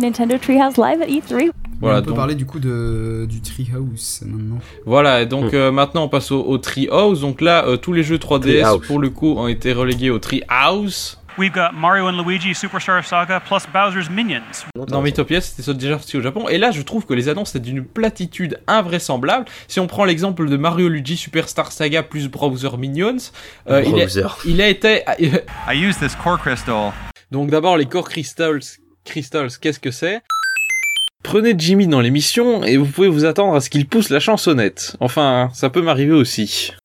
Nintendo 0.00 0.38
Treehouse 0.38 0.78
Live 0.78 1.02
at 1.02 1.08
E3. 1.08 1.50
Voilà, 1.80 1.98
on 1.98 2.02
peut 2.02 2.06
donc- 2.08 2.16
parler 2.16 2.34
du 2.34 2.46
coup 2.46 2.60
de, 2.60 3.26
du 3.28 3.40
Treehouse 3.40 4.22
maintenant. 4.24 4.58
Voilà, 4.86 5.22
et 5.22 5.26
donc 5.26 5.52
euh, 5.54 5.70
maintenant 5.72 6.04
on 6.04 6.08
passe 6.08 6.30
au, 6.30 6.40
au 6.42 6.56
Treehouse. 6.58 7.20
Donc 7.20 7.40
là, 7.40 7.66
euh, 7.66 7.76
tous 7.76 7.92
les 7.92 8.02
jeux 8.02 8.16
3DS 8.16 8.40
Treehouse. 8.62 8.86
pour 8.86 8.98
le 9.00 9.10
coup 9.10 9.34
ont 9.36 9.48
été 9.48 9.72
relégués 9.72 10.10
au 10.10 10.18
Treehouse. 10.18 11.17
We've 11.38 11.52
got 11.52 11.72
Mario 11.72 12.08
and 12.08 12.20
Luigi 12.20 12.52
Superstar 12.52 13.06
Saga 13.06 13.38
plus 13.38 13.62
Bowser's 13.72 14.10
Minions. 14.10 14.66
Dans 14.74 15.00
Mythopia, 15.00 15.40
c'était 15.40 15.62
ça 15.62 15.72
déjà 15.72 15.96
sorti 15.96 16.16
au 16.16 16.20
Japon. 16.20 16.48
Et 16.48 16.58
là, 16.58 16.72
je 16.72 16.82
trouve 16.82 17.06
que 17.06 17.14
les 17.14 17.28
annonces 17.28 17.50
étaient 17.50 17.60
d'une 17.60 17.84
platitude 17.84 18.58
invraisemblable. 18.66 19.44
Si 19.68 19.78
on 19.78 19.86
prend 19.86 20.04
l'exemple 20.04 20.48
de 20.48 20.56
Mario 20.56 20.88
Luigi 20.88 21.16
Superstar 21.16 21.70
Saga 21.70 22.02
plus 22.02 22.26
Browser 22.26 22.76
Minions, 22.76 23.30
euh, 23.68 23.84
il, 23.86 24.00
a, 24.02 24.06
il 24.46 24.60
a 24.60 24.68
été. 24.68 25.04
I 25.68 25.76
use 25.76 25.96
this 25.98 26.16
core 26.16 26.40
crystal. 26.40 26.92
Donc 27.30 27.50
d'abord 27.50 27.76
les 27.76 27.86
Core 27.86 28.08
Crystals. 28.08 28.80
Crystals, 29.04 29.58
qu'est-ce 29.60 29.78
que 29.78 29.92
c'est? 29.92 30.22
Prenez 31.22 31.54
Jimmy 31.56 31.86
dans 31.86 32.00
l'émission 32.00 32.64
et 32.64 32.76
vous 32.76 32.86
pouvez 32.86 33.08
vous 33.08 33.24
attendre 33.24 33.54
à 33.54 33.60
ce 33.60 33.70
qu'il 33.70 33.86
pousse 33.86 34.10
la 34.10 34.18
chansonnette. 34.18 34.96
Enfin, 34.98 35.50
ça 35.52 35.70
peut 35.70 35.82
m'arriver 35.82 36.14
aussi. 36.14 36.72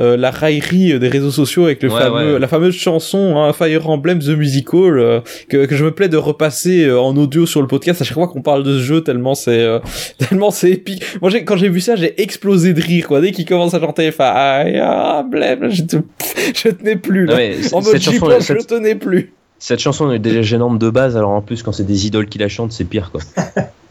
Euh, 0.00 0.16
la 0.16 0.30
raillerie 0.30 0.98
des 0.98 1.08
réseaux 1.08 1.30
sociaux 1.30 1.66
avec 1.66 1.82
le 1.82 1.90
Ouais, 1.90 2.00
fameux, 2.00 2.32
ouais. 2.34 2.38
la 2.38 2.48
fameuse 2.48 2.74
chanson 2.74 3.36
hein, 3.36 3.52
Fire 3.52 3.88
Emblem 3.90 4.20
The 4.20 4.28
Musical 4.28 4.98
euh, 4.98 5.20
que, 5.50 5.66
que 5.66 5.76
je 5.76 5.84
me 5.84 5.90
plais 5.90 6.08
de 6.08 6.16
repasser 6.16 6.86
euh, 6.86 6.98
en 6.98 7.14
audio 7.16 7.44
sur 7.44 7.60
le 7.60 7.66
podcast 7.68 8.00
à 8.00 8.04
chaque 8.04 8.14
fois 8.14 8.26
qu'on 8.28 8.40
parle 8.40 8.62
de 8.62 8.78
ce 8.78 8.82
jeu 8.82 9.02
tellement 9.02 9.34
c'est 9.34 9.60
euh, 9.60 9.80
tellement 10.18 10.50
c'est 10.50 10.70
épique. 10.70 11.02
Moi 11.20 11.30
j'ai, 11.30 11.44
quand 11.44 11.56
j'ai 11.58 11.68
vu 11.68 11.80
ça 11.80 11.94
j'ai 11.96 12.20
explosé 12.22 12.72
de 12.72 12.80
rire 12.80 13.06
quoi 13.06 13.20
dès 13.20 13.32
qu'il 13.32 13.44
commence 13.44 13.74
à 13.74 13.80
chanter 13.80 14.10
Fire 14.12 14.82
Emblem 14.82 15.68
je, 15.70 15.82
te- 15.82 15.96
je 16.54 16.68
tenais 16.70 16.96
plus 16.96 17.26
là. 17.26 17.34
Ouais, 17.34 17.56
en 17.72 17.82
mode 17.82 17.92
cette 17.92 18.02
chanson- 18.02 18.30
je 18.38 18.40
cette- 18.40 18.66
tenais 18.66 18.94
plus. 18.94 19.32
Cette 19.58 19.78
chanson 19.80 20.10
est 20.10 20.18
déjà 20.18 20.42
gênante 20.42 20.78
de 20.78 20.88
base, 20.90 21.16
alors 21.18 21.30
en 21.30 21.42
plus 21.42 21.62
quand 21.62 21.72
c'est 21.72 21.84
des 21.86 22.06
idoles 22.06 22.26
qui 22.28 22.38
la 22.38 22.48
chantent, 22.48 22.72
c'est 22.72 22.84
pire 22.84 23.10
quoi. 23.12 23.20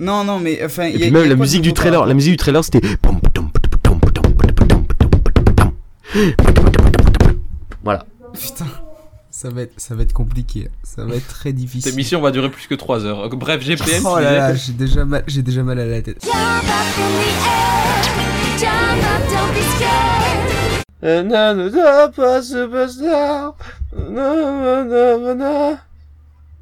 Non, 0.00 0.24
non, 0.24 0.38
mais 0.38 0.60
enfin. 0.64 0.84
Et 0.84 0.90
y 0.90 0.94
a- 0.94 0.96
puis 0.98 1.04
y 1.04 1.08
a 1.08 1.10
même 1.10 1.28
la 1.28 1.34
musique 1.36 1.62
du 1.62 1.72
trailer, 1.72 2.06
la 2.06 2.14
musique 2.14 2.32
du 2.32 2.36
trailer 2.36 2.62
c'était. 2.64 2.80
Voilà. 7.82 8.04
Putain, 8.34 8.66
ça 9.30 9.50
va 9.50 9.62
être, 9.62 9.72
ça 9.76 9.94
va 9.94 10.02
être 10.02 10.12
compliqué. 10.12 10.68
Ça 10.82 11.04
va 11.04 11.14
être 11.16 11.26
très 11.28 11.52
difficile. 11.52 11.82
Cette 11.82 11.94
émission 11.94 12.20
va 12.20 12.30
durer 12.30 12.50
plus 12.50 12.66
que 12.66 12.74
3 12.74 13.04
heures. 13.04 13.28
Bref, 13.30 13.62
GPM. 13.62 14.02
Oh 14.06 14.18
là 14.18 14.32
là, 14.32 14.54
j'ai 14.54 14.72
déjà 14.72 15.04
mal, 15.04 15.24
j'ai 15.26 15.42
déjà 15.42 15.62
mal 15.62 15.78
à 15.78 15.86
la 15.86 16.02
tête. 16.02 16.24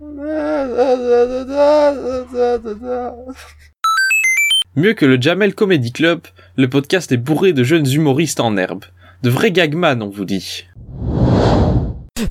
Mieux 4.76 4.94
que 4.94 5.06
le 5.06 5.20
Jamel 5.20 5.54
Comedy 5.54 5.92
Club, 5.92 6.20
le 6.56 6.68
podcast 6.68 7.12
est 7.12 7.16
bourré 7.16 7.52
de 7.52 7.64
jeunes 7.64 7.90
humoristes 7.90 8.40
en 8.40 8.56
herbe. 8.56 8.84
De 9.22 9.30
vrais 9.30 9.50
gagman, 9.50 10.02
on 10.02 10.10
vous 10.10 10.24
dit. 10.24 10.66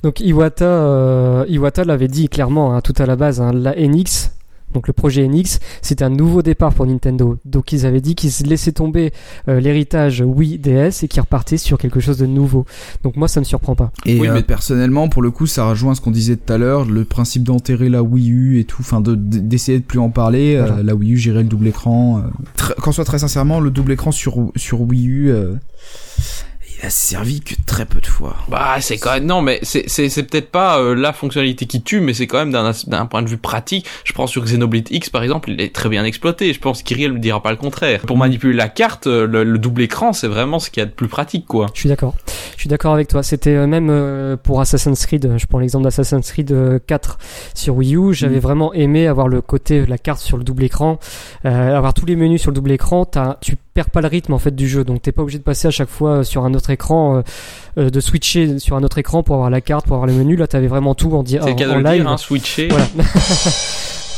Donc 0.02 0.20
Iwata, 0.20 0.64
euh, 0.64 1.84
l'avait 1.84 2.08
dit 2.08 2.28
clairement 2.28 2.74
hein, 2.74 2.80
tout 2.80 2.94
à 2.98 3.06
la 3.06 3.16
base, 3.16 3.40
hein, 3.40 3.52
la 3.52 3.74
NX, 3.74 4.35
donc 4.74 4.88
le 4.88 4.92
projet 4.92 5.26
NX, 5.26 5.58
c'était 5.80 6.04
un 6.04 6.10
nouveau 6.10 6.42
départ 6.42 6.74
pour 6.74 6.86
Nintendo. 6.86 7.38
Donc 7.44 7.72
ils 7.72 7.86
avaient 7.86 8.00
dit 8.00 8.14
qu'ils 8.14 8.46
laissaient 8.46 8.72
tomber 8.72 9.12
euh, 9.48 9.58
l'héritage 9.60 10.22
Wii 10.26 10.58
DS 10.58 11.02
et 11.04 11.08
qu'ils 11.08 11.20
repartaient 11.22 11.56
sur 11.56 11.78
quelque 11.78 12.00
chose 12.00 12.18
de 12.18 12.26
nouveau. 12.26 12.66
Donc 13.02 13.16
moi 13.16 13.28
ça 13.28 13.40
me 13.40 13.44
surprend 13.44 13.74
pas. 13.74 13.90
Et 14.04 14.20
Oui, 14.20 14.28
euh, 14.28 14.34
mais- 14.34 14.42
personnellement, 14.42 15.08
pour 15.08 15.22
le 15.22 15.30
coup, 15.30 15.46
ça 15.46 15.68
rejoint 15.68 15.94
ce 15.94 16.00
qu'on 16.00 16.10
disait 16.10 16.36
tout 16.36 16.52
à 16.52 16.58
l'heure, 16.58 16.84
le 16.84 17.04
principe 17.04 17.42
d'enterrer 17.44 17.88
la 17.88 18.02
Wii 18.02 18.28
U 18.30 18.60
et 18.60 18.64
tout, 18.64 18.78
enfin 18.80 19.00
d'essayer 19.02 19.78
de 19.78 19.84
plus 19.84 19.98
en 19.98 20.10
parler. 20.10 20.56
euh, 20.56 20.82
la 20.82 20.94
Wii 20.94 21.12
U, 21.12 21.16
j'irais 21.16 21.42
le 21.42 21.48
double 21.48 21.68
écran. 21.68 22.18
euh, 22.18 22.74
Qu'en 22.82 22.92
soit 22.92 23.04
très 23.04 23.18
sincèrement, 23.20 23.60
le 23.60 23.70
double 23.70 23.92
écran 23.92 24.10
sur 24.12 24.50
sur 24.56 24.82
Wii 24.82 25.06
U, 25.06 25.30
euh, 25.30 25.54
a 26.86 26.90
servi 26.90 27.40
que 27.40 27.54
très 27.66 27.84
peu 27.84 28.00
de 28.00 28.06
fois. 28.06 28.36
Bah, 28.48 28.76
c'est 28.80 28.98
quand 28.98 29.12
même 29.12 29.26
non, 29.26 29.42
mais 29.42 29.60
c'est 29.62 29.84
peut-être 30.24 30.50
pas 30.50 30.78
euh, 30.78 30.94
la 30.94 31.12
fonctionnalité 31.12 31.66
qui 31.66 31.82
tue, 31.82 32.00
mais 32.00 32.14
c'est 32.14 32.26
quand 32.26 32.38
même 32.38 32.52
d'un 32.52 32.64
as- 32.66 32.88
d'un 32.88 33.06
point 33.06 33.22
de 33.22 33.28
vue 33.28 33.36
pratique. 33.38 33.86
Je 34.04 34.12
prends 34.12 34.26
sur 34.26 34.44
Xenoblade 34.44 34.90
X 34.90 35.10
par 35.10 35.22
exemple, 35.22 35.50
il 35.50 35.60
est 35.60 35.74
très 35.74 35.88
bien 35.88 36.04
exploité. 36.04 36.52
Je 36.52 36.60
pense 36.60 36.82
qu'Iriel 36.82 37.12
ne 37.14 37.18
dira 37.18 37.42
pas 37.42 37.50
le 37.50 37.56
contraire. 37.56 38.00
Pour 38.02 38.16
manipuler 38.16 38.54
la 38.54 38.68
carte, 38.68 39.06
euh, 39.06 39.26
le, 39.26 39.44
le 39.44 39.58
double 39.58 39.82
écran, 39.82 40.12
c'est 40.12 40.28
vraiment 40.28 40.58
ce 40.58 40.70
qu'il 40.70 40.80
y 40.80 40.84
a 40.84 40.86
de 40.86 40.92
plus 40.92 41.08
pratique, 41.08 41.46
quoi. 41.46 41.66
Je 41.74 41.80
suis 41.80 41.88
d'accord. 41.88 42.14
Je 42.56 42.60
suis 42.62 42.68
d'accord 42.68 42.94
avec 42.94 43.08
toi. 43.08 43.22
C'était 43.22 43.50
euh, 43.50 43.66
même 43.66 43.88
euh, 43.90 44.36
pour 44.36 44.60
Assassin's 44.60 45.04
Creed. 45.06 45.34
Je 45.36 45.46
prends 45.46 45.58
l'exemple 45.58 45.84
d'Assassin's 45.84 46.30
Creed 46.30 46.52
euh, 46.52 46.78
4 46.86 47.18
sur 47.54 47.76
Wii 47.76 47.96
U. 47.96 48.14
J'avais 48.14 48.38
vraiment 48.38 48.72
aimé 48.72 49.06
avoir 49.06 49.28
le 49.28 49.40
côté 49.42 49.84
la 49.86 49.98
carte 49.98 50.20
sur 50.20 50.36
le 50.36 50.44
double 50.44 50.62
écran, 50.64 50.98
euh, 51.44 51.76
avoir 51.76 51.94
tous 51.94 52.06
les 52.06 52.16
menus 52.16 52.40
sur 52.42 52.50
le 52.50 52.54
double 52.54 52.70
écran. 52.70 53.04
T'as, 53.04 53.36
tu 53.40 53.55
perds 53.76 53.90
pas 53.90 54.00
le 54.00 54.08
rythme 54.08 54.32
en 54.32 54.38
fait 54.40 54.54
du 54.54 54.68
jeu. 54.68 54.82
Donc 54.84 55.02
t'es 55.02 55.12
pas 55.12 55.22
obligé 55.22 55.38
de 55.38 55.44
passer 55.44 55.68
à 55.68 55.70
chaque 55.70 55.88
fois 55.90 56.10
euh, 56.10 56.22
sur 56.24 56.44
un 56.44 56.54
autre 56.54 56.70
écran, 56.70 57.18
euh, 57.18 57.22
euh, 57.78 57.90
de 57.90 58.00
switcher 58.00 58.58
sur 58.58 58.74
un 58.76 58.82
autre 58.82 58.98
écran 58.98 59.22
pour 59.22 59.36
avoir 59.36 59.50
la 59.50 59.60
carte, 59.60 59.86
pour 59.86 59.94
avoir 59.96 60.06
les 60.08 60.14
menus. 60.14 60.38
Là 60.38 60.46
t'avais 60.46 60.66
vraiment 60.66 60.94
tout 60.94 61.12
en, 61.14 61.22
di- 61.22 61.36
le 61.36 61.42
en, 61.42 61.46
en 61.46 61.76
le 61.76 61.82
live. 61.82 62.02
dire, 62.02 62.10
hein, 62.10 62.16
switcher. 62.16 62.68
Voilà. 62.68 62.86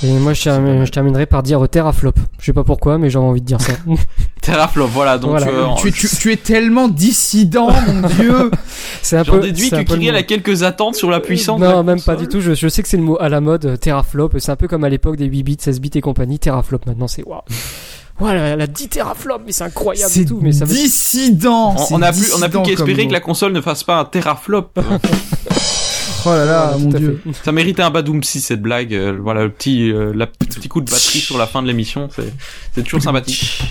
Et 0.04 0.12
moi 0.12 0.32
je, 0.32 0.44
termine- 0.44 0.84
je 0.86 0.92
terminerai 0.92 1.26
par 1.26 1.42
dire 1.42 1.68
teraflop. 1.68 2.12
Je 2.38 2.46
sais 2.46 2.52
pas 2.52 2.62
pourquoi, 2.62 2.98
mais 2.98 3.11
j'avais 3.11 3.24
envie 3.24 3.40
de 3.40 3.46
dire 3.46 3.61
ça. 3.61 3.72
Teraflop, 4.40 4.86
voilà. 4.86 5.18
Donc, 5.18 5.30
Voilà. 5.32 5.48
euh, 5.48 5.66
Tu, 5.78 5.90
tu, 5.90 6.09
tu 6.09 6.32
es 6.32 6.36
tellement 6.36 6.86
dissident, 6.86 7.68
mon 7.72 8.09
dieu. 8.16 8.50
C'est 9.02 9.16
un 9.16 9.24
j'en 9.24 9.32
peu. 9.32 9.40
déduis 9.40 9.68
c'est 9.70 9.74
un 9.76 9.82
que 9.84 9.92
le 9.94 10.00
mot. 10.12 10.16
a 10.16 10.22
quelques 10.22 10.62
attentes 10.62 10.94
sur 10.94 11.11
la 11.11 11.18
puissance. 11.18 11.61
de 11.61 11.66
Non, 11.66 11.78
la 11.78 11.82
même 11.82 12.00
pas 12.00 12.14
du 12.14 12.28
tout. 12.28 12.40
Je, 12.40 12.54
je 12.54 12.68
sais 12.68 12.80
que 12.82 12.88
c'est 12.88 12.96
le 12.96 13.02
mot 13.02 13.18
à 13.20 13.28
la 13.28 13.40
mode, 13.40 13.78
teraflop. 13.80 14.30
C'est 14.38 14.52
un 14.52 14.56
peu 14.56 14.68
comme 14.68 14.84
à 14.84 14.88
l'époque 14.88 15.16
des 15.16 15.26
8 15.26 15.42
bits, 15.42 15.56
16 15.59 15.80
bits 15.80 15.90
et 15.96 16.00
compagnie. 16.00 16.38
Teraflop, 16.38 16.78
maintenant, 16.86 17.09
c'est 17.09 17.24
waouh. 17.24 17.40
Voilà, 18.19 18.41
elle 18.49 18.61
a 18.61 18.66
10 18.66 18.89
teraflops, 18.89 19.43
mais 19.47 19.53
c'est 19.53 19.64
incroyable 19.64 20.11
C'est 20.12 20.21
et 20.23 20.25
tout. 20.25 20.41
Mais 20.43 20.53
ça 20.53 20.64
veut- 20.64 20.75
dissident. 20.75 21.75
On, 21.91 21.97
on 21.97 22.03
a 22.03 22.12
plus, 22.12 22.33
on 22.37 22.43
a 22.43 22.49
plus 22.49 22.62
qu'à 22.62 22.73
espérer 22.73 23.07
que 23.07 23.12
la 23.12 23.21
console 23.21 23.53
ne 23.53 23.61
fasse 23.61 23.85
pas 23.85 23.99
un 24.01 24.05
teraflop. 24.05 24.71
Oh 26.27 26.31
là 26.31 26.45
là, 26.45 26.73
Voilà, 26.73 26.79
mon 26.79 26.89
dieu. 26.99 27.23
Ça 27.45 27.53
méritait 27.53 27.81
un 27.81 27.91
Badoom 27.91 28.25
6 28.25 28.41
cette 28.41 28.61
blague. 28.61 28.93
Euh, 28.93 29.16
voilà 29.23 29.45
le 29.45 29.51
petit, 29.51 29.93
euh, 29.93 30.12
la, 30.12 30.25
le 30.27 30.47
petit 30.47 30.69
coup 30.69 30.81
de 30.81 30.91
batterie 30.91 31.21
sur 31.21 31.39
la 31.39 31.47
fin 31.47 31.62
de 31.62 31.69
l'émission. 31.69 32.09
C'est, 32.14 32.35
c'est 32.75 32.83
toujours 32.83 33.01
sympathique. 33.01 33.62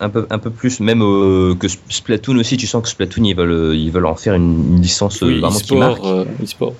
Un 0.00 0.08
peu, 0.08 0.26
un 0.30 0.38
peu 0.38 0.48
plus, 0.50 0.80
même 0.80 1.02
euh, 1.02 1.54
que 1.54 1.66
Sp- 1.66 1.78
Splatoon 1.90 2.38
aussi, 2.38 2.56
tu 2.56 2.66
sens 2.66 2.82
que 2.82 2.88
Splatoon 2.88 3.24
ils 3.24 3.36
veulent, 3.36 3.76
ils 3.76 3.90
veulent 3.92 4.06
en 4.06 4.16
faire 4.16 4.34
une, 4.34 4.76
une 4.76 4.82
licence 4.82 5.20
Oui, 5.20 5.38
vraiment 5.38 5.58
qui 5.58 5.76
marque. 5.76 5.98
e-sport, 5.98 6.06
euh, 6.16 6.24
e-sport. 6.42 6.74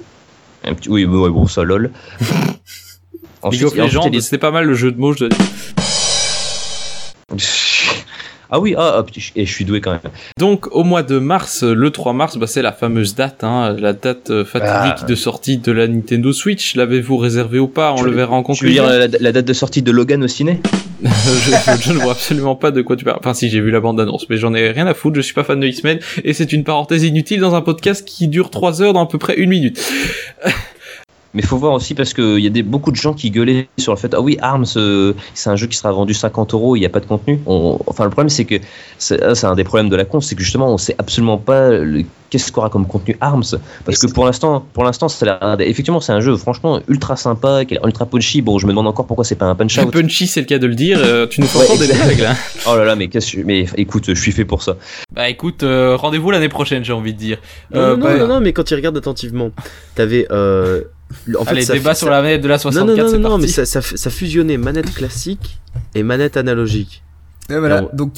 Un 0.65 0.75
petit, 0.75 0.89
oui, 0.89 1.05
ouais, 1.05 1.31
bon, 1.31 1.47
ça 1.47 1.63
lol. 1.63 1.91
League 2.21 3.65
of 3.65 3.73
ensuite, 3.73 3.75
Legends, 3.77 4.01
il 4.01 4.05
y 4.05 4.07
a 4.07 4.11
des- 4.11 4.21
c'était 4.23 4.39
pas 4.39 4.51
mal 4.51 4.65
le 4.65 4.75
jeu 4.75 4.91
de 4.93 4.99
mots, 4.99 5.13
je 5.13 5.19
dois 5.21 5.29
dire. 5.29 5.39
Ah 8.49 8.61
oui, 8.61 8.77
ah, 8.79 9.05
ah, 9.05 9.07
et 9.35 9.45
je 9.45 9.53
suis 9.53 9.65
doué 9.65 9.81
quand 9.81 9.91
même. 9.91 10.01
Donc 10.39 10.69
au 10.71 10.85
mois 10.85 11.03
de 11.03 11.19
mars, 11.19 11.65
le 11.65 11.91
3 11.91 12.13
mars, 12.13 12.37
bah, 12.37 12.47
c'est 12.47 12.63
la 12.63 12.71
fameuse 12.71 13.17
date, 13.17 13.43
hein, 13.43 13.75
la 13.77 13.93
date 13.93 14.31
euh, 14.31 14.45
fatidique 14.45 15.01
Ah. 15.03 15.05
de 15.09 15.15
sortie 15.17 15.59
de 15.59 15.73
la 15.73 15.89
Nintendo 15.89 16.33
Switch. 16.33 16.77
L'avez-vous 16.77 17.17
réservé 17.17 17.59
ou 17.59 17.67
pas? 17.67 17.93
On 17.99 18.03
le 18.03 18.13
verra 18.13 18.37
en 18.37 18.45
Tu 18.45 18.65
veux 18.67 18.71
dire 18.71 18.85
conclusion. 18.85 19.09
la, 19.11 19.19
la 19.21 19.33
date 19.33 19.47
de 19.47 19.53
sortie 19.53 19.83
de 19.83 19.91
Logan 19.91 20.23
au 20.23 20.29
ciné? 20.29 20.61
Je, 21.05 21.11
je 21.83 21.93
ne 21.93 21.99
vois 21.99 22.13
absolument 22.13 22.55
pas 22.55 22.71
de 22.71 22.81
quoi 22.83 22.95
tu 22.97 23.05
parles. 23.05 23.19
Enfin 23.19 23.35
si, 23.35 23.51
j'ai 23.51 23.61
vu 23.61 23.71
la 23.73 23.81
bande 23.81 24.01
annonce, 24.01 24.29
mais 24.31 24.37
j'en 24.39 24.55
ai 24.55 24.71
rien 24.71 24.87
à 24.87 24.95
foutre. 24.95 25.17
Je 25.17 25.21
suis 25.23 25.35
pas 25.35 25.43
fan 25.45 25.59
de 25.61 25.67
X-Men 25.67 25.99
et 26.25 26.33
c'est 26.33 26.53
une 26.53 26.63
parenthèse 26.65 27.03
inutile 27.03 27.41
dans 27.41 27.55
un 27.57 27.61
podcast 27.63 28.07
qui 28.07 28.29
dure 28.29 28.51
3 28.51 28.81
heures 28.81 28.93
dans 28.93 29.03
à 29.05 29.09
peu 29.09 29.19
près 29.19 29.35
une 29.35 29.51
minute. 29.51 29.79
Mais 31.37 31.43
faut 31.43 31.59
voir 31.59 31.75
aussi 31.75 31.95
parce 31.95 32.15
qu'il 32.15 32.39
y 32.41 32.47
a 32.47 32.51
des, 32.51 32.63
beaucoup 32.65 32.91
de 32.91 32.97
gens 32.97 33.13
qui 33.15 33.31
gueulaient 33.31 33.69
sur 33.79 33.93
le 33.93 33.99
fait 33.99 34.13
ah 34.15 34.21
oui 34.21 34.37
Arms 34.41 34.65
euh, 34.77 35.13
c'est 35.35 35.51
un 35.51 35.57
jeu 35.57 35.67
qui 35.69 35.77
sera 35.77 35.93
vendu 35.93 36.15
50 36.15 36.55
euros 36.55 36.75
il 36.75 36.81
n'y 36.81 36.87
a 36.87 36.89
pas 36.89 37.01
de 37.01 37.07
contenu. 37.07 37.39
On- 37.47 37.79
enfin 37.87 38.05
le 38.05 38.11
problème 38.11 38.31
c'est 38.31 38.47
que 38.47 38.57
c'est 38.99 39.23
ah, 39.23 39.35
c'est 39.35 39.47
un 39.47 39.55
des 39.55 39.63
problèmes 39.65 39.89
de 39.91 39.97
la 39.97 40.05
con 40.07 40.21
c'est 40.21 40.35
que 40.35 40.43
justement 40.43 40.73
on 40.73 40.79
sait 40.79 40.97
absolument 40.99 41.37
pas 41.39 41.71
qu'est-ce 42.31 42.51
qu'aura 42.51 42.71
comme 42.71 42.87
contenu 42.87 43.17
Arms 43.21 43.45
parce 43.85 43.99
que 43.99 44.11
pour 44.11 44.25
l'instant 44.25 44.65
pour 44.73 44.85
effectivement 45.61 46.01
c'est 46.01 46.13
un 46.13 46.21
jeu 46.21 46.37
franchement 46.37 46.81
ultra 46.89 47.17
sympa 47.17 47.65
qui 47.65 47.75
est 47.75 47.81
ultra 47.85 48.07
punchy 48.07 48.41
bon 48.43 48.59
je 48.59 48.67
me 48.67 48.73
demande 48.73 48.87
encore 48.89 49.07
pourquoi 49.07 49.25
c'est 49.25 49.37
pas 49.37 49.47
un 49.47 49.55
punch 49.55 49.79
out. 49.79 49.93
Punchy, 49.93 50.27
c'est 50.27 50.41
le 50.41 50.47
cas 50.47 50.59
de 50.59 50.67
le 50.67 50.75
dire. 50.75 50.99
euh, 51.01 51.27
tu 51.27 51.41
nous 51.41 51.47
fais 51.47 51.59
Ouais, 51.71 51.79
des 51.79 51.93
blagues 51.93 52.21
là. 52.21 52.35
Oh 52.69 52.77
là 52.77 52.85
là 52.85 52.97
mais 52.97 53.09
qu'est-ce 53.09 53.37
que 53.37 53.43
mais 53.43 53.67
écoute 53.77 54.05
je 54.09 54.21
suis 54.21 54.33
fait 54.33 54.45
pour 54.45 54.63
ça. 54.63 54.77
Bah 55.13 55.29
écoute, 55.29 55.63
euh, 55.63 55.97
rendez-vous 55.97 56.31
l'année 56.31 56.49
prochaine, 56.49 56.85
j'ai 56.85 56.93
envie 56.93 57.13
de 57.15 57.19
dire. 57.19 57.39
Non, 57.73 57.81
Euh, 57.81 57.97
non, 57.97 58.05
bah, 58.05 58.13
non, 58.15 58.21
non, 58.29 58.35
non, 58.35 58.41
mais 58.41 58.53
quand 58.53 58.65
tu 58.65 58.75
regardes 58.75 58.97
attentivement, 58.97 59.51
t'avais. 59.95 60.27
En 61.39 61.45
fait, 61.45 61.51
Allez, 61.51 61.63
ça- 61.63 61.73
débat 61.75 61.95
ça- 61.95 62.01
sur 62.01 62.11
la 62.11 62.21
manette 62.23 62.41
de 62.43 62.49
la 62.49 62.59
64, 62.59 62.97
Non, 62.97 63.05
non, 63.05 63.13
non, 63.13 63.19
non, 63.19 63.29
parti. 63.31 63.43
mais 63.43 63.49
ça, 63.49 63.65
ça, 63.65 63.81
ça 63.83 64.11
fusionnait 64.11 64.57
manette 64.57 64.93
classique 64.95 65.59
et 65.95 66.03
manette 66.03 66.37
analogique. 66.37 67.03
Et 67.49 67.57
voilà, 67.57 67.77
Alors- 67.77 67.95
donc 67.95 68.13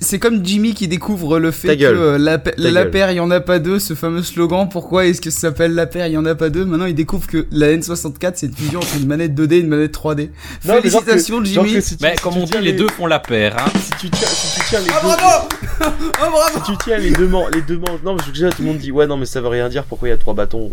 c'est 0.00 0.18
comme 0.18 0.42
Jimmy 0.42 0.72
qui 0.72 0.88
découvre 0.88 1.38
le 1.38 1.50
fait 1.50 1.76
que 1.76 1.84
euh, 1.84 2.16
la, 2.16 2.42
la 2.56 2.86
paire, 2.86 3.10
il 3.10 3.16
y 3.16 3.20
en 3.20 3.30
a 3.30 3.40
pas 3.40 3.58
deux, 3.58 3.78
ce 3.78 3.92
fameux 3.92 4.22
slogan, 4.22 4.66
pourquoi 4.70 5.04
est-ce 5.04 5.20
que 5.20 5.28
ça 5.28 5.40
s'appelle 5.40 5.74
la 5.74 5.84
paire, 5.84 6.06
il 6.06 6.14
y 6.14 6.16
en 6.16 6.24
a 6.24 6.34
pas 6.34 6.48
deux? 6.48 6.64
Maintenant, 6.64 6.86
il 6.86 6.94
découvre 6.94 7.26
que 7.26 7.46
la 7.50 7.66
N64, 7.76 8.32
c'est 8.36 8.46
une 8.46 8.54
fusion 8.54 8.78
entre 8.80 8.96
une 8.98 9.06
manette 9.06 9.34
2D 9.34 9.56
et 9.56 9.58
une 9.58 9.68
manette 9.68 9.92
3D. 9.92 10.30
Non, 10.64 10.80
mais 10.82 10.88
genre 10.88 11.04
que- 11.04 11.10
Félicitations, 11.10 11.44
genre 11.44 11.64
Jimmy 11.66 11.74
que 11.74 11.80
si 11.82 11.98
tu- 11.98 12.02
Mais 12.02 12.14
si 12.16 12.22
comme 12.22 12.38
on 12.38 12.44
dit, 12.44 12.52
les 12.62 12.72
deux 12.72 12.88
font 12.88 13.06
la 13.06 13.18
paire. 13.18 13.56
Hein. 13.58 13.70
Si 13.78 13.90
tu 14.00 14.10
tiens, 14.10 14.26
si 14.26 14.58
tu 14.60 14.66
tiens 14.70 14.80
les 14.80 14.86
Ah, 14.90 15.00
deux. 15.02 15.06
bravo 15.06 15.48
Oh, 15.82 15.86
bravo 16.30 16.36
Si 16.64 16.72
tu 16.72 16.78
tiens 16.82 16.96
les 16.96 17.10
deux, 17.10 17.28
man- 17.28 17.42
les 17.52 17.60
deux 17.60 17.76
manches. 17.76 18.00
Non, 18.02 18.16
parce 18.16 18.26
que 18.28 18.32
déjà, 18.32 18.48
tout 18.48 18.62
le 18.62 18.68
monde 18.68 18.78
dit, 18.78 18.90
ouais, 18.90 19.06
non, 19.06 19.18
mais 19.18 19.26
ça 19.26 19.42
veut 19.42 19.48
rien 19.48 19.68
dire, 19.68 19.84
pourquoi 19.84 20.08
il 20.08 20.12
y 20.12 20.14
a 20.14 20.16
trois 20.16 20.32
bâtons? 20.32 20.72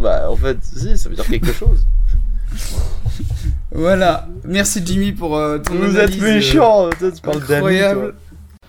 Bah, 0.00 0.30
en 0.30 0.36
fait, 0.36 0.56
si, 0.62 0.96
ça 0.96 1.08
veut 1.08 1.14
dire 1.14 1.26
quelque 1.26 1.52
chose. 1.52 1.84
Voilà, 3.72 4.26
merci 4.44 4.82
Jimmy 4.84 5.12
pour 5.12 5.36
euh, 5.36 5.58
ton 5.58 5.74
Vous 5.74 5.96
analyse, 5.96 6.16
êtes 6.16 6.22
euh, 6.22 6.34
méchant, 6.34 6.90
toi, 6.98 7.12
tu 7.12 7.20
parles 7.20 7.38
d'amis, 7.40 7.54
Incroyable. 7.54 8.14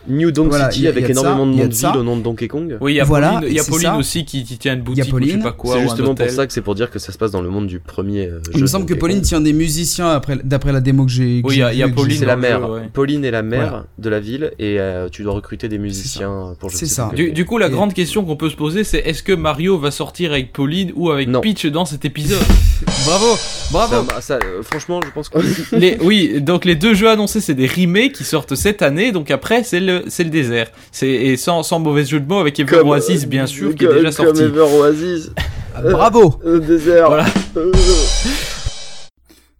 New 0.07 0.31
Donk 0.31 0.49
Voilà, 0.49 0.71
City 0.71 0.83
y 0.83 0.87
a- 0.87 0.89
avec 0.89 1.03
y 1.03 1.05
a 1.05 1.09
de 1.09 1.13
ça, 1.13 1.21
énormément 1.21 1.45
de 1.45 1.51
noms 1.57 1.67
de 1.67 1.73
villes 1.73 1.97
au 1.97 2.03
nom 2.03 2.17
de 2.17 2.23
Donkey 2.23 2.47
Kong. 2.47 2.77
Oui, 2.81 2.93
il 2.93 2.95
y 2.95 2.99
a 2.99 3.03
Voilà, 3.03 3.33
Pauline, 3.33 3.47
il 3.49 3.55
y 3.55 3.59
a 3.59 3.63
Pauline 3.63 3.91
aussi 3.99 4.25
qui, 4.25 4.43
qui 4.43 4.57
tient 4.57 4.73
une 4.73 4.79
y 4.79 4.81
a 4.81 4.83
boutique 4.83 5.03
ou 5.03 5.05
je 5.05 5.05
sais 5.05 5.11
Pauline. 5.31 5.43
pas 5.43 5.51
quoi. 5.51 5.75
C'est 5.75 5.81
justement 5.83 6.15
pour 6.15 6.29
ça 6.29 6.47
que 6.47 6.53
c'est 6.53 6.61
pour 6.61 6.75
dire 6.75 6.89
que 6.89 6.99
ça 6.99 7.11
se 7.11 7.17
passe 7.17 7.31
dans 7.31 7.41
le 7.41 7.49
monde 7.49 7.67
du 7.67 7.79
premier 7.79 8.25
euh, 8.27 8.39
jeu. 8.45 8.51
Il 8.55 8.61
me 8.61 8.67
semble 8.67 8.85
que 8.85 8.93
Pauline 8.95 9.17
Kong. 9.17 9.25
tient 9.25 9.41
des 9.41 9.53
musiciens 9.53 10.09
après, 10.09 10.37
d'après 10.43 10.71
la 10.71 10.79
démo 10.81 11.05
que 11.05 11.11
j'ai. 11.11 11.41
que 11.41 11.47
Oui, 11.47 11.55
il 11.55 11.77
y 11.77 11.83
a- 11.83 11.85
a 11.85 11.89
Pauline 11.89 12.17
C'est 12.17 12.25
la 12.25 12.35
le 12.35 12.41
mère. 12.41 12.69
ouais. 12.69 12.81
Pauline 12.91 13.23
est 13.25 13.31
la 13.31 13.43
mère 13.43 13.61
Voilà. 13.69 13.85
de 13.99 14.09
la 14.09 14.19
ville 14.19 14.51
et 14.59 14.79
euh, 14.79 15.07
tu 15.09 15.23
dois 15.23 15.33
recruter 15.33 15.67
des 15.69 15.77
musiciens 15.77 16.55
pour 16.59 16.69
jouer 16.69 16.79
C'est 16.79 16.85
ça. 16.87 17.11
Du, 17.15 17.25
Kong. 17.27 17.33
du 17.33 17.45
coup, 17.45 17.57
la 17.57 17.67
Et- 17.67 17.71
grande 17.71 17.93
question 17.93 18.25
qu'on 18.25 18.35
peut 18.35 18.49
se 18.49 18.55
poser, 18.55 18.83
c'est 18.83 18.99
est-ce 18.99 19.21
que 19.23 19.33
Mario 19.33 19.77
va 19.77 19.91
sortir 19.91 20.31
avec 20.31 20.51
Pauline 20.51 20.91
ou 20.95 21.11
avec 21.11 21.27
Non. 21.29 21.41
Peach 21.41 21.65
dans 21.67 21.85
cet 21.85 22.05
épisode 22.05 22.41
Bravo, 23.05 23.37
bravo. 23.71 23.95
Ça- 24.15 24.21
ça, 24.21 24.33
euh, 24.43 24.63
franchement, 24.63 24.99
je 25.05 25.11
pense 25.11 25.29
que. 25.29 25.37
les, 25.75 25.97
Oui, 26.01 26.41
donc 26.41 26.65
les 26.65 26.75
deux 26.75 26.93
jeux 26.93 27.09
annoncés, 27.09 27.41
c'est 27.41 27.53
des 27.53 27.67
remakes 27.67 28.13
qui 28.13 28.23
sortent 28.23 28.55
cette 28.55 28.81
année, 28.81 29.11
donc 29.11 29.29
après, 29.31 29.63
c'est 29.63 29.79
le, 29.79 29.90
c'est 30.07 30.23
le 30.23 30.29
désert. 30.29 30.69
C'est, 30.91 31.09
et 31.09 31.37
sans, 31.37 31.63
sans 31.63 31.79
mauvais 31.79 32.05
jeu 32.05 32.19
de 32.19 32.27
mots, 32.27 32.39
avec 32.39 32.59
Ever 32.59 32.77
Comme, 32.77 32.89
Oasis, 32.89 33.23
euh, 33.23 33.27
bien 33.27 33.45
sûr, 33.45 33.75
qui 33.75 33.83
est 33.85 33.87
comme- 33.87 33.97
déjà 33.97 34.11
comme 34.11 34.27
sorti. 34.27 34.41
Ever 34.43 34.61
Oasis. 34.79 35.31
Bravo. 35.91 36.39
Euh, 36.45 36.59
désert. 36.59 37.07
Voilà. 37.07 37.25
Euh, 37.57 37.71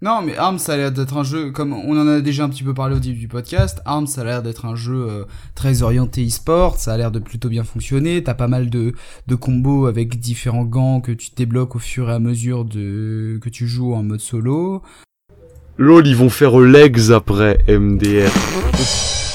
Non, 0.03 0.23
mais 0.23 0.35
Arms, 0.35 0.57
ça 0.57 0.73
a 0.73 0.77
l'air 0.77 0.91
d'être 0.91 1.15
un 1.15 1.23
jeu, 1.23 1.51
comme 1.51 1.73
on 1.73 1.95
en 1.95 2.07
a 2.07 2.21
déjà 2.21 2.43
un 2.43 2.49
petit 2.49 2.63
peu 2.63 2.73
parlé 2.73 2.95
au 2.95 2.99
début 2.99 3.19
du 3.19 3.27
podcast, 3.27 3.81
Arms, 3.85 4.07
ça 4.07 4.21
a 4.21 4.23
l'air 4.23 4.41
d'être 4.41 4.65
un 4.65 4.75
jeu 4.75 5.05
euh, 5.07 5.25
très 5.53 5.83
orienté 5.83 6.25
e-sport, 6.25 6.77
ça 6.77 6.93
a 6.93 6.97
l'air 6.97 7.11
de 7.11 7.19
plutôt 7.19 7.49
bien 7.49 7.63
fonctionner, 7.63 8.23
t'as 8.23 8.33
pas 8.33 8.47
mal 8.47 8.71
de, 8.71 8.93
de 9.27 9.35
combos 9.35 9.85
avec 9.85 10.19
différents 10.19 10.63
gants 10.65 11.01
que 11.01 11.11
tu 11.11 11.29
débloques 11.35 11.75
au 11.75 11.79
fur 11.79 12.09
et 12.09 12.13
à 12.13 12.17
mesure 12.19 12.65
de 12.65 13.37
que 13.43 13.49
tu 13.49 13.67
joues 13.67 13.93
en 13.93 14.01
mode 14.01 14.21
solo. 14.21 14.81
LOL, 15.77 16.07
ils 16.07 16.15
vont 16.15 16.31
faire 16.31 16.57
legs 16.59 17.11
après 17.11 17.59
MDR. 17.69 18.31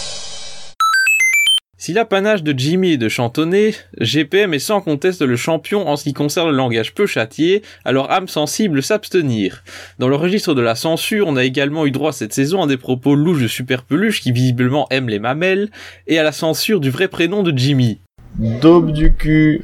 Si 1.86 1.92
l'apanage 1.92 2.42
de 2.42 2.52
Jimmy 2.52 2.94
est 2.94 2.96
de 2.96 3.08
chantonner, 3.08 3.72
GPM 4.00 4.54
est 4.54 4.58
sans 4.58 4.80
conteste 4.80 5.22
le 5.22 5.36
champion 5.36 5.86
en 5.86 5.94
ce 5.94 6.02
qui 6.02 6.14
concerne 6.14 6.50
le 6.50 6.56
langage 6.56 6.92
peu 6.94 7.06
châtié, 7.06 7.62
alors 7.84 8.10
âme 8.10 8.26
sensible 8.26 8.82
s'abstenir. 8.82 9.62
Dans 10.00 10.08
le 10.08 10.16
registre 10.16 10.52
de 10.52 10.62
la 10.62 10.74
censure, 10.74 11.28
on 11.28 11.36
a 11.36 11.44
également 11.44 11.86
eu 11.86 11.92
droit 11.92 12.12
cette 12.12 12.32
saison 12.32 12.64
à 12.64 12.66
des 12.66 12.76
propos 12.76 13.14
louches 13.14 13.40
de 13.40 13.46
Super 13.46 13.84
Peluche 13.84 14.20
qui 14.20 14.32
visiblement 14.32 14.88
aiment 14.90 15.08
les 15.08 15.20
mamelles, 15.20 15.70
et 16.08 16.18
à 16.18 16.24
la 16.24 16.32
censure 16.32 16.80
du 16.80 16.90
vrai 16.90 17.06
prénom 17.06 17.44
de 17.44 17.56
Jimmy. 17.56 18.00
Daube 18.36 18.90
du 18.90 19.14
cul. 19.14 19.62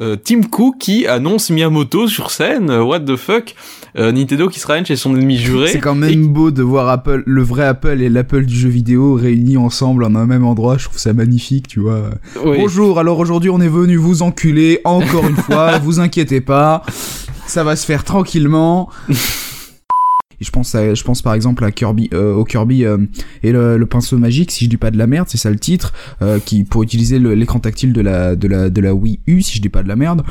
Euh, 0.00 0.16
Tim 0.16 0.40
Cook 0.40 0.76
qui 0.78 1.06
annonce 1.06 1.50
Miyamoto 1.50 2.08
sur 2.08 2.30
scène, 2.30 2.70
euh, 2.70 2.82
what 2.82 3.00
the 3.00 3.16
fuck, 3.16 3.54
Euh, 3.98 4.10
Nintendo 4.10 4.48
qui 4.48 4.58
sera 4.58 4.82
chez 4.82 4.96
son 4.96 5.14
ennemi 5.14 5.36
juré. 5.36 5.68
C'est 5.68 5.80
quand 5.80 5.94
même 5.94 6.28
beau 6.28 6.50
de 6.50 6.62
voir 6.62 6.88
Apple, 6.88 7.22
le 7.26 7.42
vrai 7.42 7.66
Apple 7.66 8.00
et 8.00 8.08
l'Apple 8.08 8.46
du 8.46 8.54
jeu 8.54 8.70
vidéo 8.70 9.16
réunis 9.16 9.58
ensemble 9.58 10.04
en 10.04 10.14
un 10.14 10.24
même 10.24 10.46
endroit. 10.46 10.78
Je 10.78 10.84
trouve 10.84 10.96
ça 10.96 11.12
magnifique, 11.12 11.68
tu 11.68 11.80
vois. 11.80 12.04
Oui. 12.42 12.56
Bonjour, 12.58 12.98
alors 12.98 13.18
aujourd'hui 13.18 13.50
on 13.50 13.60
est 13.60 13.68
venu 13.68 13.96
vous 13.96 14.22
enculer 14.22 14.80
encore 14.84 15.26
une 15.28 15.36
fois. 15.36 15.76
vous 15.82 16.00
inquiétez 16.00 16.40
pas, 16.40 16.84
ça 17.46 17.62
va 17.62 17.76
se 17.76 17.84
faire 17.84 18.02
tranquillement. 18.02 18.88
Je 20.42 20.50
pense, 20.50 20.72
je 20.72 21.02
pense 21.04 21.22
par 21.22 21.34
exemple 21.34 21.64
à 21.64 21.70
Kirby, 21.70 22.10
euh, 22.12 22.34
au 22.34 22.44
Kirby 22.44 22.84
euh, 22.84 22.98
et 23.42 23.52
le, 23.52 23.84
pinceau 23.86 24.18
magique, 24.18 24.50
si 24.50 24.64
je 24.64 24.70
dis 24.70 24.76
pas 24.76 24.90
de 24.90 24.98
la 24.98 25.06
merde, 25.06 25.28
c'est 25.30 25.38
ça 25.38 25.50
le 25.50 25.58
titre, 25.58 25.92
euh, 26.20 26.40
qui 26.40 26.64
pour 26.64 26.82
utiliser 26.82 27.18
l'écran 27.18 27.60
tactile 27.60 27.92
de 27.92 28.00
la 28.00 28.34
de 28.34 28.48
la 28.48 28.68
de 28.68 28.80
la 28.80 28.94
Wii 28.94 29.20
U, 29.26 29.42
si 29.42 29.56
je 29.56 29.62
dis 29.62 29.68
pas 29.68 29.82
de 29.82 29.88
la 29.88 29.96
merde. 29.96 30.22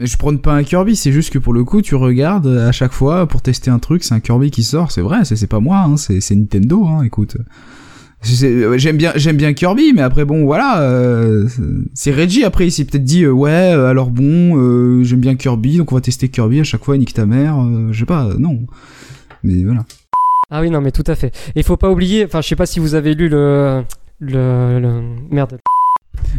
Je 0.00 0.16
prône 0.16 0.40
pas 0.40 0.52
un 0.52 0.64
Kirby, 0.64 0.96
c'est 0.96 1.12
juste 1.12 1.30
que 1.30 1.38
pour 1.38 1.52
le 1.52 1.64
coup, 1.64 1.80
tu 1.80 1.94
regardes 1.94 2.46
à 2.46 2.72
chaque 2.72 2.92
fois 2.92 3.26
pour 3.26 3.40
tester 3.40 3.70
un 3.70 3.78
truc, 3.78 4.02
c'est 4.02 4.14
un 4.14 4.20
Kirby 4.20 4.50
qui 4.50 4.64
sort, 4.64 4.90
c'est 4.90 5.00
vrai, 5.00 5.24
c'est 5.24 5.46
pas 5.46 5.60
moi, 5.60 5.78
hein, 5.78 5.96
c'est 5.96 6.34
Nintendo, 6.34 6.84
hein, 6.86 7.04
écoute. 7.04 7.36
J'aime 8.24 8.96
bien, 8.96 9.12
j'aime 9.16 9.36
bien 9.36 9.52
Kirby, 9.52 9.92
mais 9.94 10.02
après 10.02 10.24
bon, 10.24 10.44
voilà, 10.44 10.82
c'est 11.94 12.12
Reggie 12.12 12.44
après 12.44 12.66
il 12.66 12.70
s'est 12.70 12.84
peut-être 12.84 13.04
dit 13.04 13.26
ouais, 13.26 13.50
alors 13.50 14.10
bon, 14.10 15.02
j'aime 15.04 15.20
bien 15.20 15.36
Kirby, 15.36 15.78
donc 15.78 15.92
on 15.92 15.94
va 15.94 16.00
tester 16.00 16.28
Kirby 16.28 16.60
à 16.60 16.64
chaque 16.64 16.84
fois, 16.84 16.98
nique 16.98 17.14
ta 17.14 17.26
mère, 17.26 17.56
je 17.92 17.98
sais 17.98 18.06
pas, 18.06 18.34
non, 18.38 18.58
mais 19.42 19.62
voilà. 19.64 19.84
Ah 20.50 20.60
oui, 20.60 20.70
non, 20.70 20.80
mais 20.80 20.92
tout 20.92 21.04
à 21.06 21.14
fait. 21.14 21.28
Et 21.54 21.60
il 21.60 21.64
faut 21.64 21.76
pas 21.76 21.90
oublier, 21.90 22.24
enfin, 22.26 22.40
je 22.42 22.48
sais 22.48 22.56
pas 22.56 22.66
si 22.66 22.78
vous 22.80 22.94
avez 22.94 23.14
lu 23.14 23.28
le. 23.28 23.84
Le. 24.20 24.78
le- 24.80 25.02
Merde. 25.30 25.58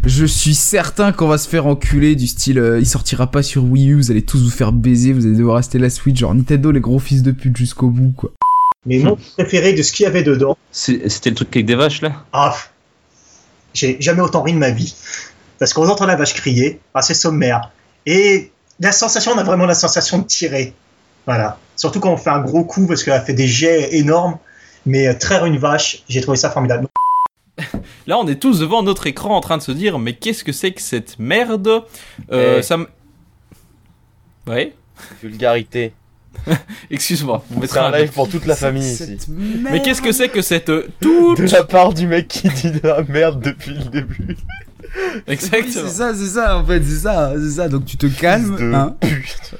Je 0.06 0.24
suis 0.24 0.54
certain 0.54 1.12
qu'on 1.12 1.26
va 1.28 1.36
se 1.38 1.48
faire 1.48 1.66
enculer 1.66 2.14
du 2.14 2.26
style, 2.26 2.58
euh, 2.58 2.78
il 2.78 2.86
sortira 2.86 3.30
pas 3.30 3.42
sur 3.42 3.64
Wii 3.64 3.90
U, 3.90 3.94
vous 3.96 4.10
allez 4.10 4.22
tous 4.22 4.42
vous 4.42 4.50
faire 4.50 4.72
baiser, 4.72 5.12
vous 5.12 5.26
allez 5.26 5.36
devoir 5.36 5.56
rester 5.56 5.78
la 5.78 5.90
Switch, 5.90 6.18
genre 6.18 6.34
Nintendo 6.34 6.70
les 6.70 6.80
gros 6.80 6.98
fils 6.98 7.22
de 7.22 7.32
pute 7.32 7.56
jusqu'au 7.56 7.88
bout 7.88 8.12
quoi. 8.16 8.32
Mais 8.86 8.98
mon 8.98 9.16
préféré 9.36 9.72
de 9.72 9.82
ce 9.82 9.92
qu'il 9.92 10.04
y 10.04 10.06
avait 10.06 10.22
dedans, 10.22 10.56
C'était 10.70 11.30
le 11.30 11.34
truc 11.36 11.48
avec 11.56 11.66
des 11.66 11.74
vaches 11.74 12.02
là? 12.02 12.24
Ah, 12.32 12.54
j'ai 13.72 13.96
jamais 14.00 14.20
autant 14.20 14.42
ri 14.42 14.52
de 14.52 14.58
ma 14.58 14.70
vie. 14.70 14.94
Parce 15.58 15.72
qu'on 15.72 15.88
entend 15.88 16.06
la 16.06 16.16
vache 16.16 16.34
crier, 16.34 16.80
ah, 16.94 17.02
c'est 17.02 17.14
sommaire. 17.14 17.70
Et 18.06 18.50
la 18.80 18.92
sensation, 18.92 19.32
on 19.34 19.38
a 19.38 19.44
vraiment 19.44 19.66
la 19.66 19.74
sensation 19.74 20.18
de 20.18 20.24
tirer. 20.24 20.74
Voilà. 21.26 21.58
Surtout 21.76 22.00
quand 22.00 22.12
on 22.12 22.16
fait 22.16 22.30
un 22.30 22.40
gros 22.40 22.64
coup 22.64 22.86
parce 22.86 23.02
qu'elle 23.02 23.14
a 23.14 23.20
fait 23.20 23.34
des 23.34 23.46
jets 23.46 23.96
énormes. 23.96 24.38
Mais 24.86 25.08
euh, 25.08 25.14
traire 25.14 25.46
une 25.46 25.56
vache, 25.56 26.02
j'ai 26.08 26.20
trouvé 26.20 26.36
ça 26.36 26.50
formidable. 26.50 26.86
Là, 28.06 28.18
on 28.18 28.26
est 28.28 28.36
tous 28.36 28.60
devant 28.60 28.82
notre 28.82 29.06
écran 29.06 29.34
en 29.34 29.40
train 29.40 29.56
de 29.56 29.62
se 29.62 29.72
dire, 29.72 29.98
mais 29.98 30.14
qu'est-ce 30.14 30.44
que 30.44 30.52
c'est 30.52 30.72
que 30.72 30.82
cette 30.82 31.18
merde? 31.18 31.84
Euh, 32.30 32.58
Eh. 32.58 32.62
Ça 32.62 32.76
me... 32.76 32.86
Ouais 34.46 34.74
Vulgarité. 35.22 35.94
Excuse-moi, 36.90 37.44
on 37.50 37.54
C'est 37.54 37.60
mettra 37.60 37.88
un 37.88 37.98
live 37.98 38.10
pour 38.10 38.28
toute 38.28 38.44
la 38.44 38.56
famille 38.56 38.92
ici. 38.92 39.16
Mais 39.28 39.80
qu'est-ce 39.80 40.02
que 40.02 40.12
c'est 40.12 40.28
que 40.28 40.42
cette 40.42 40.68
euh, 40.68 40.88
toute... 41.00 41.40
De 41.40 41.50
la 41.50 41.64
part 41.64 41.94
du 41.94 42.06
mec 42.06 42.28
qui 42.28 42.48
dit 42.48 42.72
de 42.72 42.86
la 42.86 43.02
merde 43.02 43.40
depuis 43.40 43.72
le 43.72 43.84
début. 43.84 44.36
Exactement. 45.26 45.72
C'est 45.72 45.88
ça, 45.88 46.14
c'est 46.14 46.26
ça 46.26 46.58
en 46.58 46.64
fait, 46.64 46.82
c'est 46.84 46.98
ça, 46.98 47.32
c'est 47.36 47.50
ça. 47.50 47.68
Donc 47.68 47.84
tu 47.84 47.96
te 47.96 48.06
calmes, 48.06 48.56
hein. 48.74 48.94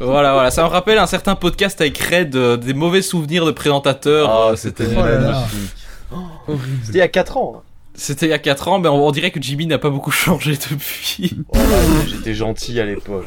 Voilà, 0.00 0.32
voilà, 0.34 0.50
ça 0.50 0.62
me 0.62 0.68
rappelle 0.68 0.98
un 0.98 1.06
certain 1.06 1.34
podcast 1.34 1.80
avec 1.80 1.98
Red, 1.98 2.36
euh, 2.36 2.56
des 2.56 2.74
mauvais 2.74 3.02
souvenirs 3.02 3.44
de 3.46 3.50
présentateurs. 3.50 4.30
Ah, 4.30 4.50
euh, 4.52 4.56
c'était 4.56 4.86
Oh 4.96 5.02
magnifique. 5.02 5.74
C'était 6.84 6.98
il 6.98 7.00
y 7.00 7.02
a 7.02 7.08
4 7.08 7.36
ans. 7.36 7.54
hein. 7.56 7.60
C'était 7.96 8.26
il 8.26 8.30
y 8.30 8.32
a 8.32 8.38
4 8.38 8.68
ans, 8.68 8.78
mais 8.78 8.88
on, 8.88 9.06
on 9.06 9.10
dirait 9.12 9.30
que 9.30 9.40
Jimmy 9.42 9.66
n'a 9.66 9.78
pas 9.78 9.90
beaucoup 9.90 10.10
changé 10.12 10.56
depuis. 10.70 11.36
Voilà, 11.52 11.76
J'étais 12.08 12.34
gentil 12.34 12.78
à 12.80 12.84
l'époque. 12.84 13.26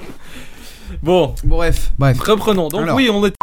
Bon, 1.04 1.36
Bref, 1.44 1.92
bref. 2.00 2.18
reprenons. 2.20 2.70
Donc 2.70 2.82
Alors. 2.84 2.96
oui, 2.96 3.10
on 3.12 3.26
est... 3.26 3.34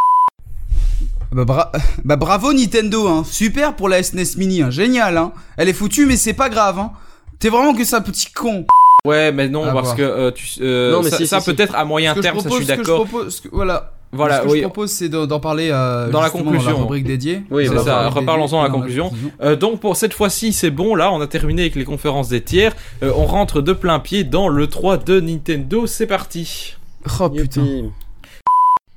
Bah, 1.33 1.45
bra- 1.45 1.73
bah 2.05 2.17
bravo 2.17 2.53
Nintendo, 2.53 3.09
hein. 3.09 3.25
Super 3.29 3.75
pour 3.77 3.89
la 3.89 4.03
SNES 4.03 4.37
Mini, 4.39 4.63
hein. 4.63 4.71
Génial, 4.71 5.17
hein. 5.19 5.33
Elle 5.57 5.69
est 5.69 5.73
foutue, 5.75 6.07
mais 6.07 6.17
c'est 6.17 6.33
pas 6.33 6.49
grave, 6.49 6.79
hein. 6.79 6.93
T'es 7.39 7.49
vraiment 7.49 7.75
que 7.75 7.85
ça, 7.85 8.01
petit 8.01 8.31
con. 8.33 8.67
Ouais, 9.07 9.33
mais 9.33 9.49
non, 9.49 9.65
À 9.65 9.73
parce 9.73 9.87
voir. 9.89 9.97
que 9.97 10.03
euh, 10.03 10.31
tu, 10.31 10.49
euh, 10.63 10.93
Non, 10.93 11.03
mais 11.03 11.11
ça, 11.11 11.19
si, 11.19 11.27
ça 11.27 11.41
si, 11.41 11.45
si. 11.51 11.55
peut-être 11.55 11.75
à 11.75 11.85
moyen 11.85 12.13
Ce 12.13 12.21
que 12.21 12.23
je 12.23 12.23
terme, 12.23 12.39
ça 12.39 12.43
je 12.45 12.49
propose- 12.49 12.65
suis 12.65 12.67
ce 12.67 12.73
que 12.73 12.83
je 12.83 12.89
d'accord. 12.89 13.05
propose- 13.07 13.35
ce 13.37 13.41
que- 13.43 13.49
voilà. 13.53 13.91
Voilà, 14.13 14.39
ce 14.39 14.43
que 14.47 14.53
oui. 14.53 14.59
je 14.59 14.63
propose, 14.63 14.91
c'est 14.93 15.09
de- 15.09 15.27
d'en 15.27 15.41
parler 15.41 15.71
euh, 15.73 16.09
Dans 16.09 16.21
la 16.21 16.27
justement 16.27 16.45
conclusion. 16.45 16.71
Dans 16.71 16.77
la 16.79 16.83
rubrique 16.85 17.05
dédiée. 17.05 17.43
Oui, 17.51 17.65
Dans 17.65 17.71
C'est 17.73 17.77
la 17.79 17.85
ça, 17.85 17.99
rubrique 18.03 18.15
reparlons-en 18.21 18.61
à 18.61 18.63
la 18.63 18.69
dans 18.69 18.75
conclusion. 18.77 19.11
Euh, 19.43 19.57
donc 19.57 19.81
pour 19.81 19.97
cette 19.97 20.15
fois-ci, 20.15 20.53
c'est 20.53 20.71
bon, 20.71 20.95
là, 20.95 21.11
on 21.13 21.21
a 21.21 21.27
terminé 21.27 21.63
avec 21.63 21.75
les 21.75 21.85
conférences 21.85 22.29
des 22.29 22.41
tiers. 22.41 22.75
Euh, 23.03 23.13
on 23.17 23.27
rentre 23.27 23.61
de 23.61 23.73
plein 23.73 23.99
pied 23.99 24.23
dans 24.23 24.49
le 24.49 24.69
3 24.69 24.97
de 24.99 25.19
Nintendo, 25.21 25.87
c'est 25.89 26.07
parti. 26.07 26.77
Oh 27.21 27.29
putain. 27.29 27.61
Youpi. 27.63 27.91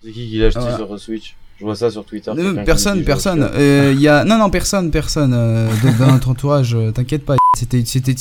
C'est 0.04 0.12
qui 0.12 0.30
qui 0.30 0.38
l'a 0.38 0.48
acheté 0.48 0.60
Ah, 0.64 0.76
sur 0.78 1.00
Switch 1.00 1.36
Je 1.60 1.66
vois 1.66 1.76
ça 1.76 1.90
sur 1.90 2.06
Twitter. 2.06 2.30
Euh, 2.38 2.64
personne, 2.64 3.04
personne. 3.04 3.50
Euh, 3.56 3.92
Il 3.96 4.00
y 4.02 4.08
a 4.08 4.24
non 4.24 4.38
non 4.38 4.52
personne, 4.52 4.92
personne 4.92 5.34
euh, 5.36 5.68
de- 5.84 5.98
dans 5.98 6.12
notre 6.12 6.30
entourage. 6.30 6.76
euh, 6.76 6.92
T'inquiète 6.92 7.26
pas. 7.26 7.36
C'était 7.58 7.84
c'était 7.86 8.14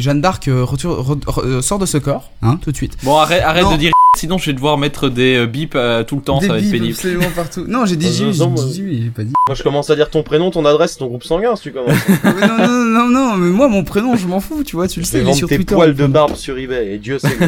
Jeanne 0.00 0.22
d'Arc 0.22 0.48
euh, 0.48 0.64
retour- 0.64 0.98
re- 1.06 1.20
re- 1.24 1.60
sort 1.60 1.78
de 1.78 1.84
ce 1.84 1.98
corps, 1.98 2.30
hein, 2.40 2.58
tout 2.62 2.72
de 2.72 2.76
suite. 2.76 2.96
Bon, 3.02 3.18
arrête, 3.18 3.42
arrête 3.42 3.64
Non. 3.64 3.72
de 3.72 3.76
dire 3.76 3.92
sinon 4.16 4.38
je 4.38 4.46
vais 4.46 4.54
devoir 4.54 4.78
mettre 4.78 5.10
des 5.10 5.36
euh, 5.36 5.46
bips 5.46 5.74
euh, 5.74 6.02
tout 6.02 6.16
le 6.16 6.22
temps, 6.22 6.38
Des 6.38 6.46
ça 6.46 6.54
va 6.54 6.58
être 6.60 6.70
pénible. 6.70 6.94
absolument 6.94 7.30
partout. 7.36 7.66
Non, 7.68 7.84
j'ai 7.84 7.96
dit 7.96 8.06
Euh, 8.06 8.10
Jimmy, 8.32 8.38
non, 8.38 8.54
j'ai 8.56 9.10
pas 9.14 9.22
dit. 9.24 9.32
Moi 9.48 9.54
je 9.54 9.62
commence 9.62 9.90
à 9.90 9.94
dire 9.94 10.08
ton 10.08 10.22
prénom, 10.22 10.50
ton 10.50 10.64
adresse, 10.64 10.96
ton 10.96 11.08
groupe 11.08 11.24
sanguin 11.24 11.54
si 11.56 11.64
tu 11.64 11.72
commences. 11.72 11.94
Mais 12.24 12.46
non, 12.46 12.56
non, 12.56 12.84
non, 12.84 13.08
non, 13.10 13.36
mais 13.36 13.50
moi, 13.50 13.68
mon 13.68 13.84
prénom, 13.84 14.16
je 14.16 14.26
m'en 14.26 14.40
fous, 14.40 14.64
tu 14.64 14.76
vois, 14.76 14.88
tu 14.88 15.00
le 15.00 15.04
sais, 15.04 15.20
il 15.20 15.28
est 15.28 15.34
sur 15.34 15.46
tes 15.48 15.56
Twitter. 15.56 15.74
poils 15.74 15.94
de 15.94 16.06
barbe 16.06 16.36
sur 16.36 16.56
eBay 16.56 16.94
et 16.94 16.98
Dieu 16.98 17.18
sait 17.18 17.34
que. 17.36 17.44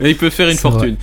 Et 0.00 0.10
il 0.10 0.16
peut 0.16 0.30
faire 0.30 0.48
une 0.48 0.56
vrai. 0.56 0.94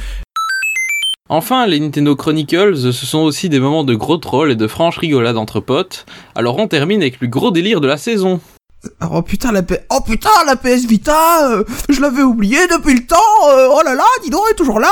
Enfin, 1.34 1.66
les 1.66 1.80
Nintendo 1.80 2.14
Chronicles, 2.18 2.76
ce 2.76 2.92
sont 2.92 3.20
aussi 3.20 3.48
des 3.48 3.62
moments 3.62 3.86
de 3.86 3.96
gros 3.96 4.18
trolls 4.18 4.52
et 4.52 4.56
de 4.58 4.68
franches 4.68 4.98
rigolades 4.98 5.38
entre 5.38 5.62
potes. 5.62 6.06
Alors 6.36 6.58
on 6.60 6.68
termine 6.68 7.02
avec 7.02 7.22
le 7.22 7.28
gros 7.28 7.52
délire 7.52 7.80
de 7.80 7.88
la 7.88 7.96
saison. 7.96 8.42
Oh 9.10 9.22
putain 9.22 9.54
la 9.54 9.64
P... 9.64 9.78
oh 9.92 10.02
putain 10.06 10.30
la 10.46 10.58
PS 10.58 10.86
Vita, 10.88 11.50
euh, 11.52 11.64
je 11.88 12.02
l'avais 12.02 12.24
oublié 12.24 12.58
depuis 12.68 12.96
le 12.96 13.06
temps. 13.06 13.16
euh, 13.50 13.70
oh 13.72 13.80
là 13.86 13.96
là, 13.96 14.04
dis 14.24 14.30
donc, 14.30 14.42
elle 14.48 14.54
est 14.54 14.58
toujours 14.58 14.82
là. 14.82 14.92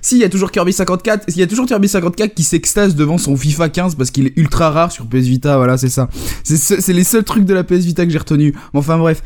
Si, 0.00 0.14
il 0.16 0.22
y 0.22 0.24
a 0.24 0.30
toujours 0.30 0.50
Kirby 0.50 0.72
54, 0.72 1.24
il 1.28 1.36
y 1.36 1.42
a 1.42 1.46
toujours 1.46 1.66
Kirby 1.66 1.88
54 1.88 2.32
qui 2.32 2.42
s'extase 2.42 2.94
devant 2.94 3.18
son 3.18 3.36
FIFA 3.36 3.68
15 3.68 3.96
parce 3.96 4.10
qu'il 4.10 4.26
est 4.28 4.32
ultra 4.36 4.70
rare 4.70 4.92
sur 4.92 5.04
PS 5.06 5.26
Vita, 5.26 5.58
voilà, 5.58 5.76
c'est 5.76 5.90
ça. 5.90 6.08
C'est 6.42 6.56
ce- 6.56 6.80
c'est 6.80 6.94
les 6.94 7.04
seuls 7.04 7.24
trucs 7.24 7.44
de 7.44 7.52
la 7.52 7.64
PS 7.64 7.84
Vita 7.84 8.06
que 8.06 8.10
j'ai 8.12 8.18
retenu. 8.18 8.54
Enfin 8.72 8.96
bref. 8.96 9.20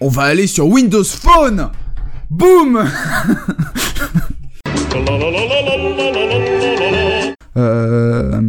On 0.00 0.08
va 0.08 0.22
aller 0.22 0.46
sur 0.46 0.66
Windows 0.68 1.04
Phone. 1.04 1.68
Boum 2.30 2.84
Euh, 7.56 8.40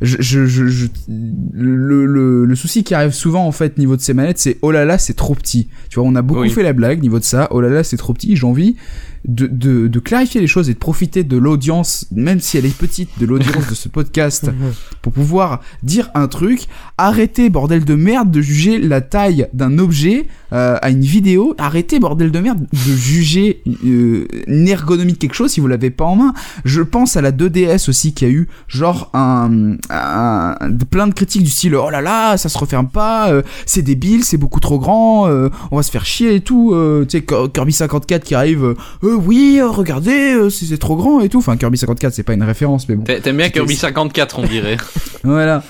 je, 0.00 0.16
je, 0.20 0.46
je, 0.46 0.86
le, 1.08 2.06
le, 2.06 2.44
le 2.46 2.54
souci 2.54 2.82
qui 2.82 2.94
arrive 2.94 3.10
souvent 3.12 3.46
en 3.46 3.52
fait 3.52 3.76
niveau 3.76 3.94
de 3.96 4.00
ces 4.00 4.14
manettes, 4.14 4.38
c'est 4.38 4.56
oh 4.62 4.70
là 4.70 4.86
là, 4.86 4.96
c'est 4.96 5.12
trop 5.12 5.34
petit. 5.34 5.68
Tu 5.90 5.98
vois, 6.00 6.08
on 6.08 6.14
a 6.14 6.22
beaucoup 6.22 6.40
Oui. 6.42 6.50
fait 6.50 6.62
la 6.62 6.72
blague 6.72 7.02
niveau 7.02 7.18
de 7.18 7.24
ça. 7.24 7.48
Oh 7.50 7.60
là 7.60 7.68
là, 7.68 7.84
c'est 7.84 7.98
trop 7.98 8.14
petit. 8.14 8.36
J'ai 8.36 8.46
envie 8.46 8.76
de, 9.26 9.46
de, 9.46 9.88
de 9.88 9.98
clarifier 10.00 10.40
les 10.40 10.46
choses 10.46 10.68
et 10.70 10.74
de 10.74 10.78
profiter 10.78 11.24
de 11.24 11.36
l'audience, 11.36 12.06
même 12.12 12.40
si 12.40 12.58
elle 12.58 12.66
est 12.66 12.76
petite, 12.76 13.08
de 13.18 13.26
l'audience 13.26 13.68
de 13.68 13.74
ce 13.74 13.88
podcast, 13.88 14.50
pour 15.02 15.12
pouvoir 15.12 15.60
dire 15.82 16.10
un 16.14 16.28
truc. 16.28 16.66
Arrêtez, 16.98 17.50
bordel 17.50 17.84
de 17.84 17.94
merde, 17.94 18.30
de 18.30 18.40
juger 18.40 18.78
la 18.78 19.00
taille 19.00 19.48
d'un 19.52 19.78
objet 19.78 20.26
euh, 20.52 20.76
à 20.82 20.90
une 20.90 21.00
vidéo. 21.00 21.54
Arrêtez, 21.58 21.98
bordel 22.00 22.30
de 22.30 22.38
merde, 22.40 22.60
de 22.72 22.92
juger 22.96 23.62
euh, 23.84 24.26
une 24.46 24.68
ergonomie 24.68 25.12
de 25.14 25.18
quelque 25.18 25.34
chose 25.34 25.50
si 25.52 25.60
vous 25.60 25.68
l'avez 25.68 25.90
pas 25.90 26.04
en 26.04 26.16
main. 26.16 26.34
Je 26.64 26.82
pense 26.82 27.16
à 27.16 27.22
la 27.22 27.32
2DS 27.32 27.88
aussi 27.88 28.12
qui 28.14 28.24
a 28.24 28.28
eu 28.28 28.48
genre 28.68 29.10
un, 29.14 29.76
un- 29.90 30.56
plein 30.90 31.06
de 31.06 31.14
critiques 31.14 31.42
du 31.42 31.50
style 31.50 31.74
oh 31.74 31.90
là 31.90 32.00
là 32.00 32.36
ça 32.36 32.48
se 32.48 32.58
referme 32.58 32.88
pas 32.88 33.30
euh, 33.30 33.42
c'est 33.66 33.82
débile 33.82 34.24
c'est 34.24 34.36
beaucoup 34.36 34.60
trop 34.60 34.78
grand 34.78 35.26
euh, 35.28 35.48
on 35.70 35.76
va 35.76 35.82
se 35.82 35.90
faire 35.90 36.04
chier 36.04 36.34
et 36.34 36.40
tout 36.40 36.74
tu 37.08 37.18
sais 37.18 37.24
Kirby 37.52 37.72
54 37.72 38.22
qui 38.24 38.34
arrive 38.34 38.64
euh, 38.64 38.74
Euh, 39.14 39.18
oui 39.24 39.58
euh, 39.60 39.68
regardez 39.68 40.34
euh, 40.34 40.50
c'est 40.50 40.76
trop 40.78 40.96
grand 40.96 41.20
et 41.20 41.28
tout 41.28 41.38
enfin 41.38 41.56
Kirby 41.56 41.78
54 41.78 42.12
c'est 42.12 42.22
pas 42.22 42.34
une 42.34 42.42
référence 42.42 42.88
mais 42.88 42.96
bon 42.96 43.04
T'a- 43.04 43.20
T'aimes 43.20 43.36
bien 43.38 43.48
Kirby 43.50 43.76
54, 43.76 44.38
on 44.40 44.46
dirait. 44.46 44.76
voilà. 45.24 45.62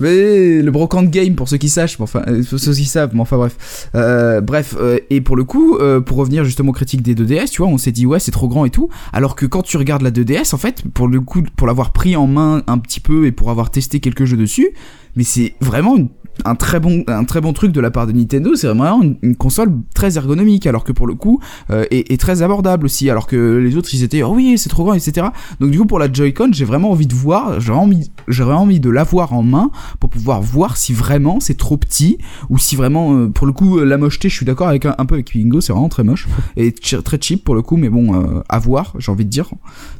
Mais 0.00 0.62
le 0.62 0.70
brocante 0.70 1.10
game 1.10 1.34
pour 1.34 1.46
ceux 1.48 1.58
qui 1.58 1.68
sachent, 1.68 2.00
enfin 2.00 2.22
euh, 2.26 2.42
pour 2.48 2.58
ceux 2.58 2.72
qui 2.72 2.86
savent, 2.86 3.10
mais 3.12 3.20
enfin 3.20 3.36
bref. 3.36 3.88
Euh, 3.94 4.40
bref, 4.40 4.74
euh, 4.80 4.98
et 5.10 5.20
pour 5.20 5.36
le 5.36 5.44
coup, 5.44 5.78
pour 6.06 6.16
revenir 6.16 6.42
justement 6.44 6.70
aux 6.70 6.74
critiques 6.74 7.02
des 7.02 7.14
2DS, 7.14 7.50
tu 7.50 7.58
vois, 7.62 7.70
on 7.70 7.76
s'est 7.78 7.92
dit 7.92 8.06
ouais 8.06 8.18
c'est 8.18 8.30
trop 8.30 8.48
grand 8.48 8.64
et 8.64 8.70
tout, 8.70 8.88
alors 9.12 9.36
que 9.36 9.44
quand 9.46 9.62
tu 9.62 9.76
regardes 9.76 10.02
la 10.02 10.10
2DS, 10.10 10.54
en 10.54 10.58
fait, 10.58 10.82
pour 10.94 11.06
le 11.06 11.20
coup, 11.20 11.42
pour 11.56 11.66
l'avoir 11.66 11.92
pris 11.92 12.16
en 12.16 12.26
main 12.26 12.62
un 12.66 12.78
petit 12.78 13.00
peu 13.00 13.26
et 13.26 13.32
pour 13.32 13.50
avoir 13.50 13.70
testé 13.70 14.00
quelques 14.00 14.24
jeux 14.24 14.38
dessus, 14.38 14.70
mais 15.16 15.24
c'est 15.24 15.54
vraiment 15.60 15.96
une- 15.96 16.08
un 16.44 16.56
très 16.56 16.80
bon 16.80 17.04
un 17.06 17.22
très 17.22 17.40
bon 17.40 17.52
truc 17.52 17.70
de 17.70 17.80
la 17.80 17.92
part 17.92 18.08
de 18.08 18.12
Nintendo 18.12 18.56
c'est 18.56 18.66
vraiment 18.66 19.00
une, 19.02 19.16
une 19.22 19.36
console 19.36 19.70
très 19.94 20.16
ergonomique 20.16 20.66
alors 20.66 20.82
que 20.82 20.90
pour 20.90 21.06
le 21.06 21.14
coup 21.14 21.38
euh, 21.70 21.84
est, 21.92 22.10
est 22.10 22.20
très 22.20 22.42
abordable 22.42 22.86
aussi 22.86 23.08
alors 23.08 23.28
que 23.28 23.56
les 23.58 23.76
autres 23.76 23.88
ils 23.94 24.02
étaient 24.02 24.24
oh 24.24 24.32
oui 24.34 24.58
c'est 24.58 24.68
trop 24.68 24.82
grand 24.82 24.94
etc 24.94 25.28
donc 25.60 25.70
du 25.70 25.78
coup 25.78 25.86
pour 25.86 26.00
la 26.00 26.12
Joy-Con 26.12 26.48
j'ai 26.50 26.64
vraiment 26.64 26.90
envie 26.90 27.06
de 27.06 27.14
voir 27.14 27.60
j'ai 27.60 27.68
vraiment 27.70 27.84
envie 27.84 28.10
j'ai 28.26 28.42
envie 28.42 28.80
de 28.80 28.90
l'avoir 28.90 29.32
en 29.32 29.44
main 29.44 29.70
pour 30.00 30.10
pouvoir 30.10 30.42
voir 30.42 30.76
si 30.76 30.92
vraiment 30.92 31.38
c'est 31.38 31.56
trop 31.56 31.76
petit 31.76 32.18
ou 32.50 32.58
si 32.58 32.74
vraiment 32.74 33.14
euh, 33.14 33.28
pour 33.28 33.46
le 33.46 33.52
coup 33.52 33.78
euh, 33.78 33.84
la 33.84 33.96
mocheté 33.96 34.28
je 34.28 34.34
suis 34.34 34.44
d'accord 34.44 34.66
avec 34.66 34.86
un, 34.86 34.96
un 34.98 35.06
peu 35.06 35.14
avec 35.14 35.30
Bingo 35.32 35.60
c'est 35.60 35.72
vraiment 35.72 35.88
très 35.88 36.02
moche 36.02 36.26
et 36.56 36.72
très 36.72 37.18
cheap 37.20 37.44
pour 37.44 37.54
le 37.54 37.62
coup 37.62 37.76
mais 37.76 37.90
bon 37.90 38.12
euh, 38.12 38.40
à 38.48 38.58
voir 38.58 38.92
j'ai 38.98 39.12
envie 39.12 39.24
de 39.24 39.30
dire. 39.30 39.50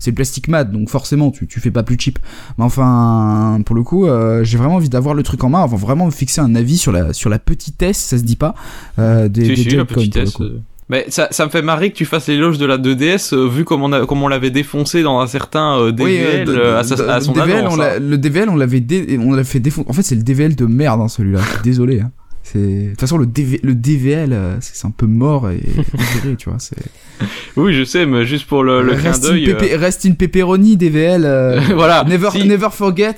C'est 0.01 0.11
le 0.11 0.17
plastique 0.17 0.49
mat 0.49 0.65
donc 0.65 0.89
forcément 0.91 1.31
tu, 1.31 1.47
tu 1.47 1.61
fais 1.61 1.71
pas 1.71 1.85
plus 1.85 1.97
cheap. 1.99 2.19
Mais 2.59 2.65
enfin 2.65 3.61
pour 3.65 3.77
le 3.77 3.85
coup 3.85 4.07
euh, 4.07 4.43
j'ai 4.43 4.59
vraiment 4.59 4.75
envie 4.77 4.89
d'avoir 4.89 5.04
le 5.13 5.23
truc 5.23 5.45
en 5.45 5.51
main 5.51 5.63
avant 5.63 5.77
vraiment 5.77 6.07
me 6.07 6.11
fixer 6.11 6.41
un 6.41 6.55
avis 6.55 6.79
sur 6.79 6.93
la 6.93 7.13
sur 7.13 7.29
la 7.29 7.39
petitesse 7.39 7.99
ça 7.99 8.17
se 8.17 8.23
dit 8.23 8.37
pas 8.37 8.55
euh, 8.99 9.29
des, 9.29 9.45
Si, 9.57 9.65
des 9.65 9.71
si, 9.71 9.77
la 9.77 9.85
petitesse. 9.85 10.41
euh. 10.41 10.61
Mais 10.91 11.07
ça, 11.09 11.29
ça 11.31 11.47
me 11.47 11.51
fait 11.51 11.63
marrer 11.63 11.91
que 11.91 11.97
tu 11.97 12.05
fasses 12.05 12.29
l'éloge 12.29 12.59
de 12.59 12.67
la 12.67 12.77
2DS 12.79 13.35
euh, 13.35 13.49
vu 13.49 13.65
comme 13.65 13.83
on, 13.83 13.93
a, 13.93 14.05
comme 14.07 14.23
on 14.23 14.29
l'avait 14.29 14.51
défoncé 14.51 15.03
dans 15.03 15.19
un 15.21 15.27
certain 15.27 15.79
euh, 15.79 15.93
Oui, 15.99 16.13
DVL 16.19 16.41
euh, 16.41 16.45
de- 16.45 16.59
euh, 16.59 16.79
à, 16.79 16.83
de- 17.19 17.25
son 17.25 17.33
DVL, 17.33 17.57
annonce, 17.59 17.79
on 17.79 17.81
hein. 17.81 17.99
le 17.99 18.19
DVL, 18.19 18.49
on 18.51 18.57
l'avait 18.57 18.81
dé- 18.81 19.19
on 19.19 19.33
l'a 19.33 19.45
fait 19.45 19.61
défoncer. 19.61 19.89
En 19.89 19.95
fait, 19.95 20.03
c'est 20.03 20.15
le 20.15 20.23
DVL 20.23 20.55
de 20.55 20.67
merde, 20.67 21.01
hein, 21.01 21.09
celui-là. 21.09 21.41
Désolé. 21.65 22.01
Hein. 22.01 22.11
C'est 22.43 22.59
de 22.59 22.91
toute 22.91 23.01
façon 23.01 23.17
le, 23.17 23.25
DV... 23.25 23.61
le 23.63 23.75
DVL, 23.75 24.39
c'est 24.61 24.87
un 24.87 24.91
peu 24.91 25.07
mort 25.07 25.49
et 25.49 25.63
tu 26.37 26.51
vois. 26.51 26.59
C'est 26.59 26.77
Oui, 27.57 27.73
je 27.73 27.85
sais, 27.85 28.05
mais 28.05 28.27
juste 28.27 28.47
pour 28.47 28.63
le, 28.63 28.83
le 28.83 28.95
clin 28.95 29.19
d'œil. 29.19 29.55
reste 29.77 30.05
in 30.05 30.13
pepperoni 30.13 30.77
DVL. 30.77 31.23
Voilà. 31.75 32.05
Never, 32.05 32.29
Si- 32.33 32.47
never 32.47 32.69
forget. 32.71 33.15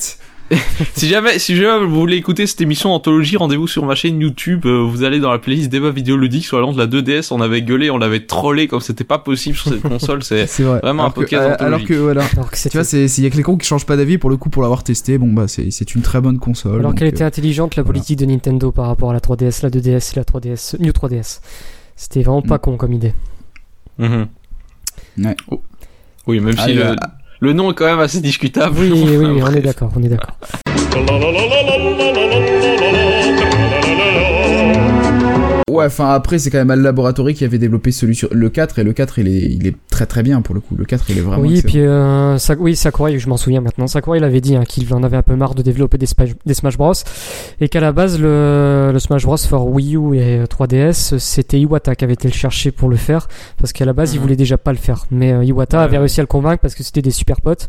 si 0.95 1.09
jamais, 1.09 1.39
si 1.41 1.57
jamais 1.57 1.85
vous 1.87 1.95
voulez 1.99 2.17
écouter 2.17 2.47
cette 2.47 2.61
émission 2.61 2.93
Anthologie, 2.93 3.37
rendez-vous 3.37 3.67
sur 3.67 3.85
ma 3.85 3.95
chaîne 3.97 4.21
YouTube. 4.21 4.65
euh, 4.67 4.79
vous 4.89 5.03
allez 5.03 5.19
dans 5.19 5.33
la 5.33 5.39
playlist 5.39 5.69
débat 5.71 5.91
vidéoludique 5.91 6.45
sur 6.45 6.57
la 6.57 6.63
lance 6.63 6.77
de 6.77 6.81
la 6.81 6.87
2DS. 6.87 7.29
On 7.33 7.41
avait 7.41 7.63
gueulé, 7.63 7.91
on 7.91 7.99
l'avait 7.99 8.27
trollé 8.27 8.69
comme 8.69 8.81
c'était 8.81 9.05
pas 9.05 9.19
possible 9.19 9.57
sur 9.57 9.71
cette 9.73 9.83
console. 9.89 10.23
C'est 10.23 10.47
C'est 10.47 10.63
vrai. 10.63 10.79
vraiment 10.81 11.03
alors 11.05 11.07
un 11.07 11.11
que, 11.11 11.21
podcast 11.21 11.43
euh, 11.43 11.53
Anthologie. 11.55 11.75
alors 11.75 11.85
que 11.89 11.95
voilà. 11.95 12.25
Alors 12.37 12.51
que 12.51 12.57
tu 12.57 12.69
vois, 12.69 12.85
c'est 12.85 13.07
il 13.07 13.25
y 13.25 13.27
a 13.27 13.31
que 13.31 13.37
les 13.37 13.43
cons 13.43 13.57
qui 13.57 13.67
changent 13.67 13.87
pas 13.87 13.97
d'avis 13.97 14.19
pour 14.19 14.31
le 14.31 14.37
coup 14.37 14.49
pour 14.51 14.63
l'avoir 14.63 14.85
testé. 14.85 15.19
Bon 15.19 15.33
bah 15.33 15.49
c'est 15.49 15.71
c'est 15.73 15.95
une 15.95 16.03
très 16.03 16.21
bonne 16.21 16.39
console. 16.39 16.79
Alors 16.81 16.95
qu'elle 16.95 17.09
euh, 17.09 17.11
était 17.11 17.25
intelligente 17.25 17.75
la 17.77 17.83
politique 17.85 18.19
de 18.19 18.27
Nintendo 18.27 18.71
par 18.71 18.87
rapport 18.87 19.11
à 19.11 19.13
la 19.15 19.21
3DS, 19.21 19.63
la 19.65 19.71
2DS 19.71 20.13
et 20.13 20.17
la 20.17 20.25
3DS, 20.25 20.77
New 20.81 20.93
3DS. 20.93 21.41
C'était 21.97 22.23
vraiment 22.23 22.43
pas 22.43 22.59
con 22.59 22.77
comme 22.77 22.93
idée. 22.93 23.15
Mhm. 23.99 24.27
Ouais. 25.25 25.37
Oh. 25.51 25.63
Oui, 26.27 26.41
même 26.41 26.57
si 26.57 26.75
le, 26.75 26.87
euh, 26.89 26.95
le 27.41 27.53
nom 27.53 27.71
est 27.71 27.75
quand 27.75 27.87
même 27.87 28.01
assez 28.01 28.21
discutable. 28.21 28.77
Oui, 28.79 28.91
oui, 28.93 29.43
on 29.43 29.53
est 29.53 29.61
d'accord, 29.61 29.91
on 29.97 30.03
est 30.03 30.09
d'accord. 30.09 30.37
Ouais, 35.77 35.87
enfin 35.87 36.11
après 36.11 36.39
c'est 36.39 36.51
quand 36.51 36.59
même 36.59 36.71
Al 36.71 36.81
Laboratory 36.81 37.35
qui 37.35 37.45
avait 37.45 37.59
développé 37.59 37.93
celui 37.93 38.15
sur 38.15 38.29
le 38.33 38.49
4 38.51 38.79
et 38.79 38.85
le 38.85 38.93
4 38.93 39.19
il 39.19 39.29
est 39.29 39.43
il 39.53 39.67
est 39.67 39.75
très 39.91 40.07
très 40.07 40.23
bien 40.23 40.41
pour 40.43 40.55
le 40.55 40.61
coup. 40.61 40.75
Le 40.77 40.85
4 40.85 41.11
il 41.11 41.19
est 41.19 41.21
vraiment 41.21 41.43
Oui, 41.43 41.59
et 41.59 41.63
puis 41.63 41.81
euh, 41.81 42.37
oui, 42.59 42.75
Sakurai, 42.77 43.19
je 43.19 43.29
m'en 43.29 43.37
souviens 43.37 43.61
maintenant. 43.61 43.87
Sakurai 43.87 44.19
il 44.19 44.25
avait 44.25 44.41
dit 44.41 44.57
hein, 44.57 44.65
qu'il 44.67 44.93
en 44.95 45.03
avait 45.03 45.17
un 45.17 45.23
peu 45.23 45.37
marre 45.37 45.55
de 45.55 45.63
développer 45.63 45.99
des, 45.99 46.07
Smash- 46.07 46.35
des 46.45 46.55
Smash 46.55 46.77
Bros. 46.77 46.93
Et 47.61 47.69
qu'à 47.69 47.81
la 47.81 47.93
base, 47.93 48.19
le, 48.21 48.91
le 48.93 48.99
Smash 48.99 49.25
Bros 49.25 49.37
for 49.37 49.67
Wii 49.69 49.97
U 49.97 50.17
et 50.19 50.43
3DS, 50.45 51.19
c'était 51.19 51.61
Iwata 51.61 51.95
qui 51.95 52.05
avait 52.05 52.15
été 52.15 52.29
le 52.29 52.35
chercher 52.35 52.71
pour 52.73 52.89
le 52.89 52.97
faire. 52.97 53.29
Parce 53.59 53.73
qu'à 53.73 53.85
la 53.85 53.93
base, 53.93 54.13
il 54.13 54.17
Mhm. 54.17 54.23
voulait 54.23 54.37
déjà 54.37 54.59
pas 54.59 54.73
le 54.73 54.79
faire. 54.79 55.07
Mais 55.11 55.33
euh, 55.33 55.45
Iwata 55.45 55.79
Ouais, 55.79 55.85
avait 55.85 55.99
réussi 55.99 56.21
à 56.21 56.23
le 56.23 56.27
convaincre 56.27 56.61
parce 56.61 56.75
que 56.75 56.83
c'était 56.83 57.03
des 57.03 57.11
super 57.11 57.41
potes. 57.41 57.69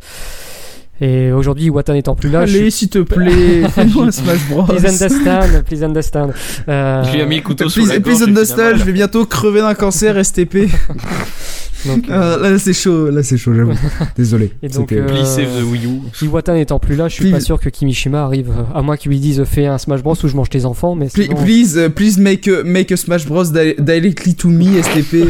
Et 1.00 1.32
aujourd'hui, 1.32 1.66
Iwata 1.66 1.94
n'étant 1.94 2.16
plus 2.16 2.30
là, 2.30 2.40
Allez, 2.42 2.66
je 2.66 2.70
s'il 2.70 2.90
te 2.90 3.00
plaît, 3.00 3.68
fais-moi 3.70 4.06
un 4.08 4.12
Smash 4.12 4.50
Bros. 4.50 4.64
Please 4.64 4.86
understand, 4.88 5.62
please 5.66 5.84
understand. 5.84 6.30
Euh, 6.68 7.04
Je 7.04 7.12
lui 7.14 7.20
ai 7.22 7.26
mis 7.28 7.36
le 7.38 7.42
couteau 7.44 7.70
sous 7.70 7.82
Please, 7.84 7.94
la 7.94 8.00
please 8.00 8.14
gorge. 8.20 8.22
et 8.22 8.30
understand, 8.32 8.76
je 8.78 8.84
vais 8.84 8.94
bientôt 8.94 9.26
crever 9.26 9.62
d'un 9.62 9.76
cancer 9.76 10.16
STP. 10.26 10.68
donc, 11.86 12.06
Ah, 12.10 12.38
là 12.42 12.58
c'est 12.58 12.74
chaud, 12.74 13.12
là 13.12 13.22
c'est 13.22 13.38
chaud, 13.38 13.54
j'avoue. 13.54 13.74
Désolé. 14.18 14.52
Et 14.64 14.70
donc, 14.70 14.88
C'était- 14.90 15.02
euh, 15.02 15.06
Please 15.06 15.26
save 15.26 15.46
the 15.60 15.64
Wii 15.72 15.86
U. 15.86 16.26
Iwata 16.26 16.54
n'étant 16.56 16.80
plus 16.80 16.96
là, 16.96 17.08
je 17.08 17.14
suis 17.14 17.26
Please- 17.26 17.32
pas 17.34 17.40
sûr 17.42 17.60
que 17.60 17.70
Kimishima 17.70 18.24
arrive, 18.24 18.50
euh, 18.50 18.64
à 18.78 18.82
moins 18.82 18.98
qu'il 18.98 19.12
lui 19.12 19.20
dise 19.20 19.44
fais 19.44 19.68
un 19.68 19.78
Smash 19.78 20.02
Bros 20.02 20.16
où 20.24 20.28
je 20.28 20.36
mange 20.36 20.50
tes 20.50 20.66
enfants, 20.66 20.96
mais 20.96 21.10
sinon- 21.10 21.36
Please, 21.36 21.78
uh, 21.78 21.90
please 21.90 22.18
make 22.20 22.48
a, 22.48 22.64
make 22.64 22.92
a 22.92 22.98
Smash 22.98 23.28
Bros 23.28 23.44
di- 23.46 23.76
directly 23.78 24.34
to 24.34 24.50
me 24.50 24.82
STP. 24.82 25.28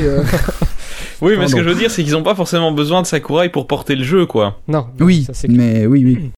Oui, 1.22 1.34
mais 1.38 1.48
ce 1.48 1.56
que 1.56 1.64
je 1.64 1.70
veux 1.70 1.76
dire, 1.76 1.90
c'est 1.90 2.04
qu'ils 2.04 2.16
ont 2.16 2.24
pas 2.24 2.36
forcément 2.36 2.72
besoin 2.72 3.02
de 3.02 3.08
Sakurai 3.08 3.50
pour 3.50 3.66
porter 3.68 3.96
le 3.96 4.04
jeu, 4.04 4.26
quoi. 4.26 4.60
Non, 4.68 4.86
non, 5.00 5.06
Oui, 5.06 5.26
ça 5.32 5.48
mais 5.50 5.86
oui, 5.88 6.04
oui. 6.06 6.32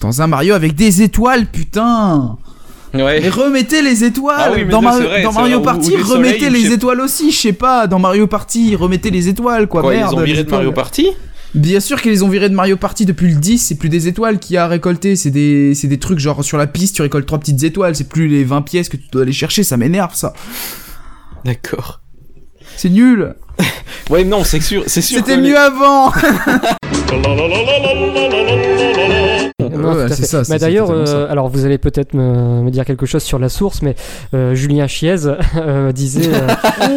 Dans 0.00 0.20
un 0.20 0.26
Mario 0.26 0.54
avec 0.54 0.74
des 0.74 1.02
étoiles, 1.02 1.46
putain 1.46 2.36
Ouais. 2.94 3.20
Mais 3.22 3.30
remettez 3.30 3.80
les 3.80 4.04
étoiles 4.04 4.36
Ah 4.38 4.50
oui, 4.54 4.66
dans, 4.66 4.82
Mario- 4.82 5.00
c'est 5.00 5.06
vrai, 5.06 5.22
dans 5.22 5.30
c'est 5.32 5.38
Mario 5.38 5.60
vrai, 5.60 5.62
ou- 5.62 5.64
Party, 5.74 5.94
ou 5.96 6.04
remettez 6.12 6.50
les 6.50 6.64
sais- 6.66 6.74
étoiles 6.74 7.00
aussi, 7.00 7.30
je 7.32 7.38
sais 7.38 7.52
pas, 7.54 7.86
dans 7.86 7.98
Mario 7.98 8.26
Party, 8.26 8.76
remettez 8.76 9.10
les 9.10 9.28
étoiles, 9.28 9.66
quoi, 9.66 9.80
Quoi, 9.80 9.92
merde. 9.94 10.10
ils 10.12 10.18
ont 10.18 10.22
viré 10.22 10.44
de 10.44 10.50
Mario. 10.50 10.72
Party? 10.72 11.08
Bien 11.54 11.80
sûr 11.80 12.00
qu'ils 12.00 12.12
les 12.12 12.22
ont 12.22 12.28
virés 12.28 12.48
de 12.48 12.54
Mario 12.54 12.76
Party 12.78 13.04
depuis 13.04 13.28
le 13.28 13.34
10, 13.38 13.58
c'est 13.58 13.74
plus 13.74 13.90
des 13.90 14.08
étoiles 14.08 14.38
qu'il 14.38 14.54
y 14.54 14.56
a 14.56 14.64
à 14.64 14.68
récolter, 14.68 15.16
c'est 15.16 15.30
des, 15.30 15.74
c'est 15.74 15.86
des 15.86 15.98
trucs 15.98 16.18
genre 16.18 16.42
sur 16.42 16.56
la 16.56 16.66
piste, 16.66 16.96
tu 16.96 17.02
récoltes 17.02 17.26
trois 17.26 17.38
petites 17.38 17.62
étoiles, 17.62 17.94
c'est 17.94 18.08
plus 18.08 18.26
les 18.26 18.42
20 18.42 18.62
pièces 18.62 18.88
que 18.88 18.96
tu 18.96 19.08
dois 19.12 19.22
aller 19.22 19.32
chercher, 19.32 19.62
ça 19.62 19.76
m'énerve 19.76 20.14
ça. 20.14 20.32
D'accord. 21.44 22.00
C'est 22.76 22.88
nul. 22.90 23.34
Ouais, 24.10 24.24
non, 24.24 24.42
c'est 24.44 24.60
sûr, 24.60 24.82
c'est 24.88 25.00
sûr. 25.00 25.18
C'était 25.18 25.36
les- 25.36 25.50
mieux 25.50 25.56
avant. 25.58 26.10
Non. 29.82 30.06
Mais 30.48 30.58
d'ailleurs, 30.58 30.90
euh, 30.90 31.26
alors 31.30 31.48
vous 31.48 31.64
allez 31.64 31.78
peut-être 31.78 32.14
me, 32.14 32.62
me 32.62 32.70
dire 32.70 32.84
quelque 32.84 33.06
chose 33.06 33.22
sur 33.22 33.38
la 33.38 33.48
source, 33.48 33.82
mais 33.82 33.94
euh, 34.34 34.54
Julien 34.54 34.86
Chiez 34.86 35.16
euh, 35.56 35.92
disait. 35.92 36.30
euh, 36.32 36.46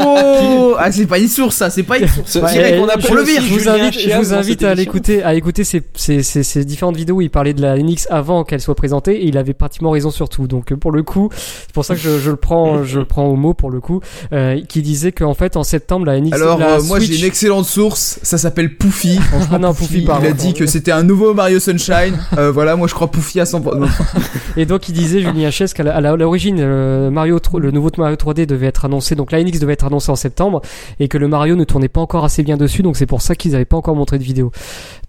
Oh 0.04 0.76
Ah, 0.78 0.92
c'est 0.92 1.06
pas 1.06 1.20
une 1.20 1.28
source, 1.28 1.56
ça, 1.56 1.70
c'est 1.70 1.84
pas 1.84 1.98
une 1.98 2.08
source. 2.08 2.36
Ouais, 2.36 2.80
on 2.80 2.88
a 2.88 3.00
je, 3.00 3.06
pour 3.08 3.16
le 3.16 3.24
vire. 3.24 3.42
je 3.42 3.54
vous 3.54 3.70
invite, 3.70 3.94
Chiez 3.94 4.12
je 4.12 4.18
vous 4.18 4.34
invite 4.34 4.64
à 4.64 4.76
l'écouter, 4.76 5.24
à 5.24 5.34
écouter 5.36 5.64
ces, 5.64 5.82
ces, 5.96 6.24
ces, 6.24 6.44
ces 6.44 6.66
différentes 6.66 6.96
vidéos 6.98 7.16
où 7.18 7.22
il 7.22 7.30
parlait 7.30 7.54
de 7.54 7.62
la 7.62 7.78
NX 7.78 8.08
avant 8.10 8.44
qu'elle 8.44 8.62
soit 8.62 8.76
présentée 8.76 9.16
et 9.24 9.28
il 9.28 9.38
avait 9.38 9.54
pratiquement 9.54 9.92
raison 9.92 10.12
sur 10.12 10.30
tout. 10.30 10.48
Donc 10.48 10.74
pour 10.76 10.92
le 10.92 11.04
coup, 11.04 11.30
c'est 11.34 11.74
pour 11.74 11.86
ça 11.86 11.96
que 11.96 12.02
je, 12.02 12.20
je 12.20 12.30
le 12.32 12.36
prends, 12.38 12.84
je 12.84 13.00
le 13.00 13.06
prends 13.06 13.26
au 13.26 13.36
mot 13.36 13.54
pour 13.54 13.70
le 13.72 13.80
coup, 13.80 14.02
euh, 14.34 14.60
qui 14.68 14.82
disait 14.82 15.12
qu'en 15.12 15.34
fait 15.34 15.58
en 15.58 15.64
septembre 15.64 16.06
la 16.06 16.20
NX. 16.20 16.34
Alors, 16.34 16.60
la 16.60 16.76
euh, 16.76 16.84
moi 16.84 17.00
j'ai 17.00 17.18
une 17.18 17.26
excellente 17.26 17.66
source, 17.66 18.20
ça 18.24 18.38
s'appelle 18.38 18.76
Poufy. 18.76 19.20
Ah 19.52 19.60
non, 19.60 19.74
Poufy, 19.74 20.02
pardon, 20.02 20.26
il 20.26 20.30
a 20.32 20.34
dit 20.34 20.54
que 20.54 20.66
c'était 20.66 20.92
un 20.92 21.04
nouveau 21.04 21.34
Mario 21.34 21.60
Sunshine. 21.60 22.18
Euh, 22.38 22.52
moi 22.76 22.88
je 22.88 22.94
crois 22.94 23.08
Poufy 23.10 23.40
à 23.40 23.44
100%. 23.44 23.78
Non. 23.78 23.88
Et 24.58 24.66
donc 24.66 24.88
il 24.90 24.94
disait 24.94 25.22
Julien 25.22 25.52
Chess 25.52 25.74
qu'à 25.74 25.84
l'origine 26.16 26.58
euh, 26.60 27.10
Mario 27.10 27.40
le 27.58 27.72
nouveau 27.72 27.90
Mario 27.98 28.16
3D 28.16 28.46
devait 28.46 28.68
être 28.68 28.86
annoncé 28.86 29.16
donc 29.16 29.32
la 29.32 29.44
NX 29.44 29.60
devait 29.60 29.74
être 29.74 29.86
annoncé 29.86 30.12
en 30.12 30.16
septembre 30.16 30.62
et 31.00 31.08
que 31.08 31.18
le 31.18 31.28
Mario 31.28 31.56
ne 31.56 31.64
tournait 31.64 31.88
pas 31.90 32.02
encore 32.02 32.24
assez 32.26 32.44
bien 32.44 32.58
dessus 32.58 32.82
donc 32.84 32.96
c'est 32.98 33.06
pour 33.06 33.22
ça 33.22 33.36
qu'ils 33.36 33.52
n'avaient 33.54 33.66
pas 33.66 33.78
encore 33.78 33.96
montré 33.96 34.18
de 34.18 34.24
vidéo. 34.24 34.52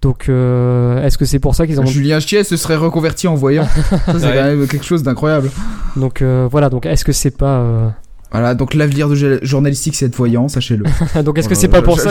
Donc 0.02 0.28
euh, 0.28 1.02
est-ce 1.04 1.16
que 1.18 1.24
c'est 1.24 1.38
pour 1.38 1.54
ça 1.54 1.66
qu'ils 1.66 1.80
ont 1.80 1.86
Julien 1.86 2.20
Chiez 2.20 2.44
se 2.44 2.56
serait 2.56 2.76
reconverti 2.76 3.28
en 3.28 3.34
voyant. 3.34 3.66
Ça, 3.88 4.00
c'est 4.06 4.26
Ouais. 4.26 4.34
quand 4.34 4.42
même 4.44 4.66
quelque 4.68 4.84
chose 4.84 5.02
d'incroyable. 5.02 5.50
donc 5.96 6.22
euh, 6.22 6.48
voilà 6.50 6.68
donc 6.68 6.86
est-ce 6.86 7.04
que 7.04 7.12
c'est 7.12 7.36
pas 7.36 7.58
euh, 7.58 7.88
Voilà, 8.32 8.54
donc 8.54 8.74
l'avenir 8.74 9.08
de 9.08 9.14
jour- 9.14 9.38
journalistique 9.42 9.94
c'est 9.94 10.06
être 10.06 10.16
voyant, 10.16 10.48
sachez-le. 10.48 10.84
Donc, 11.22 11.38
est-ce 11.38 11.48
que 11.48 11.54
c'est 11.54 11.68
pas 11.68 11.80
pour 11.82 12.00
ça 12.00 12.10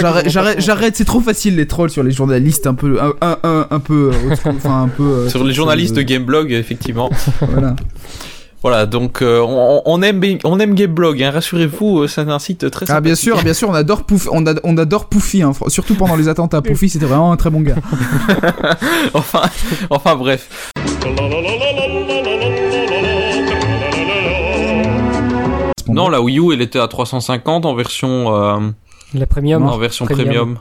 J'arrête, 0.58 0.96
c'est 0.96 1.06
trop 1.06 1.20
facile 1.20 1.56
les 1.58 1.68
trolls 1.68 1.90
sur 1.90 2.04
les 2.04 2.12
journalistes 2.12 2.68
un 2.68 2.74
peu, 2.74 3.00
un, 3.02 3.14
un, 3.22 3.38
un, 3.44 3.68
un 3.70 3.80
peu, 3.80 4.12
euh, 4.14 4.36
enfin 4.48 4.84
un 4.84 4.88
peu. 4.88 5.04
euh, 5.04 5.30
Sur 5.30 5.44
les 5.44 5.54
journalistes 5.54 5.96
de 5.96 6.02
Gameblog, 6.02 6.52
effectivement. 6.52 7.10
Voilà. 7.42 7.76
Voilà, 8.62 8.88
donc 8.88 9.22
euh, 9.22 9.42
on, 9.48 9.84
on 9.86 10.02
aime 10.02 10.20
on 10.44 10.60
aime 10.60 10.74
Gameblog, 10.74 11.22
hein, 11.22 11.30
rassurez-vous, 11.30 12.08
c'est 12.08 12.22
un 12.22 12.40
site 12.40 12.72
très 12.72 12.90
Ah 12.90 13.00
bien 13.00 13.14
sûr, 13.14 13.44
bien 13.44 13.54
sûr, 13.54 13.70
on 13.70 13.76
adore 13.76 14.06
Pouf, 14.06 14.28
on, 14.32 14.44
adore 14.78 15.06
Poufy, 15.08 15.44
hein, 15.44 15.52
surtout 15.68 15.94
pendant 15.94 16.16
les 16.16 16.30
attentats. 16.30 16.62
Poufy 16.64 16.90
c'était 16.90 17.06
vraiment 17.06 17.32
un 17.32 17.38
très 17.38 17.52
bon 17.52 17.62
gars. 17.62 17.76
enfin, 19.14 19.42
enfin 19.92 20.16
bref. 20.16 20.72
Non, 25.88 26.10
la 26.10 26.22
Wii 26.22 26.40
U, 26.40 26.54
elle 26.54 26.62
était 26.62 26.80
à 26.80 26.88
350 26.88 27.66
en 27.66 27.76
version 27.76 28.36
euh, 28.36 28.70
la 29.14 29.26
premium. 29.26 29.64
en 29.64 29.78
version 29.78 30.06
premium. 30.06 30.60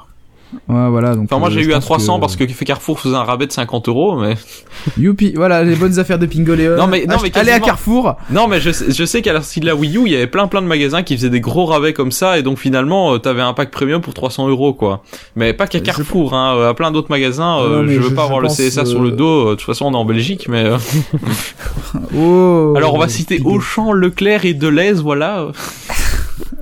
Ouais, 0.68 0.88
voilà. 0.88 1.16
Donc, 1.16 1.24
Enfin, 1.24 1.38
moi 1.38 1.48
euh, 1.48 1.52
j'ai 1.52 1.62
eu 1.62 1.72
à 1.72 1.76
pense 1.76 1.84
300 1.86 2.16
que- 2.16 2.20
parce 2.20 2.36
que 2.36 2.44
Carrefour 2.44 3.00
faisait 3.00 3.16
un 3.16 3.24
rabais 3.24 3.46
de 3.46 3.52
50 3.52 3.88
euros, 3.88 4.16
mais. 4.20 4.34
Youpi, 4.98 5.32
voilà 5.34 5.64
les 5.64 5.74
bonnes 5.74 5.98
affaires 5.98 6.18
de 6.18 6.26
Pingoléon. 6.26 6.76
Non 6.76 6.86
mais 6.86 7.06
non 7.06 7.16
mais 7.22 7.36
allez 7.36 7.50
à 7.50 7.58
Carrefour. 7.60 8.14
Non 8.30 8.46
mais 8.46 8.60
je 8.60 8.70
sais, 8.70 8.92
je 8.92 9.04
sais 9.04 9.20
qu'à 9.20 9.32
la 9.32 9.40
sortie 9.40 9.60
de 9.60 9.66
la 9.66 9.74
Wii 9.74 9.96
U, 9.96 10.02
il 10.06 10.12
y 10.12 10.16
avait 10.16 10.26
plein 10.28 10.46
plein 10.46 10.62
de 10.62 10.66
magasins 10.68 11.02
qui 11.02 11.16
faisaient 11.16 11.30
des 11.30 11.40
gros 11.40 11.64
rabais 11.64 11.92
comme 11.92 12.12
ça 12.12 12.38
et 12.38 12.42
donc 12.42 12.58
finalement 12.58 13.14
euh, 13.14 13.18
t'avais 13.18 13.40
un 13.42 13.52
pack 13.52 13.70
premium 13.72 14.00
pour 14.00 14.14
300 14.14 14.48
euros 14.48 14.74
quoi. 14.74 15.02
Mais 15.34 15.52
pas 15.54 15.66
qu'à 15.66 15.80
Carrefour, 15.80 16.34
hein, 16.34 16.54
euh, 16.56 16.70
à 16.70 16.74
plein 16.74 16.92
d'autres 16.92 17.10
magasins. 17.10 17.58
euh, 17.60 17.82
Non, 17.82 17.88
je 17.88 17.98
veux 17.98 18.10
je- 18.10 18.14
pas 18.14 18.24
avoir 18.24 18.38
le 18.40 18.48
CSA 18.48 18.84
sur 18.84 19.00
euh, 19.00 19.04
le 19.04 19.10
dos. 19.10 19.46
euh, 19.48 19.50
De 19.50 19.54
toute 19.56 19.66
façon, 19.66 19.86
on 19.86 19.92
est 19.92 19.96
en 19.96 20.04
Belgique, 20.04 20.46
mais. 20.48 20.64
euh, 20.64 20.76
Oh. 22.16 22.74
Alors 22.76 22.94
on 22.94 22.98
va 22.98 23.08
citer 23.08 23.40
Auchan, 23.44 23.92
Leclerc 23.92 24.44
et 24.44 24.54
Deleuze, 24.54 25.02
voilà. 25.02 25.46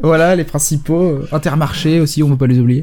Voilà 0.03 0.35
les 0.37 0.45
principaux. 0.45 1.01
euh, 1.03 1.29
Intermarché 1.33 2.01
aussi, 2.01 2.23
on 2.23 2.29
peut 2.31 2.37
pas 2.37 2.47
les 2.47 2.59
oublier. 2.59 2.83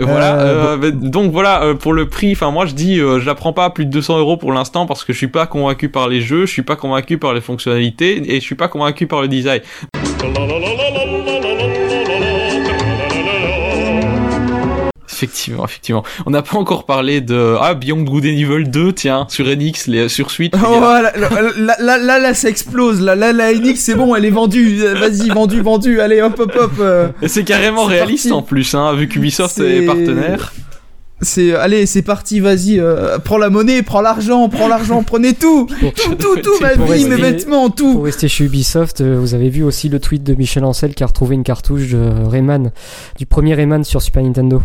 Voilà. 0.00 0.38
Euh, 0.40 0.64
euh, 0.74 0.76
mais 0.80 0.92
donc 0.92 1.30
voilà 1.32 1.62
euh, 1.62 1.74
pour 1.74 1.92
le 1.92 2.08
prix. 2.08 2.32
Enfin 2.32 2.50
moi 2.50 2.66
je 2.66 2.74
dis, 2.74 2.98
euh, 2.98 3.20
je 3.20 3.26
la 3.26 3.34
prends 3.34 3.52
pas 3.52 3.66
à 3.66 3.70
plus 3.70 3.84
de 3.86 3.90
200 3.90 4.18
euros 4.18 4.36
pour 4.36 4.52
l'instant 4.52 4.86
parce 4.86 5.04
que 5.04 5.12
je 5.12 5.18
suis 5.18 5.28
pas 5.28 5.46
convaincu 5.46 5.88
par 5.88 6.08
les 6.08 6.20
jeux, 6.20 6.46
je 6.46 6.52
suis 6.52 6.62
pas 6.62 6.76
convaincu 6.76 7.18
par 7.18 7.34
les 7.34 7.40
fonctionnalités 7.40 8.34
et 8.34 8.40
je 8.40 8.44
suis 8.44 8.54
pas 8.54 8.68
convaincu 8.68 9.06
par 9.06 9.20
le 9.22 9.28
design. 9.28 9.60
Effectivement, 15.24 15.64
effectivement. 15.64 16.02
On 16.26 16.30
n'a 16.30 16.42
pas 16.42 16.56
encore 16.58 16.84
parlé 16.84 17.20
de 17.20 17.56
ah 17.60 17.74
Beyond 17.74 18.02
Good 18.02 18.24
and 18.24 18.28
Evil 18.28 18.64
2, 18.68 18.92
tiens, 18.92 19.26
sur 19.28 19.46
NX, 19.46 19.86
les, 19.88 20.08
sur 20.08 20.30
Switch. 20.30 20.52
les 20.52 20.60
Oh, 20.64 20.80
là, 20.80 21.02
là, 21.16 21.28
là, 21.56 21.74
là, 21.80 21.98
là, 21.98 22.18
là, 22.18 22.34
ça 22.34 22.48
explose. 22.48 23.00
Là, 23.00 23.14
là, 23.14 23.32
la 23.32 23.52
NX, 23.54 23.76
c'est 23.76 23.94
bon, 23.94 24.14
elle 24.14 24.24
est 24.24 24.30
vendue. 24.30 24.78
Vas-y, 24.78 25.28
vendue, 25.30 25.60
vendue. 25.62 26.00
Allez, 26.00 26.20
hop, 26.22 26.38
hop, 26.38 26.52
hop. 26.58 26.72
euh. 26.80 27.08
Et 27.22 27.28
c'est 27.28 27.44
carrément 27.44 27.84
réaliste 27.84 28.24
parti. 28.28 28.32
en 28.32 28.42
plus, 28.42 28.74
hein, 28.74 28.94
vu 28.94 29.08
qu'Ubisoft 29.08 29.54
C'est- 29.56 29.78
est 29.78 29.86
partenaire. 29.86 30.52
C'est, 31.20 31.54
allez, 31.54 31.86
c'est 31.86 32.02
parti, 32.02 32.40
vas-y. 32.40 32.78
euh, 32.80 33.18
prends 33.18 33.38
la 33.38 33.48
monnaie, 33.48 33.82
prends 33.82 34.02
l'argent, 34.02 34.48
prends 34.50 34.68
l'argent, 34.68 35.02
prenez 35.04 35.32
tout. 35.32 35.66
Tout, 35.80 36.14
tout, 36.16 36.36
tout, 36.42 36.50
ma 36.60 36.74
vie, 36.74 37.06
mes 37.06 37.16
vêtements, 37.16 37.70
tout. 37.70 37.94
Pour 37.94 38.04
rester 38.04 38.28
chez 38.28 38.44
Ubisoft, 38.44 39.00
euh, 39.00 39.16
vous 39.18 39.32
avez 39.34 39.48
vu 39.48 39.62
aussi 39.62 39.88
le 39.88 40.00
tweet 40.00 40.22
de 40.24 40.34
Michel 40.34 40.64
Ancel 40.64 40.92
qui 40.92 41.02
a 41.02 41.06
retrouvé 41.06 41.34
une 41.36 41.44
cartouche 41.44 41.88
de 41.88 42.10
Rayman, 42.28 42.72
du 43.16 43.24
premier 43.26 43.54
Rayman 43.54 43.84
sur 43.84 44.02
Super 44.02 44.22
Nintendo. 44.22 44.60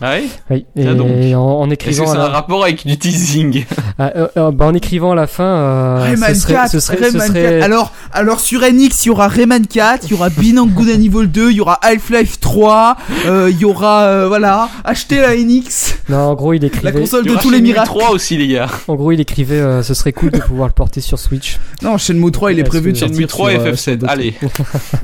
Ah 0.00 0.14
oui 0.20 0.28
Oui, 0.50 0.66
et 0.76 0.84
donc. 0.94 1.08
en, 1.34 1.60
en 1.60 1.64
Est-ce 1.64 1.68
que 1.68 1.74
écrivant 1.74 2.06
c'est 2.06 2.16
à 2.18 2.20
un 2.20 2.28
la... 2.28 2.34
rapport 2.34 2.62
avec 2.62 2.86
du 2.86 2.96
teasing? 2.96 3.64
Ah, 3.98 4.12
euh, 4.14 4.28
euh, 4.36 4.50
bah, 4.52 4.66
en 4.66 4.74
écrivant 4.74 5.10
à 5.12 5.14
la 5.16 5.26
fin, 5.26 5.44
euh, 5.44 5.98
Rayman 6.02 6.32
ce 6.34 6.40
serait, 6.42 6.52
4, 6.54 6.70
ce 6.70 6.80
serait, 6.80 6.96
ce 6.98 7.02
Rayman 7.04 7.26
serait- 7.28 7.42
4. 7.58 7.62
Alors, 7.64 7.92
alors 8.12 8.38
sur 8.40 8.60
NX, 8.60 9.04
il 9.04 9.06
y 9.06 9.10
aura 9.10 9.26
Rayman 9.28 9.66
4, 9.66 10.04
il 10.06 10.10
y 10.12 10.14
aura 10.14 10.28
Beyond 10.30 10.66
Good 10.66 10.88
and 10.90 11.00
Evil 11.02 11.26
2, 11.28 11.50
il 11.50 11.56
y 11.56 11.60
aura 11.60 11.78
Half-Life 11.82 12.38
3, 12.40 12.96
euh, 13.26 13.50
il 13.50 13.58
y 13.58 13.64
aura, 13.64 14.02
euh, 14.04 14.28
voilà, 14.28 14.68
achetez 14.84 15.16
la 15.20 15.34
NX. 15.36 15.96
Non, 16.08 16.18
en 16.18 16.34
gros, 16.34 16.52
il 16.52 16.64
écrivait. 16.64 16.92
La 16.92 17.00
console 17.00 17.24
de 17.26 17.34
tous 17.34 17.50
les 17.50 17.60
miracles. 17.60 17.88
3 17.88 18.10
aussi, 18.10 18.36
les 18.36 18.46
gars. 18.48 18.68
En 18.86 18.94
gros, 18.94 19.10
il 19.10 19.20
écrivait, 19.20 19.56
euh, 19.60 19.82
ce 19.82 19.94
serait 19.94 20.12
cool 20.12 20.30
de 20.30 20.38
pouvoir 20.38 20.68
le 20.68 20.74
porter 20.74 21.00
sur 21.00 21.18
Switch. 21.18 21.58
Non, 21.82 21.98
Shenmue 21.98 22.30
3, 22.30 22.52
il 22.52 22.58
est 22.60 22.64
prévu 22.64 22.92
de 22.92 22.96
Shenmue 22.98 23.26
3 23.26 23.52
et 23.52 23.56
sur, 23.56 23.62
euh, 23.66 23.72
FF7, 23.72 23.76
sur 23.82 23.96
d'autres- 23.96 24.12
allez. 24.12 24.34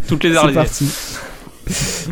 Toutes 0.06 0.22
les 0.24 0.30
C'est 0.32 0.36
arlésiennes. 0.36 0.64
parti. 0.64 0.88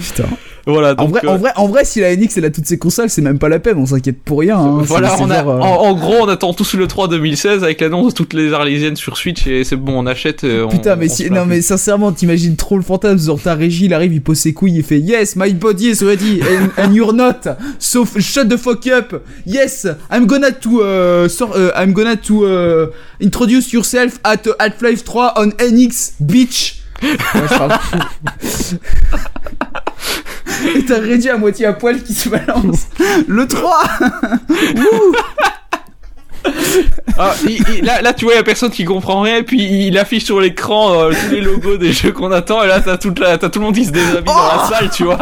Putain. 0.00 0.24
Voilà, 0.70 0.94
En 0.98 1.06
vrai, 1.06 1.22
euh, 1.24 1.28
en 1.30 1.38
vrai, 1.38 1.50
en 1.56 1.66
vrai, 1.66 1.84
si 1.86 2.00
la 2.00 2.14
NX 2.14 2.36
elle 2.36 2.44
a 2.44 2.50
toutes 2.50 2.66
ses 2.66 2.76
consoles, 2.78 3.08
c'est 3.08 3.22
même 3.22 3.38
pas 3.38 3.48
la 3.48 3.58
peine, 3.58 3.78
on 3.78 3.86
s'inquiète 3.86 4.20
pour 4.22 4.40
rien. 4.40 4.58
hein. 4.58 4.78
Voilà, 4.82 5.08
C'est- 5.08 5.16
c'est 5.16 5.22
on 5.22 5.30
a, 5.30 5.38
genre, 5.42 5.48
euh, 5.50 5.60
en, 5.60 5.88
en 5.88 5.94
gros, 5.94 6.16
on 6.20 6.28
attend 6.28 6.52
tous 6.52 6.74
le 6.74 6.86
3 6.86 7.08
2016 7.08 7.64
avec 7.64 7.80
l'annonce 7.80 8.12
de 8.12 8.16
toutes 8.18 8.34
les 8.34 8.52
Arlésiennes 8.52 8.96
sur 8.96 9.16
Switch 9.16 9.46
et 9.46 9.64
c'est 9.64 9.76
bon, 9.76 9.98
on 9.98 10.06
achète. 10.06 10.44
on- 10.44 10.68
Putain, 10.68 10.96
mais 10.96 11.08
si, 11.08 11.30
non, 11.30 11.42
plus. 11.42 11.48
mais 11.48 11.62
sincèrement, 11.62 12.12
t'imagines 12.12 12.54
trop 12.56 12.76
le 12.76 12.82
fantasme. 12.82 13.24
Genre, 13.26 13.40
ta 13.40 13.54
régie, 13.54 13.86
il 13.86 13.94
arrive, 13.94 14.12
il 14.12 14.20
pose 14.22 14.36
ses 14.38 14.52
couilles, 14.52 14.76
il 14.76 14.82
fait 14.84 15.00
Yes, 15.00 15.36
my 15.36 15.54
body 15.54 15.88
is 15.88 16.04
ready, 16.04 16.42
and, 16.42 16.68
and 16.82 16.92
you're 16.92 17.14
not. 17.14 17.40
So 17.78 18.04
shut 18.18 18.48
the 18.48 18.58
fuck 18.58 18.86
up. 18.88 19.22
Yes, 19.46 19.86
I'm 20.12 20.26
gonna 20.26 20.52
to, 20.52 20.82
uh, 20.82 21.28
uh, 21.40 21.70
I'm 21.74 21.92
gonna 21.94 22.16
to 22.16 22.44
uh, 22.44 22.86
introduce 23.20 23.72
yourself 23.72 24.18
at 24.22 24.46
uh, 24.46 24.52
Half-Life 24.60 25.02
3 25.04 25.32
on 25.36 25.48
NX, 25.58 26.12
bitch. 26.20 26.74
Ouais. 27.00 27.08
Et 30.76 30.84
t'as 30.84 30.98
réduit 31.00 31.30
à 31.30 31.36
moitié 31.36 31.66
à 31.66 31.72
poil 31.72 32.02
qui 32.02 32.14
se 32.14 32.28
balance. 32.28 32.86
Le 33.26 33.46
3 33.46 33.82
Ah, 37.18 37.34
il- 37.44 37.58
il- 37.78 37.84
là, 37.84 38.00
là, 38.00 38.12
tu 38.12 38.24
vois, 38.24 38.34
il 38.34 38.36
y 38.36 38.40
a 38.40 38.44
personne 38.44 38.70
qui 38.70 38.84
comprend 38.84 39.20
rien, 39.22 39.38
et 39.38 39.42
puis 39.42 39.86
il 39.88 39.98
affiche 39.98 40.24
sur 40.24 40.40
l'écran 40.40 40.94
euh, 40.94 41.10
tous 41.10 41.34
les 41.34 41.40
logos 41.40 41.76
des 41.76 41.92
jeux 41.92 42.12
qu'on 42.12 42.30
attend, 42.30 42.62
et 42.62 42.68
là, 42.68 42.80
t'as 42.80 42.96
toute 42.96 43.18
la- 43.18 43.36
t'as 43.38 43.48
tout 43.48 43.58
le 43.58 43.66
monde 43.66 43.74
qui 43.74 43.84
se 43.84 43.90
déshabille 43.90 44.22
dans 44.24 44.34
la 44.46 44.62
Oh 44.64 44.72
salle, 44.72 44.88
tu 44.90 45.04
vois. 45.04 45.18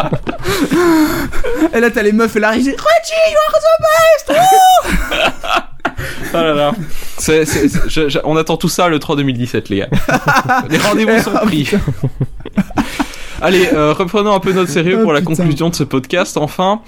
Et 1.75 1.81
là, 1.81 1.91
t'as 1.91 2.03
les 2.03 2.13
meufs 2.13 2.37
et 2.37 2.41
la 2.41 2.51
régie. 2.51 2.71
Reggie, 2.71 3.33
you 3.33 3.39
are 3.49 3.61
the 3.61 4.29
best! 4.29 4.41
Oh 4.41 5.95
Oh 6.35 6.37
là 6.37 6.53
là. 6.55 6.73
C'est- 7.19 7.47
c'est- 7.47 7.69
c'est- 7.69 7.89
je- 7.89 8.09
je- 8.11 8.19
on 8.25 8.37
attend 8.37 8.59
tout 8.59 8.69
ça 8.69 8.89
le 8.89 8.99
3 8.99 9.17
2017, 9.17 9.71
les 9.71 9.79
gars. 9.79 9.89
les 10.69 10.77
rendez-vous 10.79 11.23
sont 11.23 11.33
pris. 11.47 11.71
Allez, 13.43 13.69
euh, 13.75 13.93
reprenons 13.93 14.33
un 14.33 14.41
peu 14.41 14.53
notre 14.53 14.71
sérieux 14.71 14.99
Oh, 15.01 15.03
pour 15.03 15.13
la 15.13 15.21
putain. 15.21 15.35
conclusion 15.37 15.69
de 15.69 15.75
ce 15.75 15.85
podcast, 15.85 16.37
enfin. 16.37 16.81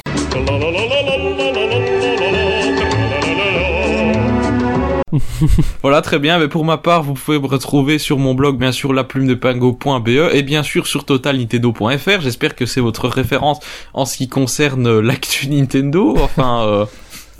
Voilà, 5.82 6.02
très 6.02 6.18
bien. 6.18 6.38
Mais 6.38 6.48
pour 6.48 6.64
ma 6.64 6.76
part, 6.78 7.02
vous 7.02 7.14
pouvez 7.14 7.38
me 7.38 7.46
retrouver 7.46 7.98
sur 7.98 8.18
mon 8.18 8.34
blog, 8.34 8.58
bien 8.58 8.72
sûr, 8.72 8.92
laplumedepango.be 8.92 10.08
et 10.32 10.42
bien 10.42 10.62
sûr 10.62 10.86
sur 10.86 11.04
totalnintendo.fr. 11.04 12.20
J'espère 12.20 12.54
que 12.54 12.66
c'est 12.66 12.80
votre 12.80 13.08
référence 13.08 13.58
en 13.94 14.04
ce 14.04 14.16
qui 14.16 14.28
concerne 14.28 15.00
l'actu 15.00 15.48
Nintendo. 15.48 16.16
Enfin, 16.20 16.62
euh, 16.66 16.84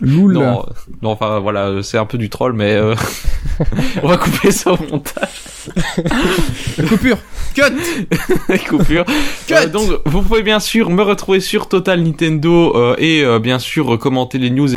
Loul. 0.01 0.35
non, 0.35 0.65
non, 1.03 1.11
enfin 1.11 1.41
voilà, 1.41 1.67
euh, 1.67 1.83
c'est 1.83 1.99
un 1.99 2.05
peu 2.07 2.19
du 2.19 2.29
troll, 2.31 2.53
mais 2.53 2.73
euh, 2.73 2.95
on 4.03 4.09
va 4.09 4.17
couper 4.17 4.51
ça 4.53 4.73
au 4.73 4.79
montage. 4.91 5.29
Coupure. 6.89 7.19
Cut. 7.55 8.59
Coupure. 8.69 9.05
Euh, 9.51 9.67
donc, 9.67 9.91
vous 10.07 10.23
pouvez 10.23 10.43
bien 10.43 10.61
sûr 10.61 10.91
me 10.91 11.03
retrouver 11.03 11.41
sur 11.41 11.69
Total 11.69 12.01
Nintendo 12.03 12.73
euh, 12.77 12.95
et 12.99 13.23
euh, 13.25 13.39
bien 13.41 13.59
sûr 13.59 13.99
commenter 13.99 14.39
les 14.39 14.51
news. 14.51 14.69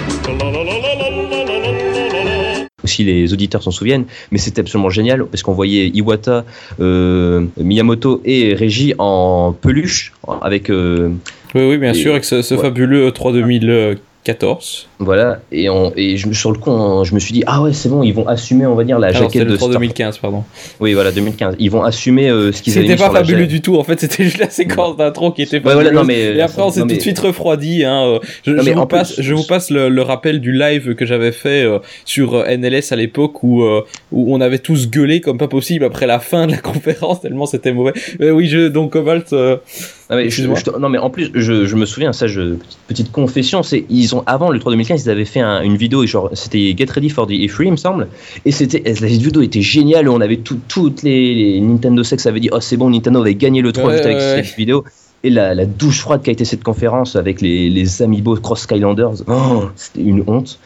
si 2.84 3.03
les 3.03 3.31
auditeurs 3.31 3.61
s'en 3.61 3.69
souviennent, 3.72 4.06
mais 4.31 4.38
c'était 4.39 4.61
absolument 4.61 4.89
génial 4.89 5.23
parce 5.26 5.43
qu'on 5.43 5.53
voyait 5.53 5.88
Iwata, 5.89 6.43
euh, 6.80 7.45
Miyamoto 7.57 8.22
et 8.26 8.56
Reggie 8.56 8.95
en 8.98 9.53
peluche 9.53 10.14
avec. 10.41 10.69
euh, 10.72 11.10
Oui, 11.53 11.61
oui, 11.69 11.77
bien 11.77 11.91
Et- 11.91 11.93
sûr, 11.93 12.11
avec 12.14 12.26
ce, 12.26 12.41
ce 12.41 12.56
ouais. 12.56 12.61
fabuleux 12.61 13.11
3 13.11 13.34
2000 13.34 13.98
14. 14.23 14.88
Voilà, 14.99 15.39
et, 15.52 15.68
on, 15.69 15.91
et 15.95 16.15
je, 16.18 16.27
me- 16.27 16.34
sur 16.34 16.52
le 16.52 16.60
coup, 16.60 16.69
on- 16.69 17.03
je 17.03 17.15
me 17.15 17.19
suis 17.19 17.34
dit, 17.34 17.43
ah 17.48 17.64
ouais, 17.64 17.73
c'est 17.73 17.89
bon, 17.89 18.03
ils 18.03 18.14
vont 18.14 18.27
assumer, 18.27 18.68
on 18.68 18.76
va 18.76 18.84
dire, 18.84 18.99
la 18.99 19.11
non, 19.11 19.19
jaquette 19.22 19.48
de 19.48 19.56
3 19.56 19.69
Star- 19.69 19.80
2015, 19.80 20.19
pardon. 20.19 20.43
Oui, 20.80 20.93
voilà, 20.93 21.11
2015. 21.11 21.56
Ils 21.57 21.72
vont 21.72 21.81
assumer 21.84 22.30
euh, 22.30 22.52
ce 22.52 22.61
qu'ils 22.61 22.77
avaient 22.77 22.84
C'était 22.88 22.98
pas 22.99 23.06
sur 23.06 23.14
fabuleux 23.14 23.48
du 23.48 23.61
tout, 23.61 23.77
en 23.77 23.84
fait, 23.84 23.99
c'était 23.99 24.23
juste 24.23 24.38
la 24.38 24.52
séquence 24.52 24.95
d'intro 24.95 25.31
qui 25.31 25.41
était 25.41 25.57
Ouais, 25.57 25.73
voilà, 25.73 25.89
non, 25.89 26.03
mais- 26.03 26.35
Et 26.35 26.41
après, 26.41 26.61
on 26.61 26.69
s'est 26.69 26.81
tout 26.81 26.88
de 26.88 26.99
suite 26.99 27.18
refroidi. 27.18 27.84
Hein. 27.84 28.03
euh, 28.06 28.19
Je, 28.45 28.52
Non, 28.52 28.61
je 28.61 28.69
mais 28.69 28.76
vous 28.76 28.85
passe, 28.85 29.14
plus- 29.14 29.23
je 29.23 29.34
vous 29.34 29.43
passe 29.48 29.72
le, 29.72 29.89
le 29.89 30.02
rappel 30.03 30.39
du 30.39 30.52
live 30.53 30.93
que 30.93 31.06
j'avais 31.07 31.31
fait 31.31 31.64
euh, 31.64 31.80
sur 32.06 32.45
NLS 32.48 32.91
à 32.91 32.95
l'époque 32.95 33.41
où, 33.43 33.64
euh, 33.64 33.81
où 34.11 34.35
on 34.35 34.39
avait 34.39 34.60
tous 34.60 34.88
gueulé 34.91 35.19
comme 35.22 35.39
pas 35.39 35.48
possible 35.48 35.84
après 35.84 36.06
la 36.06 36.19
fin 36.19 36.45
de 36.45 36.52
la 36.52 36.57
conférence, 36.61 37.22
tellement 37.22 37.48
c'était 37.48 37.73
mauvais. 37.73 37.93
Mais 38.19 38.30
oui, 38.30 38.48
je, 38.48 38.68
donc 38.68 38.91
Cobalt... 38.91 39.34
euh, 40.11 40.15
Non 40.15 40.17
mais, 40.17 40.23
je- 40.23 40.27
Excuse-moi. 40.27 40.57
je 40.59 40.63
te- 40.65 40.77
non 40.77 40.89
mais 40.89 40.97
en 40.97 41.09
plus 41.09 41.31
je, 41.33 41.65
je 41.65 41.75
me 41.75 41.85
souviens 41.85 42.11
ça 42.13 42.27
je, 42.27 42.55
petite, 42.55 42.77
petite 42.88 43.11
confession 43.11 43.63
c'est 43.63 43.85
ils 43.89 44.13
ont 44.15 44.23
avant 44.25 44.49
le 44.51 44.59
3 44.59 44.71
2015 44.73 45.05
ils 45.05 45.09
avaient 45.09 45.25
fait 45.25 45.39
un- 45.39 45.61
une 45.61 45.77
vidéo 45.77 46.05
genre 46.05 46.29
c'était 46.33 46.73
Get 46.77 46.88
Ready 46.91 47.09
for 47.09 47.27
the 47.27 47.31
E3 47.31 47.63
il 47.65 47.71
me 47.71 47.75
semble 47.77 48.07
et 48.45 48.51
c'était 48.51 48.83
la 48.85 49.07
vidéo 49.07 49.41
était 49.41 49.61
géniale 49.61 50.09
on 50.09 50.19
avait 50.21 50.38
tout, 50.38 50.59
toutes 50.67 51.03
les, 51.03 51.33
les 51.33 51.61
Nintendo 51.61 52.03
Sex 52.03 52.25
avaient 52.25 52.39
dit 52.41 52.49
oh 52.51 52.59
c'est 52.59 52.77
bon 52.77 52.89
Nintendo 52.89 53.21
avait 53.21 53.35
gagné 53.35 53.61
le 53.61 53.71
3 53.71 53.85
Ouais, 53.88 53.93
juste 53.93 54.05
avec 54.05 54.17
ouais, 54.17 54.43
cette 54.43 54.55
vidéo 54.57 54.83
et 55.23 55.29
la, 55.29 55.53
la 55.53 55.65
douche 55.65 55.99
froide 55.99 56.23
qu'a 56.23 56.31
été 56.31 56.45
cette 56.45 56.63
conférence 56.63 57.15
avec 57.15 57.41
les, 57.41 57.69
les 57.69 58.01
Amiibo 58.01 58.35
Cross 58.38 58.61
Skylanders 58.61 59.23
oh, 59.27 59.65
c'était 59.75 60.01
une 60.01 60.23
honte 60.27 60.59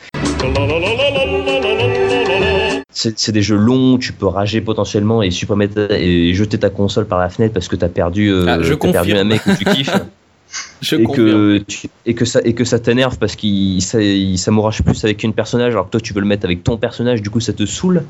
c'est 3.15 3.32
des 3.32 3.41
jeux 3.41 3.56
longs, 3.57 3.98
tu 3.98 4.14
peux 4.14 4.26
rager 4.27 4.61
potentiellement 4.61 5.22
et 5.23 5.32
super 5.32 5.56
mettre 5.56 5.91
et 5.91 6.34
jeter 6.34 6.57
ta 6.57 6.69
console 6.69 7.06
par 7.07 7.19
la 7.19 7.30
fenêtre 7.30 7.53
parce 7.53 7.68
que 7.68 7.76
t'as 7.76 7.90
perdu, 7.90 8.30
euh, 8.32 8.45
Ah, 8.48 8.57
je 8.61 8.73
perdu 8.73 9.14
un 9.14 9.23
mec 9.23 9.44
que 9.44 9.57
tu 9.57 9.65
kiffes. 9.76 9.91
Je 10.82 10.95
et 10.95 11.03
que 11.06 11.57
tu- 11.68 11.90
et 12.06 12.14
que 12.14 12.23
ça 12.23 12.40
et 12.45 12.53
que 12.53 12.64
ça 12.64 12.80
t'énerve 12.80 13.18
parce 13.18 13.36
qu'il 13.36 13.82
ça- 13.82 14.02
il 14.02 14.38
s'amourage 14.38 14.84
plus 14.84 15.03
avec 15.03 15.23
une 15.23 15.34
personnage 15.34 15.73
alors 15.73 15.86
que 15.88 15.91
toi 15.91 15.99
tu 16.02 16.14
veux 16.14 16.22
le 16.22 16.27
mettre 16.27 16.45
avec 16.45 16.64
ton 16.64 16.77
personnage 16.77 17.22
du 17.22 17.30
coup 17.30 17.40
ça 17.41 17.52
te 17.52 17.65
saoule 17.65 18.03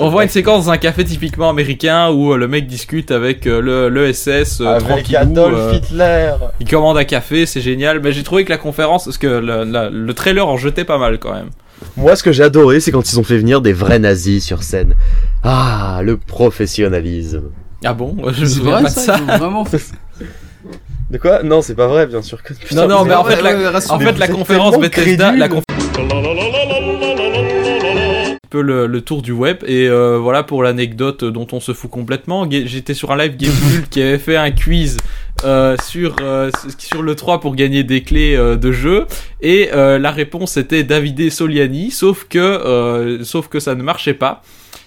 On 0.00 0.08
voit 0.08 0.24
une 0.24 0.28
séquence 0.28 0.66
dans 0.66 0.72
un 0.72 0.76
café 0.76 1.04
typiquement 1.04 1.48
américain 1.48 2.10
où 2.10 2.32
euh, 2.32 2.36
le 2.36 2.48
mec 2.48 2.66
discute 2.66 3.12
avec 3.12 3.46
euh, 3.46 3.60
le, 3.60 3.88
le 3.88 4.12
SS 4.12 4.60
euh, 4.60 4.66
Avec 4.66 4.82
tranquillou, 4.88 5.18
Adolf 5.18 5.56
euh, 5.56 5.74
Hitler. 5.74 6.32
Il 6.60 6.68
commande 6.68 6.98
un 6.98 7.04
café, 7.04 7.46
c'est 7.46 7.60
génial. 7.60 8.00
Mais 8.00 8.10
j'ai 8.12 8.24
trouvé 8.24 8.44
que 8.44 8.50
la 8.50 8.58
conférence, 8.58 9.04
parce 9.04 9.18
que 9.18 9.28
le, 9.28 9.62
la- 9.64 9.90
le 9.90 10.14
trailer 10.14 10.46
en 10.48 10.56
jetait 10.56 10.84
pas 10.84 10.98
mal 10.98 11.18
quand 11.20 11.32
même. 11.32 11.50
Moi, 11.96 12.16
ce 12.16 12.22
que 12.22 12.32
j'ai 12.32 12.42
adoré, 12.42 12.80
c'est 12.80 12.90
quand 12.92 13.12
ils 13.12 13.18
ont 13.20 13.24
fait 13.24 13.38
venir 13.38 13.60
des 13.60 13.72
vrais 13.72 13.98
nazis 13.98 14.44
sur 14.44 14.62
scène. 14.62 14.94
Ah, 15.42 16.00
le 16.02 16.16
professionnalisme. 16.16 17.42
Ah 17.84 17.92
bon 17.94 18.16
Je 18.32 18.40
me 18.40 18.46
C'est 18.46 18.54
souviens 18.54 18.72
vrai, 18.72 18.82
pas 18.84 18.90
de 18.90 18.94
ça, 18.94 19.16
vraiment 19.38 19.64
fait- 19.64 19.92
De 21.10 21.18
quoi? 21.18 21.42
Non, 21.42 21.60
c'est 21.60 21.74
pas 21.74 21.86
vrai, 21.86 22.06
bien 22.06 22.22
sûr 22.22 22.42
que. 22.42 22.54
Non, 22.74 22.88
non, 22.88 23.04
mais 23.04 23.14
en 23.14 23.24
ouais, 23.24 23.36
fait, 23.36 23.42
la, 23.42 23.54
ouais, 23.54 23.66
en 23.90 23.98
fait, 23.98 24.32
conférence 24.32 24.78
Bethesda, 24.78 25.32
la. 25.32 25.48
Peu 28.54 28.62
le, 28.62 28.86
le 28.86 29.00
tour 29.00 29.20
du 29.20 29.32
web 29.32 29.56
et 29.66 29.88
euh, 29.88 30.16
voilà 30.16 30.44
pour 30.44 30.62
l'anecdote 30.62 31.24
dont 31.24 31.48
on 31.50 31.58
se 31.58 31.72
fout 31.72 31.90
complètement. 31.90 32.48
J'étais 32.48 32.94
sur 32.94 33.10
un 33.10 33.16
live 33.16 33.36
Gamecube 33.36 33.86
qui 33.90 34.00
avait 34.00 34.18
fait 34.18 34.36
un 34.36 34.52
quiz 34.52 34.96
euh, 35.44 35.76
sur 35.82 36.14
euh, 36.22 36.52
sur 36.78 37.02
le 37.02 37.16
3 37.16 37.40
pour 37.40 37.56
gagner 37.56 37.82
des 37.82 38.04
clés 38.04 38.36
euh, 38.36 38.54
de 38.54 38.70
jeu 38.70 39.06
et 39.40 39.70
la 39.72 40.10
réponse 40.12 40.56
était 40.56 40.84
Davide 40.84 41.32
Soliani 41.32 41.90
sauf 41.90 42.26
que 42.28 43.18
sauf 43.24 43.48
que 43.48 43.58
ça 43.58 43.74
ne 43.74 43.82
marchait 43.82 44.14
pas. 44.14 44.42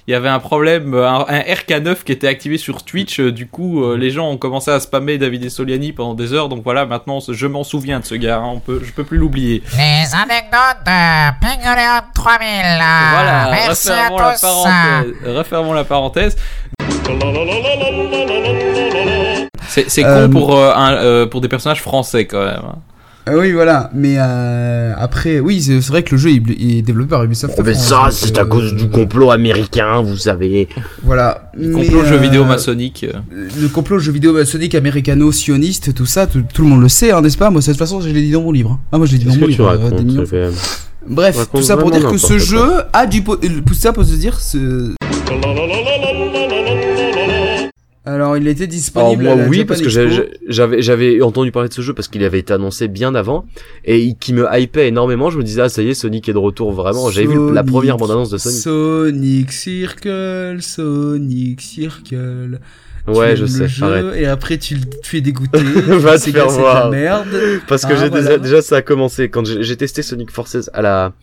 Il 0.10 0.12
y 0.12 0.16
avait 0.16 0.30
un 0.30 0.40
problème, 0.40 0.94
un, 0.94 1.26
un 1.28 1.40
RK9 1.42 2.04
qui 2.06 2.14
était 2.14 2.30
activé 2.30 2.58
sur 2.58 2.84
Twitch. 2.84 3.20
euh, 3.20 3.30
Du 3.30 3.46
coup, 3.46 3.84
euh, 3.84 3.98
les 3.98 4.10
gens 4.10 4.30
ont 4.30 4.38
commencé 4.38 4.72
à 4.72 4.80
spammer 4.80 5.18
Davide 5.18 5.50
Soliani 5.50 5.92
pendant 5.92 6.14
des 6.14 6.32
heures. 6.32 6.48
Donc 6.48 6.64
voilà, 6.64 6.86
maintenant, 6.86 7.20
je 7.28 7.46
m'en 7.48 7.66
souviens 7.66 8.00
de 8.00 8.06
ce 8.06 8.16
gars. 8.16 8.38
hein, 8.38 8.52
on 8.54 8.60
peut, 8.62 8.82
je 8.86 8.94
peux 8.94 9.04
plus 9.04 9.18
l'oublier. 9.18 9.62
Les 9.76 10.16
anecdotes 10.16 10.86
de 10.86 11.40
Pingleon 11.42 12.02
3000. 12.16 12.48
Voilà, 12.80 13.50
Merci 13.52 13.90
à 13.90 14.08
refermons 14.08 14.18
la, 14.18 14.34
tous. 14.34 14.42
parenthèse, 14.42 15.14
refermons 15.26 15.74
la 15.74 15.84
parenthèse. 15.84 16.38
C'est 19.68 19.90
c'est 19.90 20.06
Euh, 20.06 20.28
con 20.28 20.32
pour, 20.34 20.56
euh, 20.58 20.72
un, 20.74 20.94
euh, 20.94 21.26
pour 21.26 21.42
des 21.42 21.50
personnages 21.50 21.82
français 21.82 22.26
quand 22.26 22.44
même. 22.46 22.62
Hein. 23.28 23.32
Ah 23.34 23.38
oui, 23.38 23.52
voilà. 23.52 23.90
Mais 23.94 24.16
euh, 24.18 24.94
après, 24.98 25.40
oui, 25.40 25.62
c'est 25.62 25.80
vrai 25.88 26.04
que 26.04 26.12
le 26.16 26.18
jeu 26.18 26.30
est, 26.32 26.42
est 26.60 26.82
développé 26.82 27.10
par 27.10 27.24
Ubisoft. 27.24 27.56
Oh, 27.58 27.62
mais 27.66 27.74
ça, 27.74 28.08
c'est 28.12 28.38
à 28.38 28.42
euh, 28.42 28.46
cause 28.46 28.74
du 28.76 28.90
complot 28.90 29.32
américain, 29.32 30.02
vous 30.02 30.18
savez. 30.18 30.68
Voilà. 31.04 31.52
Le 31.54 31.68
Mais, 31.68 31.74
complot 31.86 32.06
jeu 32.06 32.16
euh, 32.16 32.18
vidéo 32.18 32.46
maçonnique. 32.46 33.06
euh. 33.08 33.48
Le 33.62 33.68
complot 33.68 34.00
jeu 34.00 34.12
vidéo 34.12 34.34
maçonnique 34.34 34.76
américano-sioniste, 34.76 35.94
tout 35.94 36.06
ça, 36.06 36.28
tout, 36.28 36.44
tout 36.54 36.62
le 36.64 36.68
monde 36.70 36.82
le 36.82 36.90
sait, 36.90 37.12
hein, 37.12 37.22
n'est-ce 37.22 37.38
pas 37.38 37.50
Moi, 37.50 37.62
de 37.62 37.66
toute 37.66 37.78
façon, 37.78 38.02
je 38.02 38.10
l'ai 38.10 38.22
dit 38.22 38.32
dans 38.32 38.42
mon 38.42 38.52
livre. 38.52 38.80
Ah, 38.92 38.98
moi, 38.98 39.06
je 39.08 39.14
l'ai 39.14 39.18
dit 39.20 39.26
dans 39.26 39.36
mon 39.36 39.46
livre. 39.48 39.78
euh, 40.34 40.52
Bref, 41.10 41.48
tout 41.54 41.62
ça 41.62 41.78
pour 41.78 41.92
dire 41.92 42.10
que 42.10 42.18
ce 42.18 42.38
jeu 42.38 42.64
a 42.94 43.06
du. 43.06 43.24
euh, 43.28 43.36
Tout 43.66 43.74
ça 43.74 43.94
pour 43.94 44.04
se 44.04 44.16
dire. 44.16 44.40
Ce... 44.40 44.94
Alors, 48.08 48.38
il 48.38 48.48
était 48.48 48.64
Alors 48.64 48.70
disponible. 48.72 49.24
moi 49.24 49.34
à 49.34 49.36
la 49.36 49.48
oui 49.48 49.58
Japan 49.58 49.68
parce 49.68 49.82
que 49.82 49.90
j'avais 49.90 50.82
j'avais 50.82 51.22
entendu 51.22 51.52
parler 51.52 51.68
de 51.70 51.74
ce 51.74 51.82
jeu 51.82 51.94
parce 51.94 52.08
qu'il 52.08 52.24
avait 52.24 52.40
été 52.40 52.54
annoncé 52.54 52.88
bien 52.88 53.14
avant 53.16 53.46
et 53.86 54.14
qui 54.20 54.34
me 54.34 54.46
hypait 54.58 54.88
énormément. 54.88 55.30
Je 55.30 55.38
me 55.38 55.44
disais 55.44 55.62
ah 55.64 55.70
ça 55.70 55.82
y 55.82 55.90
est 55.90 55.94
Sonic 55.94 56.30
est 56.30 56.34
de 56.34 56.38
retour 56.38 56.72
vraiment. 56.72 57.10
J'avais 57.10 57.28
vu 57.28 57.54
la 57.54 57.64
première 57.64 57.98
bande 57.98 58.12
annonce 58.12 58.30
de 58.30 58.38
Sonic. 58.38 58.60
Sonic 58.60 59.52
Circle, 59.52 60.58
Sonic 60.62 61.62
Circle. 61.62 62.60
Ouais, 63.08 63.36
Tu 63.36 63.42
je 63.42 63.46
sais, 63.46 63.68
jeu, 63.70 63.86
arrête. 63.86 64.06
Et 64.18 64.26
après, 64.26 64.58
tu 64.58 64.76
le 64.76 64.82
tu 64.82 64.98
fais 65.04 65.22
dégoûter. 65.22 65.60
Va 65.88 66.20
te 66.20 66.30
faire 66.30 66.48
de 66.48 66.52
voir. 66.52 66.90
la 66.90 66.98
merde. 66.98 67.28
Parce 67.68 67.84
que 67.86 67.94
Ah, 67.94 67.96
j'ai 67.96 68.10
voilà. 68.10 68.22
déjà, 68.24 68.38
déjà 68.38 68.62
ça 68.62 68.78
a 68.78 68.82
commencé 68.82 69.30
quand 69.30 69.46
j'ai 69.46 69.78
testé 69.78 70.02
Sonic 70.02 70.30
Forces 70.32 70.70
à 70.74 70.82
la 70.82 71.14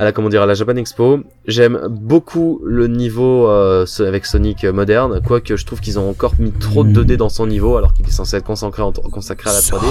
à 0.00 0.04
la 0.04 0.12
comment 0.12 0.30
dire 0.30 0.40
à 0.42 0.46
la 0.46 0.54
Japan 0.54 0.76
Expo. 0.76 1.20
J'aime 1.46 1.78
beaucoup 1.90 2.60
le 2.64 2.86
niveau 2.86 3.46
euh, 3.48 3.84
avec 4.00 4.24
Sonic 4.24 4.64
euh, 4.64 4.72
moderne, 4.72 5.20
quoique 5.24 5.56
je 5.56 5.66
trouve 5.66 5.80
qu'ils 5.80 5.98
ont 5.98 6.08
encore 6.08 6.32
mis 6.38 6.52
trop 6.52 6.84
de 6.84 7.04
2D 7.04 7.16
dans 7.16 7.28
son 7.28 7.46
niveau 7.46 7.76
alors 7.76 7.92
qu'il 7.92 8.06
est 8.06 8.10
censé 8.10 8.36
être 8.38 8.44
consacré 8.44 8.82
en- 8.82 8.92
consacré 8.92 9.50
à 9.50 9.52
la 9.52 9.60
3D. 9.60 9.84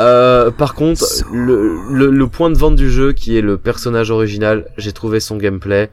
Euh, 0.00 0.50
par 0.50 0.74
contre, 0.74 1.04
le, 1.32 1.76
le, 1.90 2.10
le 2.10 2.26
point 2.28 2.48
de 2.50 2.56
vente 2.56 2.76
du 2.76 2.90
jeu, 2.90 3.12
qui 3.12 3.36
est 3.36 3.40
le 3.42 3.58
personnage 3.58 4.10
original, 4.10 4.66
j'ai 4.78 4.92
trouvé 4.92 5.20
son 5.20 5.36
gameplay 5.36 5.90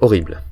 horrible. 0.00 0.42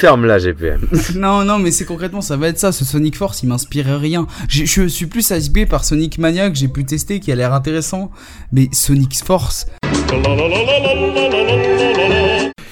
Ferme 0.00 0.24
la 0.24 0.38
GPM. 0.38 0.80
non, 1.16 1.44
non, 1.44 1.58
mais 1.58 1.70
c'est 1.70 1.84
concrètement, 1.84 2.22
ça 2.22 2.38
va 2.38 2.48
être 2.48 2.58
ça. 2.58 2.72
Ce 2.72 2.86
Sonic 2.86 3.16
Force, 3.16 3.42
il 3.42 3.48
m'inspire 3.50 3.98
rien. 4.00 4.26
Je, 4.48 4.64
je 4.64 4.86
suis 4.86 5.04
plus 5.04 5.28
hypé 5.28 5.66
par 5.66 5.84
Sonic 5.84 6.16
Mania 6.16 6.48
que 6.48 6.56
j'ai 6.56 6.68
pu 6.68 6.86
tester, 6.86 7.20
qui 7.20 7.30
a 7.30 7.34
l'air 7.34 7.52
intéressant. 7.52 8.10
Mais 8.50 8.68
Sonic 8.72 9.14
Force. 9.22 9.66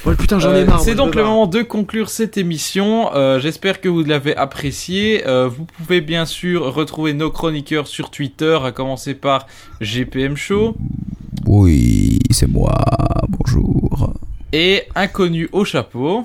Oh 0.07 0.13
putain, 0.19 0.39
j'en 0.39 0.55
ai 0.55 0.61
Euh, 0.61 0.65
marre. 0.65 0.81
C'est 0.81 0.95
donc 0.95 1.15
le 1.15 1.23
moment 1.23 1.47
de 1.47 1.61
conclure 1.61 2.09
cette 2.09 2.39
émission. 2.39 3.15
Euh, 3.15 3.39
J'espère 3.41 3.83
que 3.83 3.91
vous 3.91 4.05
l'avez 4.05 4.35
apprécié. 4.35 5.23
Euh, 5.27 5.49
vous 5.49 5.67
pouvez 5.67 6.01
bien 6.01 6.25
sûr 6.25 6.73
retrouver 6.75 7.13
nos 7.13 7.31
chroniqueurs 7.31 7.89
sur 7.89 8.11
Twitter, 8.11 8.59
à 8.65 8.73
commencer 8.73 9.13
par 9.13 9.47
GPM 9.83 10.35
Show 10.35 10.77
Oui, 11.47 12.21
c'est 12.31 12.49
moi. 12.49 12.75
Bonjour. 13.29 14.15
et 14.55 14.85
Inconnu 14.95 15.51
au 15.53 15.67
chapeau. 15.67 16.25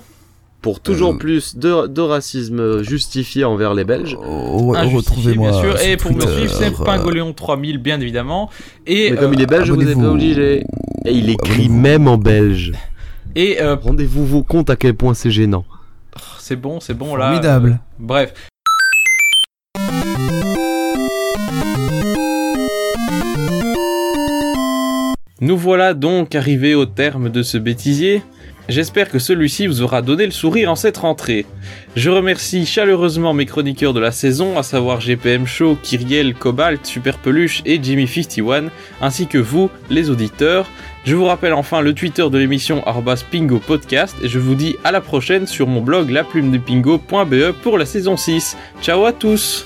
Pour 0.64 0.80
toujours 0.80 1.18
plus 1.18 1.58
de, 1.58 1.88
de 1.88 2.00
racisme 2.00 2.84
justifié 2.84 3.44
envers 3.44 3.74
les 3.74 3.84
Belges. 3.84 4.18
Oh, 4.18 4.72
retrouvez-moi 4.72 5.52
bien 5.52 5.60
sûr. 5.60 5.82
Et 5.82 5.98
pour 5.98 6.14
me 6.14 6.22
suivre, 6.22 6.54
c'est 6.54 6.72
Pingoléon 6.72 7.34
3000, 7.34 7.80
bien 7.80 8.00
évidemment. 8.00 8.50
Et, 8.88 9.12
Mais 9.12 9.18
comme 9.18 9.32
euh, 9.32 9.36
il 9.36 9.42
est 9.42 9.46
belge, 9.46 9.70
vous 9.70 9.76
n'êtes 9.76 10.00
pas 10.00 10.08
obligé. 10.08 10.64
Et 11.04 11.12
il 11.12 11.30
écrit 11.30 11.68
même 11.68 12.08
en 12.08 12.18
belge. 12.18 12.72
Et 13.36 13.62
euh, 13.62 13.76
Rendez-vous 13.76 14.26
vous 14.26 14.42
compte 14.42 14.70
à 14.70 14.78
quel 14.78 14.94
point 14.94 15.14
c'est 15.14 15.32
gênant. 15.32 15.66
c'est 16.40 16.56
bon, 16.56 16.80
c'est 16.80 16.94
bon 16.94 17.18
là. 17.18 17.26
Formidable. 17.26 17.72
Euh, 17.72 18.00
bref. 18.00 18.34
Nous 25.42 25.58
voilà 25.58 25.94
donc 25.94 26.36
arrivés 26.36 26.74
au 26.74 26.86
terme 26.86 27.28
de 27.28 27.44
ce 27.44 27.58
bêtisier. 27.58 28.24
J'espère 28.70 29.10
que 29.10 29.20
celui-ci 29.20 29.68
vous 29.68 29.82
aura 29.82 30.02
donné 30.02 30.26
le 30.26 30.32
sourire 30.32 30.72
en 30.72 30.76
cette 30.76 30.98
rentrée. 30.98 31.46
Je 31.96 32.10
remercie 32.10 32.66
chaleureusement 32.66 33.34
mes 33.34 33.46
chroniqueurs 33.46 33.94
de 33.94 34.00
la 34.00 34.12
saison, 34.12 34.58
à 34.58 34.64
savoir 34.64 35.02
GPM 35.02 35.46
Show, 35.46 35.78
Kyriel, 35.84 36.34
Cobalt, 36.34 36.86
Super 36.86 37.18
Peluche 37.18 37.62
et 37.66 37.78
Jimmy51, 37.78 38.70
ainsi 39.02 39.28
que 39.28 39.38
vous, 39.38 39.70
les 39.90 40.10
auditeurs. 40.10 40.70
Je 41.04 41.16
vous 41.16 41.26
rappelle 41.26 41.54
enfin 41.54 41.82
le 41.82 41.94
Twitter 41.94 42.30
de 42.30 42.38
l'émission 42.38 42.86
arobase 42.88 43.24
Pingo 43.24 43.60
Podcast 43.60 44.16
et 44.24 44.30
je 44.30 44.40
vous 44.40 44.56
dis 44.56 44.78
à 44.86 44.94
la 44.94 45.02
prochaine 45.02 45.46
sur 45.46 45.68
mon 45.68 45.82
blog 45.82 46.10
laplume 46.10 46.52
de 46.52 46.58
pingo.be 46.58 47.52
pour 47.62 47.78
la 47.78 47.86
saison 47.86 48.16
6. 48.16 48.56
Ciao 48.82 49.06
à 49.06 49.12
tous 49.12 49.66